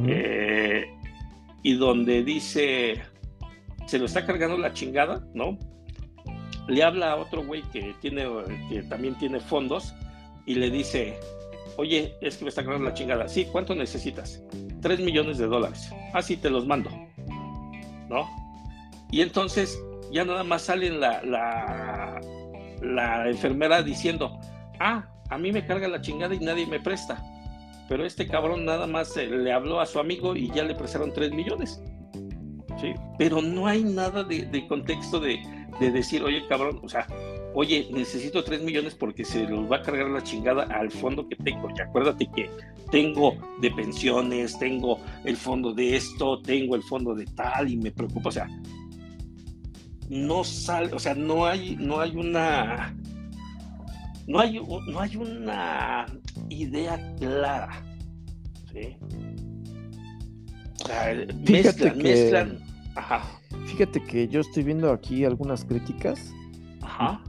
eh, 0.06 0.84
y 1.62 1.74
donde 1.74 2.22
dice, 2.22 3.00
se 3.86 3.98
lo 3.98 4.04
está 4.04 4.26
cargando 4.26 4.58
la 4.58 4.74
chingada, 4.74 5.26
¿no? 5.32 5.58
Le 6.68 6.82
habla 6.82 7.12
a 7.12 7.16
otro 7.16 7.44
güey 7.44 7.62
que, 7.72 7.94
tiene, 8.00 8.26
que 8.68 8.82
también 8.82 9.14
tiene 9.16 9.40
fondos 9.40 9.94
y 10.46 10.54
le 10.56 10.70
dice, 10.70 11.18
oye, 11.76 12.14
es 12.20 12.36
que 12.36 12.44
me 12.44 12.48
está 12.50 12.62
cargando 12.62 12.88
la 12.88 12.94
chingada. 12.94 13.28
Sí, 13.28 13.46
¿cuánto 13.50 13.74
necesitas? 13.74 14.42
3 14.82 15.00
millones 15.00 15.38
de 15.38 15.46
dólares. 15.46 15.90
Así 16.12 16.34
ah, 16.34 16.42
te 16.42 16.50
los 16.50 16.66
mando. 16.66 16.90
¿No? 18.08 18.28
Y 19.10 19.22
entonces 19.22 19.78
ya 20.12 20.24
nada 20.24 20.44
más 20.44 20.62
sale 20.62 20.90
la, 20.90 21.22
la, 21.22 22.20
la 22.84 23.28
enfermera 23.28 23.82
diciendo, 23.82 24.38
ah, 24.80 25.08
a 25.30 25.38
mí 25.38 25.52
me 25.52 25.66
carga 25.66 25.88
la 25.88 26.00
chingada 26.00 26.34
y 26.34 26.38
nadie 26.38 26.66
me 26.66 26.80
presta. 26.80 27.22
Pero 27.88 28.04
este 28.04 28.26
cabrón 28.26 28.64
nada 28.64 28.86
más 28.86 29.16
eh, 29.16 29.26
le 29.26 29.52
habló 29.52 29.80
a 29.80 29.86
su 29.86 29.98
amigo 29.98 30.36
y 30.36 30.50
ya 30.50 30.64
le 30.64 30.74
prestaron 30.74 31.12
3 31.12 31.32
millones. 31.32 31.82
¿Sí? 32.80 32.92
Pero 33.18 33.40
no 33.40 33.66
hay 33.66 33.84
nada 33.84 34.24
de, 34.24 34.66
contexto 34.66 35.20
de, 35.20 35.38
de 35.80 35.90
decir, 35.90 36.22
oye, 36.22 36.46
cabrón, 36.48 36.80
o 36.82 36.88
sea, 36.88 37.06
oye, 37.54 37.88
necesito 37.92 38.42
3 38.42 38.62
millones 38.62 38.94
porque 38.94 39.24
se 39.24 39.46
los 39.48 39.70
va 39.70 39.76
a 39.76 39.82
cargar 39.82 40.08
la 40.08 40.22
chingada 40.22 40.64
al 40.64 40.90
fondo 40.90 41.28
que 41.28 41.36
tengo. 41.36 41.68
Y 41.76 41.80
acuérdate 41.80 42.28
que 42.34 42.50
tengo 42.90 43.36
de 43.60 43.70
pensiones, 43.70 44.58
tengo 44.58 44.98
el 45.24 45.36
fondo 45.36 45.72
de 45.72 45.96
esto, 45.96 46.40
tengo 46.42 46.74
el 46.74 46.82
fondo 46.82 47.14
de 47.14 47.26
tal 47.26 47.70
y 47.70 47.76
me 47.76 47.90
preocupa, 47.90 48.28
o 48.28 48.32
sea, 48.32 48.48
no 50.08 50.44
sale, 50.44 50.92
o 50.92 50.98
sea, 50.98 51.14
no 51.14 51.46
hay, 51.46 51.76
no 51.76 52.00
hay 52.00 52.16
una, 52.16 52.94
no 54.26 54.40
hay, 54.40 54.60
no 54.88 55.00
hay 55.00 55.16
una 55.16 56.06
idea 56.48 57.14
clara, 57.18 57.82
¿sí? 58.72 58.96
O 60.82 60.86
sea, 60.86 61.14
mezclan, 61.48 61.98
mezclan, 61.98 62.58
ajá. 62.94 63.22
Fíjate 63.66 64.02
que 64.02 64.28
yo 64.28 64.40
estoy 64.40 64.62
viendo 64.62 64.92
aquí 64.92 65.24
algunas 65.24 65.64
críticas 65.64 66.34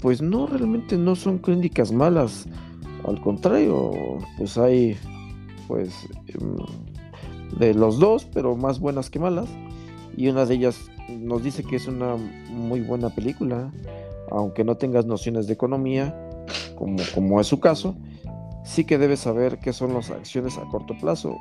pues 0.01 0.21
no, 0.21 0.47
realmente 0.47 0.97
no 0.97 1.15
son 1.15 1.39
críticas 1.39 1.91
malas. 1.91 2.47
Al 3.05 3.19
contrario, 3.21 3.91
pues 4.37 4.57
hay, 4.57 4.97
pues, 5.67 5.93
em, 6.27 6.55
de 7.59 7.73
los 7.73 7.99
dos, 7.99 8.25
pero 8.33 8.55
más 8.55 8.79
buenas 8.79 9.09
que 9.09 9.19
malas. 9.19 9.47
Y 10.17 10.27
una 10.27 10.45
de 10.45 10.55
ellas 10.55 10.89
nos 11.09 11.43
dice 11.43 11.63
que 11.63 11.75
es 11.75 11.87
una 11.87 12.15
muy 12.15 12.81
buena 12.81 13.09
película, 13.09 13.71
aunque 14.31 14.63
no 14.63 14.75
tengas 14.75 15.05
nociones 15.05 15.47
de 15.47 15.53
economía, 15.53 16.15
como, 16.75 16.97
como 17.13 17.41
es 17.41 17.47
su 17.47 17.59
caso, 17.59 17.97
sí 18.63 18.85
que 18.85 18.97
debes 18.97 19.21
saber 19.21 19.59
qué 19.59 19.73
son 19.73 19.93
las 19.93 20.09
acciones 20.09 20.57
a 20.57 20.65
corto 20.65 20.95
plazo. 20.99 21.37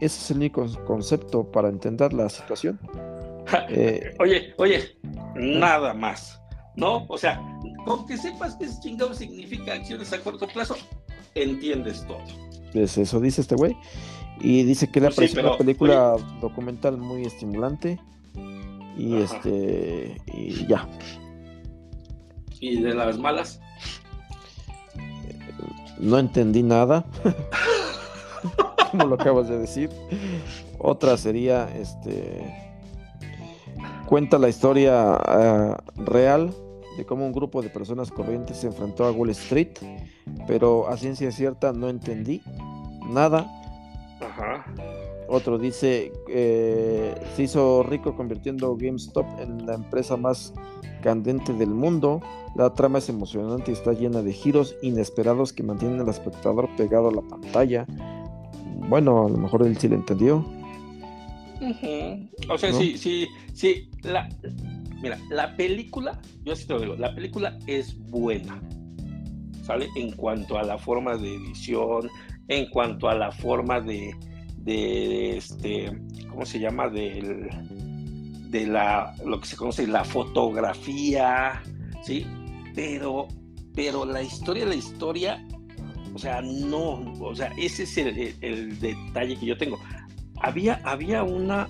Ese 0.00 0.20
es 0.20 0.30
el 0.30 0.38
único 0.38 0.66
concepto 0.86 1.50
para 1.50 1.68
entender 1.68 2.12
la 2.12 2.28
situación. 2.28 2.78
Eh, 3.68 4.14
oye, 4.18 4.54
oye, 4.56 4.98
nada 5.34 5.92
más. 5.92 6.40
¿no? 6.76 7.06
O 7.08 7.18
sea, 7.18 7.40
con 7.84 8.06
que 8.06 8.16
sepas 8.16 8.56
qué 8.56 8.66
chingado 8.80 9.14
significa 9.14 9.74
acciones 9.74 10.12
a 10.12 10.20
corto 10.20 10.46
plazo, 10.48 10.76
entiendes 11.34 12.04
todo. 12.06 12.18
Pues 12.72 12.98
eso 12.98 13.20
dice 13.20 13.40
este 13.40 13.54
güey. 13.54 13.76
Y 14.40 14.64
dice 14.64 14.90
que 14.90 15.00
le 15.00 15.10
pues 15.10 15.34
una 15.34 15.56
película 15.56 16.16
documental 16.40 16.96
muy 16.96 17.24
estimulante. 17.24 18.00
Y 18.96 19.16
este. 19.16 20.20
Y 20.32 20.66
ya. 20.66 20.88
¿Y 22.60 22.80
de 22.80 22.94
las 22.94 23.18
malas? 23.18 23.60
No 25.98 26.18
entendí 26.18 26.62
nada. 26.62 27.04
Como 28.90 29.06
lo 29.06 29.14
acabas 29.14 29.48
de 29.48 29.58
decir. 29.58 29.90
Otra 30.78 31.16
sería 31.16 31.68
este. 31.76 32.64
Cuenta 34.06 34.38
la 34.38 34.48
historia 34.48 35.14
ah, 35.14 35.82
real 35.96 36.54
de 36.96 37.04
cómo 37.04 37.26
un 37.26 37.32
grupo 37.32 37.62
de 37.62 37.70
personas 37.70 38.10
corrientes 38.10 38.58
se 38.58 38.66
enfrentó 38.66 39.04
a 39.04 39.10
Wall 39.10 39.30
Street, 39.30 39.78
pero 40.46 40.88
a 40.88 40.96
ciencia 40.96 41.32
cierta 41.32 41.72
no 41.72 41.88
entendí 41.88 42.42
nada. 43.08 43.50
Ajá. 44.20 44.64
Otro 45.28 45.58
dice, 45.58 46.12
eh, 46.28 47.14
se 47.34 47.42
hizo 47.44 47.82
rico 47.82 48.14
convirtiendo 48.14 48.76
GameStop 48.76 49.26
en 49.38 49.66
la 49.66 49.74
empresa 49.74 50.16
más 50.16 50.52
candente 51.02 51.52
del 51.52 51.70
mundo. 51.70 52.20
La 52.56 52.72
trama 52.74 52.98
es 52.98 53.08
emocionante 53.08 53.70
y 53.70 53.74
está 53.74 53.92
llena 53.92 54.22
de 54.22 54.32
giros 54.32 54.76
inesperados 54.82 55.52
que 55.52 55.62
mantienen 55.62 56.00
al 56.00 56.08
espectador 56.08 56.68
pegado 56.76 57.08
a 57.08 57.12
la 57.12 57.22
pantalla. 57.22 57.86
Bueno, 58.88 59.26
a 59.26 59.30
lo 59.30 59.38
mejor 59.38 59.66
él 59.66 59.76
sí 59.78 59.88
lo 59.88 59.96
entendió. 59.96 60.44
O 62.50 62.58
sea, 62.58 62.72
sí, 62.72 62.98
sí, 62.98 63.26
sí. 63.54 63.88
La, 64.02 64.28
Mira, 65.04 65.18
la 65.28 65.54
película, 65.54 66.18
yo 66.44 66.54
así 66.54 66.66
te 66.66 66.72
lo 66.72 66.80
digo, 66.80 66.96
la 66.96 67.14
película 67.14 67.58
es 67.66 67.94
buena, 68.08 68.58
¿sale? 69.60 69.86
En 69.96 70.12
cuanto 70.12 70.56
a 70.56 70.62
la 70.62 70.78
forma 70.78 71.14
de 71.18 71.34
edición, 71.34 72.08
en 72.48 72.70
cuanto 72.70 73.10
a 73.10 73.14
la 73.14 73.30
forma 73.30 73.82
de, 73.82 74.14
de 74.64 75.36
este, 75.36 75.92
¿cómo 76.28 76.46
se 76.46 76.58
llama? 76.58 76.88
Del, 76.88 77.48
de 78.50 78.66
la, 78.66 79.14
lo 79.24 79.40
que 79.40 79.46
se 79.46 79.56
conoce, 79.56 79.86
la 79.86 80.04
fotografía, 80.04 81.62
¿sí? 82.02 82.26
Pero, 82.74 83.28
pero 83.74 84.04
la 84.04 84.22
historia, 84.22 84.64
la 84.64 84.74
historia, 84.74 85.46
o 86.14 86.18
sea, 86.18 86.40
no, 86.40 87.12
o 87.20 87.34
sea, 87.34 87.52
ese 87.58 87.82
es 87.82 87.98
el, 87.98 88.34
el 88.40 88.78
detalle 88.80 89.36
que 89.36 89.46
yo 89.46 89.58
tengo. 89.58 89.78
Había, 90.40 90.80
había 90.84 91.22
una, 91.22 91.68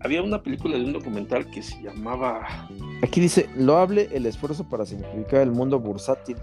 había 0.00 0.22
una 0.22 0.42
película 0.42 0.76
de 0.76 0.84
un 0.84 0.92
documental 0.92 1.48
que 1.50 1.62
se 1.62 1.80
llamaba... 1.82 2.68
Aquí 3.02 3.20
dice, 3.20 3.48
lo 3.56 3.76
hable 3.76 4.08
el 4.12 4.26
esfuerzo 4.26 4.68
para 4.68 4.86
simplificar 4.86 5.42
el 5.42 5.52
mundo 5.52 5.78
bursátil, 5.78 6.36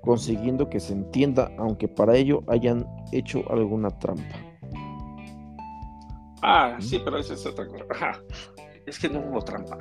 consiguiendo 0.00 0.68
que 0.68 0.80
se 0.80 0.92
entienda, 0.92 1.50
aunque 1.58 1.88
para 1.88 2.16
ello 2.16 2.42
hayan 2.48 2.86
hecho 3.12 3.44
alguna 3.50 3.90
trampa. 3.98 4.53
Ah, 6.46 6.76
sí, 6.78 7.00
pero 7.02 7.16
esa 7.18 7.32
es 7.34 7.46
otra 7.46 7.66
cosa. 7.66 8.22
Es 8.86 8.98
que 8.98 9.08
no 9.08 9.20
hubo 9.20 9.40
trampa. 9.40 9.78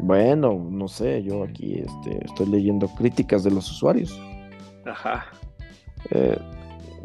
bueno, 0.00 0.52
no 0.70 0.86
sé, 0.86 1.22
yo 1.22 1.44
aquí 1.44 1.78
este, 1.78 2.26
estoy 2.26 2.46
leyendo 2.46 2.86
críticas 2.88 3.42
de 3.42 3.52
los 3.52 3.70
usuarios. 3.70 4.20
Ajá. 4.84 5.26
Eh, 6.10 6.38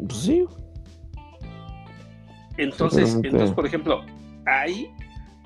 pues 0.06 0.18
sí. 0.18 0.44
Entonces, 2.58 3.14
entonces, 3.22 3.52
por 3.52 3.64
ejemplo, 3.64 4.04
ahí, 4.44 4.90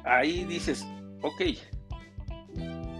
ahí 0.05 0.44
dices, 0.47 0.85
ok, 1.23 1.43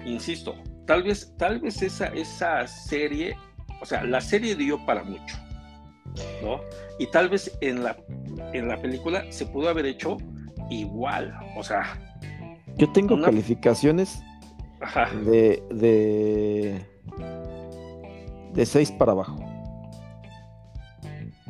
insisto, 0.05 0.55
tal 0.87 1.03
vez, 1.03 1.35
tal 1.37 1.59
vez 1.59 1.83
esa, 1.83 2.07
esa 2.09 2.65
serie, 2.69 3.37
o 3.83 3.85
sea, 3.85 4.05
la 4.05 4.21
serie 4.21 4.55
dio 4.55 4.79
para 4.87 5.03
mucho, 5.03 5.37
¿no? 6.43 6.61
Y 6.99 7.07
tal 7.09 7.29
vez 7.29 7.57
en 7.61 7.85
la, 7.85 7.97
en 8.53 8.69
la 8.69 8.81
película 8.81 9.25
se 9.31 9.47
pudo 9.47 9.69
haber 9.69 9.87
hecho 9.87 10.17
igual, 10.71 11.35
o 11.57 11.63
sea. 11.63 11.99
Yo 12.77 12.91
tengo 12.93 13.21
calificaciones 13.23 14.23
de 15.25 15.63
de 15.71 16.87
de 18.53 18.67
6 18.67 18.93
para 18.93 19.13
abajo. 19.13 19.39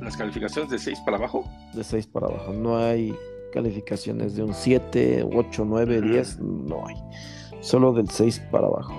¿Las 0.00 0.16
calificaciones 0.16 0.70
de 0.70 0.78
6 0.78 1.00
para 1.04 1.16
abajo? 1.16 1.44
De 1.72 1.82
6 1.82 2.06
para 2.08 2.26
abajo. 2.26 2.52
No 2.52 2.76
hay 2.78 3.16
calificaciones 3.52 4.36
de 4.36 4.42
un 4.42 4.52
7, 4.52 5.26
8, 5.32 5.64
9, 5.64 6.00
10. 6.02 6.40
No 6.40 6.86
hay. 6.86 6.96
Solo 7.60 7.92
del 7.92 8.10
6 8.10 8.40
para 8.50 8.66
abajo. 8.66 8.94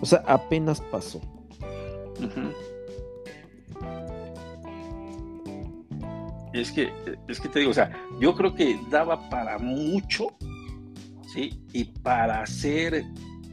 O 0.00 0.06
sea, 0.06 0.22
apenas 0.26 0.80
pasó. 0.80 1.20
Es 6.52 6.72
que, 6.72 6.92
es 7.28 7.40
que 7.40 7.48
te 7.48 7.60
digo, 7.60 7.70
o 7.70 7.74
sea, 7.74 7.90
yo 8.20 8.34
creo 8.34 8.54
que 8.54 8.78
daba 8.90 9.28
para 9.28 9.58
mucho, 9.58 10.28
¿sí? 11.32 11.62
Y 11.72 11.84
para 11.84 12.42
hacer 12.42 13.04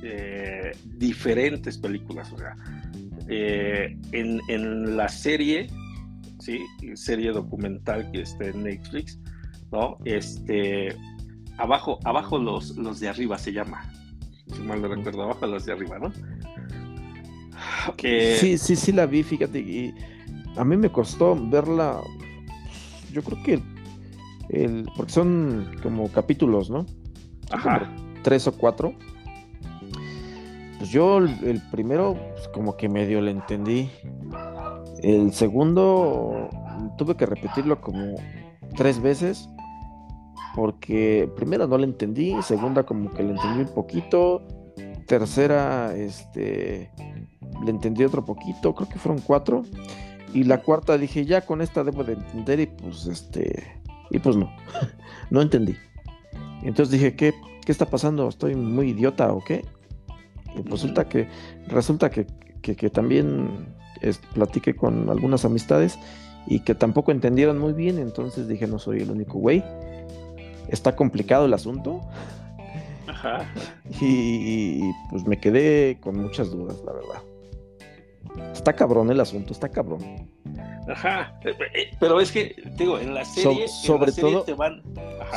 eh, 0.02 0.72
diferentes 0.98 1.78
películas, 1.78 2.32
o 2.32 2.38
sea, 2.38 2.56
eh, 3.28 3.98
en, 4.12 4.40
en, 4.48 4.96
la 4.96 5.10
serie, 5.10 5.68
¿sí? 6.40 6.60
Serie 6.94 7.32
documental 7.32 8.12
que 8.12 8.22
está 8.22 8.46
en 8.46 8.64
Netflix, 8.64 9.20
¿no? 9.72 9.98
Este, 10.06 10.96
abajo, 11.58 12.00
abajo 12.04 12.38
los, 12.38 12.78
los 12.78 13.00
de 13.00 13.10
arriba 13.10 13.38
se 13.38 13.52
llama, 13.52 13.92
si 14.54 14.62
mal 14.62 14.82
no 14.82 14.88
recuerdo, 14.88 15.24
abajo 15.24 15.48
los 15.48 15.66
de 15.66 15.74
arriba, 15.74 16.00
¿no? 16.00 16.12
Sí, 18.02 18.58
sí, 18.58 18.76
sí 18.76 18.92
la 18.92 19.06
vi, 19.06 19.24
fíjate, 19.24 19.60
y 19.60 19.94
a 20.58 20.64
mí 20.64 20.78
me 20.78 20.92
costó 20.92 21.36
verla 21.36 22.02
yo 23.16 23.24
creo 23.24 23.42
que 23.44 23.64
el, 24.50 24.88
porque 24.96 25.12
son 25.12 25.72
como 25.82 26.12
capítulos, 26.12 26.70
¿no? 26.70 26.86
Ajá. 27.50 27.90
tres 28.24 28.48
o 28.48 28.52
cuatro. 28.52 28.94
Pues 30.78 30.90
yo 30.90 31.20
el, 31.20 31.62
primero 31.72 32.18
pues, 32.34 32.48
como 32.50 32.76
que 32.76 32.90
medio 32.90 33.22
le 33.22 33.32
entendí. 33.32 33.90
El 35.02 35.32
segundo 35.34 36.50
tuve 36.98 37.16
que 37.16 37.26
repetirlo 37.26 37.80
como 37.80 38.16
tres 38.76 39.02
veces 39.02 39.50
porque 40.56 41.30
primero 41.36 41.68
no 41.68 41.78
le 41.78 41.86
entendí, 41.86 42.34
segunda 42.42 42.84
como 42.84 43.12
que 43.12 43.24
le 43.24 43.32
entendí 43.32 43.62
un 43.62 43.74
poquito, 43.74 44.42
tercera 45.06 45.94
este 45.96 46.92
le 47.64 47.72
entendí 47.72 48.04
otro 48.04 48.24
poquito, 48.24 48.74
creo 48.74 48.90
que 48.90 48.98
fueron 48.98 49.22
cuatro 49.22 49.64
y 50.36 50.44
la 50.44 50.62
cuarta 50.62 50.98
dije, 50.98 51.26
ya 51.26 51.46
con 51.46 51.62
esta 51.62 51.86
debo 51.86 52.04
de 52.04 52.14
entender 52.14 52.60
y 52.60 52.66
pues 52.66 53.08
este, 53.08 53.64
y 54.10 54.20
pues 54.20 54.36
no, 54.36 54.52
no 55.30 55.42
entendí. 55.42 55.78
Entonces 56.62 56.92
dije, 56.92 57.16
¿qué, 57.16 57.34
qué 57.66 57.72
está 57.72 57.86
pasando? 57.86 58.28
¿Estoy 58.28 58.54
muy 58.54 58.90
idiota 58.90 59.32
o 59.32 59.42
qué? 59.42 59.64
Y 60.54 60.70
resulta 60.70 61.08
que, 61.08 61.30
resulta 61.68 62.10
que, 62.10 62.28
que, 62.62 62.90
también 62.90 63.74
platiqué 64.34 64.76
con 64.76 65.10
algunas 65.10 65.46
amistades 65.46 65.98
y 66.48 66.60
que 66.60 66.76
tampoco 66.76 67.14
entendieron 67.14 67.58
muy 67.58 67.72
bien, 67.72 67.98
entonces 67.98 68.50
dije, 68.50 68.68
no 68.68 68.78
soy 68.78 69.04
el 69.04 69.12
único 69.12 69.40
güey. 69.40 69.64
Está 70.68 70.98
complicado 70.98 71.46
el 71.46 71.54
asunto. 71.54 72.02
Ajá. 73.08 73.50
y 74.02 74.82
pues 75.12 75.26
me 75.26 75.40
quedé 75.40 75.98
con 76.02 76.18
muchas 76.18 76.52
dudas, 76.52 76.76
la 76.86 76.92
verdad. 76.92 77.35
Está 78.54 78.74
cabrón 78.74 79.12
el 79.12 79.20
asunto, 79.20 79.54
está 79.54 79.70
cabrón. 79.70 80.02
Ajá, 80.88 81.40
eh, 81.44 81.56
eh, 81.74 81.92
pero 82.00 82.20
es 82.20 82.32
que, 82.32 82.56
digo, 82.78 83.00
en 83.00 83.14
la 83.14 83.26
serie, 83.26 83.68
sobre 83.68 84.12
todo, 84.12 84.44
te 84.44 84.54
van... 84.54 84.84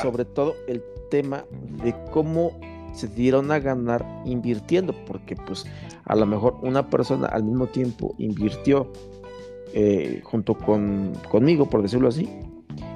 Sobre 0.03 0.25
todo 0.25 0.55
el 0.67 0.83
tema 1.11 1.45
de 1.83 1.95
cómo 2.11 2.53
se 2.93 3.09
dieron 3.09 3.51
a 3.51 3.59
ganar 3.59 4.05
invirtiendo, 4.25 4.93
porque 5.07 5.37
pues 5.37 5.65
a 6.05 6.17
lo 6.17 6.27
mejor 6.27 6.59
una 6.63 6.89
persona 6.89 7.29
al 7.29 7.45
mismo 7.45 7.67
tiempo 7.69 8.15
invirtió 8.19 8.93
eh, 9.73 10.21
junto 10.25 10.55
con, 10.55 11.13
conmigo, 11.31 11.69
por 11.69 11.83
decirlo 11.83 12.09
así, 12.09 12.29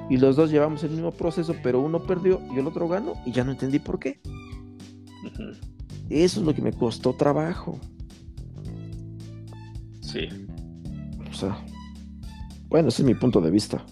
y 0.09 0.17
los 0.17 0.35
dos 0.35 0.51
llevamos 0.51 0.83
el 0.83 0.91
mismo 0.91 1.11
proceso, 1.11 1.55
pero 1.63 1.79
uno 1.79 1.99
perdió 2.03 2.41
y 2.53 2.59
el 2.59 2.67
otro 2.67 2.87
ganó, 2.87 3.13
y 3.25 3.31
ya 3.31 3.43
no 3.43 3.51
entendí 3.51 3.79
por 3.79 3.99
qué. 3.99 4.19
Eso 6.09 6.39
es 6.39 6.45
lo 6.45 6.53
que 6.53 6.61
me 6.61 6.73
costó 6.73 7.13
trabajo. 7.13 7.79
Sí. 10.13 10.29
O 11.27 11.33
sea, 11.33 11.57
bueno, 12.69 12.89
ese 12.89 13.01
es 13.01 13.07
mi 13.07 13.15
punto 13.15 13.41
de 13.41 13.49
vista. 13.49 13.83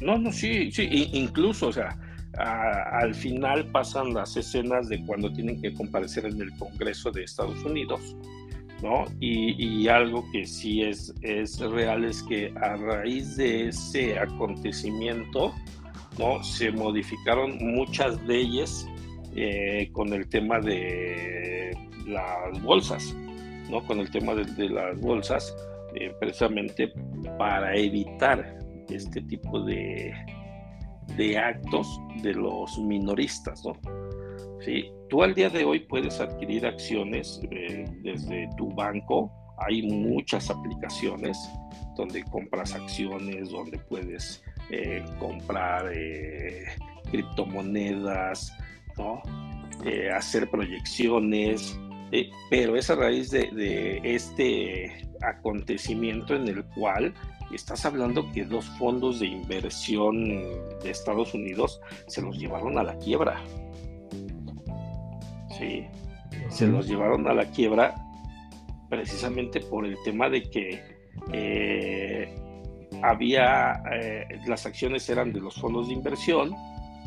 No, 0.00 0.16
no, 0.16 0.32
sí, 0.32 0.72
sí, 0.72 0.88
incluso, 1.12 1.68
o 1.68 1.72
sea, 1.72 1.94
al 2.38 3.14
final 3.14 3.70
pasan 3.70 4.14
las 4.14 4.34
escenas 4.36 4.88
de 4.88 5.04
cuando 5.04 5.30
tienen 5.30 5.60
que 5.60 5.74
comparecer 5.74 6.24
en 6.24 6.40
el 6.40 6.56
Congreso 6.56 7.10
de 7.10 7.24
Estados 7.24 7.62
Unidos, 7.64 8.16
¿no? 8.82 9.04
Y, 9.20 9.88
algo 9.88 10.24
que 10.32 10.46
sí 10.46 10.82
es, 10.82 11.12
es 11.20 11.58
real 11.60 12.04
es 12.04 12.22
que 12.22 12.54
a 12.62 12.76
raíz 12.76 13.36
de 13.36 13.68
ese 13.68 14.18
acontecimiento, 14.18 15.52
¿no? 16.18 16.42
Se 16.42 16.70
modificaron 16.70 17.58
muchas 17.60 18.22
leyes 18.22 18.86
eh, 19.36 19.90
con 19.92 20.14
el 20.14 20.28
tema 20.28 20.60
de 20.60 21.76
las 22.06 22.62
bolsas, 22.62 23.14
¿no? 23.68 23.84
Con 23.86 24.00
el 24.00 24.10
tema 24.10 24.34
de, 24.34 24.68
las 24.68 25.00
bolsas, 25.00 25.54
eh, 25.94 26.12
precisamente 26.20 26.92
para 27.38 27.74
evitar 27.76 28.58
este 28.88 29.22
tipo 29.22 29.60
de, 29.60 30.12
de 31.16 31.38
actos 31.38 31.86
de 32.22 32.34
los 32.34 32.78
minoristas, 32.78 33.64
¿no? 33.64 33.72
Sí, 34.64 34.90
tú 35.08 35.22
al 35.22 35.34
día 35.34 35.50
de 35.50 35.64
hoy 35.64 35.80
puedes 35.80 36.20
adquirir 36.20 36.66
acciones 36.66 37.40
eh, 37.50 37.84
desde 38.02 38.48
tu 38.56 38.68
banco. 38.74 39.30
Hay 39.66 39.82
muchas 39.82 40.50
aplicaciones 40.50 41.38
donde 41.96 42.22
compras 42.24 42.74
acciones, 42.74 43.50
donde 43.50 43.78
puedes 43.78 44.42
eh, 44.70 45.04
comprar 45.18 45.92
criptomonedas, 47.10 48.52
¿no? 48.96 49.22
hacer 50.12 50.50
proyecciones, 50.50 51.78
eh, 52.12 52.30
pero 52.50 52.76
es 52.76 52.90
a 52.90 52.94
raíz 52.94 53.30
de, 53.30 54.00
este 54.02 55.08
acontecimiento 55.22 56.34
en 56.34 56.48
el 56.48 56.64
cual 56.64 57.12
estás 57.52 57.84
hablando 57.84 58.30
que 58.32 58.44
dos 58.44 58.66
fondos 58.78 59.20
de 59.20 59.26
inversión 59.26 60.24
de 60.82 60.90
Estados 60.90 61.34
Unidos 61.34 61.80
se 62.06 62.22
los 62.22 62.38
llevaron 62.38 62.78
a 62.78 62.82
la 62.82 62.96
quiebra. 62.98 63.42
Sí, 65.58 65.86
se 66.48 66.66
los 66.66 66.86
llevaron 66.86 67.26
a 67.26 67.34
la 67.34 67.50
quiebra 67.50 67.94
precisamente 68.88 69.60
por 69.60 69.84
el 69.84 69.96
tema 70.04 70.30
de 70.30 70.42
que 70.42 70.82
eh, 71.32 72.34
había, 73.02 73.82
eh, 73.92 74.26
las 74.46 74.66
acciones 74.66 75.08
eran 75.08 75.32
de 75.32 75.40
los 75.40 75.54
fondos 75.56 75.88
de 75.88 75.94
inversión, 75.94 76.54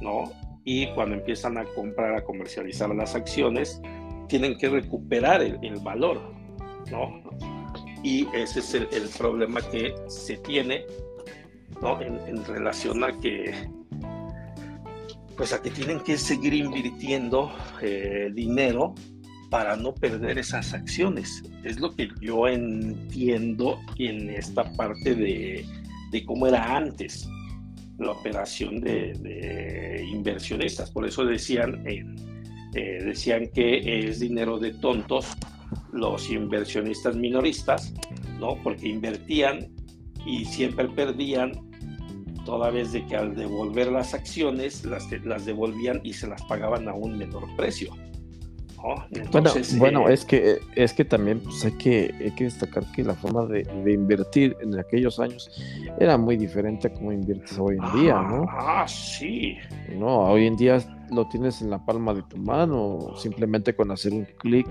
¿no? 0.01 0.31
Y 0.63 0.87
cuando 0.93 1.15
empiezan 1.15 1.57
a 1.57 1.65
comprar, 1.65 2.15
a 2.15 2.23
comercializar 2.23 2.93
las 2.93 3.15
acciones, 3.15 3.81
tienen 4.31 4.57
que 4.57 4.69
recuperar 4.69 5.41
el, 5.41 5.79
valor, 5.83 6.21
¿no? 6.89 7.21
Y 8.01 8.25
ese 8.33 8.59
es 8.59 8.73
el, 8.73 9.09
problema 9.17 9.59
que 9.59 9.93
se 10.07 10.37
tiene, 10.37 10.85
¿no? 11.81 11.99
En, 12.01 12.45
relación 12.45 13.03
a 13.03 13.19
que, 13.19 13.53
pues 15.35 15.51
a 15.51 15.61
que 15.61 15.69
tienen 15.69 15.99
que 15.99 16.17
seguir 16.17 16.53
invirtiendo 16.53 17.51
eh, 17.81 18.29
dinero 18.33 18.95
para 19.49 19.75
no 19.75 19.93
perder 19.93 20.37
esas 20.37 20.73
acciones. 20.73 21.43
Es 21.65 21.81
lo 21.81 21.93
que 21.93 22.07
yo 22.21 22.47
entiendo 22.47 23.79
en 23.97 24.29
esta 24.29 24.63
parte 24.77 25.13
de, 25.13 25.65
de 26.13 26.25
cómo 26.25 26.47
era 26.47 26.77
antes 26.77 27.27
la 27.99 28.13
operación 28.13 28.79
de, 28.79 29.11
de 29.11 30.05
inversionistas. 30.09 30.89
Por 30.89 31.05
eso 31.05 31.25
decían 31.25 31.85
en 31.85 32.30
eh, 32.73 33.03
decían 33.03 33.47
que 33.53 34.07
es 34.07 34.19
dinero 34.19 34.59
de 34.59 34.73
tontos 34.73 35.27
los 35.91 36.29
inversionistas 36.29 37.15
minoristas, 37.15 37.93
¿no? 38.39 38.55
Porque 38.63 38.87
invertían 38.87 39.69
y 40.25 40.45
siempre 40.45 40.87
perdían, 40.87 41.51
toda 42.45 42.71
vez 42.71 42.91
de 42.91 43.05
que 43.05 43.15
al 43.15 43.35
devolver 43.35 43.91
las 43.91 44.13
acciones 44.13 44.85
las, 44.85 45.11
las 45.23 45.45
devolvían 45.45 46.01
y 46.03 46.13
se 46.13 46.27
las 46.27 46.41
pagaban 46.43 46.87
a 46.87 46.93
un 46.93 47.17
menor 47.17 47.43
precio. 47.55 47.93
Bueno, 49.31 49.51
bueno 49.77 50.09
eh, 50.09 50.13
es 50.13 50.25
que 50.25 50.59
es 50.75 50.93
que 50.93 51.05
también 51.05 51.39
pues, 51.39 51.65
hay 51.65 51.71
que 51.73 52.13
hay 52.19 52.31
que 52.31 52.45
destacar 52.45 52.83
que 52.91 53.03
la 53.03 53.13
forma 53.13 53.45
de, 53.45 53.61
invertir 53.91 54.55
en 54.61 54.77
aquellos 54.79 55.19
años 55.19 55.49
era 55.99 56.17
muy 56.17 56.37
diferente 56.37 56.87
a 56.87 56.93
como 56.93 57.11
inviertes 57.11 57.57
hoy 57.59 57.77
en 57.77 58.01
día, 58.01 58.21
¿no? 58.21 58.45
Ah, 58.49 58.85
sí. 58.87 59.57
No, 59.97 60.31
hoy 60.31 60.47
en 60.47 60.55
día 60.55 60.79
lo 61.11 61.27
tienes 61.27 61.61
en 61.61 61.69
la 61.69 61.83
palma 61.85 62.13
de 62.13 62.23
tu 62.23 62.37
mano, 62.37 63.13
simplemente 63.17 63.75
con 63.75 63.91
hacer 63.91 64.13
un 64.13 64.25
clic 64.39 64.67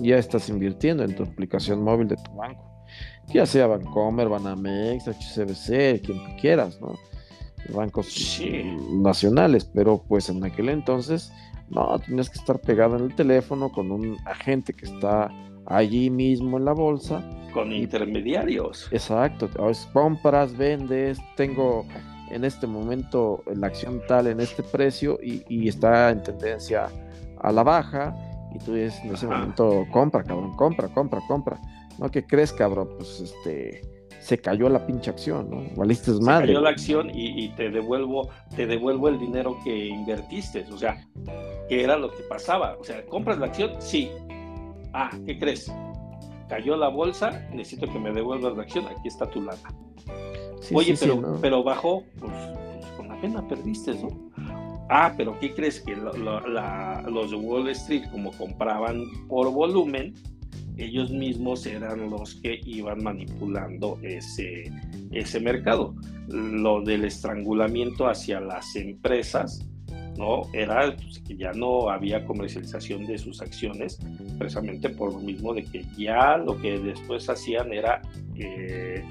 ya 0.00 0.16
estás 0.16 0.48
invirtiendo 0.48 1.02
en 1.02 1.14
tu 1.14 1.24
aplicación 1.24 1.82
móvil 1.82 2.08
de 2.08 2.16
tu 2.16 2.30
banco, 2.34 2.64
ya 3.26 3.46
sea 3.46 3.66
Bancomer, 3.66 4.28
Banamex, 4.28 5.08
HCBC, 5.08 6.04
quien 6.04 6.18
tú 6.18 6.30
quieras, 6.40 6.80
¿no? 6.80 6.94
Bancos 7.74 8.40
nacionales, 8.92 9.64
pero 9.64 10.02
pues 10.08 10.28
en 10.28 10.44
aquel 10.44 10.68
entonces 10.68 11.32
no, 11.70 11.98
tienes 11.98 12.30
que 12.30 12.38
estar 12.38 12.58
pegado 12.60 12.96
en 12.96 13.04
el 13.04 13.14
teléfono 13.14 13.70
con 13.70 13.90
un 13.90 14.16
agente 14.24 14.72
que 14.72 14.86
está 14.86 15.30
allí 15.66 16.10
mismo 16.10 16.56
en 16.56 16.64
la 16.64 16.72
bolsa. 16.72 17.22
Con 17.52 17.72
intermediarios. 17.72 18.88
Exacto. 18.90 19.50
Compras, 19.92 20.56
vendes, 20.56 21.18
tengo 21.36 21.84
en 22.30 22.44
este 22.44 22.66
momento 22.66 23.42
la 23.54 23.68
acción 23.68 24.00
tal 24.06 24.26
en 24.26 24.40
este 24.40 24.62
precio 24.62 25.18
y, 25.22 25.68
está 25.68 26.10
en 26.10 26.22
tendencia 26.22 26.88
a 27.40 27.52
la 27.52 27.62
baja 27.62 28.14
y 28.54 28.58
tú 28.58 28.74
dices 28.74 29.00
en 29.04 29.14
ese 29.14 29.26
momento 29.26 29.86
compra, 29.90 30.22
cabrón, 30.22 30.54
compra, 30.56 30.88
compra, 30.88 31.20
compra. 31.26 31.60
No, 31.98 32.10
¿qué 32.10 32.24
crees, 32.24 32.52
cabrón? 32.52 32.88
Pues 32.96 33.20
este 33.20 33.82
se 34.28 34.36
cayó 34.36 34.68
la 34.68 34.86
pinche 34.86 35.08
acción, 35.08 35.48
¿no? 35.48 35.62
Valiste 35.74 36.10
madre. 36.20 36.48
Se 36.48 36.52
cayó 36.52 36.60
la 36.60 36.68
acción 36.68 37.10
y, 37.14 37.48
te 37.56 37.70
devuelvo, 37.70 38.28
te 38.54 38.66
devuelvo 38.66 39.08
el 39.08 39.18
dinero 39.18 39.56
que 39.64 39.86
invertiste. 39.86 40.66
O 40.70 40.76
sea, 40.76 41.02
¿qué 41.70 41.82
era 41.82 41.96
lo 41.96 42.10
que 42.10 42.22
pasaba? 42.24 42.76
O 42.78 42.84
sea, 42.84 43.06
¿compras 43.06 43.38
la 43.38 43.46
acción? 43.46 43.70
Sí. 43.78 44.10
Ah, 44.92 45.10
¿qué 45.24 45.38
crees? 45.38 45.72
Cayó 46.46 46.76
la 46.76 46.88
bolsa, 46.88 47.48
necesito 47.54 47.90
que 47.90 47.98
me 47.98 48.12
devuelvas 48.12 48.54
la 48.54 48.64
acción, 48.64 48.86
aquí 48.86 49.08
está 49.08 49.24
tu 49.30 49.40
lana. 49.40 49.74
Oye, 50.74 50.94
pero, 51.00 51.38
pero 51.40 51.64
bajó, 51.64 52.04
pues, 52.18 52.32
pues, 52.74 52.86
con 52.98 53.08
la 53.08 53.18
pena 53.22 53.48
perdiste, 53.48 53.94
¿no? 53.94 54.08
Ah, 54.90 55.14
pero 55.16 55.38
¿qué 55.38 55.54
crees? 55.54 55.80
Que 55.80 55.96
los 55.96 57.30
de 57.30 57.36
Wall 57.36 57.68
Street, 57.70 58.04
como 58.10 58.30
compraban 58.32 59.04
por 59.26 59.50
volumen, 59.50 60.12
ellos 60.78 61.10
mismos 61.10 61.66
eran 61.66 62.08
los 62.08 62.36
que 62.36 62.60
iban 62.64 63.02
manipulando 63.02 63.98
ese, 64.02 64.72
ese 65.10 65.40
mercado. 65.40 65.94
Lo 66.28 66.82
del 66.82 67.04
estrangulamiento 67.04 68.08
hacia 68.08 68.40
las 68.40 68.76
empresas, 68.76 69.66
¿no? 70.16 70.42
Era 70.52 70.94
pues, 70.94 71.18
que 71.20 71.36
ya 71.36 71.52
no 71.52 71.90
había 71.90 72.24
comercialización 72.24 73.06
de 73.06 73.18
sus 73.18 73.42
acciones, 73.42 73.98
precisamente 74.38 74.88
por 74.88 75.12
lo 75.12 75.18
mismo 75.18 75.52
de 75.52 75.64
que 75.64 75.84
ya 75.96 76.36
lo 76.36 76.60
que 76.60 76.78
después 76.78 77.28
hacían 77.28 77.72
era 77.72 78.00
eh, 78.36 79.04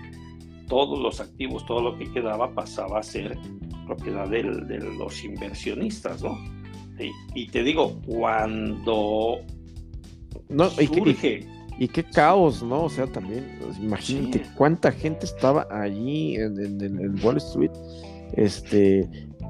todos 0.68 0.99
los 0.99 1.19
activos, 1.19 1.65
todo 1.65 1.81
lo 1.81 1.98
que 1.98 2.11
quedaba 2.11 2.53
pasaba 2.53 2.99
a 2.99 3.03
ser 3.03 3.38
propiedad 3.85 4.27
de 4.27 4.44
los 4.44 5.23
inversionistas, 5.23 6.23
¿no? 6.23 6.38
Y 7.35 7.48
te 7.48 7.61
digo, 7.61 7.99
cuando 8.06 9.39
no, 10.49 10.69
surge... 10.69 11.39
Y 11.39 11.57
qué 11.88 12.04
caos, 12.04 12.64
¿no? 12.64 12.84
O 12.84 12.90
sea, 12.90 13.06
también, 13.06 13.58
pues, 13.62 13.78
imagínate 13.78 14.44
cuánta 14.56 14.91
gente 14.91 15.26
estaba 15.26 15.68
allí 15.70 16.36
en, 16.36 16.82
en, 16.82 17.24
Wall 17.24 17.38
Street, 17.38 17.72
este, 18.34 19.02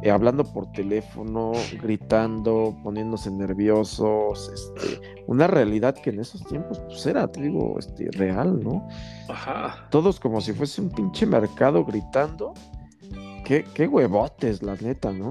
eh, 0.04 0.12
hablando 0.12 0.44
por 0.44 0.70
teléfono, 0.74 1.54
gritando, 1.82 2.78
poniéndose 2.84 3.32
nerviosos, 3.32 4.52
este, 4.54 5.00
una 5.28 5.48
realidad 5.48 5.96
que 5.96 6.10
en 6.10 6.20
esos 6.20 6.44
tiempos, 6.46 6.80
pues 6.80 7.06
era, 7.06 7.28
te 7.32 7.42
digo, 7.42 7.78
este, 7.80 8.10
real, 8.12 8.62
¿no? 8.62 8.88
Ajá. 9.30 9.88
Todos 9.90 10.20
como 10.20 10.42
si 10.42 10.52
fuese 10.52 10.82
un 10.82 10.90
pinche 10.90 11.26
mercado 11.26 11.86
gritando. 11.86 12.54
Qué, 13.46 13.64
qué 13.74 13.88
huevotes, 13.88 14.62
la 14.62 14.76
neta, 14.76 15.14
¿no? 15.14 15.30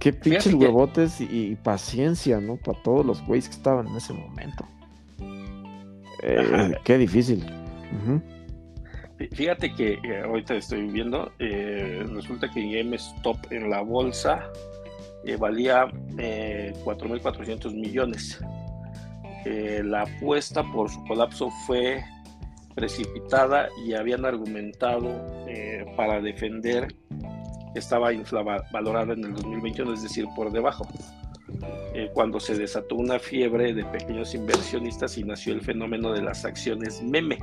qué 0.00 0.12
pinches 0.12 0.52
huevotes 0.52 1.20
y, 1.20 1.52
y, 1.52 1.54
paciencia, 1.54 2.40
¿no? 2.40 2.56
Para 2.56 2.82
todos 2.82 3.06
los 3.06 3.24
güeyes 3.24 3.48
que 3.48 3.54
estaban 3.54 3.86
en 3.86 3.94
ese 3.94 4.12
momento. 4.12 4.66
Eh, 6.24 6.74
qué 6.84 6.98
difícil. 6.98 7.44
Fíjate 9.32 9.72
que 9.74 9.92
eh, 9.92 10.22
ahorita 10.24 10.54
estoy 10.54 10.88
viendo, 10.88 11.30
eh, 11.38 12.04
resulta 12.12 12.50
que 12.50 12.60
GameStop 12.60 13.36
en 13.50 13.70
la 13.70 13.80
bolsa 13.80 14.50
valía 15.38 15.86
4.400 15.86 17.72
millones. 17.72 18.38
la 19.46 20.02
apuesta 20.02 20.62
por 20.62 20.90
su 20.90 21.02
colapso 21.04 21.50
fue 21.66 22.04
precipitada 22.74 23.68
y 23.86 23.94
habían 23.94 24.26
argumentado 24.26 25.08
para 25.96 26.20
defender 26.20 26.88
que 27.72 27.78
estaba 27.78 28.10
valorada 28.70 29.14
en 29.14 29.24
el 29.24 29.34
2021, 29.34 29.94
es 29.94 30.02
decir, 30.02 30.26
por 30.36 30.52
debajo. 30.52 30.86
Eh, 31.94 32.10
cuando 32.12 32.40
se 32.40 32.56
desató 32.56 32.96
una 32.96 33.18
fiebre 33.18 33.72
de 33.72 33.84
pequeños 33.84 34.34
inversionistas 34.34 35.16
y 35.18 35.24
nació 35.24 35.54
el 35.54 35.60
fenómeno 35.60 36.12
de 36.12 36.22
las 36.22 36.44
acciones 36.44 37.02
meme, 37.02 37.38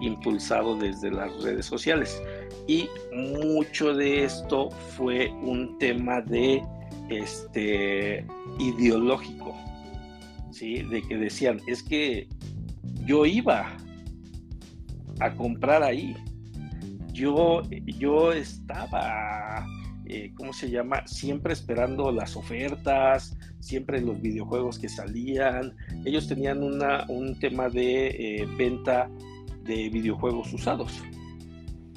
impulsado 0.00 0.76
desde 0.76 1.10
las 1.10 1.42
redes 1.42 1.66
sociales. 1.66 2.22
Y 2.66 2.88
mucho 3.12 3.94
de 3.94 4.24
esto 4.24 4.70
fue 4.70 5.30
un 5.42 5.78
tema 5.78 6.20
de 6.20 6.62
este 7.08 8.26
ideológico, 8.58 9.56
¿sí? 10.50 10.82
De 10.82 11.00
que 11.02 11.16
decían, 11.16 11.60
es 11.66 11.82
que 11.82 12.28
yo 13.06 13.24
iba 13.24 13.76
a 15.20 15.32
comprar 15.34 15.82
ahí. 15.82 16.14
Yo, 17.12 17.62
yo 17.86 18.32
estaba 18.32 19.66
eh, 20.08 20.32
¿cómo 20.34 20.52
se 20.52 20.70
llama? 20.70 21.06
Siempre 21.06 21.52
esperando 21.52 22.10
las 22.10 22.36
ofertas, 22.36 23.36
siempre 23.60 24.00
los 24.00 24.20
videojuegos 24.20 24.78
que 24.78 24.88
salían. 24.88 25.76
Ellos 26.04 26.28
tenían 26.28 26.62
una, 26.62 27.04
un 27.08 27.38
tema 27.38 27.68
de 27.68 28.08
eh, 28.08 28.48
venta 28.56 29.10
de 29.64 29.90
videojuegos 29.90 30.52
usados, 30.52 31.02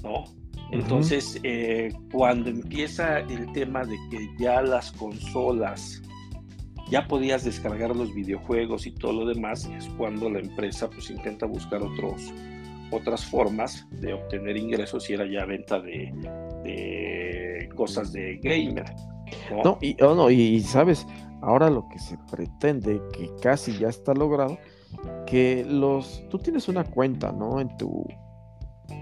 ¿no? 0.03 0.25
Entonces, 0.71 1.39
eh, 1.43 1.93
cuando 2.11 2.49
empieza 2.49 3.19
el 3.19 3.51
tema 3.51 3.83
de 3.83 3.97
que 4.09 4.29
ya 4.39 4.61
las 4.61 4.91
consolas, 4.93 6.01
ya 6.89 7.07
podías 7.07 7.43
descargar 7.43 7.95
los 7.95 8.13
videojuegos 8.13 8.87
y 8.87 8.91
todo 8.91 9.13
lo 9.13 9.25
demás, 9.25 9.69
es 9.77 9.87
cuando 9.97 10.29
la 10.29 10.39
empresa 10.39 10.89
pues 10.89 11.09
intenta 11.09 11.45
buscar 11.45 11.81
otros, 11.81 12.33
otras 12.91 13.25
formas 13.25 13.87
de 13.91 14.13
obtener 14.13 14.57
ingresos 14.57 15.09
y 15.09 15.13
era 15.13 15.25
ya 15.25 15.45
venta 15.45 15.79
de 15.79 16.11
cosas 17.75 18.11
de 18.11 18.37
gamer. 18.43 18.85
No, 19.63 19.77
y, 19.81 20.01
oh, 20.03 20.15
no, 20.15 20.29
y, 20.29 20.59
sabes, 20.61 21.05
ahora 21.41 21.69
lo 21.69 21.87
que 21.89 21.99
se 21.99 22.17
pretende, 22.29 23.01
que 23.13 23.29
casi 23.41 23.77
ya 23.77 23.87
está 23.87 24.13
logrado, 24.13 24.57
que 25.25 25.65
los, 25.67 26.23
tú 26.29 26.37
tienes 26.37 26.67
una 26.67 26.83
cuenta, 26.83 27.31
¿no? 27.31 27.59
En 27.59 27.75
tu, 27.77 28.05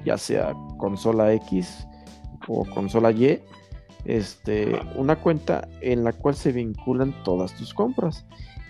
ya 0.06 0.18
sea 0.18 0.54
consola 0.78 1.34
X 1.34 1.88
o 2.48 2.66
consola 2.66 3.12
Y, 3.12 3.40
este, 4.06 4.80
una 4.96 5.16
cuenta 5.16 5.68
en 5.82 6.04
la 6.04 6.14
cual 6.14 6.36
se 6.36 6.52
vinculan 6.52 7.14
todas 7.24 7.54
tus 7.56 7.74
compras. 7.74 8.26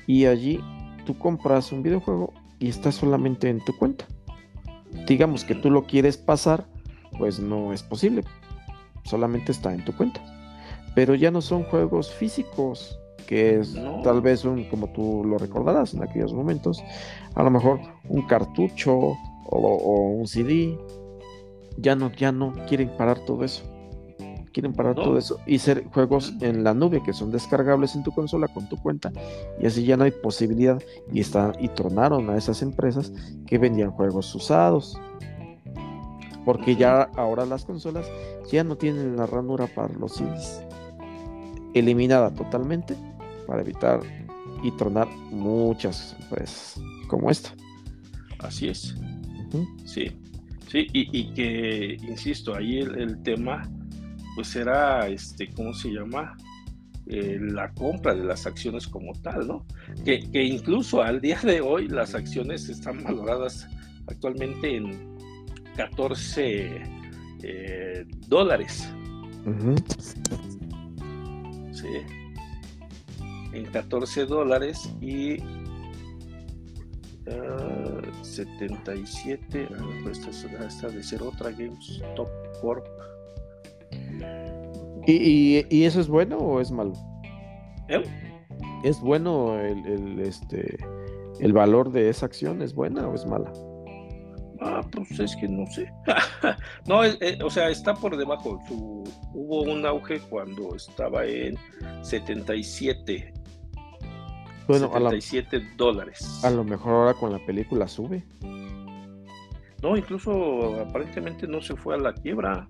Y 0.08 0.26
allí 0.26 0.60
tú 1.06 1.18
compras 1.18 1.72
un 1.72 1.84
videojuego 1.84 2.34
y 2.58 2.70
está 2.70 2.92
solamente 2.92 3.50
en 3.50 3.64
tu 3.64 3.78
cuenta. 3.78 4.08
Digamos 5.08 5.44
que 5.44 5.56
tú 5.56 5.70
lo 5.70 5.86
quieres 5.86 6.18
pasar, 6.18 6.66
pues 7.18 7.40
no 7.40 7.74
es 7.74 7.84
posible, 7.84 8.24
solamente 9.04 9.52
está 9.52 9.74
en 9.74 9.84
tu 9.86 9.96
cuenta. 9.96 10.22
Pero 10.96 11.16
ya 11.16 11.32
no 11.32 11.42
son 11.42 11.64
juegos 11.64 12.12
físicos, 12.14 13.00
que 13.28 13.60
es 13.60 13.78
tal 14.04 14.22
vez 14.22 14.44
un, 14.44 14.64
como 14.66 14.88
tú 14.88 15.24
lo 15.24 15.38
recordarás 15.38 15.94
en 15.94 16.02
aquellos 16.02 16.34
momentos, 16.34 16.84
a 17.36 17.44
lo 17.44 17.52
mejor 17.52 17.80
un 18.08 18.24
cartucho 18.24 19.16
o, 19.46 20.14
un 20.18 20.28
CD. 20.28 20.78
Ya 21.78 21.96
no, 21.96 22.12
ya 22.12 22.32
no 22.32 22.54
quieren 22.68 22.90
parar 22.98 23.20
todo 23.20 23.44
eso. 23.44 23.64
Quieren 24.60 24.76
parar 24.76 24.96
todo 24.96 25.18
eso 25.18 25.40
y 25.48 25.60
ser 25.60 25.86
juegos 25.86 26.34
en 26.42 26.66
la 26.66 26.74
nube 26.74 27.02
que 27.02 27.14
son 27.14 27.32
descargables 27.32 27.96
en 27.96 28.04
tu 28.04 28.12
consola 28.12 28.50
con 28.50 28.68
tu 28.68 28.76
cuenta. 28.76 29.12
Y 29.62 29.66
así 29.66 29.86
ya 29.86 29.96
no 29.96 30.04
hay 30.04 30.12
posibilidad. 30.12 30.82
Y, 31.14 31.22
está, 31.22 31.54
y 31.60 31.70
tronaron 31.70 32.30
a 32.30 32.38
esas 32.38 32.62
empresas 32.62 33.14
que 33.48 33.58
vendían 33.58 33.92
juegos 33.92 34.36
usados 34.36 35.00
porque 36.44 36.76
ya 36.76 37.04
ahora 37.16 37.46
las 37.46 37.64
consolas 37.64 38.10
ya 38.52 38.64
no 38.64 38.76
tienen 38.76 39.16
la 39.16 39.28
ranura 39.28 39.68
para 39.68 39.94
los 39.94 40.14
CDs. 40.16 40.62
Eliminada 41.74 42.34
totalmente 42.34 42.96
para 43.46 43.62
evitar 43.62 44.02
y 44.64 44.72
tronar 44.72 45.08
muchas 45.32 46.16
empresas 46.20 46.82
como 47.08 47.30
esta. 47.30 47.54
Así 48.40 48.68
es. 48.68 48.96
Sí, 49.86 50.12
sí, 50.68 50.88
y, 50.92 51.34
que, 51.34 51.98
insisto, 52.02 52.56
ahí 52.56 52.80
el, 52.80 53.22
tema, 53.24 53.70
pues 54.36 54.56
era, 54.56 55.08
este, 55.08 55.50
¿cómo 55.54 55.74
se 55.74 55.90
llama? 55.90 56.36
eh, 57.10 57.40
la 57.42 57.72
compra 57.74 58.14
de 58.14 58.24
las 58.24 58.46
acciones 58.46 58.88
como 58.88 59.14
tal, 59.14 59.48
¿no? 59.48 59.66
Que, 60.06 60.20
que, 60.30 60.44
incluso 60.44 61.02
al 61.02 61.20
día 61.20 61.40
de 61.42 61.60
hoy 61.60 61.88
las 61.88 62.14
acciones 62.14 62.70
están 62.70 63.04
valoradas 63.04 63.68
actualmente 64.08 64.76
en 64.76 65.18
14 65.76 66.84
eh, 67.42 68.06
dólares. 68.28 68.88
Sí. 71.72 71.88
En 73.54 73.66
14 73.66 74.26
dólares 74.26 74.94
y 75.02 75.38
77. 78.22 79.68
Ah, 79.72 79.84
pues 80.04 80.20
esta, 80.20 80.90
de 80.90 81.04
ser 81.04 81.24
otra 81.24 81.50
GameStop 81.52 82.30
Corp. 82.62 82.86
¿Y, 85.06 85.66
y, 85.70 85.86
eso 85.86 86.00
es 86.00 86.08
bueno 86.08 86.38
o 86.38 86.62
es 86.62 86.72
malo? 86.72 86.94
¿Eh? 87.88 88.04
¿Es 88.84 89.00
bueno 89.02 89.60
el, 89.60 89.86
el, 89.88 90.20
este, 90.20 90.78
el 91.40 91.54
valor 91.54 91.92
de 91.92 92.10
esa 92.10 92.28
acción? 92.28 92.62
¿Es 92.62 92.74
buena 92.74 93.08
o 93.08 93.16
es 93.16 93.26
mala? 93.26 93.52
Ah, 94.62 94.82
pues 94.92 95.20
es 95.20 95.36
que 95.38 95.48
no 95.48 95.66
sé. 95.68 95.92
no, 96.88 97.04
eh, 97.04 97.40
o 97.44 97.50
sea, 97.50 97.70
está 97.70 97.94
por 97.94 98.18
debajo. 98.18 98.60
Su, 98.68 99.04
hubo 99.34 99.64
un 99.64 99.86
auge 99.86 100.20
cuando 100.30 100.76
estaba 100.76 101.26
en 101.26 101.58
77 102.02 103.34
bueno, 104.70 104.88
77 104.94 105.58
a 105.58 105.78
dólares. 105.78 106.42
A 106.44 106.52
lo 106.52 106.64
mejor 106.64 106.94
ahora 106.94 107.14
con 107.16 107.32
la 107.32 107.44
película 107.44 107.88
sube. 107.88 108.24
No, 109.82 109.98
incluso 109.98 110.80
aparentemente 110.80 111.48
no 111.48 111.60
se 111.60 111.76
fue 111.76 111.96
a 111.96 111.98
la 111.98 112.14
quiebra. 112.14 112.70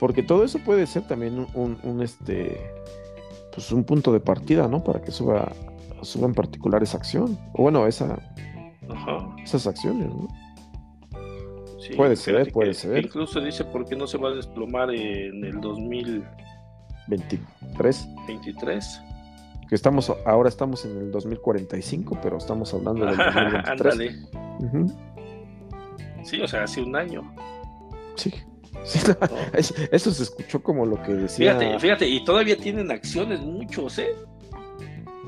Porque 0.00 0.22
todo 0.22 0.44
eso 0.44 0.58
puede 0.60 0.86
ser 0.86 1.06
también 1.06 1.46
un, 1.54 2.02
este 2.02 2.58
pues 3.52 3.70
un 3.72 3.84
punto 3.84 4.12
de 4.12 4.20
partida, 4.20 4.68
¿no? 4.68 4.84
Para 4.84 5.02
que 5.02 5.10
suba, 5.10 5.50
suba 6.02 6.26
en 6.26 6.34
particular 6.34 6.82
esa 6.82 6.98
acción. 6.98 7.38
O 7.54 7.62
bueno, 7.62 7.86
esa 7.86 8.18
esas 9.42 9.66
acciones, 9.66 10.08
¿no? 10.08 10.28
Sí, 11.80 11.94
puede 11.94 12.16
ser, 12.16 12.52
puede 12.52 12.74
ser. 12.74 13.02
Incluso 13.04 13.40
dice 13.40 13.64
por 13.64 13.86
qué 13.86 13.96
no 13.96 14.06
se 14.06 14.18
va 14.18 14.28
a 14.28 14.32
desplomar 14.32 14.94
en 14.94 15.44
el 15.44 15.60
2023. 15.60 18.08
23 18.26 19.02
que 19.68 19.74
estamos 19.74 20.10
ahora 20.24 20.48
estamos 20.48 20.86
en 20.86 20.96
el 20.96 21.12
2045, 21.12 22.18
pero 22.22 22.38
estamos 22.38 22.72
hablando 22.72 23.04
del 23.04 23.16
2023. 23.78 24.26
Sí, 26.22 26.40
o 26.40 26.48
sea, 26.48 26.64
hace 26.64 26.82
un 26.82 26.96
año. 26.96 27.22
Sí. 28.16 28.32
Eso, 29.92 30.12
se 30.12 30.22
escuchó 30.22 30.62
como 30.62 30.86
lo 30.86 31.02
que 31.02 31.12
decía. 31.12 31.56
Fíjate, 31.56 31.78
fíjate, 31.78 32.08
y 32.08 32.24
todavía 32.24 32.56
tienen 32.56 32.90
acciones 32.90 33.40
muchos, 33.40 33.98
¿eh? 33.98 34.14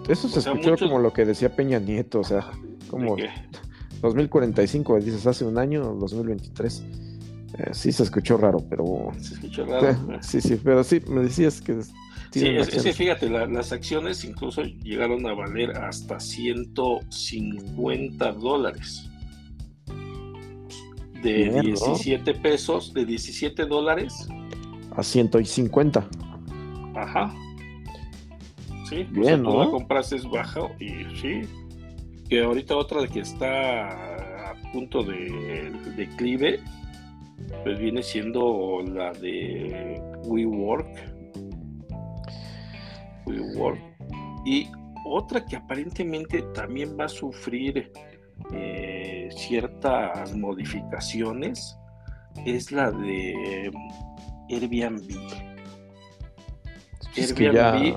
Eso 0.08 0.28
se 0.28 0.40
escuchó 0.40 0.76
como 0.76 0.98
lo 0.98 1.12
que 1.12 1.24
decía 1.24 1.54
Peña 1.54 1.78
Nieto, 1.78 2.20
o 2.20 2.24
sea, 2.24 2.50
como 2.88 3.16
2045, 4.00 5.00
dices 5.00 5.26
hace 5.26 5.44
un 5.44 5.58
año, 5.58 5.94
2023. 5.94 6.84
Eh, 7.58 7.70
sí 7.72 7.92
se 7.92 8.04
escuchó 8.04 8.36
raro, 8.36 8.64
pero. 8.68 9.12
Se 9.20 9.34
escuchó 9.34 9.66
raro. 9.66 9.96
sí, 10.22 10.40
sí, 10.40 10.58
pero 10.62 10.82
sí, 10.82 11.02
me 11.08 11.22
decías 11.22 11.60
que 11.60 11.80
Sí, 12.32 12.46
es, 12.46 12.68
que 12.68 12.92
fíjate, 12.92 13.28
las 13.28 13.72
acciones 13.72 14.24
incluso 14.24 14.62
llegaron 14.62 15.26
a 15.26 15.34
valer 15.34 15.72
hasta 15.72 16.20
150 16.20 18.32
dólares. 18.32 19.09
De 21.22 21.60
17 21.62 22.34
pesos, 22.34 22.94
de 22.94 23.05
17 23.05 23.66
dólares. 23.66 24.28
A 24.97 25.02
150. 25.02 26.09
Ajá. 26.94 27.34
Sí, 28.88 29.06
Bien, 29.10 29.42
¿no? 29.42 29.64
la 29.64 29.70
compras 29.70 30.12
es 30.12 30.28
baja 30.28 30.62
y 30.80 30.88
sí. 31.16 31.42
Que 32.28 32.42
ahorita 32.42 32.76
otra 32.76 33.06
que 33.06 33.20
está 33.20 34.51
a 34.51 34.55
punto 34.72 35.02
de 35.02 35.72
declive, 35.97 36.60
pues 37.64 37.78
viene 37.78 38.02
siendo 38.02 38.82
la 38.86 39.12
de 39.12 40.01
WeWork 40.24 41.10
y 44.44 44.68
otra 45.05 45.44
que 45.44 45.56
aparentemente 45.56 46.42
también 46.55 46.97
va 46.98 47.05
a 47.05 47.09
sufrir 47.09 47.92
eh, 48.52 49.28
ciertas 49.30 50.34
modificaciones 50.34 51.76
es 52.44 52.72
la 52.72 52.90
de 52.90 53.70
Airbnb. 54.48 55.10
Airbnb. 57.16 57.96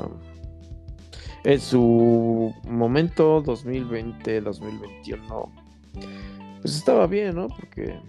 en 1.44 1.60
su 1.60 2.53
momento 2.68 3.41
2020, 3.41 4.41
2021, 4.41 5.52
pues 6.61 6.76
estaba 6.76 7.07
bien, 7.07 7.36
¿no? 7.36 7.48
Porque 7.48 7.99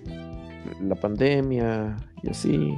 la 0.80 0.94
pandemia 0.94 1.96
y 2.22 2.30
así. 2.30 2.74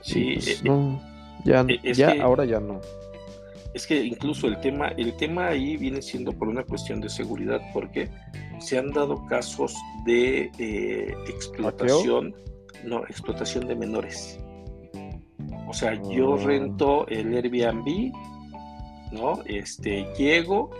Sí, 0.00 0.34
pues 0.34 0.48
eh, 0.48 0.60
no 0.64 1.16
ya, 1.46 1.64
ya 1.92 2.22
ahora 2.22 2.44
ya 2.44 2.60
no. 2.60 2.80
Es 3.76 3.86
que 3.86 4.02
incluso 4.02 4.46
el 4.46 4.58
tema, 4.60 4.88
el 4.96 5.14
tema 5.18 5.48
ahí 5.48 5.76
viene 5.76 6.00
siendo 6.00 6.32
por 6.32 6.48
una 6.48 6.64
cuestión 6.64 6.98
de 7.02 7.10
seguridad, 7.10 7.60
porque 7.74 8.08
se 8.58 8.78
han 8.78 8.90
dado 8.90 9.26
casos 9.26 9.76
de 10.06 10.50
eh, 10.58 11.14
explotación, 11.28 12.34
no, 12.84 13.04
explotación 13.04 13.68
de 13.68 13.76
menores. 13.76 14.40
O 15.68 15.74
sea, 15.74 15.92
yo 16.04 16.36
ah. 16.36 16.42
rento 16.42 17.06
el 17.08 17.36
Airbnb, 17.36 18.14
¿no? 19.12 19.42
Este, 19.44 20.06
llego, 20.16 20.70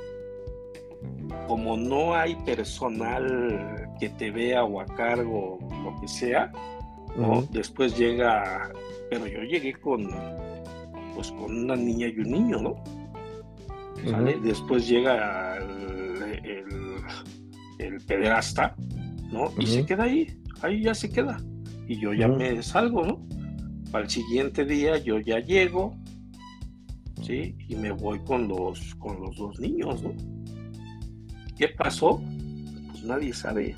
como 1.49 1.77
no 1.77 2.15
hay 2.15 2.35
personal 2.47 3.91
que 4.01 4.09
te 4.09 4.31
vea 4.31 4.65
o 4.65 4.81
a 4.81 4.87
cargo, 4.87 5.59
lo 5.85 6.01
que 6.01 6.09
sea, 6.09 6.51
¿no? 7.15 7.43
Después 7.51 7.95
llega, 7.99 8.73
pero 9.11 9.27
yo 9.27 9.43
llegué 9.43 9.75
con 9.75 10.09
pues 11.17 11.33
con 11.33 11.65
una 11.65 11.75
niña 11.75 12.09
y 12.09 12.19
un 12.21 12.31
niño, 12.31 12.59
¿no? 12.61 12.75
Después 14.43 14.87
llega 14.87 15.57
el, 15.57 16.43
el, 17.79 18.01
pederasta, 18.07 18.77
¿no? 19.33 19.51
Y 19.59 19.67
se 19.67 19.87
queda 19.87 20.05
ahí, 20.05 20.39
ahí 20.61 20.83
ya 20.83 20.95
se 20.95 21.11
queda. 21.11 21.39
Y 21.89 21.99
yo 21.99 22.13
ya 22.13 22.29
me 22.29 22.63
salgo, 22.63 23.05
¿no? 23.05 23.27
Al 23.95 24.09
siguiente 24.11 24.67
día 24.67 24.99
yo 24.99 25.19
ya 25.19 25.41
llego, 25.41 25.97
¿sí? 27.23 27.57
Y 27.67 27.75
me 27.77 27.91
voy 27.91 28.21
con 28.21 28.47
los, 28.47 28.95
con 28.97 29.19
los 29.21 29.37
dos 29.37 29.59
niños, 29.59 30.03
¿no? 30.03 30.13
¿Qué 31.57 31.69
pasó? 31.69 32.21
Pues 32.91 33.03
nadie 33.05 33.33
sabe, 33.33 33.75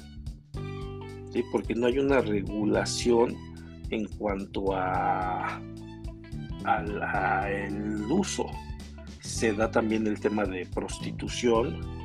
¿sí? 1.32 1.44
Porque 1.52 1.76
no 1.76 1.86
hay 1.86 2.00
una 2.00 2.20
regulación 2.20 3.36
en 3.90 4.06
cuanto 4.18 4.74
a 4.74 5.62
al 6.64 8.06
uso. 8.10 8.46
Se 9.20 9.52
da 9.52 9.70
también 9.70 10.06
el 10.06 10.20
tema 10.20 10.44
de 10.44 10.66
prostitución, 10.66 11.98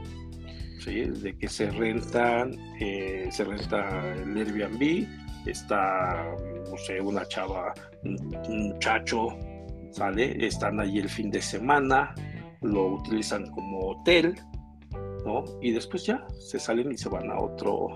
de 0.85 1.37
que 1.37 1.47
se 1.47 1.69
rentan, 1.71 2.57
eh, 2.79 3.29
se 3.31 3.45
renta 3.45 4.13
el 4.15 4.35
Airbnb, 4.37 5.07
está, 5.45 6.25
no 6.69 6.77
sé, 6.77 6.99
una 6.99 7.25
chava, 7.27 7.73
un, 8.03 8.67
muchacho, 8.67 9.29
¿sale? 9.91 10.45
Están 10.45 10.79
allí 10.79 10.99
el 10.99 11.09
fin 11.09 11.31
de 11.31 11.41
semana, 11.41 12.13
lo 12.61 12.95
utilizan 12.95 13.49
como 13.51 13.91
hotel, 13.91 14.35
¿no? 15.25 15.45
Y 15.61 15.71
después 15.71 16.05
ya 16.05 16.25
se 16.39 16.59
salen 16.59 16.91
y 16.91 16.97
se 16.97 17.07
van 17.07 17.31
a 17.31 17.39
otro, 17.39 17.87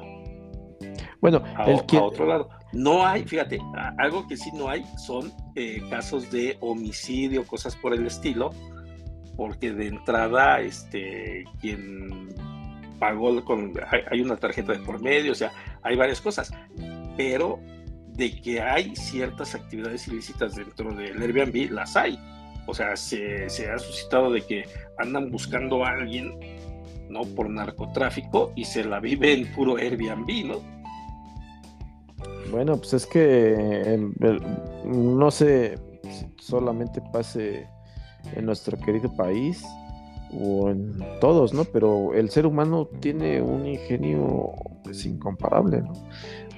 bueno, 1.22 1.44
a, 1.56 1.70
otro 2.02 2.26
lado. 2.26 2.50
No 2.74 3.06
hay, 3.06 3.24
fíjate, 3.24 3.60
algo 3.98 4.28
que 4.28 4.38
sí 4.38 4.52
no 4.54 4.70
hay 4.70 4.84
son 4.98 5.32
eh, 5.56 5.82
casos 5.90 6.30
de 6.32 6.58
homicidio, 6.60 7.46
cosas 7.46 7.76
por 7.76 7.94
el 7.94 8.06
estilo, 8.06 8.52
porque 9.36 9.72
de 9.72 9.88
entrada, 9.88 10.60
este, 10.60 11.46
quien 11.62 12.30
pagó 13.00 13.44
con, 13.46 13.74
hay, 14.12 14.22
una 14.22 14.36
tarjeta 14.36 14.74
de 14.74 14.80
por 14.80 15.02
medio, 15.02 15.32
o 15.32 15.36
sea, 15.36 15.52
hay 15.84 15.96
varias 15.96 16.20
cosas, 16.20 16.52
pero 17.16 17.60
de 18.08 18.42
que 18.42 18.62
hay 18.62 18.96
ciertas 18.96 19.56
actividades 19.56 20.08
ilícitas 20.08 20.56
dentro 20.56 20.92
del 20.94 21.22
Airbnb, 21.22 21.72
las 21.72 21.96
hay. 21.96 22.20
O 22.66 22.74
sea, 22.74 22.98
se, 22.98 23.50
se 23.50 23.72
ha 23.72 23.78
suscitado 23.78 24.32
de 24.32 24.42
que 24.42 24.66
andan 24.98 25.32
buscando 25.32 25.86
a 25.86 25.92
alguien, 25.92 26.38
¿no? 27.10 27.22
Por 27.24 27.50
narcotráfico 27.50 28.52
y 28.56 28.66
se 28.66 28.84
la 28.84 29.00
vive 29.00 29.34
en 29.34 29.52
puro 29.54 29.78
Airbnb, 29.78 30.46
¿no? 30.48 30.56
Bueno, 32.52 32.78
pues 32.78 32.94
es 32.94 33.06
que 33.06 34.00
no 34.86 35.32
sé 35.32 35.78
si 36.10 36.26
solamente 36.40 37.02
pase 37.12 37.68
en 38.36 38.46
nuestro 38.46 38.78
querido 38.78 39.14
país 39.16 39.64
o 40.34 40.70
en 40.70 40.98
todos, 41.20 41.54
¿no? 41.54 41.66
Pero 41.66 42.14
el 42.14 42.30
ser 42.30 42.46
humano 42.46 42.88
tiene 43.00 43.42
un 43.42 43.66
ingenio 43.68 44.52
pues 44.84 45.06
incomparable, 45.06 45.82
¿no? 45.82 45.94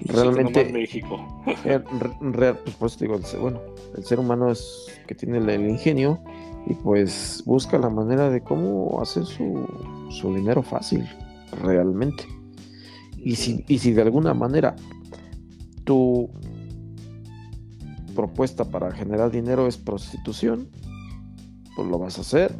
Realmente 0.05 0.65
Sí, 0.67 0.71
México. 0.73 1.17
re- 1.65 1.83
re- 2.21 2.53
pues 2.53 2.75
por 2.75 2.87
eso 2.87 2.99
digo, 2.99 3.15
el 3.15 3.25
ser- 3.25 3.39
bueno, 3.39 3.59
el 3.97 4.03
ser 4.05 4.19
humano 4.19 4.51
es 4.51 4.87
que 5.07 5.15
tiene 5.15 5.39
el, 5.39 5.49
el 5.49 5.69
ingenio 5.69 6.19
y 6.67 6.73
pues 6.75 7.41
busca 7.45 7.77
la 7.79 7.89
manera 7.89 8.29
de 8.29 8.41
cómo 8.41 9.01
hacer 9.01 9.25
su, 9.25 9.65
su 10.09 10.33
dinero 10.33 10.61
fácil, 10.61 11.07
realmente. 11.63 12.25
Y 13.17 13.35
si, 13.35 13.63
y 13.67 13.79
si 13.79 13.93
de 13.93 14.01
alguna 14.01 14.33
manera 14.33 14.75
tu 15.83 16.29
propuesta 18.15 18.65
para 18.65 18.91
generar 18.91 19.31
dinero 19.31 19.67
es 19.67 19.77
prostitución, 19.77 20.69
pues 21.75 21.87
lo 21.87 21.99
vas 21.99 22.17
a 22.17 22.21
hacer 22.21 22.55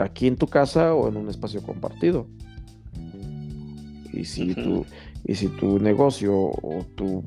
aquí 0.00 0.26
en 0.26 0.36
tu 0.36 0.46
casa 0.46 0.94
o 0.94 1.08
en 1.08 1.16
un 1.16 1.28
espacio 1.28 1.62
compartido. 1.62 2.26
Y 4.12 4.24
si 4.24 4.54
tu, 4.54 4.84
y 5.24 5.34
si 5.34 5.48
tu 5.48 5.78
negocio 5.78 6.34
o 6.34 6.84
tu 6.94 7.24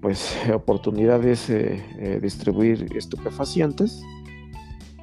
pues 0.00 0.34
oportunidad 0.54 1.24
es 1.24 1.50
eh, 1.50 1.84
eh, 1.98 2.20
distribuir 2.22 2.88
estupefacientes, 2.96 4.02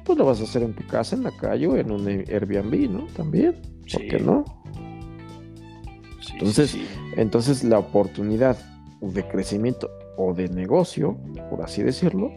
pues 0.08 0.18
lo 0.18 0.24
vas 0.24 0.40
a 0.40 0.44
hacer 0.44 0.62
en 0.62 0.72
tu 0.74 0.86
casa, 0.86 1.14
en 1.16 1.22
la 1.22 1.30
calle 1.30 1.66
o 1.66 1.76
en 1.76 1.90
un 1.92 2.08
Airbnb, 2.08 2.90
¿no? 2.90 3.06
También, 3.14 3.60
¿por 3.82 3.90
Sí. 3.90 4.08
qué 4.08 4.18
no? 4.18 4.42
Sí, 6.22 6.32
Entonces, 6.32 6.70
sí. 6.70 6.86
Entonces 7.16 7.62
la 7.62 7.78
oportunidad 7.78 8.56
de 9.02 9.28
crecimiento 9.28 9.90
o 10.16 10.32
de 10.32 10.48
negocio, 10.48 11.18
por 11.50 11.60
así 11.62 11.82
decirlo, 11.82 12.32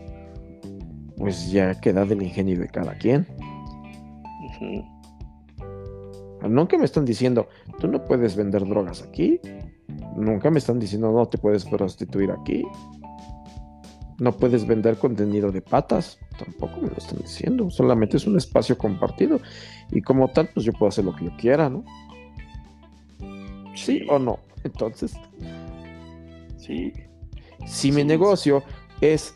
pues 1.15 1.49
ya 1.49 1.79
queda 1.79 2.03
del 2.05 2.21
ingenio 2.23 2.59
de 2.59 2.67
cada 2.67 2.93
quien. 2.97 3.25
Nunca 6.47 6.77
me 6.77 6.85
están 6.85 7.05
diciendo, 7.05 7.47
tú 7.79 7.87
no 7.87 8.03
puedes 8.03 8.35
vender 8.35 8.67
drogas 8.67 9.01
aquí. 9.01 9.39
Nunca 10.17 10.51
me 10.51 10.59
están 10.59 10.77
diciendo, 10.77 11.11
no 11.11 11.25
te 11.27 11.37
puedes 11.37 11.63
prostituir 11.65 12.31
aquí. 12.31 12.63
No 14.21 14.33
puedes 14.33 14.67
vender 14.67 14.97
contenido 14.97 15.51
de 15.51 15.63
patas. 15.63 16.19
Tampoco 16.37 16.79
me 16.79 16.89
lo 16.89 16.95
están 16.95 17.17
diciendo. 17.17 17.71
Solamente 17.71 18.17
es 18.17 18.27
un 18.27 18.37
espacio 18.37 18.77
compartido. 18.77 19.39
Y 19.91 20.03
como 20.03 20.27
tal, 20.27 20.47
pues 20.53 20.63
yo 20.63 20.73
puedo 20.73 20.89
hacer 20.89 21.05
lo 21.05 21.15
que 21.15 21.25
yo 21.25 21.31
quiera, 21.37 21.71
¿no? 21.71 21.83
¿Sí 23.75 24.05
o 24.07 24.19
no? 24.19 24.37
Entonces, 24.63 25.13
Sí. 26.57 26.93
si 27.65 27.91
mi 27.91 28.03
negocio 28.03 28.61
es 29.01 29.33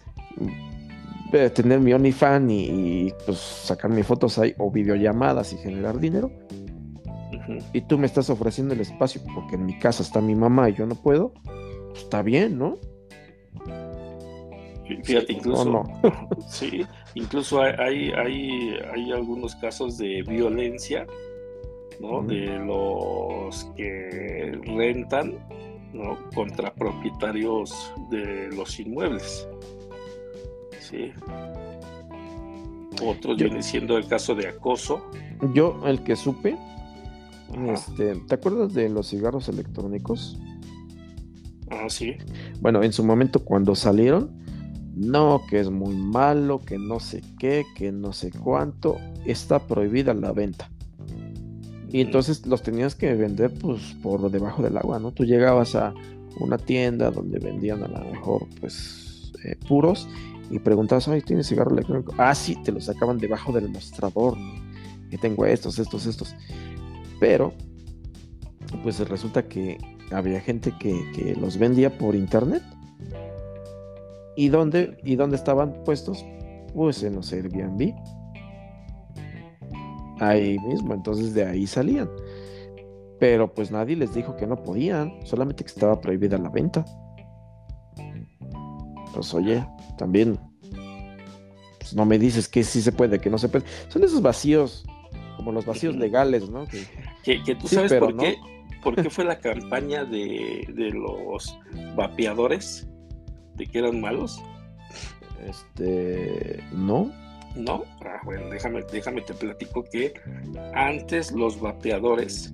eh, 1.33 1.49
tener 1.49 1.79
mi 1.79 1.91
OnlyFans 1.91 2.51
y, 2.51 2.55
y, 3.07 3.13
pues 3.25 3.39
sacar 3.39 3.89
mis 3.89 4.05
fotos 4.05 4.37
ahí 4.37 4.53
o 4.59 4.69
videollamadas 4.69 5.51
y 5.53 5.57
generar 5.57 5.99
dinero, 5.99 6.31
y 7.73 7.81
tú 7.81 7.97
me 7.97 8.05
estás 8.05 8.29
ofreciendo 8.29 8.75
el 8.75 8.81
espacio 8.81 9.19
porque 9.33 9.55
en 9.55 9.65
mi 9.65 9.79
casa 9.79 10.03
está 10.03 10.21
mi 10.21 10.35
mamá 10.35 10.69
y 10.69 10.75
yo 10.75 10.85
no 10.85 10.93
puedo, 10.93 11.33
pues, 11.89 12.03
está 12.03 12.21
bien, 12.21 12.59
¿no? 12.59 12.77
Fí- 14.87 15.03
Fíjate, 15.03 15.33
incluso, 15.33 15.83
sí, 16.47 16.85
incluso 17.15 17.61
hay, 17.61 18.11
hay, 18.11 18.77
hay, 18.93 19.11
algunos 19.11 19.55
casos 19.55 19.97
de 19.97 20.21
violencia, 20.23 21.07
¿no? 21.99 22.21
De 22.21 22.59
los 22.59 23.65
que 23.75 24.59
rentan, 24.63 25.39
¿no? 25.93 26.17
Contra 26.35 26.73
propietarios 26.73 27.93
de 28.11 28.49
los 28.55 28.79
inmuebles, 28.79 29.47
sí. 30.79 31.11
Otros 33.03 33.37
Yo- 33.37 33.45
viene 33.45 33.61
siendo 33.63 33.97
el 33.97 34.07
caso 34.07 34.35
de 34.35 34.47
acoso. 34.47 35.01
Yo, 35.53 35.81
el 35.85 36.03
que 36.03 36.15
supe, 36.15 36.55
Ajá. 37.51 37.73
este, 37.73 38.15
¿te 38.27 38.35
acuerdas 38.35 38.73
de 38.73 38.87
los 38.89 39.09
cigarros 39.09 39.49
electrónicos? 39.49 40.37
Ah, 41.69 41.89
sí. 41.89 42.15
Bueno, 42.61 42.83
en 42.83 42.93
su 42.93 43.03
momento 43.03 43.43
cuando 43.43 43.75
salieron, 43.75 44.44
no, 44.95 45.41
que 45.49 45.59
es 45.59 45.69
muy 45.69 45.95
malo, 45.95 46.59
que 46.59 46.77
no 46.77 46.99
sé 46.99 47.21
qué, 47.37 47.65
que 47.75 47.91
no 47.91 48.13
sé 48.13 48.31
cuánto, 48.31 48.97
está 49.25 49.59
prohibida 49.59 50.13
la 50.13 50.31
venta. 50.31 50.69
Y 51.91 52.01
entonces 52.01 52.45
los 52.45 52.61
tenías 52.63 52.95
que 52.95 53.13
vender 53.13 53.53
pues 53.53 53.95
por 54.01 54.29
debajo 54.31 54.63
del 54.63 54.77
agua, 54.77 54.99
¿no? 54.99 55.11
Tú 55.11 55.23
llegabas 55.23 55.75
a 55.75 55.93
una 56.39 56.57
tienda 56.57 57.11
donde 57.11 57.39
vendían 57.39 57.83
a 57.83 57.87
lo 57.87 58.11
mejor 58.11 58.47
pues 58.59 59.31
eh, 59.45 59.55
puros 59.67 60.07
y 60.49 60.59
preguntabas, 60.59 61.07
ay, 61.07 61.21
¿tienes 61.21 61.47
cigarro 61.47 61.71
electrónico? 61.71 62.13
Ah, 62.17 62.35
sí, 62.35 62.55
te 62.63 62.71
lo 62.71 62.81
sacaban 62.81 63.17
debajo 63.17 63.51
del 63.51 63.69
mostrador, 63.69 64.37
¿no? 64.37 64.53
Que 65.09 65.17
tengo 65.17 65.45
estos, 65.45 65.79
estos, 65.79 66.05
estos. 66.05 66.35
Pero, 67.19 67.53
pues 68.83 68.99
resulta 69.07 69.47
que 69.47 69.77
había 70.11 70.39
gente 70.39 70.73
que, 70.79 71.11
que 71.13 71.35
los 71.35 71.57
vendía 71.57 71.97
por 71.97 72.15
internet. 72.15 72.63
¿Y 74.35 74.49
dónde, 74.49 74.97
¿Y 75.03 75.15
dónde 75.15 75.35
estaban 75.35 75.73
puestos? 75.85 76.25
Pues 76.73 77.01
en 77.03 77.15
los 77.15 77.31
Airbnb. 77.31 77.93
Ahí 80.19 80.57
mismo, 80.59 80.93
entonces 80.93 81.33
de 81.33 81.45
ahí 81.45 81.67
salían. 81.67 82.09
Pero 83.19 83.53
pues 83.53 83.71
nadie 83.71 83.95
les 83.95 84.13
dijo 84.13 84.35
que 84.35 84.47
no 84.47 84.61
podían, 84.61 85.13
solamente 85.25 85.63
que 85.63 85.69
estaba 85.71 85.99
prohibida 85.99 86.37
la 86.37 86.49
venta. 86.49 86.85
Pues 89.13 89.33
oye, 89.33 89.65
también 89.97 90.37
pues, 91.79 91.95
no 91.95 92.05
me 92.05 92.17
dices 92.19 92.47
que 92.49 92.63
sí 92.63 92.81
se 92.81 92.91
puede, 92.91 93.19
que 93.19 93.29
no 93.29 93.37
se 93.37 93.47
puede. 93.49 93.65
Son 93.87 94.03
esos 94.03 94.21
vacíos, 94.21 94.85
como 95.37 95.51
los 95.53 95.65
vacíos 95.65 95.95
legales, 95.95 96.49
¿no? 96.49 96.65
Que- 96.67 96.83
Que, 97.23 97.41
que 97.43 97.55
tú 97.55 97.67
Sí, 97.67 97.75
sabes 97.75 97.93
por 97.93 98.13
no. 98.13 98.21
qué, 98.21 98.35
por 98.83 98.95
qué 99.01 99.09
fue 99.09 99.23
la 99.25 99.39
campaña 99.39 100.03
de, 100.05 100.67
de 100.73 100.91
los 100.91 101.57
vapeadores, 101.95 102.87
de 103.55 103.67
que 103.67 103.79
eran 103.79 104.01
malos, 104.01 104.41
este, 105.47 106.63
no. 106.71 107.11
¿no? 107.55 107.83
Ah, 108.01 108.19
bueno, 108.25 108.49
déjame, 108.49 108.83
déjame 108.91 109.21
te 109.21 109.33
platico 109.33 109.83
que 109.83 110.13
antes 110.73 111.31
los 111.31 111.59
vapeadores 111.59 112.53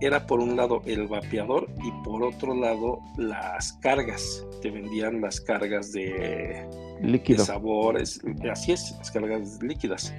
era 0.00 0.26
por 0.26 0.40
un 0.40 0.56
lado 0.56 0.82
el 0.86 1.08
vapeador 1.08 1.68
y 1.82 1.90
por 2.04 2.22
otro 2.22 2.54
lado 2.54 3.00
las 3.16 3.72
cargas. 3.74 4.44
Te 4.62 4.70
vendían 4.70 5.20
las 5.20 5.40
cargas 5.40 5.92
de, 5.92 6.66
de 7.00 7.08
Líquido. 7.08 7.44
sabores, 7.44 8.20
así 8.50 8.72
es, 8.72 8.94
las 8.98 9.10
cargas 9.10 9.58
líquidas. 9.62 10.14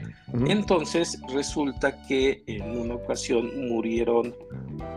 Entonces 0.48 1.20
resulta 1.34 2.02
que 2.04 2.44
en 2.48 2.78
una 2.78 2.96
ocasión 2.96 3.70
murieron 3.70 4.36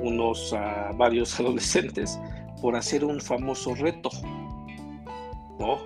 unos 0.01 0.53
ah, 0.53 0.91
varios 0.97 1.39
adolescentes 1.41 2.19
por 2.61 2.77
hacer 2.77 3.05
un 3.05 3.21
famoso 3.21 3.75
reto, 3.75 4.11
¿no? 5.59 5.79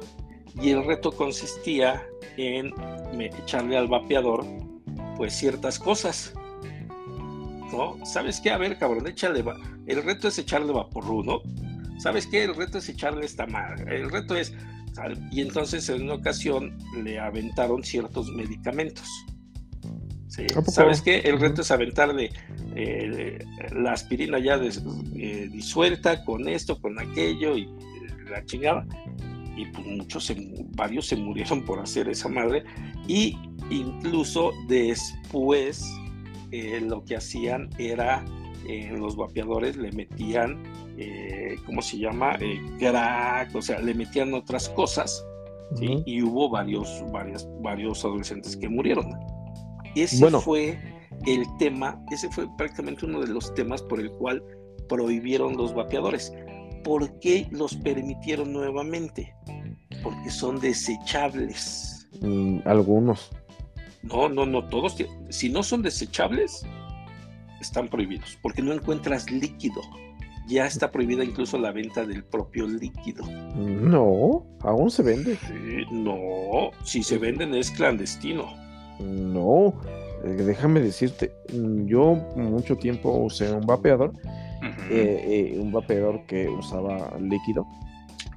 Y 0.62 0.70
el 0.70 0.84
reto 0.84 1.12
consistía 1.12 2.02
en 2.36 2.72
me- 3.16 3.26
echarle 3.26 3.76
al 3.76 3.88
vapeador 3.88 4.44
pues 5.16 5.34
ciertas 5.34 5.78
cosas, 5.78 6.32
¿no? 7.72 7.96
¿Sabes 8.04 8.40
qué? 8.40 8.50
A 8.50 8.58
ver, 8.58 8.78
cabrón, 8.78 9.06
échale, 9.06 9.42
va- 9.42 9.56
el 9.86 10.02
reto 10.02 10.28
es 10.28 10.38
echarle 10.38 10.72
vaporru, 10.72 11.22
¿no? 11.22 11.40
¿Sabes 11.98 12.26
qué? 12.26 12.44
El 12.44 12.54
reto 12.54 12.78
es 12.78 12.88
echarle 12.88 13.24
esta 13.24 13.46
madre, 13.46 13.96
el 14.00 14.10
reto 14.10 14.34
es... 14.36 14.54
Y 15.30 15.42
entonces 15.42 15.86
en 15.90 16.02
una 16.04 16.14
ocasión 16.14 16.78
le 17.04 17.18
aventaron 17.18 17.84
ciertos 17.84 18.28
medicamentos. 18.30 19.06
¿Sabes 20.72 21.02
qué? 21.02 21.18
El 21.18 21.38
reto 21.38 21.60
es 21.60 21.70
aventarle 21.70 22.30
eh, 22.74 23.38
la 23.72 23.92
aspirina 23.92 24.38
ya 24.38 24.56
des- 24.56 24.82
eh, 25.16 25.48
disuelta 25.52 26.24
con 26.24 26.48
esto, 26.48 26.80
con 26.80 26.98
aquello 26.98 27.56
y 27.58 27.64
eh, 27.64 27.68
la 28.30 28.42
chingada. 28.46 28.86
Y 29.56 29.66
pues 29.66 29.86
muchos, 29.86 30.24
se 30.26 30.36
varios 30.76 31.06
se 31.06 31.16
murieron 31.16 31.64
por 31.64 31.80
hacer 31.80 32.08
esa 32.08 32.28
madre. 32.28 32.64
Y 33.08 33.36
incluso 33.70 34.52
después 34.68 35.84
eh, 36.52 36.80
lo 36.80 37.04
que 37.04 37.16
hacían 37.16 37.70
era 37.78 38.24
eh, 38.68 38.88
en 38.88 39.00
los 39.00 39.16
vapeadores 39.16 39.76
le 39.76 39.92
metían, 39.92 40.62
eh, 40.98 41.56
¿cómo 41.66 41.80
se 41.82 41.98
llama? 41.98 42.36
Eh, 42.40 42.60
crack, 42.78 43.54
o 43.54 43.62
sea, 43.62 43.78
le 43.80 43.94
metían 43.94 44.34
otras 44.34 44.68
cosas. 44.70 45.24
¿sí? 45.76 45.88
Ujú. 45.88 46.02
Y 46.06 46.22
hubo 46.22 46.50
varios, 46.50 47.04
varias, 47.12 47.48
varios 47.62 48.04
adolescentes 48.04 48.56
que 48.56 48.68
murieron. 48.68 49.06
Ese 49.94 50.20
Bueno. 50.20 50.40
fue 50.40 50.78
el 51.26 51.44
tema, 51.58 52.00
ese 52.10 52.28
fue 52.30 52.46
prácticamente 52.56 53.06
uno 53.06 53.20
de 53.20 53.28
los 53.28 53.54
temas 53.54 53.82
por 53.82 54.00
el 54.00 54.10
cual 54.12 54.42
prohibieron 54.88 55.56
los 55.56 55.74
vapeadores. 55.74 56.32
¿Por 56.86 57.18
qué 57.18 57.48
los 57.50 57.74
permitieron 57.74 58.52
nuevamente? 58.52 59.34
Porque 60.04 60.30
son 60.30 60.60
desechables. 60.60 62.08
Mm, 62.20 62.60
algunos. 62.64 63.32
No, 64.04 64.28
no, 64.28 64.46
no, 64.46 64.68
todos. 64.68 64.96
Si 65.30 65.48
no 65.48 65.64
son 65.64 65.82
desechables, 65.82 66.64
están 67.60 67.88
prohibidos, 67.88 68.38
porque 68.40 68.62
no 68.62 68.72
encuentras 68.72 69.28
líquido. 69.32 69.80
Ya 70.46 70.64
está 70.64 70.92
prohibida 70.92 71.24
incluso 71.24 71.58
la 71.58 71.72
venta 71.72 72.06
del 72.06 72.22
propio 72.22 72.68
líquido. 72.68 73.26
No, 73.56 74.46
aún 74.60 74.88
se 74.88 75.02
vende. 75.02 75.34
Sí, 75.34 75.84
no, 75.90 76.70
si 76.84 77.02
se 77.02 77.18
venden 77.18 77.52
es 77.56 77.72
clandestino. 77.72 78.46
No, 79.00 79.74
eh, 80.22 80.28
déjame 80.28 80.80
decirte, 80.80 81.32
yo 81.84 82.14
mucho 82.36 82.76
tiempo 82.76 83.10
usé 83.10 83.52
un 83.52 83.66
vapeador, 83.66 84.12
eh, 84.90 85.52
eh, 85.54 85.58
un 85.58 85.72
vapeador 85.72 86.26
que 86.26 86.48
usaba 86.48 87.16
líquido. 87.20 87.66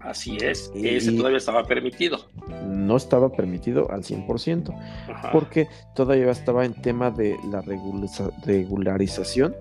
Así 0.01 0.37
es, 0.41 0.71
ese 0.75 1.11
todavía 1.11 1.37
estaba 1.37 1.63
permitido. 1.65 2.25
No 2.65 2.95
estaba 2.95 3.29
permitido 3.31 3.91
al 3.91 4.03
100%, 4.03 4.73
porque 5.33 5.67
todavía 5.93 6.31
estaba 6.31 6.63
en 6.65 6.73
tema 6.73 7.11
de 7.11 7.37
la 7.51 7.61
regularización 7.61 9.55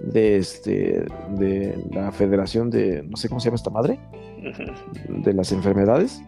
de 0.00 0.38
este 0.38 1.04
de 1.30 1.78
la 1.90 2.10
Federación 2.12 2.70
de 2.70 3.02
no 3.02 3.16
sé 3.16 3.28
cómo 3.28 3.40
se 3.40 3.46
llama 3.46 3.56
esta 3.56 3.70
madre 3.70 4.00
de 5.08 5.34
las 5.34 5.52
enfermedades 5.52 6.22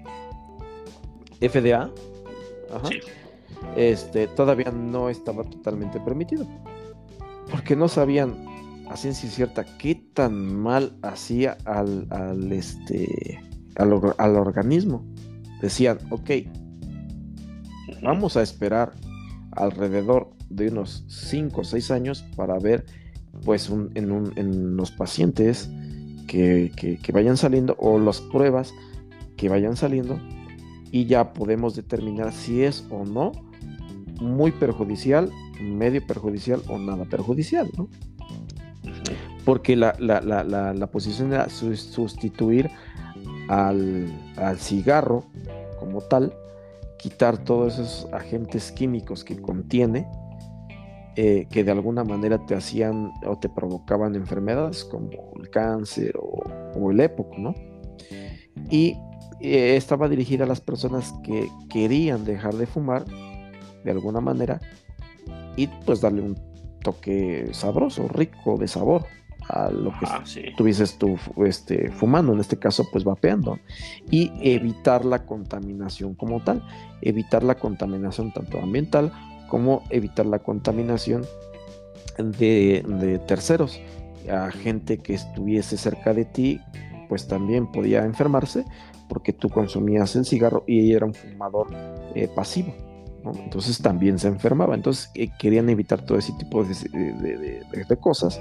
FDA 1.41 1.91
este 3.77 4.27
todavía 4.27 4.71
no 4.71 5.09
estaba 5.09 5.45
totalmente 5.45 5.99
permitido 6.01 6.47
porque 7.51 7.75
no 7.75 7.89
sabían 7.89 8.52
a 8.93 8.97
ciencia 8.97 9.29
cierta 9.31 9.65
qué 9.79 9.95
tan 9.95 10.55
mal 10.55 10.97
hacía 11.03 11.57
al, 11.65 12.07
al 12.11 12.53
este 12.53 13.41
al, 13.77 14.37
organismo 14.37 15.05
decían 15.61 15.99
ok 16.11 16.31
vamos 18.03 18.37
a 18.37 18.43
esperar 18.43 18.93
alrededor 19.53 20.31
de 20.51 20.69
unos 20.69 21.05
5 21.09 21.61
o 21.61 21.65
6 21.65 21.91
años 21.91 22.25
para 22.37 22.59
ver 22.59 22.85
pues 23.45 23.71
en, 23.95 24.77
los 24.77 24.91
pacientes 24.91 25.71
que, 26.27 26.71
vayan 27.13 27.37
saliendo 27.37 27.77
o 27.79 27.99
las 27.99 28.21
pruebas 28.21 28.75
que 29.37 29.49
vayan 29.49 29.77
saliendo 29.77 30.19
y 30.91 31.07
ya 31.07 31.33
podemos 31.33 31.75
determinar 31.75 32.33
si 32.33 32.63
es 32.63 32.85
o 32.91 33.05
no 33.05 33.33
muy 34.21 34.53
perjudicial, 34.53 35.31
medio 35.61 36.07
perjudicial 36.07 36.63
o 36.69 36.79
nada 36.79 37.05
perjudicial, 37.07 37.69
¿no? 37.77 37.89
Porque 39.45 39.77
la, 39.77 40.89
posición 40.93 41.33
era 41.33 41.49
sustituir 41.49 42.71
al, 43.49 44.07
al 44.37 44.59
cigarro 44.59 45.25
como 45.79 46.01
tal, 46.01 46.33
quitar 46.99 47.39
todos 47.39 47.75
esos 47.75 48.09
agentes 48.13 48.71
químicos 48.71 49.25
que 49.25 49.41
contiene 49.41 50.07
eh, 51.15 51.47
que 51.51 51.63
de 51.63 51.71
alguna 51.71 52.05
manera 52.05 52.39
te 52.47 52.55
hacían 52.55 53.13
o 53.27 53.39
te 53.39 53.51
provocaban 53.51 54.15
enfermedades 54.15 54.83
como 54.83 55.11
el 55.39 55.51
cáncer 55.51 56.15
o, 56.19 56.91
el 56.91 57.01
époco, 57.01 57.37
¿no? 57.37 57.55
Y 58.71 58.97
eh, 59.43 59.77
estaba 59.77 60.09
dirigida 60.09 60.45
a 60.45 60.47
las 60.47 60.63
personas 60.63 61.13
que 61.23 61.51
querían 61.69 62.25
dejar 62.25 62.55
de 62.55 62.67
fumar 62.67 63.05
de 63.85 63.91
alguna 63.91 64.23
manera 64.23 64.59
y 65.55 65.67
pues 65.67 66.01
darle 66.01 66.23
un 66.23 66.35
toque 66.83 67.51
sabroso, 67.53 68.09
rico 68.09 68.57
de 68.57 68.69
sabor 68.69 69.05
a 69.49 69.71
lo 69.71 69.91
que 69.91 70.07
ah, 70.07 70.23
tuvieses 70.57 70.99
tú 70.99 71.17
este, 71.45 71.91
fumando, 71.91 72.33
en 72.33 72.41
este 72.41 72.59
caso 72.59 72.87
pues 72.91 73.05
vapeando, 73.05 73.59
y 74.11 74.33
evitar 74.41 75.05
la 75.05 75.25
contaminación 75.25 76.15
como 76.15 76.43
tal, 76.43 76.63
evitar 77.01 77.43
la 77.43 77.57
contaminación 77.57 78.33
tanto 78.33 78.59
ambiental 78.59 79.13
cómo 79.53 79.83
evitar 79.91 80.25
la 80.25 80.39
contaminación 80.39 81.27
de, 82.17 83.21
terceros. 83.29 83.79
A 84.31 84.51
gente 84.51 84.97
que 84.97 85.13
estuviese 85.13 85.77
cerca 85.77 86.15
de 86.15 86.25
ti, 86.25 86.59
pues 87.11 87.29
también 87.29 87.71
podía 87.71 88.03
enfermarse 88.07 88.65
porque 89.11 89.35
tú 89.35 89.51
consumías 89.51 90.17
el 90.17 90.25
cigarro 90.25 90.65
y 90.67 90.81
ella 90.81 90.97
era 90.97 91.07
un 91.07 91.13
fumador 91.13 91.67
eh, 92.15 92.31
pasivo. 92.35 92.73
Entonces 93.45 93.79
también 93.83 94.19
se 94.19 94.29
enfermaba. 94.29 94.75
Entonces 94.75 95.11
eh, 95.15 95.29
querían 95.39 95.69
evitar 95.69 96.01
todo 96.01 96.17
ese 96.17 96.33
tipo 96.33 96.65
de, 96.65 97.99
cosas 98.01 98.41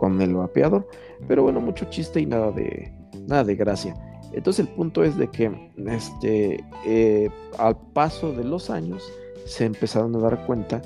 con 0.00 0.20
el 0.20 0.34
vapeador. 0.34 0.88
Pero 1.28 1.44
bueno, 1.44 1.60
mucho 1.60 1.84
chiste 1.90 2.20
y 2.20 2.26
nada 2.26 2.50
de, 2.50 2.92
nada 3.28 3.44
de 3.44 3.54
gracia. 3.54 3.94
Entonces 4.32 4.66
el 4.66 4.74
punto 4.74 5.04
es 5.04 5.16
de 5.16 5.28
que 5.28 5.70
este, 5.86 6.64
eh, 6.86 7.30
al 7.58 7.76
paso 7.92 8.32
de 8.32 8.44
los 8.44 8.70
años, 8.70 9.04
se 9.44 9.64
empezaron 9.64 10.14
a 10.16 10.18
dar 10.20 10.46
cuenta 10.46 10.80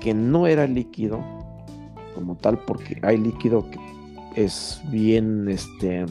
que 0.00 0.14
no 0.14 0.46
era 0.46 0.66
líquido 0.66 1.20
como 2.14 2.36
tal, 2.36 2.58
porque 2.64 2.98
hay 3.02 3.18
líquido 3.18 3.68
que 3.70 3.80
es 4.36 4.80
bien, 4.90 5.48
este, 5.48 6.06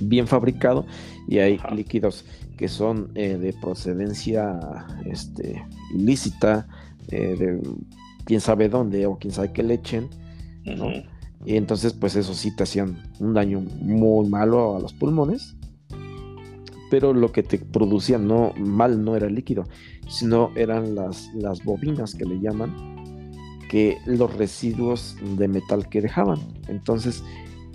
bien 0.00 0.26
fabricado 0.26 0.84
y 1.28 1.38
hay 1.38 1.60
líquidos 1.72 2.24
que 2.56 2.66
son 2.66 3.12
eh, 3.14 3.36
de 3.36 3.52
procedencia 3.52 4.58
este, 5.06 5.64
ilícita, 5.94 6.66
eh, 7.08 7.36
de 7.38 7.60
quién 8.24 8.40
sabe 8.40 8.68
dónde 8.68 9.06
o 9.06 9.16
quién 9.16 9.32
sabe 9.32 9.52
qué 9.52 9.62
le 9.62 9.74
echen, 9.74 10.08
Y 11.44 11.56
entonces, 11.56 11.94
pues 11.94 12.16
eso 12.16 12.34
sí 12.34 12.54
te 12.54 12.64
hacían 12.64 13.02
un 13.18 13.34
daño 13.34 13.60
muy 13.60 14.28
malo 14.28 14.76
a 14.76 14.80
los 14.80 14.92
pulmones 14.92 15.56
pero 16.90 17.14
lo 17.14 17.32
que 17.32 17.42
te 17.42 17.58
producía 17.58 18.18
no, 18.18 18.52
mal 18.58 19.02
no 19.02 19.16
era 19.16 19.28
el 19.28 19.34
líquido, 19.36 19.64
sino 20.08 20.50
eran 20.56 20.94
las, 20.96 21.32
las 21.34 21.64
bobinas 21.64 22.14
que 22.14 22.24
le 22.26 22.40
llaman, 22.40 22.98
que 23.70 23.96
los 24.04 24.34
residuos 24.36 25.16
de 25.38 25.48
metal 25.48 25.88
que 25.88 26.02
dejaban. 26.02 26.40
Entonces, 26.68 27.22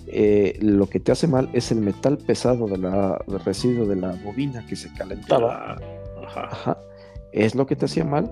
eh, 0.06 0.58
lo 0.60 0.86
que 0.88 1.00
te 1.00 1.10
hace 1.10 1.26
mal 1.26 1.48
es 1.54 1.72
el 1.72 1.80
metal 1.80 2.18
pesado 2.18 2.68
de 2.68 2.76
la, 2.76 3.18
del 3.26 3.40
residuo 3.40 3.86
de 3.86 3.96
la 3.96 4.12
bobina 4.22 4.64
que 4.66 4.76
se 4.76 4.92
calentaba. 4.92 5.80
es 7.32 7.54
lo 7.54 7.66
que 7.66 7.74
te 7.74 7.86
hacía 7.86 8.04
mal. 8.04 8.30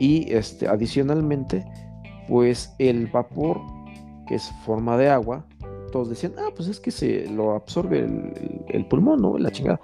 Y 0.00 0.32
este, 0.32 0.66
adicionalmente, 0.66 1.64
pues 2.28 2.74
el 2.78 3.06
vapor, 3.06 3.60
que 4.28 4.34
es 4.34 4.52
forma 4.64 4.96
de 4.98 5.08
agua, 5.08 5.46
todos 5.90 6.10
decían, 6.10 6.34
ah, 6.38 6.50
pues 6.54 6.68
es 6.68 6.78
que 6.78 6.90
se 6.90 7.28
lo 7.28 7.54
absorbe 7.54 8.06
el, 8.68 8.86
pulmón, 8.86 9.22
¿no? 9.22 9.38
La 9.38 9.50
chingada. 9.50 9.80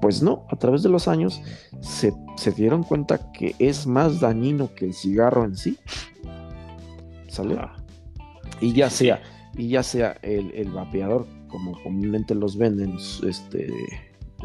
Pues 0.00 0.22
no, 0.22 0.46
a 0.48 0.56
través 0.56 0.82
de 0.82 0.88
los 0.88 1.08
años 1.08 1.42
se, 1.80 2.12
dieron 2.56 2.84
cuenta 2.84 3.32
que 3.32 3.54
es 3.58 3.86
más 3.86 4.20
dañino 4.20 4.72
que 4.74 4.86
el 4.86 4.94
cigarro 4.94 5.44
en 5.44 5.56
sí. 5.56 5.78
¿Sale? 7.28 7.58
Y 8.60 8.72
ya 8.72 8.88
sea, 8.88 9.20
y 9.56 9.68
ya 9.68 9.82
sea 9.82 10.16
el, 10.22 10.70
vapeador, 10.70 11.26
como 11.48 11.72
comúnmente 11.82 12.34
los 12.34 12.56
venden, 12.56 12.96
este, 13.26 13.66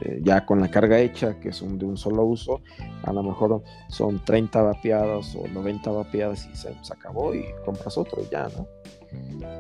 eh, 0.02 0.20
ya 0.24 0.46
con 0.46 0.60
la 0.60 0.70
carga 0.70 1.00
hecha, 1.00 1.40
que 1.40 1.54
son 1.54 1.78
de 1.78 1.86
un 1.86 1.98
solo 1.98 2.24
uso, 2.24 2.62
a 3.04 3.14
lo 3.14 3.24
mejor 3.24 3.64
son 3.90 4.24
30 4.26 4.62
vapeadas 4.62 5.36
o 5.36 5.48
90 5.48 5.90
vapeadas 5.92 6.50
y 6.52 6.56
se, 6.56 6.76
se 6.82 6.94
acabó 6.94 7.34
y 7.34 7.46
compras 7.64 7.98
otro 7.98 8.22
ya, 8.30 8.50
¿no? 8.58 8.68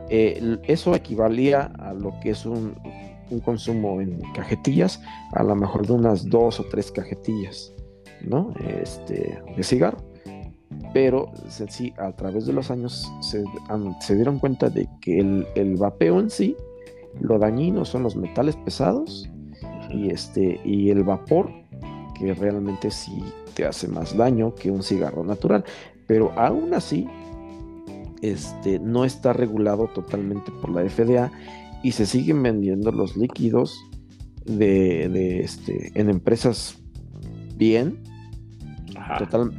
Eh, 0.09 0.57
eso 0.63 0.95
equivalía 0.95 1.71
a 1.79 1.93
lo 1.93 2.13
que 2.21 2.31
es 2.31 2.45
un, 2.45 2.75
consumo 3.43 4.01
en 4.01 4.21
cajetillas, 4.33 5.01
a 5.33 5.43
lo 5.43 5.55
mejor 5.55 5.87
de 5.87 5.93
unas 5.93 6.29
dos 6.29 6.59
o 6.59 6.65
tres 6.65 6.91
cajetillas, 6.91 7.73
¿no? 8.21 8.53
Este, 8.81 9.41
de 9.55 9.63
cigarro. 9.63 9.97
Pero 10.93 11.31
sí, 11.69 11.93
a 11.97 12.11
través 12.11 12.45
de 12.45 12.53
los 12.53 12.71
años 12.71 13.11
se, 13.21 13.43
dieron 14.15 14.39
cuenta 14.39 14.69
de 14.69 14.87
que 15.01 15.19
el, 15.19 15.75
vapeo 15.77 16.19
en 16.19 16.29
sí, 16.29 16.55
lo 17.19 17.39
dañino 17.39 17.83
son 17.83 18.03
los 18.03 18.15
metales 18.15 18.55
pesados 18.57 19.29
y, 19.89 20.09
este, 20.09 20.59
y 20.63 20.91
el 20.91 21.03
vapor, 21.03 21.49
que 22.17 22.33
realmente 22.33 22.91
sí 22.91 23.23
te 23.55 23.65
hace 23.65 23.87
más 23.87 24.15
daño 24.15 24.53
que 24.55 24.71
un 24.71 24.83
cigarro 24.83 25.23
natural. 25.23 25.65
Pero 26.07 26.31
aún 26.37 26.73
así, 26.73 27.07
este, 28.31 28.79
no 28.79 29.05
está 29.05 29.33
regulado 29.33 29.87
totalmente 29.87 30.51
por 30.61 30.69
la 30.71 30.87
FDA 30.89 31.31
y 31.83 31.91
se 31.91 32.05
siguen 32.05 32.41
vendiendo 32.41 32.91
los 32.91 33.15
líquidos 33.15 33.77
de, 34.45 35.41
este, 35.41 35.91
en 35.99 36.09
empresas 36.09 36.77
bien, 37.55 37.99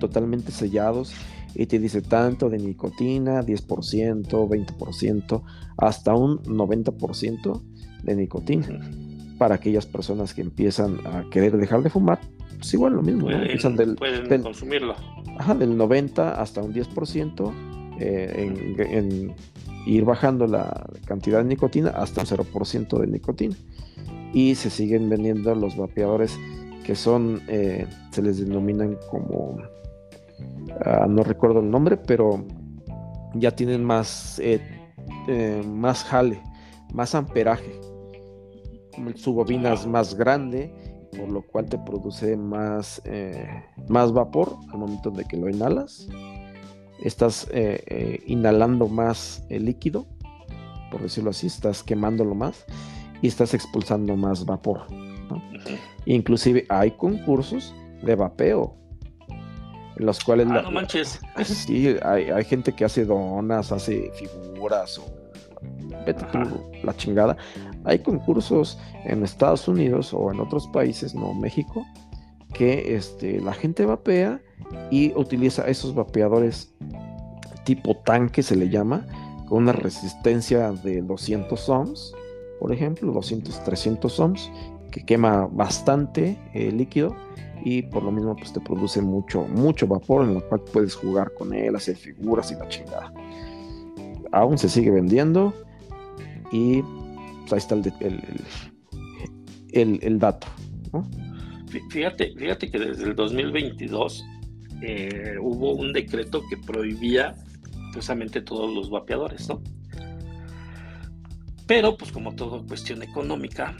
totalmente 0.01 0.51
sellados 0.51 1.15
y 1.55 1.67
te 1.67 1.79
dice 1.79 2.03
tanto 2.03 2.51
de 2.51 2.59
nicotina, 2.59 3.43
10%, 3.43 4.29
20%, 4.29 5.43
hasta 5.79 6.15
un 6.15 6.39
90% 6.43 7.63
de 8.03 8.17
nicotina. 8.17 8.81
Para 9.39 9.57
aquellas 9.57 9.87
personas 9.87 10.35
que 10.35 10.43
empiezan 10.43 10.99
a 11.07 11.29
querer 11.31 11.57
dejar 11.57 11.83
de 11.83 11.91
fumar, 11.91 12.21
pues 12.59 12.73
igual 12.75 12.95
lo 12.95 13.03
mismo, 13.03 13.27
pueden, 13.27 13.77
del, 13.77 13.97
pueden 13.97 14.43
consumirlo. 14.43 14.95
Ajá, 15.39 15.55
del 15.55 15.77
90 15.77 16.41
hasta 16.41 16.63
un 16.63 16.73
10%, 16.73 17.53
eh, 17.99 18.53
en, 18.79 19.35
ir 19.87 20.05
bajando 20.05 20.47
la 20.47 20.87
cantidad 21.07 21.39
de 21.39 21.45
nicotina 21.45 21.91
hasta 21.91 22.21
un 22.23 22.27
0% 22.27 22.99
de 22.99 23.07
nicotina. 23.07 23.57
Y 24.33 24.55
se 24.57 24.71
siguen 24.71 25.09
vendiendo 25.09 25.55
los 25.55 25.77
vapeadores 25.77 26.37
que 26.85 26.95
son, 26.95 27.41
eh, 27.49 27.87
se 28.11 28.23
les 28.23 28.39
denominan 28.39 28.99
como, 29.11 29.59
ah, 30.85 31.07
no 31.09 31.23
recuerdo 31.23 31.61
el 31.61 31.71
nombre, 31.71 31.97
pero 31.97 32.45
ya 33.35 33.53
tienen 33.53 33.85
más, 33.85 34.41
eh, 34.41 34.61
más 35.67 36.05
jale, 36.05 36.41
más 36.93 37.15
amperaje. 37.15 37.81
Su 39.15 39.35
bobina 39.35 39.75
es 39.75 39.87
más 39.87 40.15
grande 40.15 40.73
por 41.17 41.31
lo 41.31 41.43
cual 41.43 41.65
te 41.67 41.79
produce 41.79 42.37
más, 42.37 43.01
más 43.89 44.13
vapor 44.13 44.55
al 44.71 44.79
momento 44.79 45.11
de 45.11 45.25
que 45.25 45.39
lo 45.39 45.49
inhalas. 45.49 46.09
Estás 47.01 47.49
eh, 47.53 47.83
eh, 47.87 48.23
inhalando 48.27 48.89
más 48.89 49.45
el 49.51 49.67
líquido, 49.67 50.07
por 50.91 51.03
decirlo 51.03 51.31
así, 51.31 51.47
estás 51.47 51.83
quemándolo 51.83 52.35
más 52.35 52.65
y 53.23 53.29
estás 53.29 53.55
expulsando 53.55 54.17
más 54.17 54.45
vapor. 54.45 54.87
Inclusive 56.07 56.65
hay 56.69 56.93
concursos 56.93 57.75
de 58.03 58.15
vapeo 58.15 58.77
en 59.97 60.07
los 60.07 60.23
cuales 60.23 60.47
ah, 60.51 60.63
no 60.63 60.71
manches. 60.71 61.21
sí 61.45 61.97
hay, 62.03 62.31
hay, 62.31 62.45
gente 62.45 62.73
que 62.73 62.85
hace 62.85 63.05
donas 63.05 63.73
hace 63.73 64.11
figuras 64.15 64.99
o 64.99 65.07
vete 66.05 66.25
la 66.83 66.95
chingada 66.97 67.37
hay 67.85 68.01
concursos 68.01 68.79
en 69.05 69.23
Estados 69.23 69.67
Unidos 69.69 70.13
o 70.13 70.31
en 70.31 70.41
otros 70.41 70.67
países 70.69 71.15
no 71.15 71.33
México 71.33 71.87
que 72.57 72.97
este 72.97 73.41
la 73.41 73.53
gente 73.53 73.85
vapea 73.85 74.41
y 74.91 75.13
utiliza 75.15 75.69
esos 75.69 75.95
vapeadores 75.95 76.73
tipo 77.65 77.97
tanque 77.99 78.43
se 78.43 78.57
le 78.57 78.69
llama 78.69 79.07
con 79.49 79.65
una 79.65 79.73
resistencia 79.73 80.73
de 80.73 81.03
200 81.03 81.69
ohms 81.69 82.15
por 82.59 82.73
ejemplo 82.73 83.13
200 83.13 83.63
300 83.65 84.21
ohms 84.21 84.51
que 84.91 85.05
quema 85.05 85.47
bastante 85.47 86.39
el 86.55 86.69
eh, 86.69 86.73
líquido 86.73 87.15
y 87.65 87.83
por 87.83 88.03
lo 88.03 88.13
mismo 88.13 88.37
pues 88.37 88.53
te 88.53 88.61
produce 88.61 89.03
mucho, 89.03 89.43
mucho 89.49 89.87
vapor 89.87 90.25
en 90.25 90.35
lo 90.35 90.49
cual 90.49 90.61
puedes 90.73 90.95
jugar 90.95 91.33
con 91.35 91.53
él, 91.53 91.75
hacer 91.75 91.97
figuras 91.97 92.53
y 92.53 92.55
la 92.55 92.69
chingada. 92.69 93.13
Aún 94.33 94.57
se 94.57 94.69
sigue 94.69 94.91
vendiendo 94.91 95.53
y 96.53 96.83
pues, 97.41 97.53
ahí 97.53 97.59
está 97.59 97.75
el, 97.75 97.93
el, 99.73 99.99
el, 100.03 100.19
dato. 100.19 100.47
Fíjate, 101.91 102.35
fíjate 102.37 102.71
que 102.71 102.79
desde 102.79 103.05
el 103.05 103.17
2022 103.17 104.25
eh, 104.83 105.37
hubo 105.41 105.73
un 105.73 105.93
decreto 105.93 106.43
que 106.49 106.57
prohibía 106.57 107.35
precisamente 107.93 108.43
todos 108.43 108.75
los 108.75 108.91
vapeadores, 108.91 109.49
¿no? 109.49 109.63
Pero 111.67 111.97
pues 111.97 112.13
como 112.13 112.35
todo 112.35 112.65
cuestión 112.65 113.03
económica, 113.03 113.75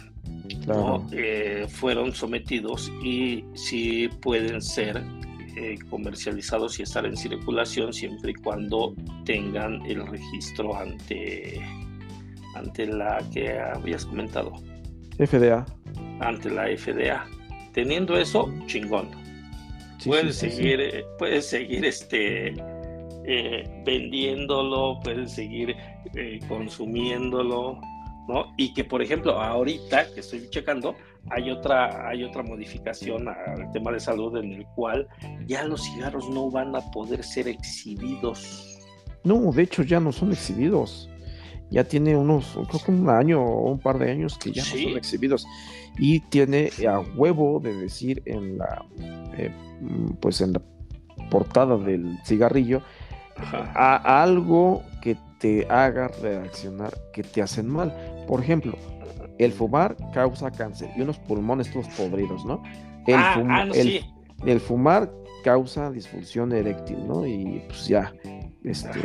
eh, 1.13 1.67
fueron 1.69 2.13
sometidos 2.13 2.91
y 3.03 3.45
sí 3.55 4.09
pueden 4.21 4.61
ser 4.61 5.05
eh, 5.57 5.79
comercializados 5.89 6.81
y 6.81 6.83
estar 6.83 7.07
en 7.07 7.17
circulación 7.17 7.93
siempre 7.93 8.33
y 8.33 8.35
cuando 8.35 8.95
tengan 9.25 9.81
el 9.87 10.07
registro 10.07 10.77
ante, 10.77 11.61
ante 12.55 12.87
la 12.87 13.19
que 13.33 13.59
habías 13.59 14.05
comentado. 14.05 14.53
FDA. 15.19 15.65
Ante 16.21 16.51
la 16.51 16.65
FDA. 16.77 17.25
Teniendo 17.77 18.19
eso, 18.19 18.53
chingón. 18.67 19.09
puedes 20.05 20.37
seguir, 20.37 20.81
eh, 20.81 21.05
puedes 21.17 21.47
seguir 21.47 21.85
este 21.85 22.53
vendiéndolo, 23.85 24.99
puedes 25.03 25.33
seguir 25.33 25.77
consumiéndolo 26.49 27.81
¿no? 28.27 28.53
Y 28.57 28.73
que, 28.75 28.85
por 28.85 29.03
ejemplo, 29.03 29.41
ahorita 29.41 30.13
que 30.13 30.21
estoy 30.21 30.49
checando, 30.51 30.95
hay 31.31 31.51
otra, 31.51 32.09
hay 32.09 32.25
otra 32.25 32.43
modificación 32.43 33.29
al 33.29 33.71
tema 33.73 33.93
de 33.93 34.01
salud 34.01 34.37
en 34.37 34.53
el 34.53 34.67
cual 34.75 35.09
ya 35.47 35.65
los 35.65 35.83
cigarros 35.85 36.29
no 36.31 36.51
van 36.51 36.75
a 36.75 36.81
poder 36.91 37.23
ser 37.23 37.49
exhibidos. 37.49 38.79
No, 39.25 39.53
de 39.53 39.63
hecho 39.63 39.83
ya 39.83 40.01
no 40.01 40.13
son 40.13 40.33
exhibidos. 40.33 41.09
Ya 41.71 41.83
tiene 41.83 42.17
unos, 42.17 42.57
creo 42.69 42.81
que 42.85 42.93
un 42.93 43.09
año 43.09 43.43
o 43.43 43.73
un 43.73 43.81
par 43.81 43.99
de 43.99 44.11
años 44.11 44.39
que 44.39 44.53
ya 44.53 44.63
no 44.63 44.69
son 44.69 44.97
exhibidos. 44.97 45.47
Y 45.99 46.21
tiene 46.21 46.71
a 46.89 47.01
huevo 47.01 47.61
de 47.61 47.75
decir 47.75 48.23
en 48.27 48.59
la, 48.59 48.85
eh, 49.37 49.51
pues 50.21 50.41
en 50.41 50.53
la 50.53 50.63
portada 51.31 51.77
del 51.79 52.19
cigarrillo, 52.25 52.83
a 53.75 54.23
algo 54.23 54.83
que 55.03 55.17
te 55.39 55.67
haga 55.69 56.09
reaccionar, 56.23 56.93
que 57.13 57.23
te 57.23 57.43
hacen 57.43 57.69
mal. 57.69 57.95
Por 58.27 58.43
ejemplo, 58.43 58.77
el 59.39 59.53
fumar 59.53 59.97
causa 60.13 60.51
cáncer 60.51 60.91
y 60.97 61.03
unos 61.03 61.19
pulmones 61.19 61.71
todos 61.71 61.89
podridos, 61.89 62.45
¿no? 62.45 62.63
El, 63.07 63.15
ah, 63.15 63.45
ah, 63.49 63.67
el, 64.45 64.61
fumar 64.61 65.13
causa 65.45 65.91
disfunción 65.91 66.53
eréctil, 66.53 67.07
¿no? 67.07 67.27
Y 67.27 67.63
pues 67.69 67.87
ya, 67.89 68.13
este... 68.65 69.01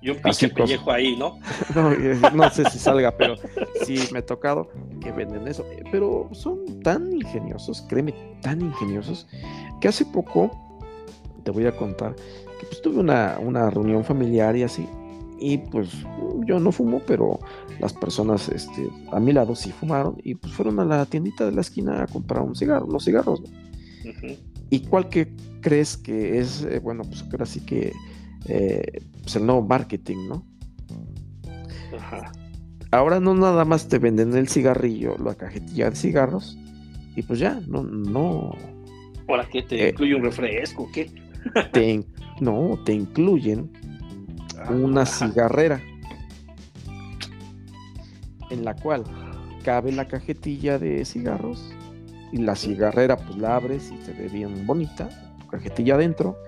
Y 0.00 0.10
un 0.10 0.16
pinche 0.18 0.48
pellejo 0.48 0.90
ahí, 0.90 1.16
¿no? 1.16 1.38
no, 2.34 2.50
sé 2.50 2.68
si 2.70 2.78
salga, 2.78 3.16
pero 3.16 3.36
sí 3.84 3.98
me 4.12 4.20
ha 4.20 4.26
tocado 4.26 4.68
que 5.00 5.12
venden 5.12 5.46
eso. 5.46 5.64
Pero 5.90 6.28
son 6.32 6.80
tan 6.82 7.12
ingeniosos, 7.12 7.82
créeme, 7.88 8.14
tan 8.42 8.60
ingeniosos, 8.60 9.26
que 9.80 9.88
hace 9.88 10.04
poco, 10.04 10.50
te 11.44 11.50
voy 11.50 11.66
a 11.66 11.76
contar, 11.76 12.14
que 12.60 12.66
pues 12.66 12.82
tuve 12.82 12.98
una, 12.98 13.38
una 13.40 13.70
reunión 13.70 14.04
familiar 14.04 14.56
y 14.56 14.64
así, 14.64 14.86
y 15.40 15.58
pues 15.58 15.90
yo 16.46 16.58
no 16.58 16.72
fumo, 16.72 17.00
pero 17.06 17.38
las 17.80 17.92
personas 17.92 18.48
este, 18.48 18.88
a 19.12 19.20
mi 19.20 19.32
lado 19.32 19.54
sí 19.54 19.70
fumaron 19.70 20.16
y 20.24 20.34
pues 20.34 20.52
fueron 20.52 20.80
a 20.80 20.84
la 20.84 21.06
tiendita 21.06 21.46
de 21.46 21.52
la 21.52 21.60
esquina 21.60 22.02
a 22.02 22.06
comprar 22.06 22.42
un 22.42 22.56
cigarro, 22.56 22.86
los 22.86 23.04
cigarros. 23.04 23.42
¿Y 24.70 24.80
cuál 24.80 25.08
que 25.08 25.32
crees 25.60 25.96
que 25.96 26.38
es, 26.38 26.64
eh, 26.64 26.80
bueno, 26.80 27.04
pues 27.04 27.24
ahora 27.30 27.46
sí 27.46 27.60
que 27.60 27.92
eh, 28.46 29.02
pues 29.28 29.36
el 29.36 29.44
nuevo 29.44 29.60
marketing, 29.60 30.26
¿no? 30.26 30.46
Ahora 32.90 33.20
no 33.20 33.34
nada 33.34 33.66
más 33.66 33.86
te 33.86 33.98
venden 33.98 34.34
el 34.34 34.48
cigarrillo, 34.48 35.18
la 35.18 35.34
cajetilla 35.34 35.90
de 35.90 35.96
cigarros 35.96 36.56
y 37.14 37.20
pues 37.20 37.38
ya, 37.38 37.60
no, 37.66 37.82
no. 37.82 38.56
¿Para 39.26 39.46
qué 39.46 39.62
te 39.62 39.84
eh, 39.84 39.90
incluye 39.90 40.14
un 40.14 40.22
refresco? 40.22 40.88
¿Qué? 40.90 41.10
Te, 41.72 42.02
no, 42.40 42.78
te 42.86 42.94
incluyen 42.94 43.70
una 44.70 45.04
cigarrera 45.04 45.82
en 48.50 48.64
la 48.64 48.74
cual 48.74 49.04
cabe 49.62 49.92
la 49.92 50.08
cajetilla 50.08 50.78
de 50.78 51.04
cigarros 51.04 51.70
y 52.32 52.38
la 52.38 52.56
cigarrera 52.56 53.18
pues 53.18 53.36
la 53.36 53.56
abres 53.56 53.92
y 53.92 54.02
se 54.04 54.14
ve 54.14 54.28
bien 54.28 54.66
bonita, 54.66 55.10
tu 55.38 55.46
cajetilla 55.48 55.96
adentro, 55.96 56.38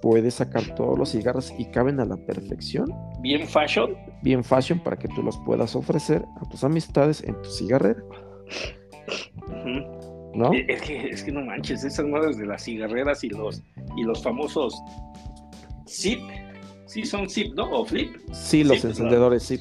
puedes 0.00 0.34
sacar 0.34 0.74
todos 0.74 0.98
los 0.98 1.10
cigarros 1.12 1.52
y 1.58 1.66
caben 1.66 2.00
a 2.00 2.04
la 2.04 2.16
perfección. 2.16 2.92
Bien 3.20 3.46
fashion. 3.46 3.96
Bien 4.22 4.42
fashion 4.42 4.78
para 4.80 4.96
que 4.96 5.08
tú 5.08 5.22
los 5.22 5.36
puedas 5.38 5.74
ofrecer 5.76 6.24
a 6.40 6.48
tus 6.48 6.64
amistades 6.64 7.22
en 7.22 7.40
tu 7.42 7.50
cigarrera. 7.50 8.02
¿No? 10.34 10.52
Es 10.52 10.82
que, 10.82 11.08
es 11.08 11.24
que 11.24 11.32
no 11.32 11.44
manches, 11.44 11.82
esas 11.84 12.06
madres 12.06 12.38
de 12.38 12.46
las 12.46 12.62
cigarreras 12.64 13.24
y 13.24 13.30
los, 13.30 13.62
y 13.96 14.04
los 14.04 14.22
famosos 14.22 14.80
zip 15.88 16.20
Sí, 16.88 17.04
son 17.04 17.28
zip, 17.28 17.54
¿no? 17.54 17.70
¿O 17.70 17.84
flip? 17.84 18.16
Sí, 18.32 18.64
los 18.64 18.82
encendedores 18.82 19.46
zip. 19.46 19.60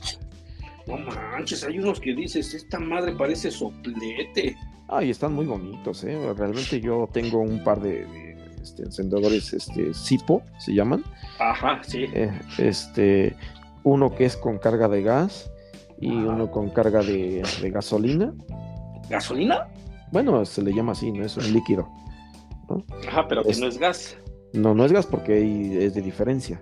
No 0.88 0.98
manches, 0.98 1.62
hay 1.66 1.78
unos 1.78 2.00
que 2.00 2.16
dices, 2.16 2.54
esta 2.54 2.80
madre 2.80 3.12
parece 3.12 3.52
soplete. 3.52 4.56
Ay, 4.88 5.10
están 5.10 5.34
muy 5.34 5.46
bonitos, 5.46 6.06
¿eh? 6.06 6.18
Realmente 6.38 6.80
yo 6.80 7.10
tengo 7.12 7.40
un 7.40 7.62
par 7.66 7.82
de, 7.82 8.27
este, 8.68 8.84
encendedores 8.84 9.54
este, 9.54 9.94
Zipo, 9.94 10.44
se 10.60 10.74
llaman. 10.74 11.04
Ajá, 11.40 11.82
sí. 11.84 12.06
Eh, 12.14 12.32
este, 12.58 13.36
uno 13.84 14.14
que 14.14 14.26
es 14.26 14.36
con 14.36 14.58
carga 14.58 14.88
de 14.88 15.02
gas 15.02 15.50
y 16.00 16.12
uno 16.12 16.52
con 16.52 16.70
carga 16.70 17.02
de, 17.02 17.44
gasolina. 17.72 18.34
¿Gasolina? 19.10 19.68
Bueno, 20.12 20.44
se 20.46 20.62
le 20.62 20.74
llama 20.74 20.92
así, 20.92 21.12
¿no? 21.12 21.26
Es 21.26 21.38
un 21.38 21.52
líquido. 21.54 21.88
Ajá, 23.08 23.28
pero 23.28 23.44
que 23.44 23.56
no 23.56 23.68
es 23.68 23.78
gas. 23.78 24.18
No, 24.54 24.74
no 24.74 24.86
es 24.86 24.92
gas 24.92 25.06
porque 25.06 25.86
es 25.86 25.94
de 25.94 26.02
diferencia. 26.02 26.62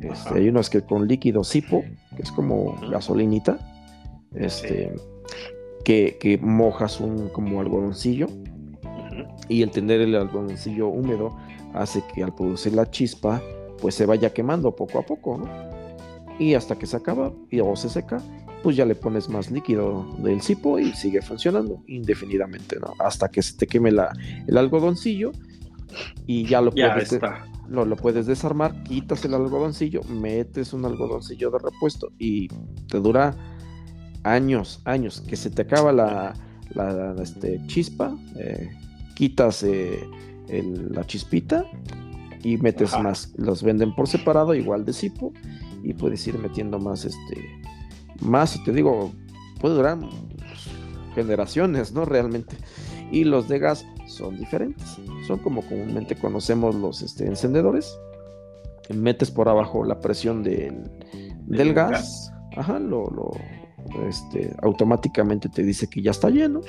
Este, 0.00 0.34
hay 0.34 0.48
unos 0.48 0.70
que 0.70 0.82
con 0.82 1.08
líquido 1.08 1.44
Sipo, 1.44 1.82
que 2.16 2.22
es 2.22 2.32
como 2.32 2.78
gasolinita, 2.90 3.58
este, 4.34 4.92
que, 5.84 6.38
mojas 6.40 7.00
un 7.00 7.28
como 7.28 7.60
algodoncillo 7.60 8.28
y 9.48 9.62
el 9.62 9.70
tener 9.70 10.00
el 10.00 10.14
algodoncillo 10.14 10.88
húmedo 10.88 11.36
hace 11.74 12.02
que 12.14 12.22
al 12.22 12.34
producir 12.34 12.74
la 12.74 12.90
chispa 12.90 13.42
pues 13.80 13.94
se 13.94 14.06
vaya 14.06 14.32
quemando 14.32 14.74
poco 14.74 14.98
a 14.98 15.02
poco, 15.02 15.42
Y 16.38 16.54
hasta 16.54 16.76
que 16.76 16.86
se 16.86 16.96
acaba 16.96 17.32
y 17.50 17.60
o 17.60 17.76
se 17.76 17.88
seca, 17.88 18.18
pues 18.62 18.76
ya 18.76 18.84
le 18.84 18.94
pones 18.94 19.28
más 19.28 19.50
líquido 19.50 20.06
del 20.18 20.40
cipo 20.40 20.78
y 20.78 20.92
sigue 20.92 21.22
funcionando 21.22 21.82
indefinidamente, 21.86 22.78
¿no? 22.78 22.94
Hasta 22.98 23.28
que 23.28 23.42
se 23.42 23.56
te 23.56 23.66
queme 23.66 23.90
la, 23.90 24.12
el 24.46 24.56
algodoncillo 24.56 25.32
y 26.26 26.46
ya 26.46 26.60
lo 26.60 26.70
puedes 26.70 27.18
lo, 27.68 27.84
lo, 27.84 27.96
puedes 27.96 28.26
desarmar, 28.26 28.82
quitas 28.82 29.24
el 29.24 29.34
algodoncillo, 29.34 30.02
metes 30.04 30.72
un 30.72 30.84
algodoncillo 30.84 31.50
de 31.50 31.58
repuesto 31.58 32.10
y 32.18 32.48
te 32.88 32.98
dura 32.98 33.36
años, 34.24 34.80
años, 34.84 35.20
que 35.20 35.36
se 35.36 35.50
te 35.50 35.62
acaba 35.62 35.92
la, 35.92 36.34
la 36.74 37.14
este, 37.22 37.60
chispa, 37.66 38.16
eh, 38.36 38.70
quitas 39.20 39.62
eh, 39.64 40.08
la 40.48 41.06
chispita 41.06 41.66
y 42.42 42.56
metes 42.56 42.98
más, 43.02 43.34
los 43.36 43.62
venden 43.62 43.94
por 43.94 44.08
separado, 44.08 44.54
igual 44.54 44.86
de 44.86 44.94
cipo, 44.94 45.34
y 45.82 45.92
puedes 45.92 46.26
ir 46.26 46.38
metiendo 46.38 46.78
más, 46.78 47.04
este, 47.04 47.60
más, 48.22 48.56
y 48.56 48.64
te 48.64 48.72
digo, 48.72 49.12
puede 49.60 49.74
durar 49.74 49.98
generaciones, 51.14 51.92
¿no? 51.92 52.06
Realmente. 52.06 52.56
Y 53.12 53.24
los 53.24 53.46
de 53.46 53.58
gas 53.58 53.84
son 54.06 54.38
diferentes. 54.38 54.96
Son 55.26 55.38
como 55.40 55.60
comúnmente 55.68 56.16
conocemos 56.16 56.74
los 56.74 57.02
este, 57.02 57.26
encendedores. 57.26 57.94
Metes 58.88 59.30
por 59.30 59.50
abajo 59.50 59.84
la 59.84 60.00
presión 60.00 60.42
del, 60.42 60.90
del 61.42 61.74
gas. 61.74 62.32
Ajá, 62.56 62.78
lo, 62.78 63.04
lo 63.10 63.32
este, 64.08 64.56
automáticamente 64.62 65.50
te 65.50 65.62
dice 65.62 65.88
que 65.90 66.00
ya 66.00 66.10
está 66.10 66.30
lleno. 66.30 66.62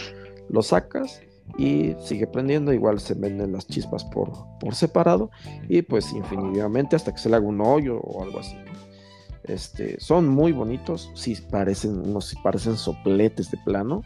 Lo 0.50 0.62
sacas 0.62 1.22
y 1.58 1.96
sigue 2.00 2.28
prendiendo. 2.28 2.74
Igual 2.74 3.00
se 3.00 3.14
venden 3.14 3.54
las 3.54 3.68
chispas 3.68 4.04
por, 4.06 4.32
por 4.60 4.76
separado 4.76 5.32
y 5.70 5.82
pues 5.82 6.12
infinitivamente 6.14 6.96
hasta 6.96 7.12
que 7.12 7.20
se 7.20 7.30
le 7.30 7.36
haga 7.36 7.48
un 7.48 7.62
hoyo 7.62 8.00
o 8.00 8.24
algo 8.24 8.40
así. 8.40 8.56
Este, 9.44 10.00
son 10.00 10.28
muy 10.28 10.52
bonitos, 10.52 11.10
sí 11.16 11.36
parecen, 11.50 12.00
unos 12.00 12.28
sí 12.28 12.36
parecen 12.44 12.78
sopletes 12.78 13.50
de 13.50 13.58
plano 13.66 14.04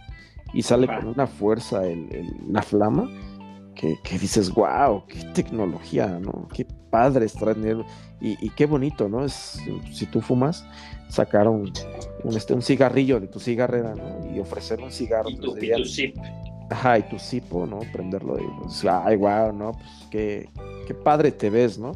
y 0.54 0.62
sale 0.62 0.88
con 0.88 1.08
una 1.08 1.28
fuerza 1.28 1.82
la 2.48 2.62
flama 2.62 3.10
que, 3.76 4.18
dices, 4.18 4.54
wow, 4.54 5.06
qué 5.08 5.20
tecnología, 5.34 6.08
¿no? 6.08 6.48
Qué 6.54 6.66
padre 6.90 7.26
es 7.26 7.34
tener 7.34 7.78
y, 8.22 8.50
qué 8.52 8.66
bonito, 8.66 9.10
¿no? 9.10 9.26
Es, 9.26 9.60
si 9.92 10.06
tú 10.06 10.22
fumas, 10.22 10.66
sacar 11.10 11.48
un, 11.48 11.72
este, 12.34 12.54
un 12.54 12.62
cigarrillo 12.62 13.20
de 13.20 13.28
tu 13.28 13.40
cigarrera, 13.40 13.94
¿no? 13.94 14.34
Y 14.34 14.40
ofrecer 14.40 14.82
un 14.82 14.92
cigarro. 14.92 15.30
Y 15.30 15.38
tu, 15.38 15.54
zip. 15.86 16.16
Ajá, 16.76 17.00
y 17.00 17.04
tu 17.04 17.18
zipo, 17.18 17.66
¿no? 17.66 17.80
Prenderlo 17.94 18.38
y 18.38 18.46
pues, 18.62 18.84
ay, 18.86 19.16
wow, 19.16 19.54
¿no? 19.54 19.72
Pues 19.72 20.08
qué, 20.12 20.50
qué 20.86 20.94
padre 20.94 21.32
te 21.32 21.50
ves, 21.50 21.78
¿no? 21.80 21.94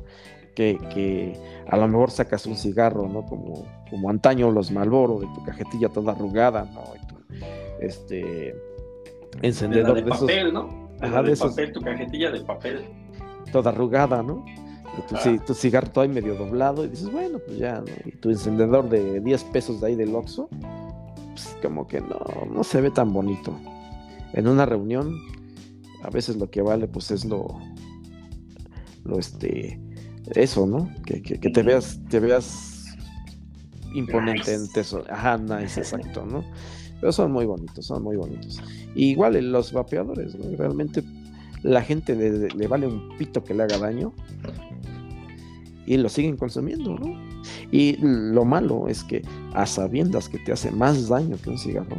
que, 0.89 1.33
a 1.67 1.77
lo 1.77 1.87
mejor 1.87 2.11
sacas 2.11 2.45
un 2.45 2.55
cigarro, 2.55 3.07
¿no? 3.07 3.25
Como, 3.25 3.65
como 3.89 4.09
antaño 4.09 4.51
los 4.51 4.71
Malboro, 4.71 5.19
de 5.19 5.27
tu 5.27 5.43
cajetilla 5.43 5.89
toda 5.89 6.13
arrugada, 6.13 6.67
¿no? 6.73 6.83
Y 6.95 7.07
tu, 7.07 7.15
este, 7.79 8.55
encendedor 9.41 9.95
de, 9.95 10.03
papel, 10.03 10.53
¿no? 10.53 10.89
de, 10.99 11.35
papel, 11.37 11.71
tu 11.71 11.81
cajetilla 11.81 12.31
de 12.31 12.41
papel. 12.41 12.85
Toda 13.51 13.71
arrugada, 13.71 14.21
¿no? 14.21 14.43
Y 14.97 15.01
tu, 15.07 15.15
ah. 15.15 15.45
tu, 15.45 15.53
cigarro 15.53 15.89
todo 15.89 16.03
ahí 16.03 16.09
medio 16.09 16.35
doblado 16.35 16.83
y 16.83 16.89
dices, 16.89 17.11
bueno, 17.11 17.39
pues 17.39 17.57
ya, 17.57 17.79
¿no? 17.79 17.93
Y 18.05 18.11
tu 18.11 18.29
encendedor 18.29 18.89
de 18.89 19.21
10 19.21 19.43
pesos 19.45 19.79
de 19.79 19.87
ahí 19.87 19.95
del 19.95 20.13
Oxxo, 20.13 20.49
pues 21.31 21.55
como 21.61 21.87
que 21.87 22.01
no, 22.01 22.19
no 22.51 22.63
se 22.63 22.81
ve 22.81 22.91
tan 22.91 23.13
bonito. 23.13 23.53
En 24.33 24.47
una 24.47 24.65
reunión, 24.65 25.19
a 26.03 26.09
veces 26.09 26.37
lo 26.37 26.49
que 26.49 26.61
vale, 26.61 26.87
pues 26.87 27.11
es 27.11 27.25
lo, 27.25 27.59
lo 29.03 29.19
este, 29.19 29.79
eso, 30.35 30.65
¿no? 30.67 30.89
Que, 31.05 31.19
te 31.21 31.63
veas, 31.63 31.99
te 32.09 32.19
veas 32.19 32.85
imponente 33.93 34.53
en 34.53 34.67
eso. 34.75 35.03
Ajá, 35.09 35.37
nice, 35.37 35.79
exacto, 35.81 36.25
¿no? 36.25 36.43
Pero 36.99 37.11
son 37.11 37.31
muy 37.31 37.45
bonitos, 37.45 37.85
son 37.85 38.03
muy 38.03 38.17
bonitos. 38.17 38.61
igual 38.95 39.33
los 39.51 39.71
vapeadores, 39.71 40.35
¿no? 40.35 40.55
Realmente 40.57 41.03
la 41.63 41.81
gente 41.81 42.15
le, 42.15 42.67
vale 42.67 42.87
un 42.87 43.17
pito 43.17 43.43
que 43.43 43.53
le 43.53 43.63
haga 43.63 43.77
daño 43.77 44.13
y 45.85 45.97
lo 45.97 46.09
siguen 46.09 46.37
consumiendo, 46.37 46.95
¿no? 46.95 47.19
Y 47.71 47.97
lo 48.01 48.45
malo 48.45 48.87
es 48.87 49.03
que 49.03 49.23
a 49.53 49.65
sabiendas 49.65 50.29
que 50.29 50.39
te 50.39 50.51
hace 50.51 50.71
más 50.71 51.07
daño 51.07 51.37
que 51.41 51.49
un 51.49 51.57
cigarro, 51.57 51.97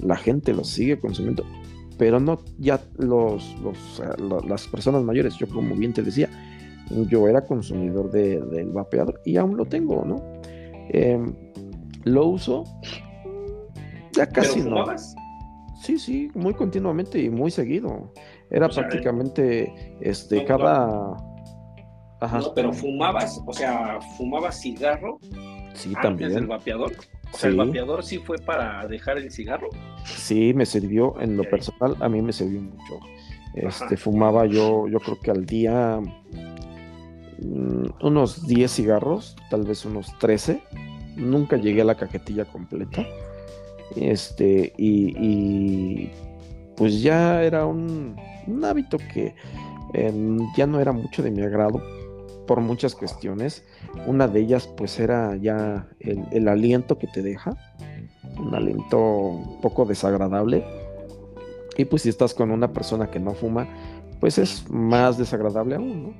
la 0.00 0.16
gente 0.16 0.52
lo 0.52 0.64
sigue 0.64 0.98
consumiendo, 0.98 1.44
pero 1.98 2.20
no 2.20 2.38
ya 2.58 2.80
los, 2.98 3.56
los 3.60 4.02
las 4.46 4.66
personas 4.68 5.02
mayores, 5.02 5.36
yo 5.36 5.48
como 5.48 5.74
bien 5.74 5.92
te 5.92 6.02
decía, 6.02 6.28
yo 7.08 7.28
era 7.28 7.44
consumidor 7.44 8.10
de, 8.10 8.40
del 8.40 8.70
vapeador 8.70 9.20
y 9.24 9.36
aún 9.36 9.56
lo 9.56 9.64
tengo, 9.64 10.04
¿no? 10.04 10.22
Em, 10.90 11.34
lo 12.04 12.26
uso 12.26 12.64
ya 14.12 14.28
casi 14.28 14.60
no. 14.60 14.84
Sí, 15.82 15.98
sí, 15.98 16.30
muy 16.34 16.54
continuamente 16.54 17.20
y 17.20 17.28
muy 17.28 17.50
seguido. 17.50 18.12
Era 18.50 18.68
prácticamente 18.68 19.96
este 20.00 20.44
cada 20.44 21.16
Ajá. 22.20 22.40
pero 22.54 22.72
fumabas, 22.72 23.42
o 23.44 23.52
sea, 23.52 24.00
fumabas 24.16 24.60
cigarro 24.60 25.18
sí, 25.74 25.88
antes 25.88 26.02
también. 26.02 26.32
del 26.32 26.46
vapeador. 26.46 26.92
O 27.34 27.38
sea, 27.38 27.50
el 27.50 27.56
vapeador 27.56 28.04
sí 28.04 28.18
fue 28.18 28.38
para 28.38 28.86
dejar 28.86 29.18
el 29.18 29.30
cigarro. 29.30 29.68
Sí, 30.04 30.54
me 30.54 30.64
sirvió 30.66 31.20
en 31.20 31.36
lo 31.36 31.44
personal, 31.44 31.96
a 32.00 32.08
mí 32.08 32.22
me 32.22 32.32
sirvió 32.32 32.60
mucho. 32.60 33.00
Este, 33.54 33.96
fumaba 33.96 34.46
yo, 34.46 34.88
yo 34.88 34.98
creo 34.98 35.18
que 35.20 35.30
al 35.30 35.46
día 35.46 36.00
Mm, 37.44 37.86
unos 38.02 38.46
10 38.46 38.70
cigarros, 38.70 39.36
tal 39.50 39.64
vez 39.64 39.84
unos 39.84 40.16
13. 40.18 40.62
Nunca 41.16 41.56
llegué 41.56 41.82
a 41.82 41.84
la 41.84 41.94
cajetilla 41.94 42.44
completa. 42.44 43.04
Este, 43.96 44.72
y, 44.76 46.10
pues 46.76 47.02
ya 47.02 47.42
era 47.42 47.66
un, 47.66 48.16
hábito 48.64 48.98
que 49.12 49.34
em, 49.92 50.38
ya 50.56 50.66
no 50.66 50.80
era 50.80 50.92
mucho 50.92 51.22
de 51.22 51.30
mi 51.30 51.42
agrado 51.42 51.80
por 52.46 52.60
muchas 52.60 52.94
cuestiones. 52.94 53.64
Una 54.06 54.28
de 54.28 54.40
ellas 54.40 54.68
pues 54.76 54.98
era 54.98 55.36
ya 55.36 55.88
el, 56.00 56.24
el 56.30 56.48
aliento 56.48 56.98
que 56.98 57.06
te 57.06 57.22
deja, 57.22 57.56
un 58.38 58.54
aliento 58.54 58.98
un 58.98 59.60
poco 59.60 59.84
desagradable. 59.84 60.64
Y 61.76 61.84
pues 61.86 62.02
si 62.02 62.08
estás 62.08 62.34
con 62.34 62.50
una 62.50 62.72
persona 62.72 63.10
que 63.10 63.18
no 63.18 63.34
fuma, 63.34 63.66
pues 64.20 64.38
es 64.38 64.68
más 64.70 65.18
desagradable 65.18 65.76
aún, 65.76 66.02
¿no? 66.04 66.14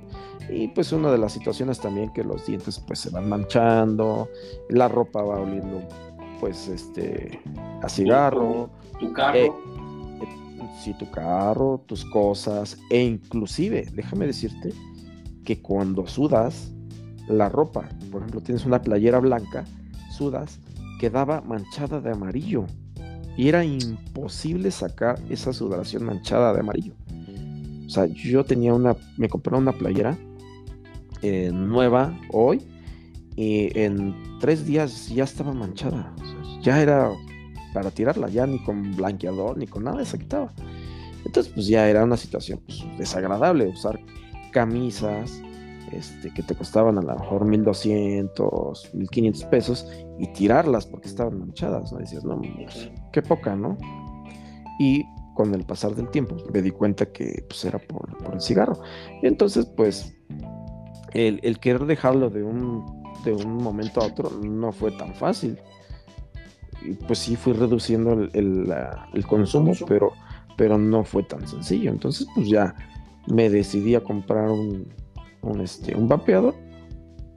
Y 0.50 0.68
pues 0.68 0.92
una 0.92 1.10
de 1.10 1.18
las 1.18 1.32
situaciones 1.32 1.80
también 1.80 2.12
que 2.12 2.22
los 2.22 2.44
dientes 2.46 2.78
pues 2.78 2.98
se 2.98 3.10
van 3.10 3.28
manchando, 3.28 4.28
la 4.68 4.88
ropa 4.88 5.22
va 5.22 5.40
oliendo 5.40 5.82
pues 6.40 6.68
este 6.68 7.40
a 7.82 7.88
cigarro. 7.88 8.68
Tu, 9.00 9.12
carro. 9.12 9.38
Eh, 9.38 9.46
eh, 9.46 10.68
sí, 10.82 10.94
tu 10.98 11.10
carro, 11.10 11.80
tus 11.86 12.04
cosas. 12.04 12.76
E 12.90 13.02
inclusive, 13.02 13.86
déjame 13.94 14.26
decirte 14.26 14.74
que 15.44 15.60
cuando 15.60 16.06
sudas, 16.06 16.72
la 17.28 17.48
ropa, 17.48 17.88
por 18.10 18.22
ejemplo, 18.22 18.40
tienes 18.40 18.64
una 18.64 18.82
playera 18.82 19.18
blanca, 19.18 19.64
sudas, 20.10 20.58
quedaba 20.98 21.40
manchada 21.42 22.00
de 22.00 22.10
amarillo. 22.10 22.66
Y 23.36 23.48
era 23.48 23.64
imposible 23.64 24.70
sacar 24.70 25.18
esa 25.28 25.52
sudoración 25.52 26.04
manchada 26.04 26.52
de 26.52 26.60
amarillo. 26.60 26.94
O 27.86 27.90
sea, 27.90 28.06
yo 28.06 28.44
tenía 28.44 28.72
una, 28.72 28.96
me 29.16 29.28
compré 29.28 29.56
una 29.56 29.72
playera 29.72 30.16
eh, 31.22 31.50
nueva 31.52 32.18
hoy 32.30 32.62
y 33.36 33.76
en 33.78 34.14
tres 34.40 34.64
días 34.66 35.08
ya 35.08 35.24
estaba 35.24 35.52
manchada. 35.52 36.14
ya 36.62 36.80
era 36.80 37.10
para 37.72 37.90
tirarla, 37.90 38.28
ya 38.28 38.46
ni 38.46 38.58
con 38.60 38.94
blanqueador 38.96 39.58
ni 39.58 39.66
con 39.66 39.84
nada 39.84 40.04
se 40.04 40.18
quitaba. 40.18 40.52
Entonces, 41.26 41.52
pues 41.52 41.66
ya 41.66 41.88
era 41.88 42.04
una 42.04 42.16
situación 42.16 42.60
pues, 42.64 42.84
desagradable 42.98 43.66
usar 43.66 43.98
camisas 44.54 45.42
este, 45.92 46.32
que 46.32 46.42
te 46.42 46.54
costaban 46.54 46.96
a 46.96 47.02
lo 47.02 47.14
mejor 47.18 47.44
1200, 47.44 48.94
1500 48.94 49.44
pesos 49.44 49.86
y 50.18 50.28
tirarlas 50.32 50.86
porque 50.86 51.08
estaban 51.08 51.40
manchadas. 51.40 51.92
¿no? 51.92 51.98
Decías, 51.98 52.24
no, 52.24 52.40
pues, 52.40 52.90
qué 53.12 53.20
poca, 53.20 53.56
¿no? 53.56 53.76
Y 54.78 55.04
con 55.34 55.52
el 55.52 55.64
pasar 55.64 55.94
del 55.94 56.08
tiempo 56.10 56.36
me 56.52 56.62
di 56.62 56.70
cuenta 56.70 57.06
que 57.06 57.44
pues, 57.48 57.64
era 57.64 57.78
por, 57.78 58.16
por 58.18 58.34
el 58.34 58.40
cigarro. 58.40 58.78
Y 59.22 59.26
entonces, 59.26 59.66
pues 59.76 60.16
el, 61.12 61.58
querer 61.58 61.84
dejarlo 61.86 62.30
de 62.30 62.44
un, 62.44 63.02
de 63.24 63.32
un 63.32 63.56
momento 63.56 64.00
a 64.00 64.06
otro 64.06 64.30
no 64.42 64.72
fue 64.72 64.92
tan 64.92 65.14
fácil. 65.14 65.58
Y 66.82 66.94
pues 66.94 67.18
sí 67.18 67.34
fui 67.36 67.52
reduciendo 67.54 68.12
el, 68.12 69.26
consumo, 69.26 69.72
pero, 69.86 70.12
pero 70.56 70.78
no 70.78 71.04
fue 71.04 71.22
tan 71.24 71.46
sencillo. 71.46 71.90
Entonces 71.90 72.26
pues 72.34 72.48
ya 72.48 72.74
me 73.26 73.50
decidí 73.50 73.94
a 73.94 74.00
comprar 74.00 74.50
un, 74.50 74.88
un, 75.42 75.60
este, 75.60 75.94
un 75.96 76.08
vapeador, 76.08 76.54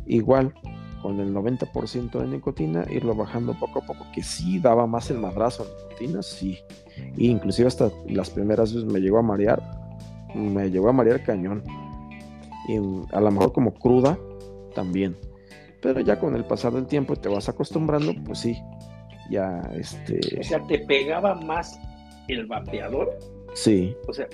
igual 0.05 0.53
con 1.01 1.19
el 1.19 1.33
90% 1.33 2.19
de 2.19 2.27
nicotina, 2.27 2.85
irlo 2.89 3.15
bajando 3.15 3.53
poco 3.53 3.79
a 3.79 3.85
poco, 3.85 4.05
que 4.13 4.23
sí 4.23 4.59
daba 4.59 4.87
más 4.87 5.09
el 5.11 5.19
madrazo 5.19 5.63
de 5.63 5.71
nicotina, 5.83 6.21
sí. 6.21 6.57
E 6.97 7.25
inclusive 7.25 7.67
hasta 7.67 7.91
las 8.07 8.29
primeras 8.29 8.73
veces 8.73 8.91
me 8.91 8.99
llegó 8.99 9.19
a 9.19 9.21
marear, 9.21 9.61
me 10.33 10.69
llegó 10.69 10.89
a 10.89 10.93
marear 10.93 11.23
cañón 11.23 11.63
y 12.67 12.77
a 13.13 13.21
lo 13.21 13.31
mejor 13.31 13.53
como 13.53 13.73
cruda 13.73 14.17
también. 14.73 15.15
Pero 15.81 15.99
ya 16.01 16.19
con 16.19 16.35
el 16.35 16.43
pasar 16.43 16.73
del 16.73 16.87
tiempo 16.87 17.15
te 17.15 17.29
vas 17.29 17.47
acostumbrando, 17.47 18.13
pues 18.25 18.39
sí, 18.39 18.57
ya 19.29 19.61
este... 19.75 20.19
O 20.39 20.43
sea, 20.43 20.61
¿te 20.63 20.79
pegaba 20.79 21.35
más 21.35 21.79
el 22.27 22.47
vapeador? 22.47 23.17
Sí. 23.53 23.95
O 24.07 24.13
sea, 24.13 24.27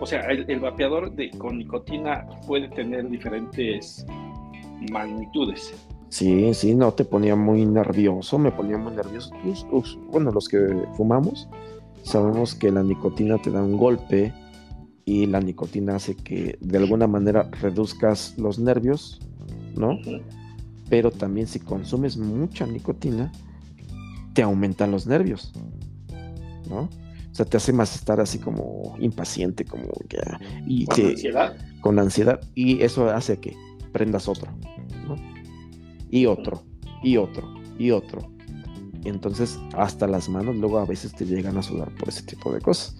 o 0.00 0.06
sea 0.06 0.20
el, 0.30 0.60
vapeador 0.60 1.12
de, 1.12 1.30
con 1.30 1.58
nicotina 1.58 2.26
puede 2.46 2.68
tener 2.68 3.08
diferentes 3.08 4.06
magnitudes. 4.90 5.74
Sí, 6.08 6.54
sí, 6.54 6.74
no, 6.74 6.92
te 6.92 7.04
ponía 7.04 7.36
muy 7.36 7.66
nervioso, 7.66 8.38
me 8.38 8.50
ponía 8.50 8.78
muy 8.78 8.94
nervioso. 8.94 9.30
Pues, 9.44 9.66
pues, 9.70 9.98
bueno, 10.10 10.30
los 10.30 10.48
que 10.48 10.58
fumamos 10.96 11.48
sabemos 12.02 12.54
que 12.54 12.70
la 12.70 12.82
nicotina 12.82 13.36
te 13.38 13.50
da 13.50 13.62
un 13.62 13.76
golpe 13.76 14.32
y 15.04 15.26
la 15.26 15.40
nicotina 15.40 15.96
hace 15.96 16.16
que 16.16 16.56
de 16.60 16.78
alguna 16.78 17.06
manera 17.06 17.50
reduzcas 17.60 18.34
los 18.38 18.58
nervios, 18.58 19.20
¿no? 19.76 19.98
Pero 20.88 21.10
también 21.10 21.46
si 21.46 21.60
consumes 21.60 22.16
mucha 22.16 22.66
nicotina, 22.66 23.30
te 24.34 24.42
aumentan 24.42 24.90
los 24.90 25.06
nervios. 25.06 25.52
¿no? 26.68 26.88
O 27.38 27.40
sea, 27.40 27.46
te 27.46 27.56
hace 27.56 27.72
más 27.72 27.94
estar 27.94 28.20
así 28.20 28.40
como 28.40 28.96
impaciente, 28.98 29.64
como 29.64 29.84
que... 30.08 30.18
Y 30.66 30.86
Con 30.86 30.96
te- 30.96 31.06
ansiedad. 31.10 31.56
con 31.80 31.98
ansiedad 32.00 32.40
y 32.56 32.82
eso 32.82 33.08
hace 33.10 33.38
que 33.38 33.54
prendas 33.92 34.26
otro, 34.26 34.50
¿no? 35.06 35.14
Y 36.10 36.26
otro, 36.26 36.64
y 37.04 37.16
otro, 37.16 37.48
y 37.78 37.92
otro. 37.92 38.28
Entonces 39.04 39.56
hasta 39.76 40.08
las 40.08 40.28
manos 40.28 40.56
luego 40.56 40.80
a 40.80 40.84
veces 40.84 41.12
te 41.14 41.26
llegan 41.26 41.56
a 41.58 41.62
sudar 41.62 41.94
por 41.94 42.08
ese 42.08 42.24
tipo 42.24 42.52
de 42.52 42.60
cosas. 42.60 42.96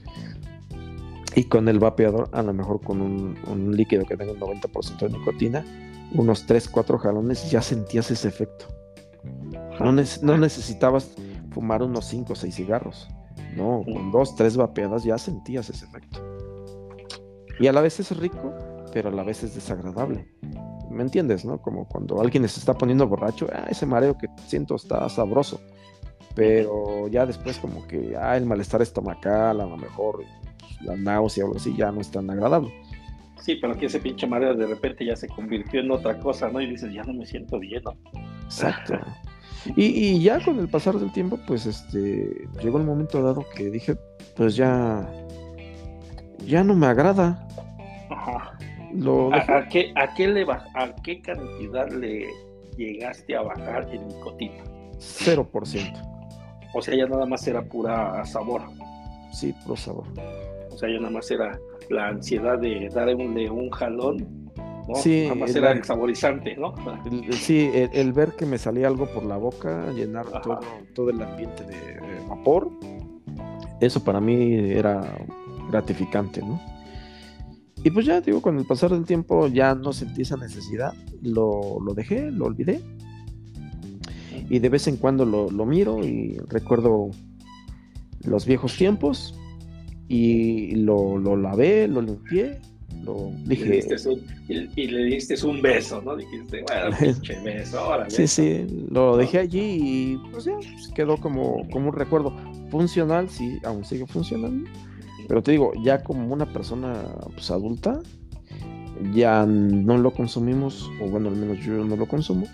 Y 1.34 1.42
con 1.44 1.68
el 1.68 1.80
vapeador, 1.80 2.30
a 2.32 2.42
lo 2.42 2.52
mejor 2.54 2.80
con 2.80 3.02
un, 3.02 3.36
un 3.48 3.76
líquido 3.76 4.04
que 4.04 4.16
tenga 4.16 4.30
un 4.34 4.38
90% 4.38 4.98
de 5.00 5.18
nicotina, 5.18 5.64
unos 6.12 6.46
3, 6.46 6.68
4 6.68 6.96
jalones 7.00 7.50
ya 7.50 7.60
sentías 7.60 8.08
ese 8.12 8.28
efecto. 8.28 8.66
No, 9.80 9.90
no 9.90 10.38
necesitabas 10.38 11.10
fumar 11.50 11.82
unos 11.82 12.04
5 12.04 12.32
o 12.34 12.36
6 12.36 12.54
cigarros. 12.54 13.08
No, 13.58 13.84
con 13.84 14.10
dos, 14.10 14.36
tres 14.36 14.56
vapeadas 14.56 15.04
ya 15.04 15.18
sentías 15.18 15.68
ese 15.68 15.84
efecto. 15.84 16.20
Y 17.60 17.66
a 17.66 17.72
la 17.72 17.80
vez 17.80 17.98
es 18.00 18.16
rico, 18.16 18.54
pero 18.92 19.08
a 19.08 19.12
la 19.12 19.24
vez 19.24 19.42
es 19.42 19.54
desagradable. 19.54 20.28
¿Me 20.90 21.02
entiendes, 21.02 21.44
no? 21.44 21.60
Como 21.60 21.86
cuando 21.86 22.20
alguien 22.20 22.48
se 22.48 22.60
está 22.60 22.74
poniendo 22.74 23.06
borracho, 23.06 23.48
ah, 23.52 23.66
ese 23.68 23.84
mareo 23.84 24.16
que 24.16 24.28
siento 24.46 24.76
está 24.76 25.08
sabroso. 25.08 25.60
Pero 26.34 27.08
ya 27.08 27.26
después 27.26 27.58
como 27.58 27.86
que, 27.86 28.16
ah, 28.16 28.36
el 28.36 28.46
malestar 28.46 28.80
estomacal, 28.80 29.60
a 29.60 29.66
lo 29.66 29.76
mejor 29.76 30.24
la 30.82 30.96
náusea 30.96 31.44
o 31.44 31.48
algo 31.48 31.58
así, 31.58 31.74
ya 31.76 31.90
no 31.90 32.00
es 32.00 32.10
tan 32.10 32.30
agradable. 32.30 32.72
Sí, 33.40 33.56
pero 33.56 33.74
que 33.76 33.86
ese 33.86 34.00
pinche 34.00 34.26
mareo 34.26 34.54
de 34.54 34.66
repente 34.66 35.04
ya 35.04 35.16
se 35.16 35.28
convirtió 35.28 35.80
en 35.80 35.90
otra 35.90 36.18
cosa, 36.18 36.48
¿no? 36.48 36.60
Y 36.60 36.66
dices, 36.66 36.92
ya 36.92 37.02
no 37.02 37.12
me 37.12 37.26
siento 37.26 37.58
bien, 37.58 37.82
¿no? 37.84 37.96
Exacto. 38.44 38.94
Y, 39.76 39.84
y 39.84 40.20
ya 40.22 40.42
con 40.44 40.58
el 40.58 40.68
pasar 40.68 40.94
del 40.98 41.12
tiempo, 41.12 41.38
pues 41.46 41.66
este, 41.66 42.48
llegó 42.62 42.78
el 42.78 42.84
momento 42.84 43.22
dado 43.22 43.44
que 43.54 43.70
dije, 43.70 43.96
pues 44.36 44.56
ya, 44.56 45.08
ya 46.46 46.64
no 46.64 46.74
me 46.74 46.86
agrada. 46.86 47.46
Ajá. 48.10 48.56
Lo. 48.94 49.32
¿A, 49.34 49.38
a 49.38 49.68
qué, 49.68 49.92
a, 49.96 50.14
qué 50.14 50.28
le 50.28 50.44
ba- 50.44 50.66
¿A 50.74 50.94
qué 51.02 51.20
cantidad 51.20 51.90
le 51.90 52.26
llegaste 52.76 53.36
a 53.36 53.42
bajar 53.42 53.88
en 53.92 54.08
nicotina? 54.08 54.64
0%. 54.98 56.02
O 56.74 56.82
sea, 56.82 56.94
ya 56.96 57.06
nada 57.06 57.26
más 57.26 57.46
era 57.46 57.62
pura 57.62 58.24
sabor. 58.24 58.62
Sí, 59.32 59.54
pro 59.64 59.76
sabor. 59.76 60.06
O 60.70 60.76
sea, 60.78 60.88
ya 60.88 60.96
nada 60.98 61.10
más 61.10 61.30
era 61.30 61.58
la 61.90 62.08
ansiedad 62.08 62.58
de 62.58 62.88
darle 62.94 63.14
un 63.50 63.70
jalón, 63.70 64.47
¿no? 64.88 64.94
Sí, 64.96 65.22
nada 65.24 65.34
más 65.36 65.50
el- 65.50 65.56
era 65.58 65.72
el 65.72 65.84
saborizante, 65.84 66.56
¿no? 66.56 66.74
El- 67.04 67.32
sí, 67.34 67.70
el, 67.72 67.90
el 67.92 68.12
ver 68.12 68.32
que 68.36 68.46
me 68.46 68.58
salía 68.58 68.88
algo 68.88 69.06
por 69.06 69.24
la 69.24 69.36
boca, 69.36 69.92
llenar 69.92 70.26
Ajá. 70.28 70.40
todo, 70.40 70.60
todo 70.94 71.10
el 71.10 71.22
ambiente 71.22 71.62
de, 71.64 71.98
vapor, 72.28 72.70
eso 73.80 74.02
para 74.02 74.20
mí 74.20 74.54
era 74.54 75.16
gratificante, 75.70 76.40
¿no? 76.42 76.60
Y 77.84 77.90
pues 77.90 78.06
ya, 78.06 78.20
digo, 78.20 78.42
con 78.42 78.58
el 78.58 78.66
pasar 78.66 78.90
del 78.90 79.04
tiempo 79.04 79.46
ya 79.46 79.74
no 79.74 79.92
sentí 79.92 80.22
esa 80.22 80.36
necesidad, 80.36 80.92
lo, 81.22 81.78
lo 81.80 81.94
dejé, 81.94 82.30
lo 82.32 82.46
olvidé. 82.46 82.80
Y 84.50 84.58
de 84.58 84.68
vez 84.68 84.88
en 84.88 84.96
cuando 84.96 85.24
lo, 85.24 85.50
lo 85.50 85.64
miro 85.64 86.04
y 86.04 86.38
recuerdo 86.48 87.10
los 88.24 88.46
viejos 88.46 88.76
tiempos 88.76 89.38
y 90.08 90.74
lo, 90.76 91.18
lo 91.18 91.36
lavé, 91.36 91.86
lo 91.86 92.00
limpié, 92.02 92.58
lo 93.02 93.30
Le 93.44 93.54
dije... 93.56 93.70
diste 93.70 94.08
un- 94.08 94.22
y, 94.48 94.68
y 94.82 94.86
le 94.88 95.04
diste 95.04 95.46
un 95.46 95.60
beso, 95.62 96.00
¿no? 96.02 96.16
Dijiste, 96.16 96.62
bueno, 96.62 96.96
pinche 97.00 97.38
beso, 97.40 97.86
órale. 97.88 98.10
Sí, 98.10 98.26
sí, 98.26 98.66
lo 98.90 99.16
dejé 99.16 99.38
allí 99.38 99.60
y 99.80 100.16
pues 100.30 100.44
ya 100.44 100.54
pues, 100.54 100.88
quedó 100.94 101.16
como, 101.18 101.68
como 101.70 101.88
un 101.88 101.94
recuerdo 101.94 102.32
funcional, 102.70 103.28
sí, 103.28 103.58
aún 103.64 103.84
sigue 103.84 104.06
funcionando. 104.06 104.68
Pero 105.28 105.42
te 105.42 105.52
digo, 105.52 105.72
ya 105.82 106.02
como 106.02 106.32
una 106.32 106.50
persona 106.52 107.02
pues, 107.34 107.50
adulta, 107.50 108.00
ya 109.12 109.44
no 109.46 109.98
lo 109.98 110.10
consumimos, 110.10 110.90
o 111.02 111.08
bueno, 111.08 111.28
al 111.28 111.36
menos 111.36 111.58
yo 111.64 111.72
no 111.84 111.96
lo 111.96 112.06
consumo, 112.06 112.46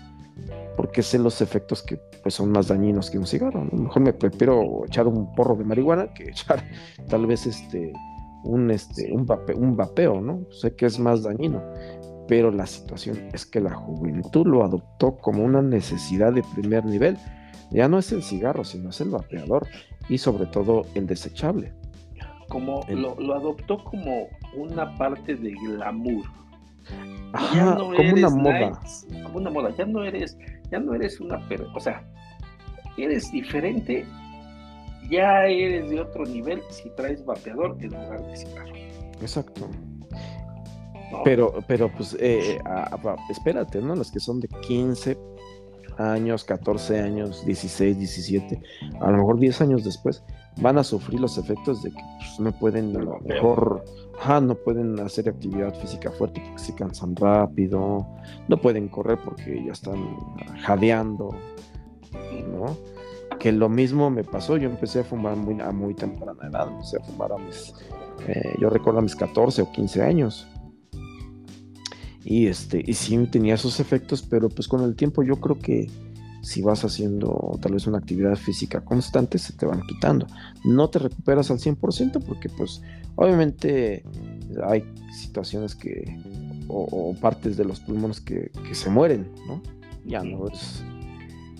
porque 0.75 1.01
sé 1.01 1.17
los 1.17 1.39
efectos 1.41 1.81
que 1.81 1.97
pues, 2.21 2.33
son 2.35 2.51
más 2.51 2.67
dañinos 2.67 3.09
que 3.09 3.17
un 3.17 3.25
cigarro. 3.25 3.63
¿no? 3.71 3.83
Mejor 3.83 4.01
me 4.01 4.11
prefiero 4.13 4.83
echar 4.85 5.07
un 5.07 5.33
porro 5.35 5.55
de 5.55 5.63
marihuana 5.63 6.13
que 6.13 6.23
echar 6.29 6.63
tal 7.09 7.25
vez 7.25 7.45
este 7.47 7.93
un, 8.45 8.71
este, 8.71 9.11
un, 9.11 9.25
vape- 9.27 9.55
un 9.55 9.75
vapeo, 9.75 10.21
¿no? 10.21 10.45
Sé 10.51 10.75
que 10.75 10.85
es 10.85 10.99
más 10.99 11.23
dañino 11.23 11.61
pero 12.27 12.49
la 12.49 12.65
situación 12.65 13.29
es 13.33 13.45
que 13.45 13.59
la 13.59 13.75
juventud 13.75 14.47
lo 14.47 14.63
adoptó 14.63 15.15
como 15.17 15.43
una 15.43 15.61
necesidad 15.61 16.33
de 16.33 16.41
primer 16.55 16.83
nivel. 16.83 17.17
Ya 17.69 17.87
no 17.87 17.99
es 17.99 18.11
el 18.11 18.23
cigarro, 18.23 18.63
sino 18.63 18.89
es 18.89 18.99
el 18.99 19.11
vapeador 19.11 19.67
y 20.09 20.17
sobre 20.17 20.47
todo 20.47 20.87
el 20.95 21.05
desechable. 21.05 21.71
Como 22.49 22.83
El- 22.87 23.03
lo, 23.03 23.15
lo 23.19 23.35
adoptó 23.35 23.83
como 23.83 24.27
una 24.55 24.97
parte 24.97 25.35
de 25.35 25.51
glamour. 25.51 26.25
Ajá, 27.33 27.55
ya 27.55 27.65
no 27.75 27.77
como 27.77 27.93
eres 27.93 28.13
una 28.13 28.29
moda. 28.31 28.79
nice, 28.81 29.23
como 29.23 29.37
una 29.37 29.49
moda. 29.51 29.69
Ya 29.77 29.85
no 29.85 30.03
eres, 30.03 30.35
ya 30.71 30.79
no 30.79 30.95
eres 30.95 31.19
una 31.19 31.47
o 31.75 31.79
sea, 31.79 32.07
eres 32.97 33.31
diferente, 33.31 34.03
ya 35.09 35.45
eres 35.45 35.89
de 35.89 36.01
otro 36.01 36.25
nivel 36.25 36.61
si 36.69 36.89
traes 36.91 37.23
vapeador 37.25 37.77
en 37.79 37.89
lugar 37.91 38.25
de 38.27 38.35
cigarro. 38.37 38.73
Exacto. 39.21 39.67
¿no? 41.11 41.21
Pero, 41.23 41.53
pero 41.67 41.91
pues, 41.95 42.15
eh, 42.19 42.59
a- 42.65 42.95
a- 42.95 43.15
espérate, 43.29 43.81
¿no? 43.81 43.95
Los 43.95 44.11
que 44.11 44.19
son 44.19 44.39
de 44.39 44.47
15 44.47 45.17
años, 45.97 46.43
14 46.43 46.99
años, 46.99 47.45
16, 47.45 47.97
17, 47.97 48.59
a 48.99 49.11
lo 49.11 49.17
mejor 49.17 49.39
10 49.39 49.61
años 49.61 49.83
después, 49.85 50.23
van 50.61 50.77
a 50.77 50.83
sufrir 50.83 51.19
los 51.19 51.37
efectos 51.37 51.83
de 51.83 51.91
que 51.91 52.01
pues, 52.17 52.39
no 52.39 52.51
pueden, 52.59 52.95
a 52.97 52.99
lo 53.01 53.19
mejor, 53.21 53.83
ajá, 54.19 54.41
no 54.41 54.55
pueden 54.55 54.99
hacer 54.99 55.29
actividad 55.29 55.73
física 55.79 56.11
fuerte 56.11 56.41
porque 56.41 56.59
se 56.59 56.75
cansan 56.75 57.15
rápido, 57.15 58.05
no 58.49 58.57
pueden 58.57 58.87
correr 58.89 59.19
porque 59.23 59.63
ya 59.65 59.71
están 59.71 60.05
jadeando, 60.61 61.29
¿no? 62.51 62.75
Que 63.39 63.51
lo 63.51 63.69
mismo 63.69 64.09
me 64.09 64.23
pasó, 64.23 64.57
yo 64.57 64.69
empecé 64.69 64.99
a 64.99 65.03
fumar 65.03 65.35
muy, 65.35 65.59
a 65.61 65.71
muy 65.71 65.93
temprana 65.93 66.47
edad, 66.47 66.69
empecé 66.71 66.97
a 66.97 67.03
fumar 67.03 67.31
a 67.31 67.37
mis, 67.37 67.73
eh, 68.27 68.55
yo 68.59 68.69
recuerdo 68.69 68.99
a 68.99 69.01
mis 69.01 69.15
14 69.15 69.61
o 69.61 69.71
15 69.71 70.01
años. 70.01 70.47
Y 72.23 72.47
este, 72.47 72.83
y 72.85 72.93
sí 72.93 73.17
tenía 73.27 73.53
esos 73.53 73.79
efectos, 73.79 74.23
pero 74.23 74.49
pues 74.49 74.67
con 74.67 74.81
el 74.81 74.95
tiempo 74.95 75.21
yo 75.21 75.35
creo 75.35 75.59
que 75.59 75.89
si 76.41 76.61
vas 76.61 76.83
haciendo 76.85 77.57
tal 77.61 77.73
vez 77.73 77.87
una 77.87 77.97
actividad 77.97 78.35
física 78.35 78.81
constante, 78.81 79.37
se 79.37 79.53
te 79.53 79.65
van 79.65 79.81
quitando. 79.81 80.27
No 80.63 80.89
te 80.89 80.99
recuperas 80.99 81.49
al 81.51 81.59
100% 81.59 82.23
porque 82.23 82.49
pues 82.49 82.81
obviamente 83.15 84.03
hay 84.63 84.83
situaciones 85.11 85.75
que, 85.75 86.19
o, 86.67 86.83
o 86.83 87.15
partes 87.19 87.57
de 87.57 87.65
los 87.65 87.79
pulmones 87.79 88.21
que, 88.21 88.51
que 88.67 88.75
se 88.75 88.89
mueren, 88.89 89.27
¿no? 89.47 89.61
Ya 90.05 90.23
no 90.23 90.47
es 90.47 90.83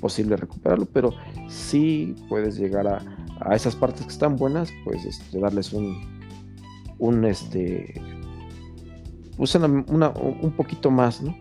posible 0.01 0.35
recuperarlo, 0.35 0.85
pero 0.91 1.13
sí 1.47 2.15
puedes 2.29 2.57
llegar 2.57 2.87
a, 2.87 2.99
a 3.41 3.55
esas 3.55 3.75
partes 3.75 4.03
que 4.03 4.11
están 4.11 4.35
buenas, 4.35 4.69
pues 4.83 5.05
este, 5.05 5.39
darles 5.39 5.73
un, 5.73 5.97
un 6.99 7.25
este, 7.25 7.93
pues 9.37 9.53
una, 9.55 9.67
una- 9.89 10.09
un 10.09 10.51
poquito 10.55 10.91
más, 10.91 11.21
¿no? 11.21 11.35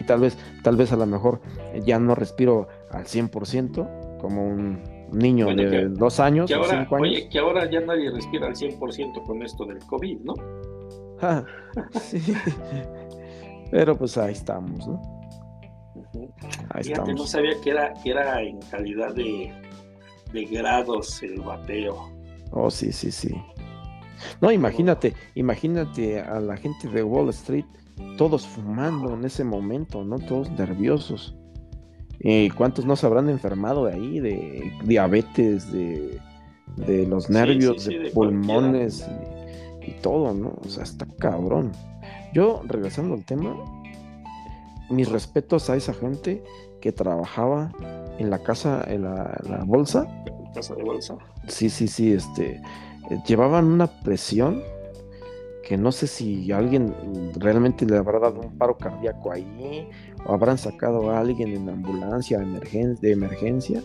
Y 0.00 0.04
tal 0.06 0.20
vez, 0.20 0.36
tal 0.62 0.76
vez 0.76 0.92
a 0.92 0.96
lo 0.96 1.06
mejor 1.06 1.40
ya 1.84 1.98
no 1.98 2.14
respiro 2.14 2.68
al 2.90 3.04
100% 3.04 4.18
como 4.20 4.46
un 4.46 4.80
niño 5.12 5.46
Bueno, 5.46 5.62
de 5.62 5.70
que- 5.70 5.84
dos 5.86 6.18
años 6.20 6.48
Que 6.48 6.54
o 6.54 6.62
ahora, 6.64 6.80
cinco 6.80 6.96
años. 6.96 7.08
oye, 7.08 7.28
que 7.28 7.38
ahora 7.38 7.70
ya 7.70 7.80
nadie 7.80 8.10
respira 8.10 8.46
al 8.48 8.54
100% 8.56 9.22
con 9.26 9.42
esto 9.42 9.64
del 9.66 9.78
COVID, 9.78 10.20
¿no? 10.20 10.34
Ah, 11.22 11.44
sí. 12.00 12.20
Pero 13.70 13.96
pues 13.96 14.16
ahí 14.18 14.32
estamos, 14.32 14.86
¿no? 14.86 15.00
Ahí 16.70 16.84
Fíjate, 16.84 17.14
no 17.14 17.26
sabía 17.26 17.60
que 17.62 17.70
era, 17.70 17.92
que 18.02 18.10
era 18.10 18.42
en 18.42 18.60
calidad 18.70 19.14
de, 19.14 19.52
de 20.32 20.44
grados 20.44 21.22
el 21.22 21.40
vapeo. 21.40 22.10
Oh, 22.50 22.70
sí, 22.70 22.92
sí, 22.92 23.10
sí. 23.10 23.34
No, 24.40 24.50
imagínate, 24.52 25.14
imagínate 25.34 26.20
a 26.20 26.40
la 26.40 26.56
gente 26.56 26.88
de 26.88 27.02
Wall 27.02 27.28
Street, 27.30 27.64
todos 28.16 28.46
fumando 28.46 29.14
en 29.14 29.24
ese 29.24 29.44
momento, 29.44 30.04
¿no? 30.04 30.18
Todos 30.18 30.50
nerviosos. 30.52 31.36
¿Y 32.20 32.48
cuántos 32.50 32.86
no 32.86 32.96
se 32.96 33.06
habrán 33.06 33.28
enfermado 33.28 33.86
de 33.86 33.94
ahí? 33.94 34.20
De 34.20 34.72
diabetes, 34.84 35.70
de, 35.72 36.18
de 36.76 37.06
los 37.06 37.24
Sí, 37.24 37.32
nervios, 37.32 37.82
sí, 37.82 37.90
sí, 37.90 37.98
de 37.98 38.04
de 38.04 38.10
pulmones 38.10 39.06
y, 39.82 39.90
y 39.90 39.92
todo, 40.00 40.32
¿no? 40.32 40.56
O 40.64 40.68
sea, 40.68 40.84
está 40.84 41.06
cabrón. 41.18 41.72
Yo, 42.32 42.62
regresando 42.66 43.14
al 43.14 43.24
tema, 43.24 43.54
mis 44.90 45.10
respetos 45.10 45.70
a 45.70 45.76
esa 45.76 45.94
gente 45.94 46.42
que 46.80 46.92
trabajaba 46.92 47.72
en 48.18 48.30
la 48.30 48.38
casa, 48.38 48.84
en 48.86 49.02
la, 49.04 49.38
en 49.44 49.50
la 49.50 49.64
bolsa, 49.64 50.06
casa 50.54 50.74
de 50.74 50.84
bolsa. 50.84 51.16
Sí, 51.48 51.68
sí, 51.70 51.88
sí, 51.88 52.12
este, 52.12 52.60
eh, 53.10 53.18
llevaban 53.26 53.64
una 53.66 53.86
presión 54.02 54.62
que 55.66 55.78
no 55.78 55.92
sé 55.92 56.06
si 56.06 56.52
alguien 56.52 56.94
realmente 57.36 57.86
le 57.86 57.96
habrá 57.96 58.18
dado 58.18 58.40
un 58.40 58.58
paro 58.58 58.76
cardíaco 58.76 59.32
ahí 59.32 59.88
o 60.26 60.32
habrán 60.32 60.58
sacado 60.58 61.10
a 61.10 61.20
alguien 61.20 61.54
en 61.54 61.68
ambulancia 61.70 62.38
emergen- 62.38 62.98
de 63.00 63.12
emergencia, 63.12 63.82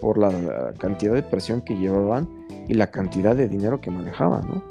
por 0.00 0.18
la 0.18 0.72
cantidad 0.78 1.14
de 1.14 1.22
presión 1.24 1.60
que 1.62 1.74
llevaban 1.74 2.28
y 2.68 2.74
la 2.74 2.88
cantidad 2.88 3.34
de 3.34 3.48
dinero 3.48 3.80
que 3.80 3.90
manejaban, 3.90 4.46
¿no? 4.46 4.62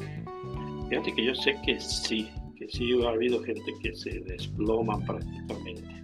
Fíjate 0.89 1.13
que 1.13 1.25
yo 1.25 1.35
sé 1.35 1.57
que 1.65 1.79
sí, 1.81 2.29
sí 2.69 2.91
ha 3.05 3.09
habido 3.09 3.41
gente 3.43 3.73
que 3.81 3.95
se 3.95 4.19
desploma 4.21 4.99
prácticamente 5.05 5.97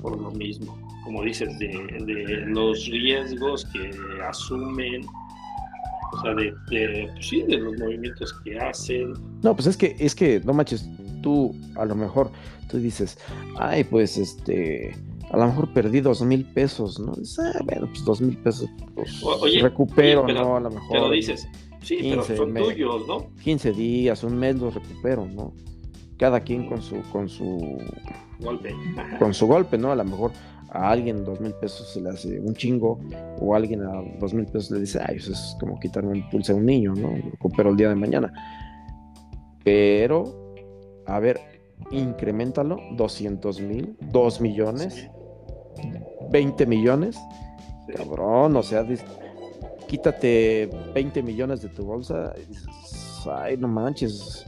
por 0.00 0.18
lo 0.18 0.30
mismo, 0.30 0.78
como 1.04 1.22
dices, 1.22 1.58
de, 1.58 2.44
los 2.46 2.86
riesgos 2.86 3.66
que 3.66 3.90
asumen, 4.22 5.04
o 6.12 6.20
sea, 6.22 6.34
de, 6.34 6.52
pues 7.12 7.26
sí, 7.26 7.42
de 7.42 7.58
los 7.58 7.78
movimientos 7.78 8.32
que 8.44 8.58
hacen. 8.58 9.12
No, 9.42 9.54
pues 9.54 9.66
es 9.66 9.76
que, 9.76 9.96
es 9.98 10.14
que, 10.14 10.40
no 10.44 10.52
manches, 10.52 10.88
tú 11.22 11.54
a 11.76 11.84
lo 11.84 11.94
mejor, 11.94 12.30
tú 12.70 12.78
dices, 12.78 13.18
ay, 13.58 13.84
pues 13.84 14.16
este, 14.16 14.94
a 15.30 15.36
lo 15.36 15.46
mejor 15.46 15.72
perdí 15.72 16.00
dos 16.00 16.22
mil 16.22 16.44
pesos, 16.44 16.98
¿no? 16.98 17.12
Ah, 17.38 17.60
bueno, 17.64 17.86
pues 17.88 18.04
dos 18.04 18.20
mil 18.20 18.36
pesos, 18.38 18.68
pues 18.94 19.60
recupero, 19.60 20.26
¿no? 20.26 20.56
A 20.56 20.60
lo 20.60 20.70
mejor. 20.70 20.88
Pero 20.90 21.10
dices, 21.10 21.46
sí, 21.82 21.98
pero 22.02 22.22
son 22.22 22.54
tuyos, 22.54 23.06
¿no? 23.06 23.26
15 23.42 23.72
días, 23.72 24.24
un 24.24 24.38
mes 24.38 24.56
los 24.56 24.74
recupero, 24.74 25.26
¿no? 25.26 25.52
Cada 26.16 26.40
quien 26.40 26.66
con 26.68 26.82
su, 26.82 27.00
con 27.12 27.28
su 27.28 27.78
golpe. 28.40 28.74
Con 29.18 29.34
su 29.34 29.46
golpe, 29.46 29.78
¿no? 29.78 29.92
A 29.92 29.96
lo 29.96 30.04
mejor 30.04 30.32
a 30.70 30.90
alguien 30.90 31.24
dos 31.24 31.40
mil 31.40 31.52
pesos 31.54 31.92
se 31.92 32.00
le 32.00 32.10
hace 32.10 32.38
un 32.38 32.54
chingo, 32.54 33.00
o 33.40 33.54
alguien 33.54 33.82
a 33.82 34.02
dos 34.18 34.32
mil 34.32 34.46
pesos 34.46 34.70
le 34.70 34.80
dice, 34.80 35.00
ay, 35.06 35.16
eso 35.16 35.32
es 35.32 35.56
como 35.58 35.78
quitarme 35.80 36.12
un 36.12 36.30
pulse 36.30 36.52
a 36.52 36.54
un 36.54 36.64
niño, 36.66 36.94
¿no? 36.94 37.08
Lo 37.08 37.30
recupero 37.30 37.70
el 37.70 37.76
día 37.76 37.88
de 37.88 37.96
mañana. 37.96 38.32
Pero, 39.64 40.54
a 41.06 41.18
ver, 41.18 41.40
incrementalo, 41.90 42.78
200 42.92 43.60
mil, 43.60 43.96
2 44.00 44.40
millones. 44.40 45.08
20 46.30 46.66
millones. 46.66 47.18
Cabrón, 47.94 48.56
o 48.56 48.62
sea, 48.62 48.84
quítate 49.90 50.70
20 50.94 51.22
millones 51.24 51.62
de 51.62 51.68
tu 51.68 51.84
bolsa 51.84 52.32
y 52.36 52.46
dices, 52.46 53.26
ay, 53.28 53.56
no 53.56 53.66
manches, 53.66 54.46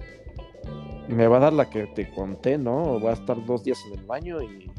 me 1.08 1.26
va 1.26 1.38
a 1.38 1.40
dar 1.40 1.52
la 1.52 1.68
que 1.68 1.88
te 1.88 2.08
conté, 2.10 2.56
¿no? 2.56 3.00
Voy 3.00 3.10
a 3.10 3.14
estar 3.14 3.44
dos 3.44 3.64
días 3.64 3.82
en 3.88 3.98
el 3.98 4.06
baño 4.06 4.40
y 4.40 4.70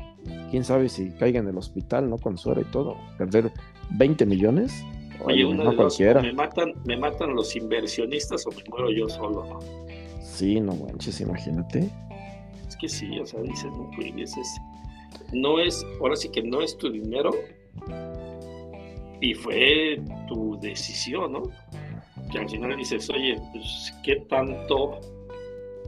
quién 0.51 0.63
sabe 0.63 0.87
si 0.87 1.11
caiga 1.11 1.41
en 1.41 1.49
el 1.49 1.57
hospital, 1.57 2.09
¿no? 2.09 2.17
Con 2.17 2.37
suero 2.37 2.61
y 2.61 2.65
todo. 2.65 2.95
Perder 3.17 3.51
20 3.97 4.25
millones. 4.25 4.85
Oye, 5.25 5.43
uno 5.43 5.69
de 5.69 5.75
los, 5.75 5.99
me 5.99 6.31
matan, 6.31 6.73
me 6.85 6.95
matan 6.95 7.35
los 7.35 7.53
inversionistas 7.57 8.47
o 8.47 8.51
me 8.51 8.63
muero 8.69 8.89
yo 8.89 9.09
solo, 9.09 9.45
¿no? 9.45 9.59
Sí, 10.21 10.61
no 10.61 10.75
manches, 10.75 11.19
imagínate. 11.19 11.89
Es 12.67 12.77
que 12.77 12.87
sí, 12.87 13.19
o 13.19 13.25
sea, 13.25 13.41
dices, 13.41 13.65
no, 13.65 13.89
es, 14.17 14.61
no 15.33 15.59
es, 15.59 15.85
ahora 15.99 16.15
sí 16.15 16.29
que 16.29 16.41
no 16.41 16.61
es 16.61 16.77
tu 16.77 16.89
dinero 16.89 17.31
y 19.23 19.33
fue 19.33 20.01
tu 20.27 20.59
decisión, 20.59 21.31
¿no? 21.31 21.43
Que 22.29 22.39
al 22.39 22.49
final 22.49 22.75
dices, 22.75 23.09
oye, 23.09 23.41
pues, 23.53 23.93
¿qué 24.03 24.17
tanto, 24.27 24.99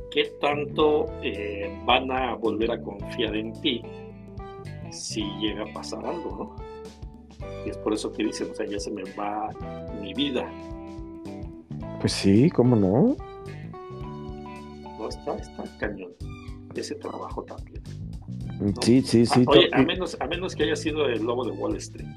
qué 0.10 0.32
tanto 0.40 1.08
eh, 1.22 1.70
van 1.86 2.10
a 2.12 2.36
volver 2.36 2.72
a 2.72 2.82
confiar 2.82 3.36
en 3.36 3.52
ti 3.60 3.82
si 4.90 5.22
llega 5.42 5.64
a 5.64 5.74
pasar 5.74 6.06
algo, 6.06 6.56
¿no? 7.40 7.46
Y 7.66 7.72
es 7.72 7.78
por 7.80 7.94
eso 7.94 8.10
que 8.14 8.24
dicen, 8.24 8.52
o 8.52 8.56
sea, 8.56 8.66
ya 8.68 8.80
se 8.80 8.90
me 8.90 9.04
va 9.20 9.50
mi 10.02 10.14
vida. 10.14 10.50
Pues 12.00 12.14
sí, 12.14 12.50
¿cómo 12.52 12.78
no? 12.78 13.18
No, 14.98 15.10
está, 15.10 15.36
está 15.36 15.64
cañón. 15.78 16.14
Ese 16.74 16.96
trabajo 16.96 17.44
también. 17.44 17.84
Sí, 18.82 19.02
sí, 19.02 19.26
sí. 19.26 19.44
Oye, 19.48 19.68
a 19.74 19.82
menos, 19.82 20.16
a 20.22 20.28
menos 20.28 20.56
que 20.56 20.64
haya 20.64 20.78
sido 20.78 21.06
el 21.08 21.24
lobo 21.24 21.44
de 21.44 21.52
Wall 21.52 21.76
Street. 21.76 22.08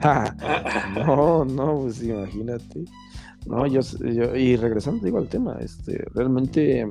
No, 1.06 1.44
no, 1.44 1.80
pues 1.82 2.02
imagínate. 2.02 2.84
No, 3.46 3.66
yo, 3.66 3.80
yo, 3.80 4.36
y 4.36 4.56
regresando 4.56 5.04
digo 5.04 5.18
al 5.18 5.28
tema, 5.28 5.56
este, 5.60 6.04
realmente, 6.14 6.86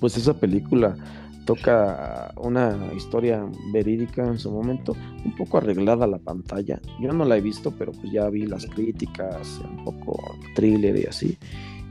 pues 0.00 0.16
esa 0.16 0.34
película 0.34 0.96
toca 1.44 2.32
una 2.36 2.76
historia 2.96 3.44
verídica 3.72 4.26
en 4.26 4.38
su 4.38 4.50
momento, 4.50 4.96
un 5.24 5.36
poco 5.36 5.58
arreglada 5.58 6.06
la 6.06 6.18
pantalla. 6.18 6.80
Yo 7.00 7.12
no 7.12 7.24
la 7.24 7.36
he 7.36 7.40
visto, 7.40 7.72
pero 7.72 7.92
pues 7.92 8.12
ya 8.12 8.28
vi 8.30 8.46
las 8.46 8.66
críticas, 8.66 9.60
un 9.68 9.84
poco 9.84 10.20
thriller 10.54 10.96
y 10.96 11.06
así. 11.06 11.38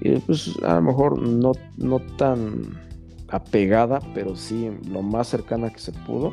Y 0.02 0.18
pues 0.20 0.52
a 0.64 0.76
lo 0.76 0.82
mejor 0.82 1.22
no, 1.22 1.52
no 1.78 2.00
tan 2.18 2.62
apegada, 3.30 4.00
pero 4.14 4.36
sí 4.36 4.70
lo 4.90 5.02
más 5.02 5.28
cercana 5.28 5.70
que 5.70 5.80
se 5.80 5.92
pudo, 5.92 6.32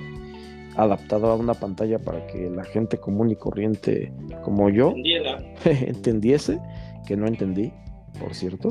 adaptado 0.82 1.31
a 1.31 1.36
una 1.36 1.55
pantalla 1.55 1.98
para 1.98 2.27
que 2.27 2.51
la 2.51 2.65
gente 2.65 2.98
común 2.98 3.31
y 3.31 3.36
corriente 3.36 4.12
como 4.43 4.70
yo 4.70 4.94
entendiese, 5.65 6.59
que 7.07 7.16
no 7.16 7.27
entendí, 7.27 7.73
por 8.19 8.35
cierto, 8.35 8.70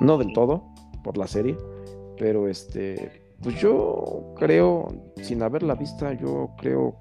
no 0.00 0.18
del 0.18 0.32
todo 0.32 0.64
por 1.04 1.16
la 1.16 1.26
serie, 1.26 1.56
pero 2.18 2.48
este, 2.48 3.22
pues 3.42 3.60
yo 3.60 4.34
creo, 4.36 4.88
sin 5.22 5.42
haberla 5.42 5.74
vista, 5.74 6.12
yo 6.12 6.50
creo 6.58 6.96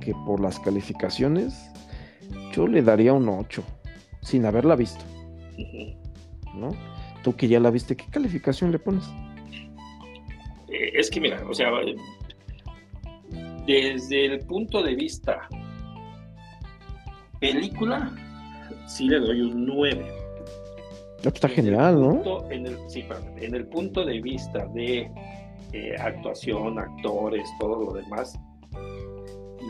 que 0.00 0.14
por 0.26 0.40
las 0.40 0.58
calificaciones, 0.60 1.70
yo 2.52 2.66
le 2.66 2.82
daría 2.82 3.12
un 3.12 3.28
8, 3.28 3.62
sin 4.22 4.46
haberla 4.46 4.76
visto. 4.76 5.04
¿No? 6.54 6.70
Tú 7.22 7.36
que 7.36 7.48
ya 7.48 7.60
la 7.60 7.70
viste, 7.70 7.96
¿qué 7.96 8.06
calificación 8.10 8.72
le 8.72 8.78
pones? 8.78 9.04
Eh, 10.68 10.92
es 10.94 11.10
que 11.10 11.20
mira, 11.20 11.42
o 11.48 11.54
sea, 11.54 11.70
desde 13.70 14.26
el 14.26 14.40
punto 14.40 14.82
de 14.82 14.96
vista 14.96 15.48
película, 17.38 18.12
sí 18.86 19.08
le 19.08 19.20
doy 19.20 19.42
un 19.42 19.64
9. 19.64 20.06
Pues 21.22 21.34
está 21.34 21.48
genial, 21.48 22.00
¿no? 22.00 22.50
En 22.50 22.66
el, 22.66 22.76
sí, 22.88 23.04
en 23.36 23.54
el 23.54 23.66
punto 23.68 24.04
de 24.04 24.20
vista 24.20 24.66
de 24.74 25.08
eh, 25.72 25.94
actuación, 26.00 26.80
actores, 26.80 27.48
todo 27.60 27.84
lo 27.84 27.92
demás, 27.92 28.36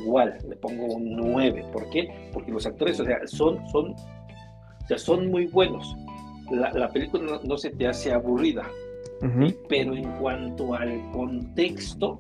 igual 0.03 0.39
le 0.49 0.57
pongo 0.57 0.87
un 0.87 1.17
9. 1.17 1.67
¿Por 1.71 1.91
qué? 1.91 2.31
Porque 2.33 2.53
los 2.53 2.65
actores, 2.65 2.99
o 3.01 3.05
sea, 3.05 3.19
son, 3.27 3.69
son, 3.69 3.91
o 3.91 4.87
sea, 4.89 4.97
son 4.97 5.31
muy 5.31 5.47
buenos. 5.47 5.95
La, 6.51 6.89
película 6.89 7.39
no, 7.45 7.59
se 7.59 7.69
te 7.71 7.87
hace 7.87 8.13
aburrida. 8.13 8.67
Pero 9.69 9.95
en 9.95 10.11
cuanto 10.13 10.73
al 10.75 10.99
contexto 11.13 12.19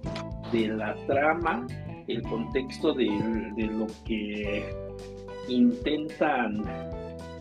de 0.52 0.68
la 0.68 0.94
trama, 1.06 1.66
el 2.08 2.22
contexto 2.22 2.92
de, 2.92 3.06
lo 3.56 3.86
que 4.04 4.64
intentan... 5.48 6.62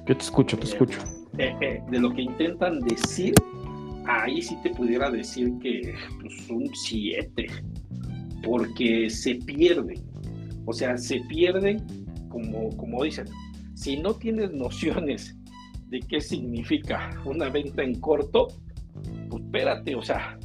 Yo 0.05 0.17
te 0.17 0.23
escucho, 0.23 0.57
te 0.57 0.65
eh, 0.65 0.69
escucho. 0.69 0.99
Eh, 1.37 1.55
eh, 1.61 1.81
de 1.89 1.99
lo 1.99 2.13
que 2.13 2.23
intentan 2.23 2.79
decir, 2.81 3.33
ahí 4.05 4.41
sí 4.41 4.57
te 4.63 4.71
pudiera 4.71 5.09
decir 5.09 5.53
que 5.61 5.93
pues, 6.21 6.49
un 6.49 6.69
7, 6.73 7.47
porque 8.43 9.09
se 9.09 9.35
pierden. 9.35 10.01
O 10.65 10.73
sea, 10.73 10.97
se 10.97 11.19
pierden, 11.21 11.85
como, 12.29 12.75
como 12.77 13.03
dicen, 13.03 13.25
si 13.73 13.97
no 13.97 14.13
tienes 14.13 14.51
nociones 14.51 15.35
de 15.87 15.99
qué 16.01 16.21
significa 16.21 17.09
una 17.25 17.49
venta 17.49 17.83
en 17.83 17.99
corto, 17.99 18.47
pues 19.29 19.43
espérate, 19.43 19.95
o 19.95 20.01
sea, 20.01 20.37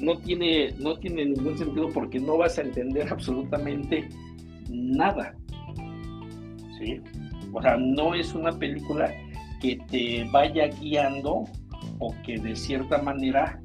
no 0.00 0.18
tiene, 0.18 0.72
no 0.78 0.98
tiene 0.98 1.26
ningún 1.26 1.56
sentido 1.56 1.88
porque 1.92 2.18
no 2.18 2.38
vas 2.38 2.58
a 2.58 2.62
entender 2.62 3.08
absolutamente 3.10 4.08
nada. 4.68 5.34
¿Sí? 6.78 7.00
O 7.52 7.60
sea, 7.60 7.76
no 7.76 8.14
es 8.14 8.34
una 8.34 8.52
película 8.58 9.12
que 9.60 9.78
te 9.90 10.24
vaya 10.30 10.68
guiando 10.68 11.44
o 11.98 12.14
que 12.24 12.38
de 12.38 12.56
cierta 12.56 13.02
manera 13.02 13.60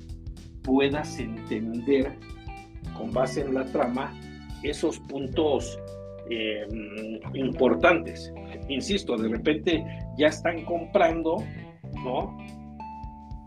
puedas 0.63 1.19
entender 1.19 2.17
con 2.97 3.11
base 3.11 3.41
en 3.41 3.53
la 3.53 3.65
trama 3.65 4.13
esos 4.63 4.99
puntos 4.99 5.79
eh, 6.29 6.65
importantes. 7.33 8.33
Insisto, 8.67 9.15
de 9.15 9.29
repente 9.29 9.85
ya 10.17 10.27
están 10.27 10.65
comprando, 10.65 11.37
¿no? 12.03 12.35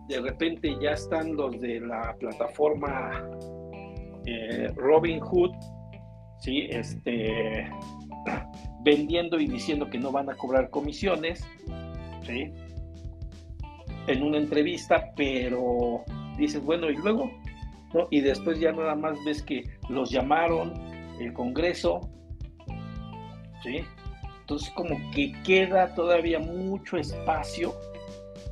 De 0.08 0.20
repente 0.20 0.76
ya 0.80 0.92
están 0.92 1.36
los 1.36 1.60
de 1.60 1.80
la 1.80 2.16
plataforma 2.18 3.28
eh, 4.26 4.72
Robin 4.74 5.20
Hood, 5.20 5.52
¿sí? 6.40 6.66
Este, 6.70 7.70
vendiendo 8.84 9.38
y 9.38 9.46
diciendo 9.46 9.88
que 9.88 9.98
no 9.98 10.10
van 10.10 10.30
a 10.30 10.34
cobrar 10.34 10.70
comisiones, 10.70 11.46
¿sí? 12.22 12.52
En 14.06 14.22
una 14.22 14.38
entrevista, 14.38 15.10
pero 15.14 16.04
dices, 16.38 16.62
bueno, 16.62 16.90
y 16.90 16.96
luego, 16.96 17.30
¿no? 17.92 18.08
Y 18.10 18.22
después 18.22 18.58
ya 18.58 18.72
nada 18.72 18.94
más 18.94 19.18
ves 19.26 19.42
que 19.42 19.64
los 19.90 20.10
llamaron, 20.10 20.72
el 21.20 21.32
Congreso, 21.34 22.00
¿sí? 23.62 23.84
Entonces 24.40 24.70
como 24.70 24.96
que 25.12 25.32
queda 25.42 25.94
todavía 25.94 26.38
mucho 26.38 26.96
espacio 26.96 27.74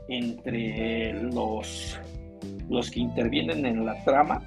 entre 0.09 1.13
los, 1.23 1.99
los 2.69 2.91
que 2.91 3.01
intervienen 3.01 3.67
en 3.67 3.85
la 3.85 4.03
trama 4.05 4.43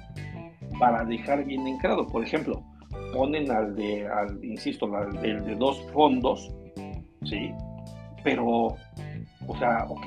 para 0.78 1.04
dejar 1.04 1.44
bien 1.44 1.66
encrado. 1.66 2.06
Por 2.06 2.24
ejemplo, 2.24 2.62
ponen 3.12 3.50
al 3.50 3.74
de, 3.74 4.08
insisto, 4.42 4.94
al 4.94 5.12
del 5.20 5.44
de 5.44 5.54
dos 5.56 5.80
fondos, 5.92 6.52
¿sí? 7.24 7.52
Pero, 8.22 8.46
o 9.46 9.56
sea, 9.58 9.86
ok, 9.88 10.06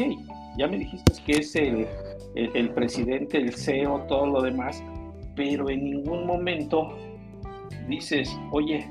ya 0.57 0.67
me 0.67 0.77
dijiste 0.77 1.13
que 1.25 1.34
es 1.34 1.55
el, 1.55 1.88
el, 2.35 2.69
presidente, 2.71 3.38
el 3.38 3.53
CEO, 3.53 4.01
todo 4.07 4.27
lo 4.27 4.41
demás, 4.41 4.84
pero 5.35 5.69
en 5.69 5.84
ningún 5.84 6.25
momento 6.25 6.95
dices, 7.88 8.35
oye, 8.51 8.88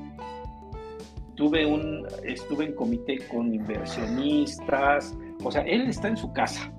tuve 1.36 1.64
un, 1.64 2.06
estuve 2.24 2.66
en 2.66 2.74
comité 2.74 3.18
con 3.28 3.54
inversionistas, 3.54 5.16
o 5.44 5.50
sea, 5.50 5.62
él 5.62 5.88
está 5.88 6.08
en 6.08 6.16
su 6.16 6.32
casa 6.32 6.72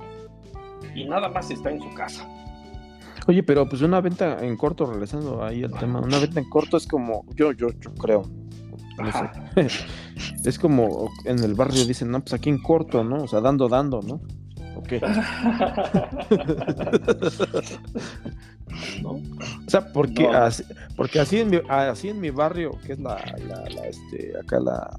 y 0.95 1.05
nada 1.05 1.29
más 1.29 1.49
está 1.49 1.71
en 1.71 1.81
su 1.81 1.93
casa. 1.93 2.27
Oye, 3.27 3.41
pero 3.43 3.67
pues 3.67 3.81
una 3.81 4.01
venta 4.01 4.43
en 4.45 4.57
corto, 4.57 4.85
regresando 4.85 5.43
ahí 5.43 5.63
al 5.63 5.71
tema, 5.71 6.01
una 6.01 6.19
venta 6.19 6.39
en 6.39 6.49
corto 6.49 6.77
es 6.77 6.85
como, 6.85 7.25
yo, 7.35 7.53
yo, 7.53 7.69
yo 7.79 7.93
creo, 7.95 8.23
es 10.45 10.59
como 10.59 11.09
en 11.25 11.39
el 11.39 11.55
barrio 11.55 11.85
dicen, 11.85 12.11
no, 12.11 12.19
pues 12.21 12.33
aquí 12.33 12.49
en 12.49 12.61
corto, 12.61 13.03
¿no? 13.03 13.23
O 13.23 13.27
sea, 13.27 13.41
dando, 13.41 13.67
dando, 13.67 14.01
¿no? 14.01 14.21
Ok. 14.75 14.93
¿No? 19.01 19.11
O 19.11 19.69
sea, 19.69 19.91
porque, 19.93 20.27
así, 20.27 20.63
porque 20.95 21.19
así, 21.19 21.39
en 21.39 21.49
mi, 21.51 21.59
así 21.69 22.09
en 22.09 22.19
mi 22.19 22.31
barrio, 22.31 22.71
que 22.85 22.93
es 22.93 22.99
la, 22.99 23.23
la, 23.47 23.63
la 23.69 23.87
este, 23.87 24.33
acá 24.39 24.59
la... 24.59 24.89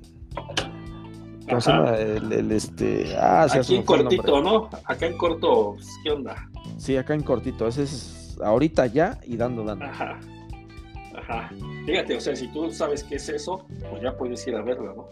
¿Cómo 1.49 1.61
se 1.61 1.71
llama? 1.71 1.97
El, 1.97 2.53
este... 2.53 3.17
Ah, 3.19 3.47
sí, 3.49 3.59
Aquí 3.59 3.77
en 3.77 3.83
cortito, 3.83 4.43
¿no? 4.43 4.71
Acá 4.85 5.07
en 5.07 5.17
corto, 5.17 5.75
pues, 5.75 5.89
¿qué 6.03 6.11
onda? 6.11 6.51
Sí, 6.79 6.97
acá 6.97 7.15
en 7.15 7.23
cortito. 7.23 7.67
Ese 7.67 7.83
es 7.83 8.39
ahorita 8.43 8.87
ya 8.87 9.19
y 9.25 9.37
dando, 9.37 9.65
dando. 9.65 9.85
Ajá. 9.85 10.19
Ajá. 11.17 11.51
Fíjate, 11.87 12.17
o 12.17 12.21
sea, 12.21 12.35
si 12.35 12.49
tú 12.49 12.71
sabes 12.71 13.05
qué 13.05 13.17
es 13.17 13.29
eso, 13.29 13.67
pues 13.91 14.03
ya 14.03 14.17
puedes 14.17 14.47
ir 14.47 14.57
a 14.57 14.63
verla, 14.63 14.95
¿no? 14.95 15.09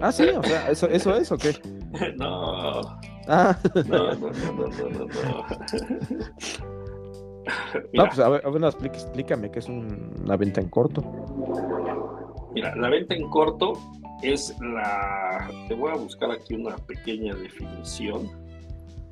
Ah, 0.00 0.12
sí, 0.12 0.24
o 0.24 0.42
sea, 0.42 0.70
¿eso, 0.70 0.88
eso 0.88 1.14
es 1.16 1.30
o 1.32 1.36
qué? 1.36 1.54
no. 2.18 2.80
Ah. 3.28 3.56
No, 3.86 4.14
no, 4.14 4.30
no, 4.30 4.52
no, 4.52 4.88
no, 4.88 5.06
no. 5.06 5.46
No, 7.92 8.06
pues 8.06 8.18
a 8.20 8.28
ver, 8.28 8.46
a 8.46 8.50
ver 8.50 8.72
explícame 8.84 9.50
qué 9.50 9.58
es 9.58 9.68
una 9.68 10.36
venta 10.36 10.60
en 10.60 10.68
corto. 10.68 11.02
Mira, 12.54 12.76
la 12.76 12.88
venta 12.88 13.14
en 13.14 13.28
corto 13.28 13.72
es 14.22 14.54
la. 14.60 15.50
Te 15.68 15.74
voy 15.74 15.90
a 15.90 15.96
buscar 15.96 16.30
aquí 16.30 16.54
una 16.54 16.76
pequeña 16.76 17.34
definición. 17.34 18.30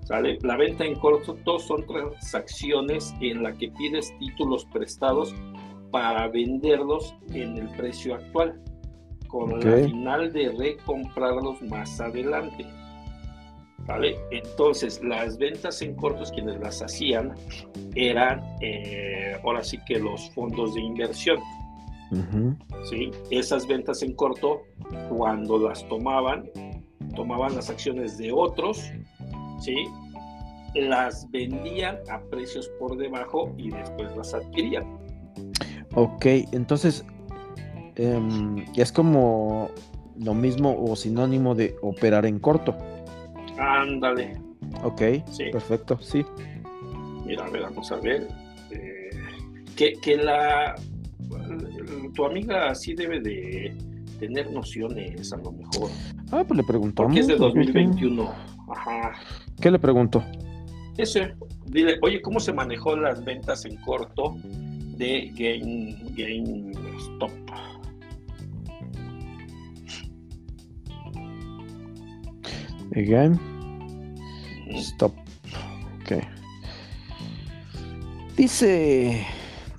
¿Sale? 0.05 0.39
La 0.43 0.57
venta 0.57 0.85
en 0.85 0.97
corto 0.97 1.37
son 1.59 1.87
transacciones 1.87 3.15
en 3.21 3.43
la 3.43 3.53
que 3.53 3.71
pides 3.71 4.13
títulos 4.19 4.65
prestados 4.73 5.35
para 5.91 6.29
venderlos 6.29 7.15
en 7.33 7.59
el 7.59 7.69
precio 7.77 8.15
actual, 8.15 8.61
con 9.29 9.61
la 9.61 9.87
final 9.87 10.33
de 10.33 10.51
recomprarlos 10.51 11.63
más 11.63 12.01
adelante. 12.01 12.67
¿Vale? 13.87 14.17
Entonces, 14.31 15.03
las 15.03 15.39
ventas 15.39 15.81
en 15.83 15.95
cortos, 15.95 16.31
quienes 16.33 16.61
las 16.61 16.83
hacían, 16.83 17.35
eran 17.95 18.43
eh, 18.61 19.37
ahora 19.43 19.65
sí 19.65 19.79
que 19.87 19.99
los 19.99 20.31
fondos 20.31 20.75
de 20.75 20.81
inversión. 20.81 21.39
¿Sí? 22.85 23.11
Esas 23.31 23.67
ventas 23.67 24.03
en 24.03 24.15
corto, 24.15 24.63
cuando 25.09 25.59
las 25.59 25.87
tomaban, 25.89 26.51
tomaban 27.15 27.55
las 27.55 27.71
acciones 27.71 28.19
de 28.19 28.33
otros, 28.33 28.83
¿sí? 29.61 29.75
las 30.75 31.29
vendían 31.31 31.99
a 32.11 32.21
precios 32.31 32.69
por 32.79 32.97
debajo 32.97 33.53
y 33.57 33.71
después 33.71 34.17
las 34.17 34.35
adquirían. 34.35 34.85
Ok, 35.95 36.27
entonces 36.53 37.05
em, 37.97 38.65
es 38.77 38.93
como 38.93 39.71
lo 40.19 40.35
mismo 40.35 40.77
o 40.79 40.95
sinónimo 40.95 41.55
de 41.55 41.75
operar 41.83 42.27
en 42.27 42.39
corto. 42.39 42.77
Ándale. 43.59 44.41
Ok, 44.85 45.03
perfecto, 45.51 45.99
sí. 46.01 46.25
Mira, 47.27 47.47
a 47.47 47.51
ver, 47.51 47.63
vamos 47.63 47.91
a 47.91 47.97
ver. 47.97 48.29
Eh, 48.71 49.11
que, 49.77 49.95
que 49.95 50.17
la 50.17 50.77
tu 52.15 52.25
amiga 52.25 52.75
sí 52.75 52.95
debe 52.95 53.21
de 53.21 53.77
tener 54.19 54.51
nociones 54.53 55.33
a 55.33 55.37
lo 55.39 55.53
mejor. 55.53 55.91
Ah, 56.31 56.45
pues 56.47 56.57
le 56.57 56.65
preguntamos. 56.65 57.09
Porque 57.09 57.21
es 57.21 57.27
de 57.27 57.37
2021. 57.37 58.31
Ajá. 58.69 59.13
¿Qué 59.61 59.71
le 59.71 59.79
preguntó? 59.79 60.23
Ese. 60.97 61.35
Dile, 61.67 61.99
oye, 62.03 62.21
¿cómo 62.21 62.41
se 62.41 62.53
manejó 62.53 62.97
las 62.97 63.25
ventas 63.25 63.65
en 63.65 63.77
corto 63.77 64.37
de 64.45 65.31
Game, 65.35 65.97
GameStop? 66.17 67.31
De 72.91 73.05
Game 73.05 73.39
Stop. 74.79 75.13
Ok. 76.01 76.23
Dice. 78.37 79.27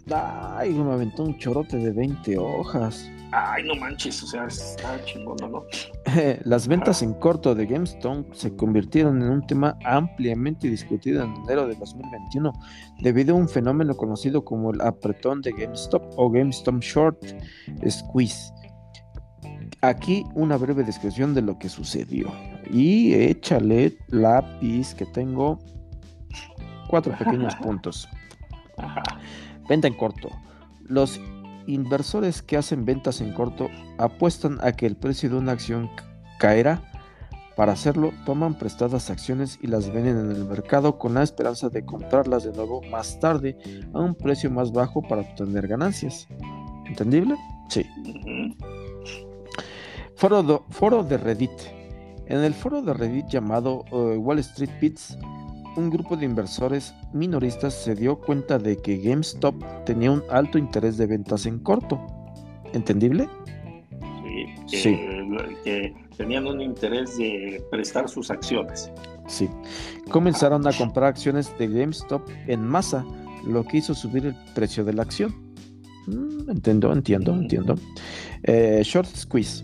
Ay, 0.10 0.74
me 0.74 0.92
aventó 0.92 1.24
un 1.24 1.38
chorote 1.38 1.78
de 1.78 1.92
20 1.92 2.38
hojas. 2.38 3.10
Ay, 3.34 3.64
no 3.64 3.76
manches, 3.76 4.22
o 4.24 4.28
sea, 4.28 4.46
está 4.46 5.04
chingón, 5.06 5.38
¿no? 5.40 5.64
Las 6.44 6.68
ventas 6.68 7.02
en 7.02 7.14
corto 7.14 7.56
de 7.56 7.66
GameStop 7.66 8.34
se 8.34 8.54
convirtieron 8.58 9.22
en 9.22 9.30
un 9.30 9.48
tema 9.48 9.78
ampliamente 9.86 10.68
discutido 10.68 11.24
en 11.24 11.34
enero 11.44 11.66
de 11.68 11.76
2021 11.76 12.52
debido 13.00 13.36
a 13.36 13.38
un 13.38 13.48
fenómeno 13.48 13.96
conocido 13.96 14.44
como 14.44 14.72
el 14.72 14.82
apretón 14.82 15.42
de 15.42 15.54
GameStop 15.54 16.04
o 16.18 16.30
GameStop 16.30 16.82
Short 16.82 17.24
Squeeze. 17.90 18.52
Aquí 19.82 20.26
una 20.36 20.58
breve 20.58 20.84
descripción 20.84 21.34
de 21.34 21.42
lo 21.42 21.58
que 21.58 21.70
sucedió. 21.70 22.32
Y 22.70 23.14
échale 23.14 23.98
lápiz 24.10 24.94
que 24.94 25.06
tengo 25.06 25.58
cuatro 26.90 27.18
pequeños 27.18 27.56
puntos. 27.64 28.10
Venta 29.72 29.88
en 29.88 29.94
corto. 29.94 30.28
Los 30.82 31.22
inversores 31.66 32.42
que 32.42 32.58
hacen 32.58 32.84
ventas 32.84 33.22
en 33.22 33.32
corto 33.32 33.70
apuestan 33.98 34.58
a 34.60 34.74
que 34.74 34.86
el 34.86 34.98
precio 34.98 35.30
de 35.30 35.38
una 35.38 35.54
acción 35.54 35.90
caerá. 36.40 36.84
Para 37.56 37.72
hacerlo, 37.72 38.12
toman 38.26 38.58
prestadas 38.58 39.10
acciones 39.10 39.58
y 39.62 39.68
las 39.68 39.90
venden 39.90 40.18
en 40.18 40.32
el 40.32 40.44
mercado 40.44 40.98
con 40.98 41.14
la 41.14 41.24
esperanza 41.24 41.70
de 41.70 41.86
comprarlas 41.86 42.44
de 42.44 42.52
nuevo 42.52 42.82
más 42.92 43.18
tarde 43.22 43.58
a 43.94 44.00
un 44.00 44.14
precio 44.14 44.52
más 44.52 44.74
bajo 44.74 45.02
para 45.04 45.22
obtener 45.22 45.70
ganancias. 45.70 46.28
¿Entendible? 46.86 47.38
Sí. 47.70 47.86
Foro, 50.18 50.66
foro 50.70 51.02
de 51.06 51.18
Reddit. 51.18 51.62
En 52.26 52.40
el 52.40 52.54
foro 52.54 52.82
de 52.82 52.94
Reddit 52.94 53.30
llamado 53.30 53.86
eh, 53.94 54.18
Wall 54.18 54.40
Street 54.40 54.72
Bits, 54.82 55.18
un 55.76 55.90
grupo 55.90 56.18
de 56.18 56.26
inversores 56.26 56.94
minoristas 57.14 57.74
se 57.74 57.96
dio 57.96 58.20
cuenta 58.20 58.58
de 58.58 58.78
que 58.78 58.98
GameStop 58.98 59.56
tenía 59.86 60.12
un 60.12 60.24
alto 60.30 60.58
interés 60.58 60.98
de 60.98 61.08
ventas 61.08 61.46
en 61.46 61.60
corto. 61.60 62.00
¿Entendible? 62.74 63.28
Sí, 64.68 64.98
que, 65.64 65.94
tenían 66.18 66.48
un 66.48 66.62
interés 66.62 67.18
de 67.18 67.64
prestar 67.72 68.08
sus 68.08 68.32
acciones. 68.32 68.92
Sí, 69.28 69.50
comenzaron 70.10 70.66
a 70.68 70.74
comprar 70.74 71.10
acciones 71.10 71.52
de 71.58 71.68
GameStop 71.68 72.28
en 72.48 72.66
masa, 72.66 73.06
lo 73.46 73.64
que 73.64 73.78
hizo 73.78 73.94
subir 73.94 74.26
el 74.26 74.36
precio 74.54 74.84
de 74.84 74.94
la 74.94 75.04
acción. 75.04 75.34
Mm, 76.08 76.50
entiendo, 76.50 76.92
entiendo, 76.94 77.34
entiendo. 77.34 77.76
Eh, 78.44 78.82
short 78.84 79.08
squeeze. 79.08 79.64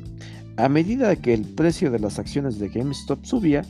A 0.57 0.69
medida 0.69 1.15
que 1.15 1.33
el 1.33 1.43
precio 1.43 1.91
de 1.91 1.99
las 1.99 2.17
acciones 2.17 2.57
de 2.59 2.69
GameStop 2.69 3.23
subía, 3.23 3.63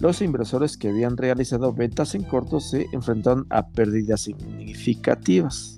los 0.00 0.22
inversores 0.22 0.76
que 0.76 0.88
habían 0.88 1.16
realizado 1.16 1.72
ventas 1.72 2.14
en 2.14 2.22
corto 2.22 2.60
se 2.60 2.86
enfrentaron 2.92 3.46
a 3.50 3.66
pérdidas 3.68 4.22
significativas. 4.22 5.76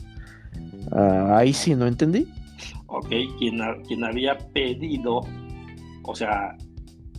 Ah, 0.93 1.39
ahí 1.39 1.53
sí 1.53 1.75
no 1.75 1.87
entendí. 1.87 2.29
Ok, 2.87 3.09
quien, 3.39 3.61
quien 3.87 4.05
había 4.05 4.37
pedido, 4.53 5.21
o 6.03 6.15
sea, 6.15 6.57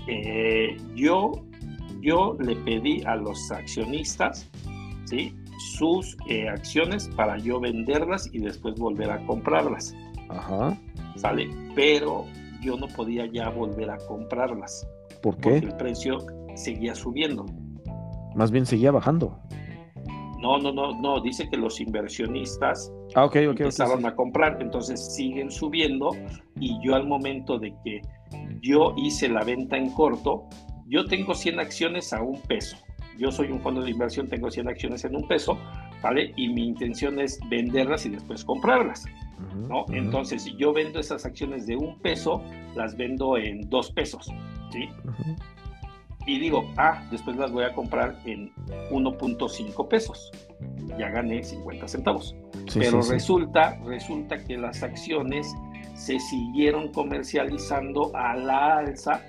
eh, 0.07 0.77
yo, 0.95 1.31
yo 2.01 2.37
le 2.39 2.55
pedí 2.57 3.01
a 3.03 3.15
los 3.15 3.51
accionistas, 3.51 4.49
¿sí? 5.05 5.33
sus 5.61 6.17
eh, 6.27 6.49
acciones 6.49 7.07
para 7.15 7.37
yo 7.37 7.59
venderlas 7.59 8.27
y 8.33 8.39
después 8.39 8.75
volver 8.75 9.11
a 9.11 9.25
comprarlas. 9.25 9.95
Ajá. 10.29 10.77
¿Sale? 11.15 11.49
Pero 11.75 12.25
yo 12.61 12.77
no 12.77 12.87
podía 12.87 13.25
ya 13.27 13.49
volver 13.49 13.89
a 13.89 13.97
comprarlas. 13.97 14.87
¿Por 15.21 15.37
qué? 15.37 15.51
Porque 15.51 15.65
el 15.67 15.75
precio 15.77 16.25
seguía 16.63 16.95
subiendo. 16.95 17.45
Más 18.35 18.51
bien 18.51 18.65
seguía 18.65 18.91
bajando. 18.91 19.37
No, 20.39 20.57
no, 20.57 20.71
no, 20.73 20.99
no, 20.99 21.21
dice 21.21 21.47
que 21.49 21.57
los 21.57 21.79
inversionistas 21.79 22.91
ah, 23.13 23.25
okay, 23.25 23.45
empezaron 23.45 24.03
a 24.07 24.15
comprar, 24.15 24.57
entonces 24.59 25.13
siguen 25.13 25.51
subiendo 25.51 26.09
y 26.59 26.79
yo 26.83 26.95
al 26.95 27.07
momento 27.07 27.59
de 27.59 27.75
que 27.83 28.01
yo 28.61 28.95
hice 28.97 29.29
la 29.29 29.43
venta 29.43 29.77
en 29.77 29.91
corto, 29.91 30.47
yo 30.87 31.05
tengo 31.05 31.35
100 31.35 31.59
acciones 31.59 32.11
a 32.11 32.23
un 32.23 32.41
peso. 32.41 32.75
Yo 33.19 33.31
soy 33.31 33.51
un 33.51 33.61
fondo 33.61 33.83
de 33.83 33.91
inversión, 33.91 34.27
tengo 34.27 34.49
100 34.49 34.67
acciones 34.67 35.05
en 35.05 35.15
un 35.15 35.27
peso, 35.27 35.57
¿vale? 36.01 36.33
Y 36.35 36.49
mi 36.49 36.65
intención 36.67 37.19
es 37.19 37.39
venderlas 37.49 38.05
y 38.07 38.09
después 38.09 38.43
comprarlas, 38.43 39.05
¿no? 39.69 39.83
ujú, 39.83 39.93
Entonces, 39.93 40.43
si 40.43 40.55
yo 40.57 40.73
vendo 40.73 40.99
esas 40.99 41.23
acciones 41.25 41.67
de 41.67 41.75
un 41.75 41.99
peso, 41.99 42.41
las 42.75 42.97
vendo 42.97 43.37
en 43.37 43.69
dos 43.69 43.91
pesos, 43.91 44.27
¿sí? 44.71 44.89
Y 46.31 46.39
digo, 46.39 46.71
ah, 46.77 47.05
después 47.11 47.35
las 47.35 47.51
voy 47.51 47.65
a 47.65 47.73
comprar 47.73 48.15
en 48.23 48.53
1.5 48.89 49.87
pesos. 49.89 50.31
Ya 50.97 51.09
gané 51.09 51.43
50 51.43 51.89
centavos. 51.89 52.37
Sí, 52.69 52.79
Pero 52.79 53.01
sí, 53.01 53.09
sí. 53.09 53.13
resulta, 53.15 53.77
resulta 53.83 54.37
que 54.37 54.57
las 54.57 54.81
acciones 54.81 55.53
se 55.93 56.17
siguieron 56.21 56.93
comercializando 56.93 58.15
a 58.15 58.37
la 58.37 58.77
alza, 58.77 59.21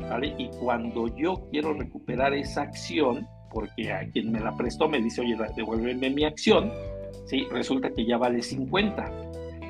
¿vale? 0.00 0.34
Y 0.36 0.50
cuando 0.60 1.08
yo 1.16 1.48
quiero 1.50 1.72
recuperar 1.72 2.34
esa 2.34 2.60
acción, 2.60 3.26
porque 3.50 3.90
a 3.90 4.06
quien 4.10 4.30
me 4.30 4.40
la 4.40 4.54
prestó 4.54 4.86
me 4.86 5.00
dice, 5.00 5.22
oye, 5.22 5.38
devuélveme 5.56 6.10
mi 6.10 6.24
acción, 6.24 6.70
¿sí? 7.24 7.46
Resulta 7.50 7.88
que 7.88 8.04
ya 8.04 8.18
vale 8.18 8.42
50. 8.42 9.10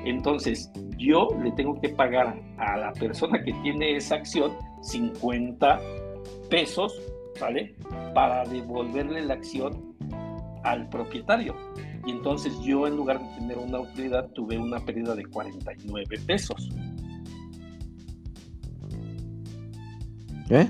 Entonces, 0.03 0.69
yo 0.97 1.29
le 1.41 1.51
tengo 1.53 1.79
que 1.79 1.87
pagar 1.87 2.37
a 2.57 2.75
la 2.75 2.91
persona 2.91 3.41
que 3.41 3.53
tiene 3.63 3.95
esa 3.95 4.15
acción 4.15 4.51
50 4.81 5.79
pesos, 6.51 6.93
¿vale? 7.39 7.75
Para 8.13 8.43
devolverle 8.45 9.21
la 9.25 9.33
acción 9.33 9.95
al 10.63 10.87
propietario. 10.89 11.55
Y 12.05 12.11
entonces 12.11 12.53
yo 12.61 12.85
en 12.85 12.95
lugar 12.97 13.19
de 13.19 13.25
tener 13.39 13.57
una 13.57 13.79
utilidad 13.79 14.29
tuve 14.33 14.57
una 14.59 14.79
pérdida 14.79 15.15
de 15.15 15.25
49 15.25 16.19
pesos. 16.27 16.69
¿Eh? 20.49 20.69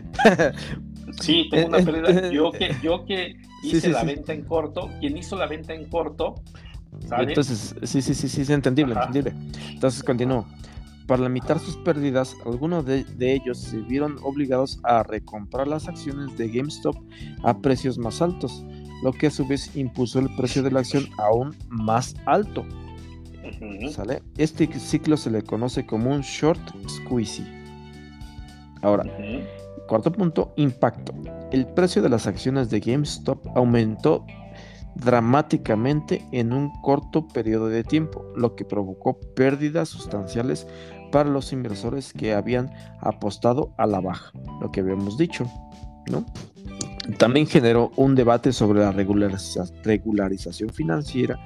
Sí, 1.20 1.48
tengo 1.52 1.68
una 1.68 1.80
Eh, 1.80 1.84
pérdida. 1.86 2.10
eh, 2.28 2.32
Yo 2.34 2.52
que, 2.52 2.76
yo 2.82 3.06
que 3.06 3.36
Sí, 3.64 3.70
hice 3.78 3.82
sí, 3.82 3.90
la 3.90 4.02
sí. 4.02 4.08
venta 4.08 4.34
en 4.34 4.44
corto, 4.44 4.90
quien 5.00 5.18
hizo 5.18 5.36
la 5.36 5.46
venta 5.46 5.74
en 5.74 5.86
corto, 5.86 6.36
¿sale? 7.08 7.30
Entonces, 7.30 7.76
sí, 7.84 8.02
sí, 8.02 8.14
sí, 8.16 8.28
sí, 8.28 8.42
es 8.42 8.50
entendible, 8.50 8.94
Ajá. 8.94 9.06
entendible. 9.06 9.36
Entonces, 9.70 10.04
continúo. 10.04 10.48
Para 11.12 11.24
limitar 11.24 11.60
sus 11.60 11.76
pérdidas, 11.76 12.38
algunos 12.46 12.86
de, 12.86 13.04
de 13.04 13.34
ellos 13.34 13.58
se 13.58 13.80
vieron 13.80 14.16
obligados 14.24 14.80
a 14.84 15.04
recomprar 15.04 15.68
las 15.68 15.90
acciones 15.90 16.38
de 16.38 16.48
GameStop 16.48 16.96
a 17.44 17.58
precios 17.58 17.98
más 17.98 18.22
altos, 18.22 18.64
lo 19.04 19.12
que 19.12 19.28
a 19.28 19.30
su 19.30 19.46
vez 19.46 19.76
impuso 19.76 20.20
el 20.20 20.34
precio 20.38 20.64
de 20.64 20.72
la 20.72 20.80
acción 20.80 21.04
aún 21.18 21.54
más 21.68 22.16
alto. 22.26 22.66
¿sale? 23.90 24.24
Este 24.38 24.72
ciclo 24.80 25.18
se 25.18 25.32
le 25.32 25.42
conoce 25.42 25.86
como 25.86 26.12
un 26.12 26.22
short 26.22 26.62
squeeze. 26.88 27.44
Ahora. 28.82 29.04
Cuarto 29.90 30.14
punto, 30.14 30.54
impacto. 30.56 31.14
El 31.52 31.68
precio 31.68 32.02
de 32.02 32.08
las 32.08 32.26
acciones 32.26 32.70
de 32.70 32.80
GameStop 32.80 33.46
aumentó 33.58 34.26
dramáticamente 34.96 36.26
en 36.32 36.54
un 36.54 36.72
corto 36.82 37.28
periodo 37.28 37.68
de 37.68 37.84
tiempo, 37.84 38.26
lo 38.36 38.56
que 38.56 38.66
provocó 38.66 39.20
pérdidas 39.36 39.90
sustanciales 39.90 40.68
para 41.12 41.30
los 41.30 41.54
inversores 41.54 42.14
que 42.14 42.34
habían 42.34 42.72
apostado 43.00 43.74
a 43.78 43.86
la 43.86 44.00
baja, 44.00 44.32
lo 44.62 44.72
que 44.72 44.80
habíamos 44.80 45.18
dicho, 45.18 45.46
¿no? 46.10 46.26
También 47.18 47.48
generó 47.48 47.92
un 47.96 48.16
debate 48.16 48.54
sobre 48.54 48.80
la 48.80 48.92
regulariza- 48.92 49.70
regularización 49.84 50.70
financiera 50.70 51.40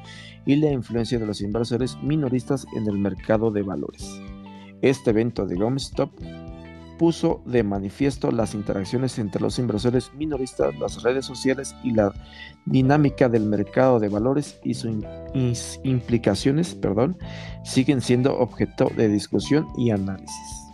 y 0.45 0.57
la 0.57 0.71
influencia 0.71 1.17
de 1.17 1.25
los 1.25 1.41
inversores 1.41 1.97
minoristas 2.03 2.65
en 2.75 2.87
el 2.87 2.97
mercado 2.97 3.51
de 3.51 3.63
valores. 3.63 4.21
Este 4.81 5.09
evento 5.09 5.45
de 5.45 5.55
GameStop 5.55 6.11
puso 6.97 7.41
de 7.45 7.63
manifiesto 7.63 8.31
las 8.31 8.53
interacciones 8.53 9.19
entre 9.19 9.41
los 9.41 9.59
inversores 9.59 10.11
minoristas, 10.13 10.77
las 10.79 11.03
redes 11.03 11.25
sociales 11.25 11.75
y 11.83 11.91
la 11.91 12.13
dinámica 12.65 13.29
del 13.29 13.45
mercado 13.45 13.99
de 13.99 14.09
valores 14.09 14.59
y 14.63 14.73
sus 14.73 14.95
implicaciones 15.83 16.75
perdón, 16.75 17.17
siguen 17.63 18.01
siendo 18.01 18.37
objeto 18.37 18.89
de 18.95 19.07
discusión 19.07 19.67
y 19.77 19.91
análisis. 19.91 20.65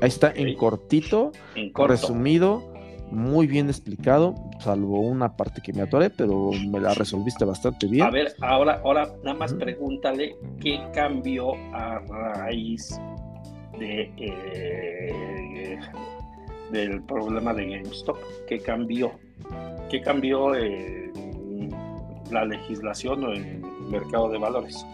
Ahí 0.00 0.08
está 0.08 0.32
en 0.34 0.56
cortito, 0.56 1.30
En 1.54 1.72
resumido, 1.74 2.72
muy 3.12 3.46
bien 3.46 3.68
explicado, 3.68 4.34
salvo 4.58 5.00
una 5.00 5.36
parte 5.36 5.60
que 5.62 5.72
me 5.72 5.82
atoré, 5.82 6.10
pero 6.10 6.50
me 6.68 6.80
la 6.80 6.92
resolviste 6.94 7.44
bastante 7.44 7.86
bien. 7.86 8.04
A 8.04 8.10
ver, 8.10 8.34
ahora, 8.40 8.80
ahora 8.84 9.12
nada 9.22 9.38
más 9.38 9.54
pregúntale 9.54 10.34
qué 10.60 10.80
cambió 10.92 11.54
a 11.72 12.00
raíz 12.00 12.98
eh, 13.82 15.78
del 16.70 17.02
problema 17.02 17.52
de 17.54 17.66
GameStop. 17.66 18.16
¿Qué 18.48 18.58
cambió? 18.60 19.12
¿Qué 19.90 20.00
cambió 20.00 20.52
la 22.30 22.44
legislación 22.44 23.24
o 23.24 23.32
el 23.32 23.60
mercado 23.90 24.30
de 24.30 24.38
valores? 24.38 24.86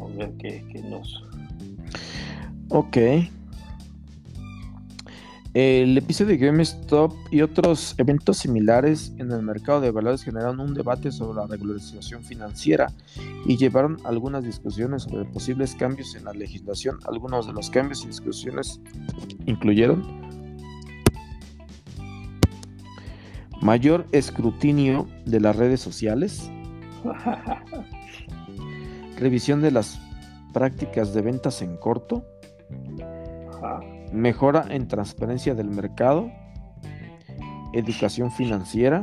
A 0.00 0.06
ver 0.16 0.32
qué, 0.38 0.64
qué 0.72 0.82
nos... 0.82 1.22
Ok. 2.70 2.96
El 5.58 5.96
episodio 5.96 6.36
de 6.36 6.36
GameStop 6.36 7.14
y 7.30 7.40
otros 7.40 7.94
eventos 7.96 8.36
similares 8.36 9.14
en 9.16 9.32
el 9.32 9.40
mercado 9.40 9.80
de 9.80 9.90
valores 9.90 10.22
generaron 10.22 10.60
un 10.60 10.74
debate 10.74 11.10
sobre 11.10 11.38
la 11.38 11.46
regularización 11.46 12.22
financiera 12.22 12.92
y 13.46 13.56
llevaron 13.56 13.96
algunas 14.04 14.44
discusiones 14.44 15.04
sobre 15.04 15.24
posibles 15.24 15.74
cambios 15.74 16.14
en 16.14 16.26
la 16.26 16.34
legislación. 16.34 16.98
Algunos 17.06 17.46
de 17.46 17.54
los 17.54 17.70
cambios 17.70 18.04
y 18.04 18.08
discusiones 18.08 18.82
incluyeron 19.46 20.04
mayor 23.62 24.04
escrutinio 24.12 25.08
de 25.24 25.40
las 25.40 25.56
redes 25.56 25.80
sociales, 25.80 26.50
revisión 29.18 29.62
de 29.62 29.70
las 29.70 29.98
prácticas 30.52 31.14
de 31.14 31.22
ventas 31.22 31.62
en 31.62 31.78
corto. 31.78 32.26
Mejora 34.12 34.66
en 34.70 34.88
transparencia 34.88 35.54
del 35.54 35.68
mercado, 35.70 36.30
educación 37.72 38.30
financiera. 38.30 39.02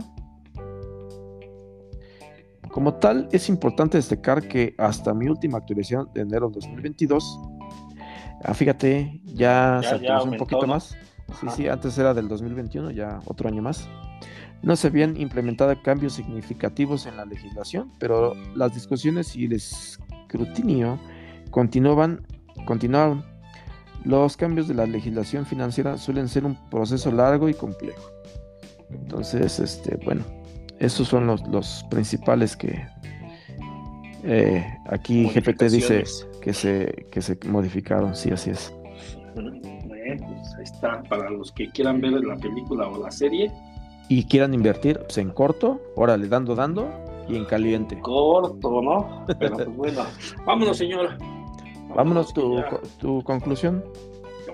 Como 2.71 2.95
tal, 2.95 3.27
es 3.31 3.49
importante 3.49 3.97
destacar 3.97 4.47
que 4.47 4.73
hasta 4.79 5.13
mi 5.13 5.27
última 5.27 5.59
actualización 5.59 6.09
de 6.13 6.21
enero 6.21 6.47
de 6.49 6.55
2022, 6.55 7.39
ah, 8.43 8.53
fíjate, 8.53 9.21
ya, 9.25 9.79
Ya- 9.81 9.81
se 9.81 9.87
ya 9.89 9.95
actualizó 10.15 10.31
un 10.31 10.37
poquito 10.37 10.61
¿no? 10.61 10.73
más. 10.73 10.97
Sí, 11.39 11.47
sí, 11.55 11.67
antes 11.67 11.97
era 11.97 12.13
del 12.13 12.27
2021, 12.27 12.91
ya 12.91 13.19
otro 13.25 13.47
año 13.47 13.61
más. 13.61 13.87
No 14.63 14.75
se 14.75 14.87
habían 14.87 15.17
implementado 15.17 15.73
cambios 15.83 16.13
significativos 16.13 17.05
en 17.05 17.17
la 17.17 17.25
legislación, 17.25 17.91
pero 17.99 18.33
las 18.55 18.73
discusiones 18.73 19.35
y 19.35 19.45
el 19.45 19.53
escrutinio 19.53 20.99
continuaban, 21.51 22.25
continuaron. 22.65 23.23
Los 24.05 24.35
cambios 24.35 24.67
de 24.67 24.73
la 24.73 24.85
legislación 24.85 25.45
financiera 25.45 25.97
suelen 25.97 26.27
ser 26.27 26.45
un 26.45 26.55
proceso 26.69 27.11
largo 27.11 27.47
y 27.49 27.53
complejo. 27.53 28.11
Entonces, 28.91 29.59
este, 29.59 29.97
bueno, 30.03 30.23
esos 30.79 31.07
son 31.07 31.25
los, 31.27 31.41
los 31.47 31.85
principales 31.89 32.55
que 32.55 32.85
eh, 34.23 34.65
aquí 34.89 35.27
GPT 35.27 35.63
dice 35.63 36.03
que 36.41 36.53
se, 36.53 37.07
que 37.11 37.21
se 37.21 37.37
modificaron, 37.45 38.15
sí, 38.15 38.31
así 38.31 38.51
es. 38.51 38.73
Bueno, 39.35 39.51
pues 39.61 40.55
ahí 40.57 40.63
está. 40.63 41.03
Para 41.03 41.29
los 41.29 41.51
que 41.51 41.69
quieran 41.71 42.01
ver 42.01 42.11
la 42.11 42.35
película 42.37 42.87
o 42.87 43.01
la 43.01 43.11
serie, 43.11 43.51
Y 44.09 44.25
quieran 44.25 44.53
invertir 44.53 44.99
pues, 44.99 45.17
en 45.17 45.29
corto, 45.31 45.81
órale, 45.95 46.27
dando, 46.27 46.55
dando 46.55 46.89
y 47.27 47.35
en 47.37 47.45
caliente. 47.45 47.99
corto, 48.01 48.81
¿no? 48.81 49.25
Pero 49.39 49.55
pues 49.55 49.75
bueno, 49.75 50.01
vámonos, 50.45 50.77
señor. 50.77 51.17
Vámonos, 51.95 52.33
que 52.33 52.41
tu, 52.41 52.61
tu 52.99 53.23
conclusión. 53.23 53.83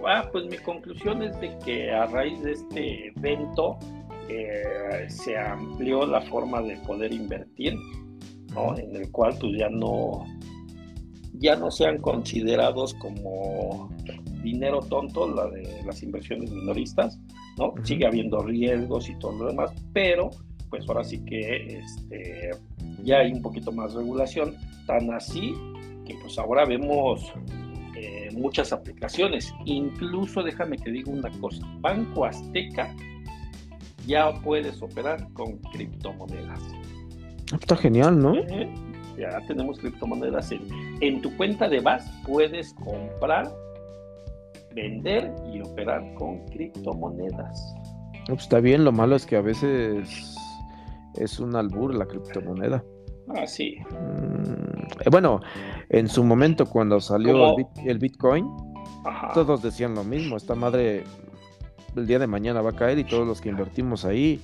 Ah, 0.07 0.27
pues 0.31 0.45
mi 0.45 0.57
conclusión 0.57 1.21
es 1.23 1.39
de 1.39 1.57
que 1.65 1.91
a 1.91 2.05
raíz 2.05 2.41
de 2.41 2.53
este 2.53 3.07
evento 3.09 3.77
eh, 4.29 5.09
se 5.09 5.37
amplió 5.37 6.05
la 6.05 6.21
forma 6.21 6.61
de 6.61 6.77
poder 6.77 7.13
invertir, 7.13 7.75
¿no? 8.53 8.77
En 8.77 8.95
el 8.95 9.11
cual 9.11 9.35
pues 9.39 9.53
ya 9.57 9.69
no 9.69 10.25
ya 11.33 11.55
no 11.55 11.71
sean 11.71 11.99
considerados 11.99 12.93
como 12.95 13.89
dinero 14.43 14.79
tonto 14.81 15.27
la 15.33 15.47
de 15.47 15.83
las 15.85 16.03
inversiones 16.03 16.51
minoristas, 16.51 17.19
¿no? 17.57 17.69
Ujú. 17.69 17.85
Sigue 17.85 18.05
habiendo 18.05 18.41
riesgos 18.41 19.09
y 19.09 19.17
todo 19.19 19.31
lo 19.33 19.47
demás, 19.47 19.71
pero 19.93 20.29
pues 20.69 20.87
ahora 20.87 21.03
sí 21.03 21.23
que 21.25 21.79
este, 21.79 22.51
ya 23.03 23.19
hay 23.19 23.33
un 23.33 23.41
poquito 23.41 23.71
más 23.71 23.93
regulación, 23.93 24.55
tan 24.85 25.11
así 25.11 25.53
que 26.09 26.15
pues 26.21 26.37
ahora 26.37 26.65
vemos 26.65 27.31
eh, 27.95 28.29
muchas 28.33 28.73
aplicaciones. 28.73 29.53
Incluso 29.65 30.43
déjame 30.43 30.77
que 30.77 30.91
diga 30.91 31.11
una 31.11 31.29
cosa, 31.39 31.65
Banco 31.79 32.25
Azteca 32.25 32.93
ya 34.05 34.33
puedes 34.41 34.81
operar 34.81 35.31
con 35.33 35.57
criptomonedas. 35.71 36.59
Está 37.53 37.75
genial, 37.75 38.19
¿no? 38.19 38.35
Eh, 38.35 38.73
Ya 39.17 39.39
tenemos 39.47 39.79
criptomonedas 39.79 40.51
en, 40.51 40.61
en 41.01 41.21
tu 41.21 41.35
cuenta 41.37 41.67
de 41.67 41.79
BAS 41.81 42.09
puedes 42.25 42.73
comprar, 42.75 43.51
vender 44.73 45.33
y 45.53 45.61
operar 45.61 46.01
con 46.15 46.39
criptomonedas. 46.47 47.75
Está 48.29 48.59
bien, 48.59 48.85
lo 48.85 48.91
malo 48.91 49.15
es 49.15 49.25
que 49.25 49.35
a 49.35 49.41
veces 49.41 50.35
es 51.15 51.39
un 51.39 51.55
albur 51.55 51.93
la 51.93 52.05
criptomoneda. 52.05 52.83
Ah, 53.35 53.45
sí. 53.47 53.77
Mm, 53.91 54.81
eh, 55.01 55.09
bueno, 55.11 55.39
en 55.89 56.07
su 56.07 56.23
momento 56.23 56.65
cuando 56.65 56.99
salió 56.99 57.49
el, 57.49 57.55
bit- 57.55 57.85
el 57.85 57.99
Bitcoin, 57.99 58.47
Ajá. 59.05 59.31
todos 59.33 59.61
decían 59.61 59.93
lo 59.95 60.03
mismo, 60.03 60.35
esta 60.37 60.55
madre 60.55 61.03
el 61.95 62.07
día 62.07 62.19
de 62.19 62.27
mañana 62.27 62.61
va 62.61 62.71
a 62.71 62.75
caer 62.75 62.99
y 62.99 63.03
todos 63.03 63.27
los 63.27 63.41
que 63.41 63.49
invertimos 63.49 64.05
ahí 64.05 64.41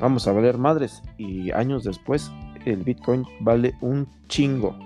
vamos 0.00 0.26
a 0.28 0.32
valer 0.32 0.58
madres. 0.58 1.02
Y 1.18 1.50
años 1.52 1.84
después 1.84 2.30
el 2.64 2.76
Bitcoin 2.84 3.24
vale 3.40 3.74
un 3.80 4.06
chingo. 4.28 4.76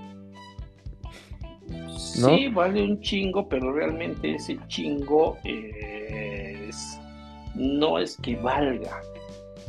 ¿no? 2.21 2.29
Sí, 2.37 2.49
vale 2.49 2.83
un 2.83 3.01
chingo, 3.01 3.49
pero 3.49 3.73
realmente 3.73 4.35
ese 4.35 4.59
chingo 4.69 5.37
eh, 5.45 6.67
es- 6.69 7.01
no 7.55 7.99
es 7.99 8.17
que 8.19 8.37
valga. 8.37 9.01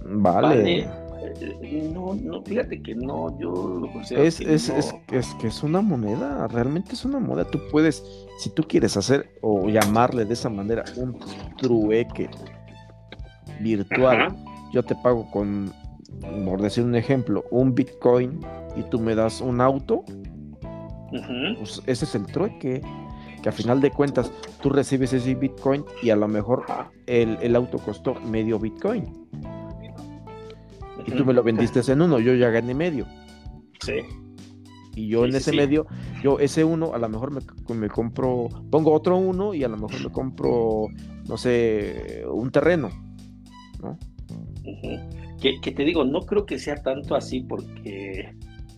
Vale. 0.05 0.47
Vale. 0.47 0.87
Eh, 1.35 1.91
No, 1.93 2.13
no, 2.15 2.41
fíjate 2.43 2.81
que 2.81 2.95
no, 2.95 3.37
yo 3.39 3.51
lo 3.81 3.91
considero 3.91 4.23
Es, 4.23 4.37
que 4.37 4.53
es, 4.53 4.69
no. 4.69 4.75
es, 4.77 4.95
es 5.11 5.33
que 5.35 5.47
es 5.47 5.63
una 5.63 5.81
moneda, 5.81 6.47
realmente 6.47 6.93
es 6.93 7.05
una 7.05 7.19
moneda. 7.19 7.45
Tú 7.49 7.59
puedes, 7.71 8.03
si 8.39 8.49
tú 8.49 8.63
quieres 8.63 8.97
hacer 8.97 9.29
o 9.41 9.69
llamarle 9.69 10.25
de 10.25 10.33
esa 10.33 10.49
manera 10.49 10.83
un 10.95 11.17
trueque 11.57 12.29
virtual, 13.61 14.21
Ajá. 14.21 14.35
yo 14.71 14.83
te 14.83 14.95
pago 14.95 15.29
con, 15.31 15.71
por 16.45 16.61
decir 16.61 16.83
un 16.83 16.95
ejemplo, 16.95 17.43
un 17.51 17.73
Bitcoin 17.73 18.39
y 18.75 18.83
tú 18.83 18.99
me 18.99 19.15
das 19.15 19.41
un 19.41 19.61
auto, 19.61 20.03
pues 21.57 21.81
ese 21.87 22.05
es 22.05 22.15
el 22.15 22.25
trueque. 22.25 22.81
Que 23.43 23.49
a 23.49 23.51
final 23.51 23.79
de 23.81 23.91
cuentas 23.91 24.31
tú 24.61 24.71
recibes 24.71 25.13
ese 25.13 25.35
Bitcoin 25.35 25.85
y 26.01 26.09
a 26.09 26.15
lo 26.15 26.27
mejor 26.27 26.65
el, 27.05 27.37
el 27.39 27.55
auto 27.55 27.77
costó 27.77 28.15
medio 28.15 28.57
Bitcoin 28.57 29.13
y 31.07 31.13
tú 31.13 31.25
me 31.25 31.33
lo 31.33 31.43
vendiste 31.43 31.81
en 31.91 32.01
uno, 32.01 32.19
yo 32.19 32.35
ya 32.35 32.51
gané 32.51 32.75
medio. 32.75 33.11
Sí. 33.81 33.93
Y 34.95 35.09
yo 35.09 35.25
Sí, 35.25 35.27
en 35.27 35.35
ese 35.35 35.51
sí. 35.51 35.55
medio, 35.55 35.87
yo 36.23 36.39
ese 36.39 36.63
uno, 36.65 36.93
a 36.93 36.99
lo 36.99 37.09
mejor 37.09 37.31
me, 37.31 37.41
me 37.75 37.89
compro, 37.91 38.49
pongo 38.71 38.93
otro 38.93 39.17
uno 39.17 39.53
y 39.53 39.63
a 39.63 39.69
lo 39.69 39.77
mejor 39.77 40.01
me 40.01 40.11
compro, 40.11 40.87
no 41.27 41.37
sé, 41.37 42.23
un 42.31 42.51
terreno, 42.51 42.89
¿no? 43.79 44.01
Que, 45.41 45.61
que 45.61 45.71
te 45.71 45.83
digo, 45.85 46.03
no 46.05 46.21
creo 46.25 46.45
que 46.45 46.59
sea 46.59 46.81
tanto 46.83 47.15
así 47.15 47.41
porque 47.41 48.35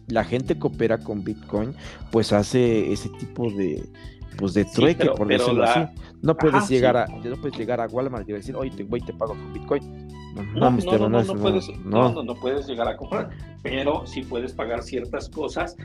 La 0.08 0.26
gente 0.26 0.58
que 0.60 0.68
opera 0.68 1.04
con 1.04 1.24
Bitcoin, 1.24 1.76
pues 2.12 2.34
hace 2.34 2.92
ese 2.94 3.10
tipo 3.10 3.52
de, 3.52 3.92
pues 4.40 4.54
de 4.54 4.64
Sí, 4.64 4.72
trueque, 4.76 5.00
pero- 5.00 5.16
por 5.16 5.28
pero 5.28 5.40
decirlo 5.44 5.64
la- 5.64 5.72
así. 5.74 5.94
No 6.22 6.36
puedes 6.36 6.56
Ajá, 6.56 6.68
llegar 6.68 7.06
sí. 7.08 7.14
a, 7.14 7.30
no 7.30 7.36
puedes 7.38 7.58
llegar 7.58 7.82
a 7.82 7.88
Walmart 7.88 8.28
y 8.30 8.34
decir, 8.34 8.56
oye, 8.56 8.72
te, 8.72 8.84
güey, 8.84 9.02
te 9.02 9.14
pago 9.14 9.34
con 9.34 9.54
Bitcoin. 9.54 10.08
No, 10.36 10.44
no, 10.44 10.72
No, 10.72 11.36
puedes, 11.36 11.70
no. 11.70 11.86
no, 11.86 12.12
no, 12.14 12.24
no 12.24 12.36
puedes 12.36 12.68
llegar 12.68 12.88
a 12.88 12.96
comprar, 12.98 13.30
pero 13.64 14.06
sí 14.06 14.22
puedes 14.22 14.54
pagar 14.54 14.84
ciertas 14.84 15.28
cosas 15.30 15.76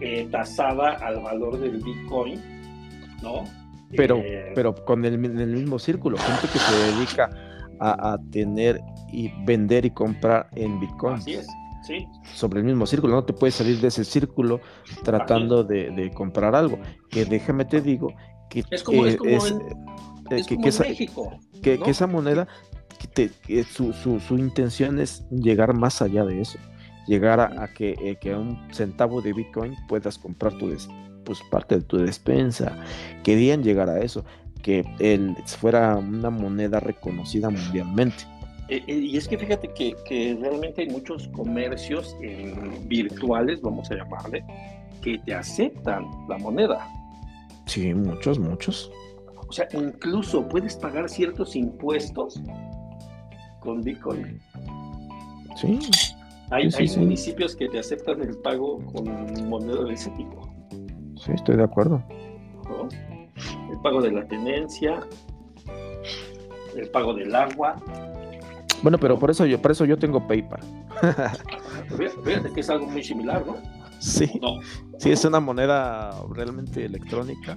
eh, 0.00 0.28
tasada 0.30 0.94
al 0.94 1.20
valor 1.22 1.58
del 1.60 1.78
Bitcoin, 1.78 2.40
¿no? 3.22 3.44
Pero, 3.96 4.16
Eh, 4.18 4.52
pero 4.54 4.74
con 4.74 5.04
el, 5.04 5.14
el 5.14 5.46
mismo 5.54 5.78
círculo, 5.78 6.16
gente 6.18 6.48
que 6.52 6.58
se 6.58 6.76
dedica 6.92 7.30
a, 7.80 8.12
a 8.14 8.18
tener 8.30 8.80
y 9.12 9.30
vender 9.44 9.84
y 9.86 9.90
comprar 9.90 10.48
en 10.56 10.80
Bitcoin. 10.80 11.14
así 11.14 11.34
es, 11.34 11.46
sí. 11.86 12.06
sobre 12.34 12.60
el 12.60 12.66
mismo 12.66 12.86
círculo, 12.86 13.14
no 13.14 13.24
te 13.24 13.32
puedes 13.32 13.54
salir 13.54 13.80
de 13.80 13.88
ese 13.88 14.04
círculo 14.04 14.60
tratando 15.04 15.64
de, 15.64 15.90
de 15.90 16.10
comprar 16.10 16.54
algo. 16.54 16.78
Que 17.10 17.24
déjame 17.24 17.64
te 17.64 17.80
digo 17.80 18.12
que 18.50 18.64
Es 18.70 18.82
como- 18.82 19.06
es 19.06 19.16
como 19.16 19.30
es, 19.30 19.50
en- 19.50 19.60
Es 20.30 20.46
que, 20.46 20.54
como 20.56 20.62
que 20.62 20.68
en 20.68 20.68
esa, 20.68 20.82
México. 20.84 21.38
que- 21.62 21.78
¿no? 21.78 21.84
que 21.84 21.90
esa 21.90 22.06
moneda, 22.06 22.46
que 22.98 23.06
te- 23.08 23.30
que 23.46 23.64
su, 23.64 23.92
su, 23.92 24.20
su 24.20 24.38
intención 24.38 24.98
es 25.00 25.24
llegar 25.30 25.74
más 25.74 26.00
allá 26.02 26.24
de 26.24 26.40
eso, 26.40 26.58
llegar 27.06 27.40
a, 27.40 27.64
a 27.64 27.68
que, 27.72 27.94
eh, 28.00 28.16
que 28.20 28.32
a 28.32 28.38
un 28.38 28.58
centavo 28.72 29.20
de 29.22 29.32
Bitcoin 29.32 29.74
puedas 29.88 30.18
comprar 30.18 30.56
tu 30.58 30.68
des- 30.70 30.88
pues, 31.24 31.40
parte 31.50 31.76
de 31.76 31.82
tu 31.82 31.98
despensa. 31.98 32.76
Querían 33.22 33.62
llegar 33.62 33.88
a 33.88 34.00
eso, 34.00 34.24
que 34.62 34.84
él 35.00 35.34
fuera 35.46 35.96
una 35.96 36.30
moneda 36.30 36.78
reconocida 36.80 37.50
mundialmente. 37.50 38.24
Eh, 38.72 38.82
eh, 38.86 38.94
y 38.94 39.16
es 39.18 39.28
que 39.28 39.36
fíjate 39.36 39.68
que, 39.74 39.94
que 40.06 40.34
realmente 40.40 40.80
hay 40.80 40.88
muchos 40.88 41.28
comercios 41.28 42.16
eh, 42.22 42.54
virtuales, 42.86 43.60
vamos 43.60 43.90
a 43.90 43.96
llamarle, 43.96 44.42
que 45.02 45.18
te 45.18 45.34
aceptan 45.34 46.06
la 46.26 46.38
moneda. 46.38 46.88
Sí, 47.66 47.92
muchos, 47.92 48.38
muchos. 48.38 48.90
O 49.46 49.52
sea, 49.52 49.68
incluso 49.74 50.48
puedes 50.48 50.74
pagar 50.76 51.10
ciertos 51.10 51.54
impuestos 51.54 52.40
con 53.60 53.82
Bitcoin. 53.82 54.40
Sí, 55.56 55.78
Hay, 56.50 56.70
Sí, 56.70 56.76
hay 56.80 56.88
sí. 56.88 56.98
municipios 57.00 57.54
que 57.54 57.68
te 57.68 57.78
aceptan 57.78 58.22
el 58.22 58.38
pago 58.38 58.78
con 58.86 59.04
moneda 59.50 59.84
de 59.84 59.92
ese 59.92 60.08
tipo. 60.12 60.48
sí, 61.22 61.32
estoy 61.34 61.56
de 61.56 61.64
acuerdo. 61.64 62.02
¿no? 62.64 62.88
El 63.70 63.78
pago 63.82 64.00
de 64.00 64.12
la 64.12 64.26
tenencia, 64.26 65.00
el 66.74 66.88
pago 66.88 67.12
del 67.12 67.34
agua. 67.34 67.76
Bueno, 68.82 68.98
pero 68.98 69.18
por 69.18 69.30
eso 69.30 69.46
yo, 69.46 69.60
por 69.62 69.70
eso 69.70 69.84
yo 69.84 69.96
tengo 69.96 70.26
PayPal. 70.26 70.60
Fíjate 72.24 72.52
que 72.52 72.60
es 72.60 72.70
algo 72.70 72.86
muy 72.86 73.02
similar, 73.02 73.44
¿no? 73.46 73.56
Sí, 74.00 74.28
No. 74.40 74.58
sí, 74.98 75.10
es 75.12 75.24
una 75.24 75.38
moneda 75.40 76.10
realmente 76.34 76.84
electrónica 76.84 77.56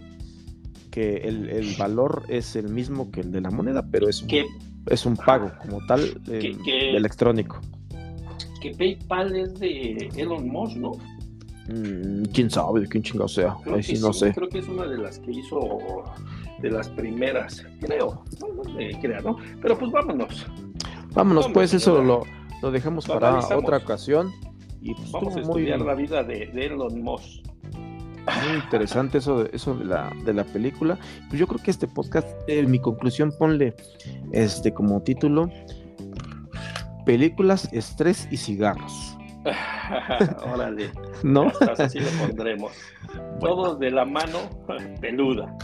que 0.92 1.18
el, 1.18 1.50
el 1.50 1.76
valor 1.78 2.24
es 2.30 2.56
el 2.56 2.70
mismo 2.70 3.10
que 3.12 3.22
el 3.22 3.32
de 3.32 3.42
la 3.42 3.50
moneda, 3.50 3.84
pero 3.92 4.08
es 4.08 4.22
un, 4.22 4.28
Que, 4.28 4.46
es 4.88 5.06
un 5.06 5.18
pago 5.18 5.52
como 5.62 5.84
tal 5.88 6.02
eh, 6.30 6.40
Que- 6.40 6.58
que- 6.64 6.96
electrónico. 6.96 7.60
que 8.62 8.72
PayPal 8.72 9.36
es 9.36 9.60
de 9.60 10.10
Elon 10.16 10.48
Musk, 10.48 10.78
¿no? 10.78 10.92
Mm, 11.68 12.26
¿Quién 12.32 12.50
sabe 12.52 12.82
de 12.82 12.88
quién 12.88 13.02
chingado 13.04 13.28
sea? 13.28 13.56
Creo 13.64 13.76
Ahí 13.78 13.82
que 13.82 13.96
sí 13.96 14.02
no 14.02 14.14
sé. 14.14 14.32
Creo 14.34 14.48
que 14.48 14.60
es 14.60 14.68
una 14.68 14.86
de 14.86 15.00
las 15.00 15.18
que 15.20 15.32
hizo, 15.32 16.04
de 16.62 16.70
las 16.70 16.88
primeras, 16.90 17.66
creo. 17.82 18.24
No, 18.40 18.64
no 18.64 18.74
me 18.76 18.92
crea, 19.02 19.20
¿no? 19.22 19.36
Pero 19.64 19.78
pues 19.78 19.92
vámonos. 19.92 20.46
Vámonos, 21.16 21.46
Hombre, 21.46 21.54
pues 21.54 21.74
eso 21.74 22.04
lo, 22.04 22.24
lo 22.62 22.72
dejamos 22.72 23.08
Lo 23.08 23.16
para 23.16 23.30
analizamos. 23.30 23.64
otra 23.64 23.78
ocasión. 23.78 24.32
Y 24.82 24.94
pues 24.94 25.12
Vamos 25.12 25.34
a 25.34 25.40
muy, 25.40 25.42
estudiar 25.44 25.80
la 25.82 25.96
vida 25.96 26.24
de, 26.24 26.48
de 26.48 26.66
Elon 26.68 27.02
Musk. 27.02 27.44
muy 28.48 28.56
interesante 28.64 29.18
eso, 29.20 29.44
de, 29.44 29.50
eso 29.54 29.74
de, 29.76 29.86
la, 29.86 30.12
de 30.26 30.34
la 30.34 30.44
película. 30.44 31.00
Pues 31.30 31.40
yo 31.40 31.48
creo 31.48 31.62
que 31.64 31.72
este 31.72 31.88
podcast, 31.88 32.28
eh, 32.48 32.62
mi 32.64 32.78
conclusión, 32.80 33.34
ponle 33.40 33.74
este 34.32 34.74
como 34.74 35.02
título 35.02 35.50
Películas, 37.06 37.70
estrés 37.72 38.28
y 38.32 38.38
cigarros. 38.38 39.16
Órale, 40.54 40.90
¿No? 41.24 41.52
así 41.78 42.00
le 42.00 42.10
pondremos. 42.20 42.72
Todos 43.40 43.80
de 43.80 43.92
la 43.92 44.06
mano 44.06 44.40
peluda. 45.00 45.56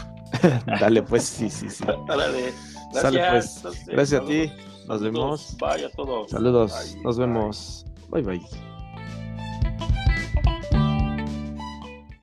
Dale, 0.80 1.02
pues 1.02 1.24
sí, 1.24 1.50
sí, 1.50 1.68
sí. 1.68 1.84
Órale. 2.08 2.52
Gracias. 2.92 3.54
Sale, 3.54 3.72
pues. 3.74 3.86
Gracias 3.86 4.20
a 4.22 4.24
ti. 4.24 4.52
Nos 4.86 5.00
vemos. 5.02 5.56
Bye 5.58 5.84
a 5.86 5.90
todos. 5.90 6.30
Saludos. 6.30 6.72
Bye. 6.72 7.02
Nos 7.02 7.16
Bye. 7.18 7.26
vemos. 7.26 7.84
Bye 8.10 8.22
bye. 8.22 8.71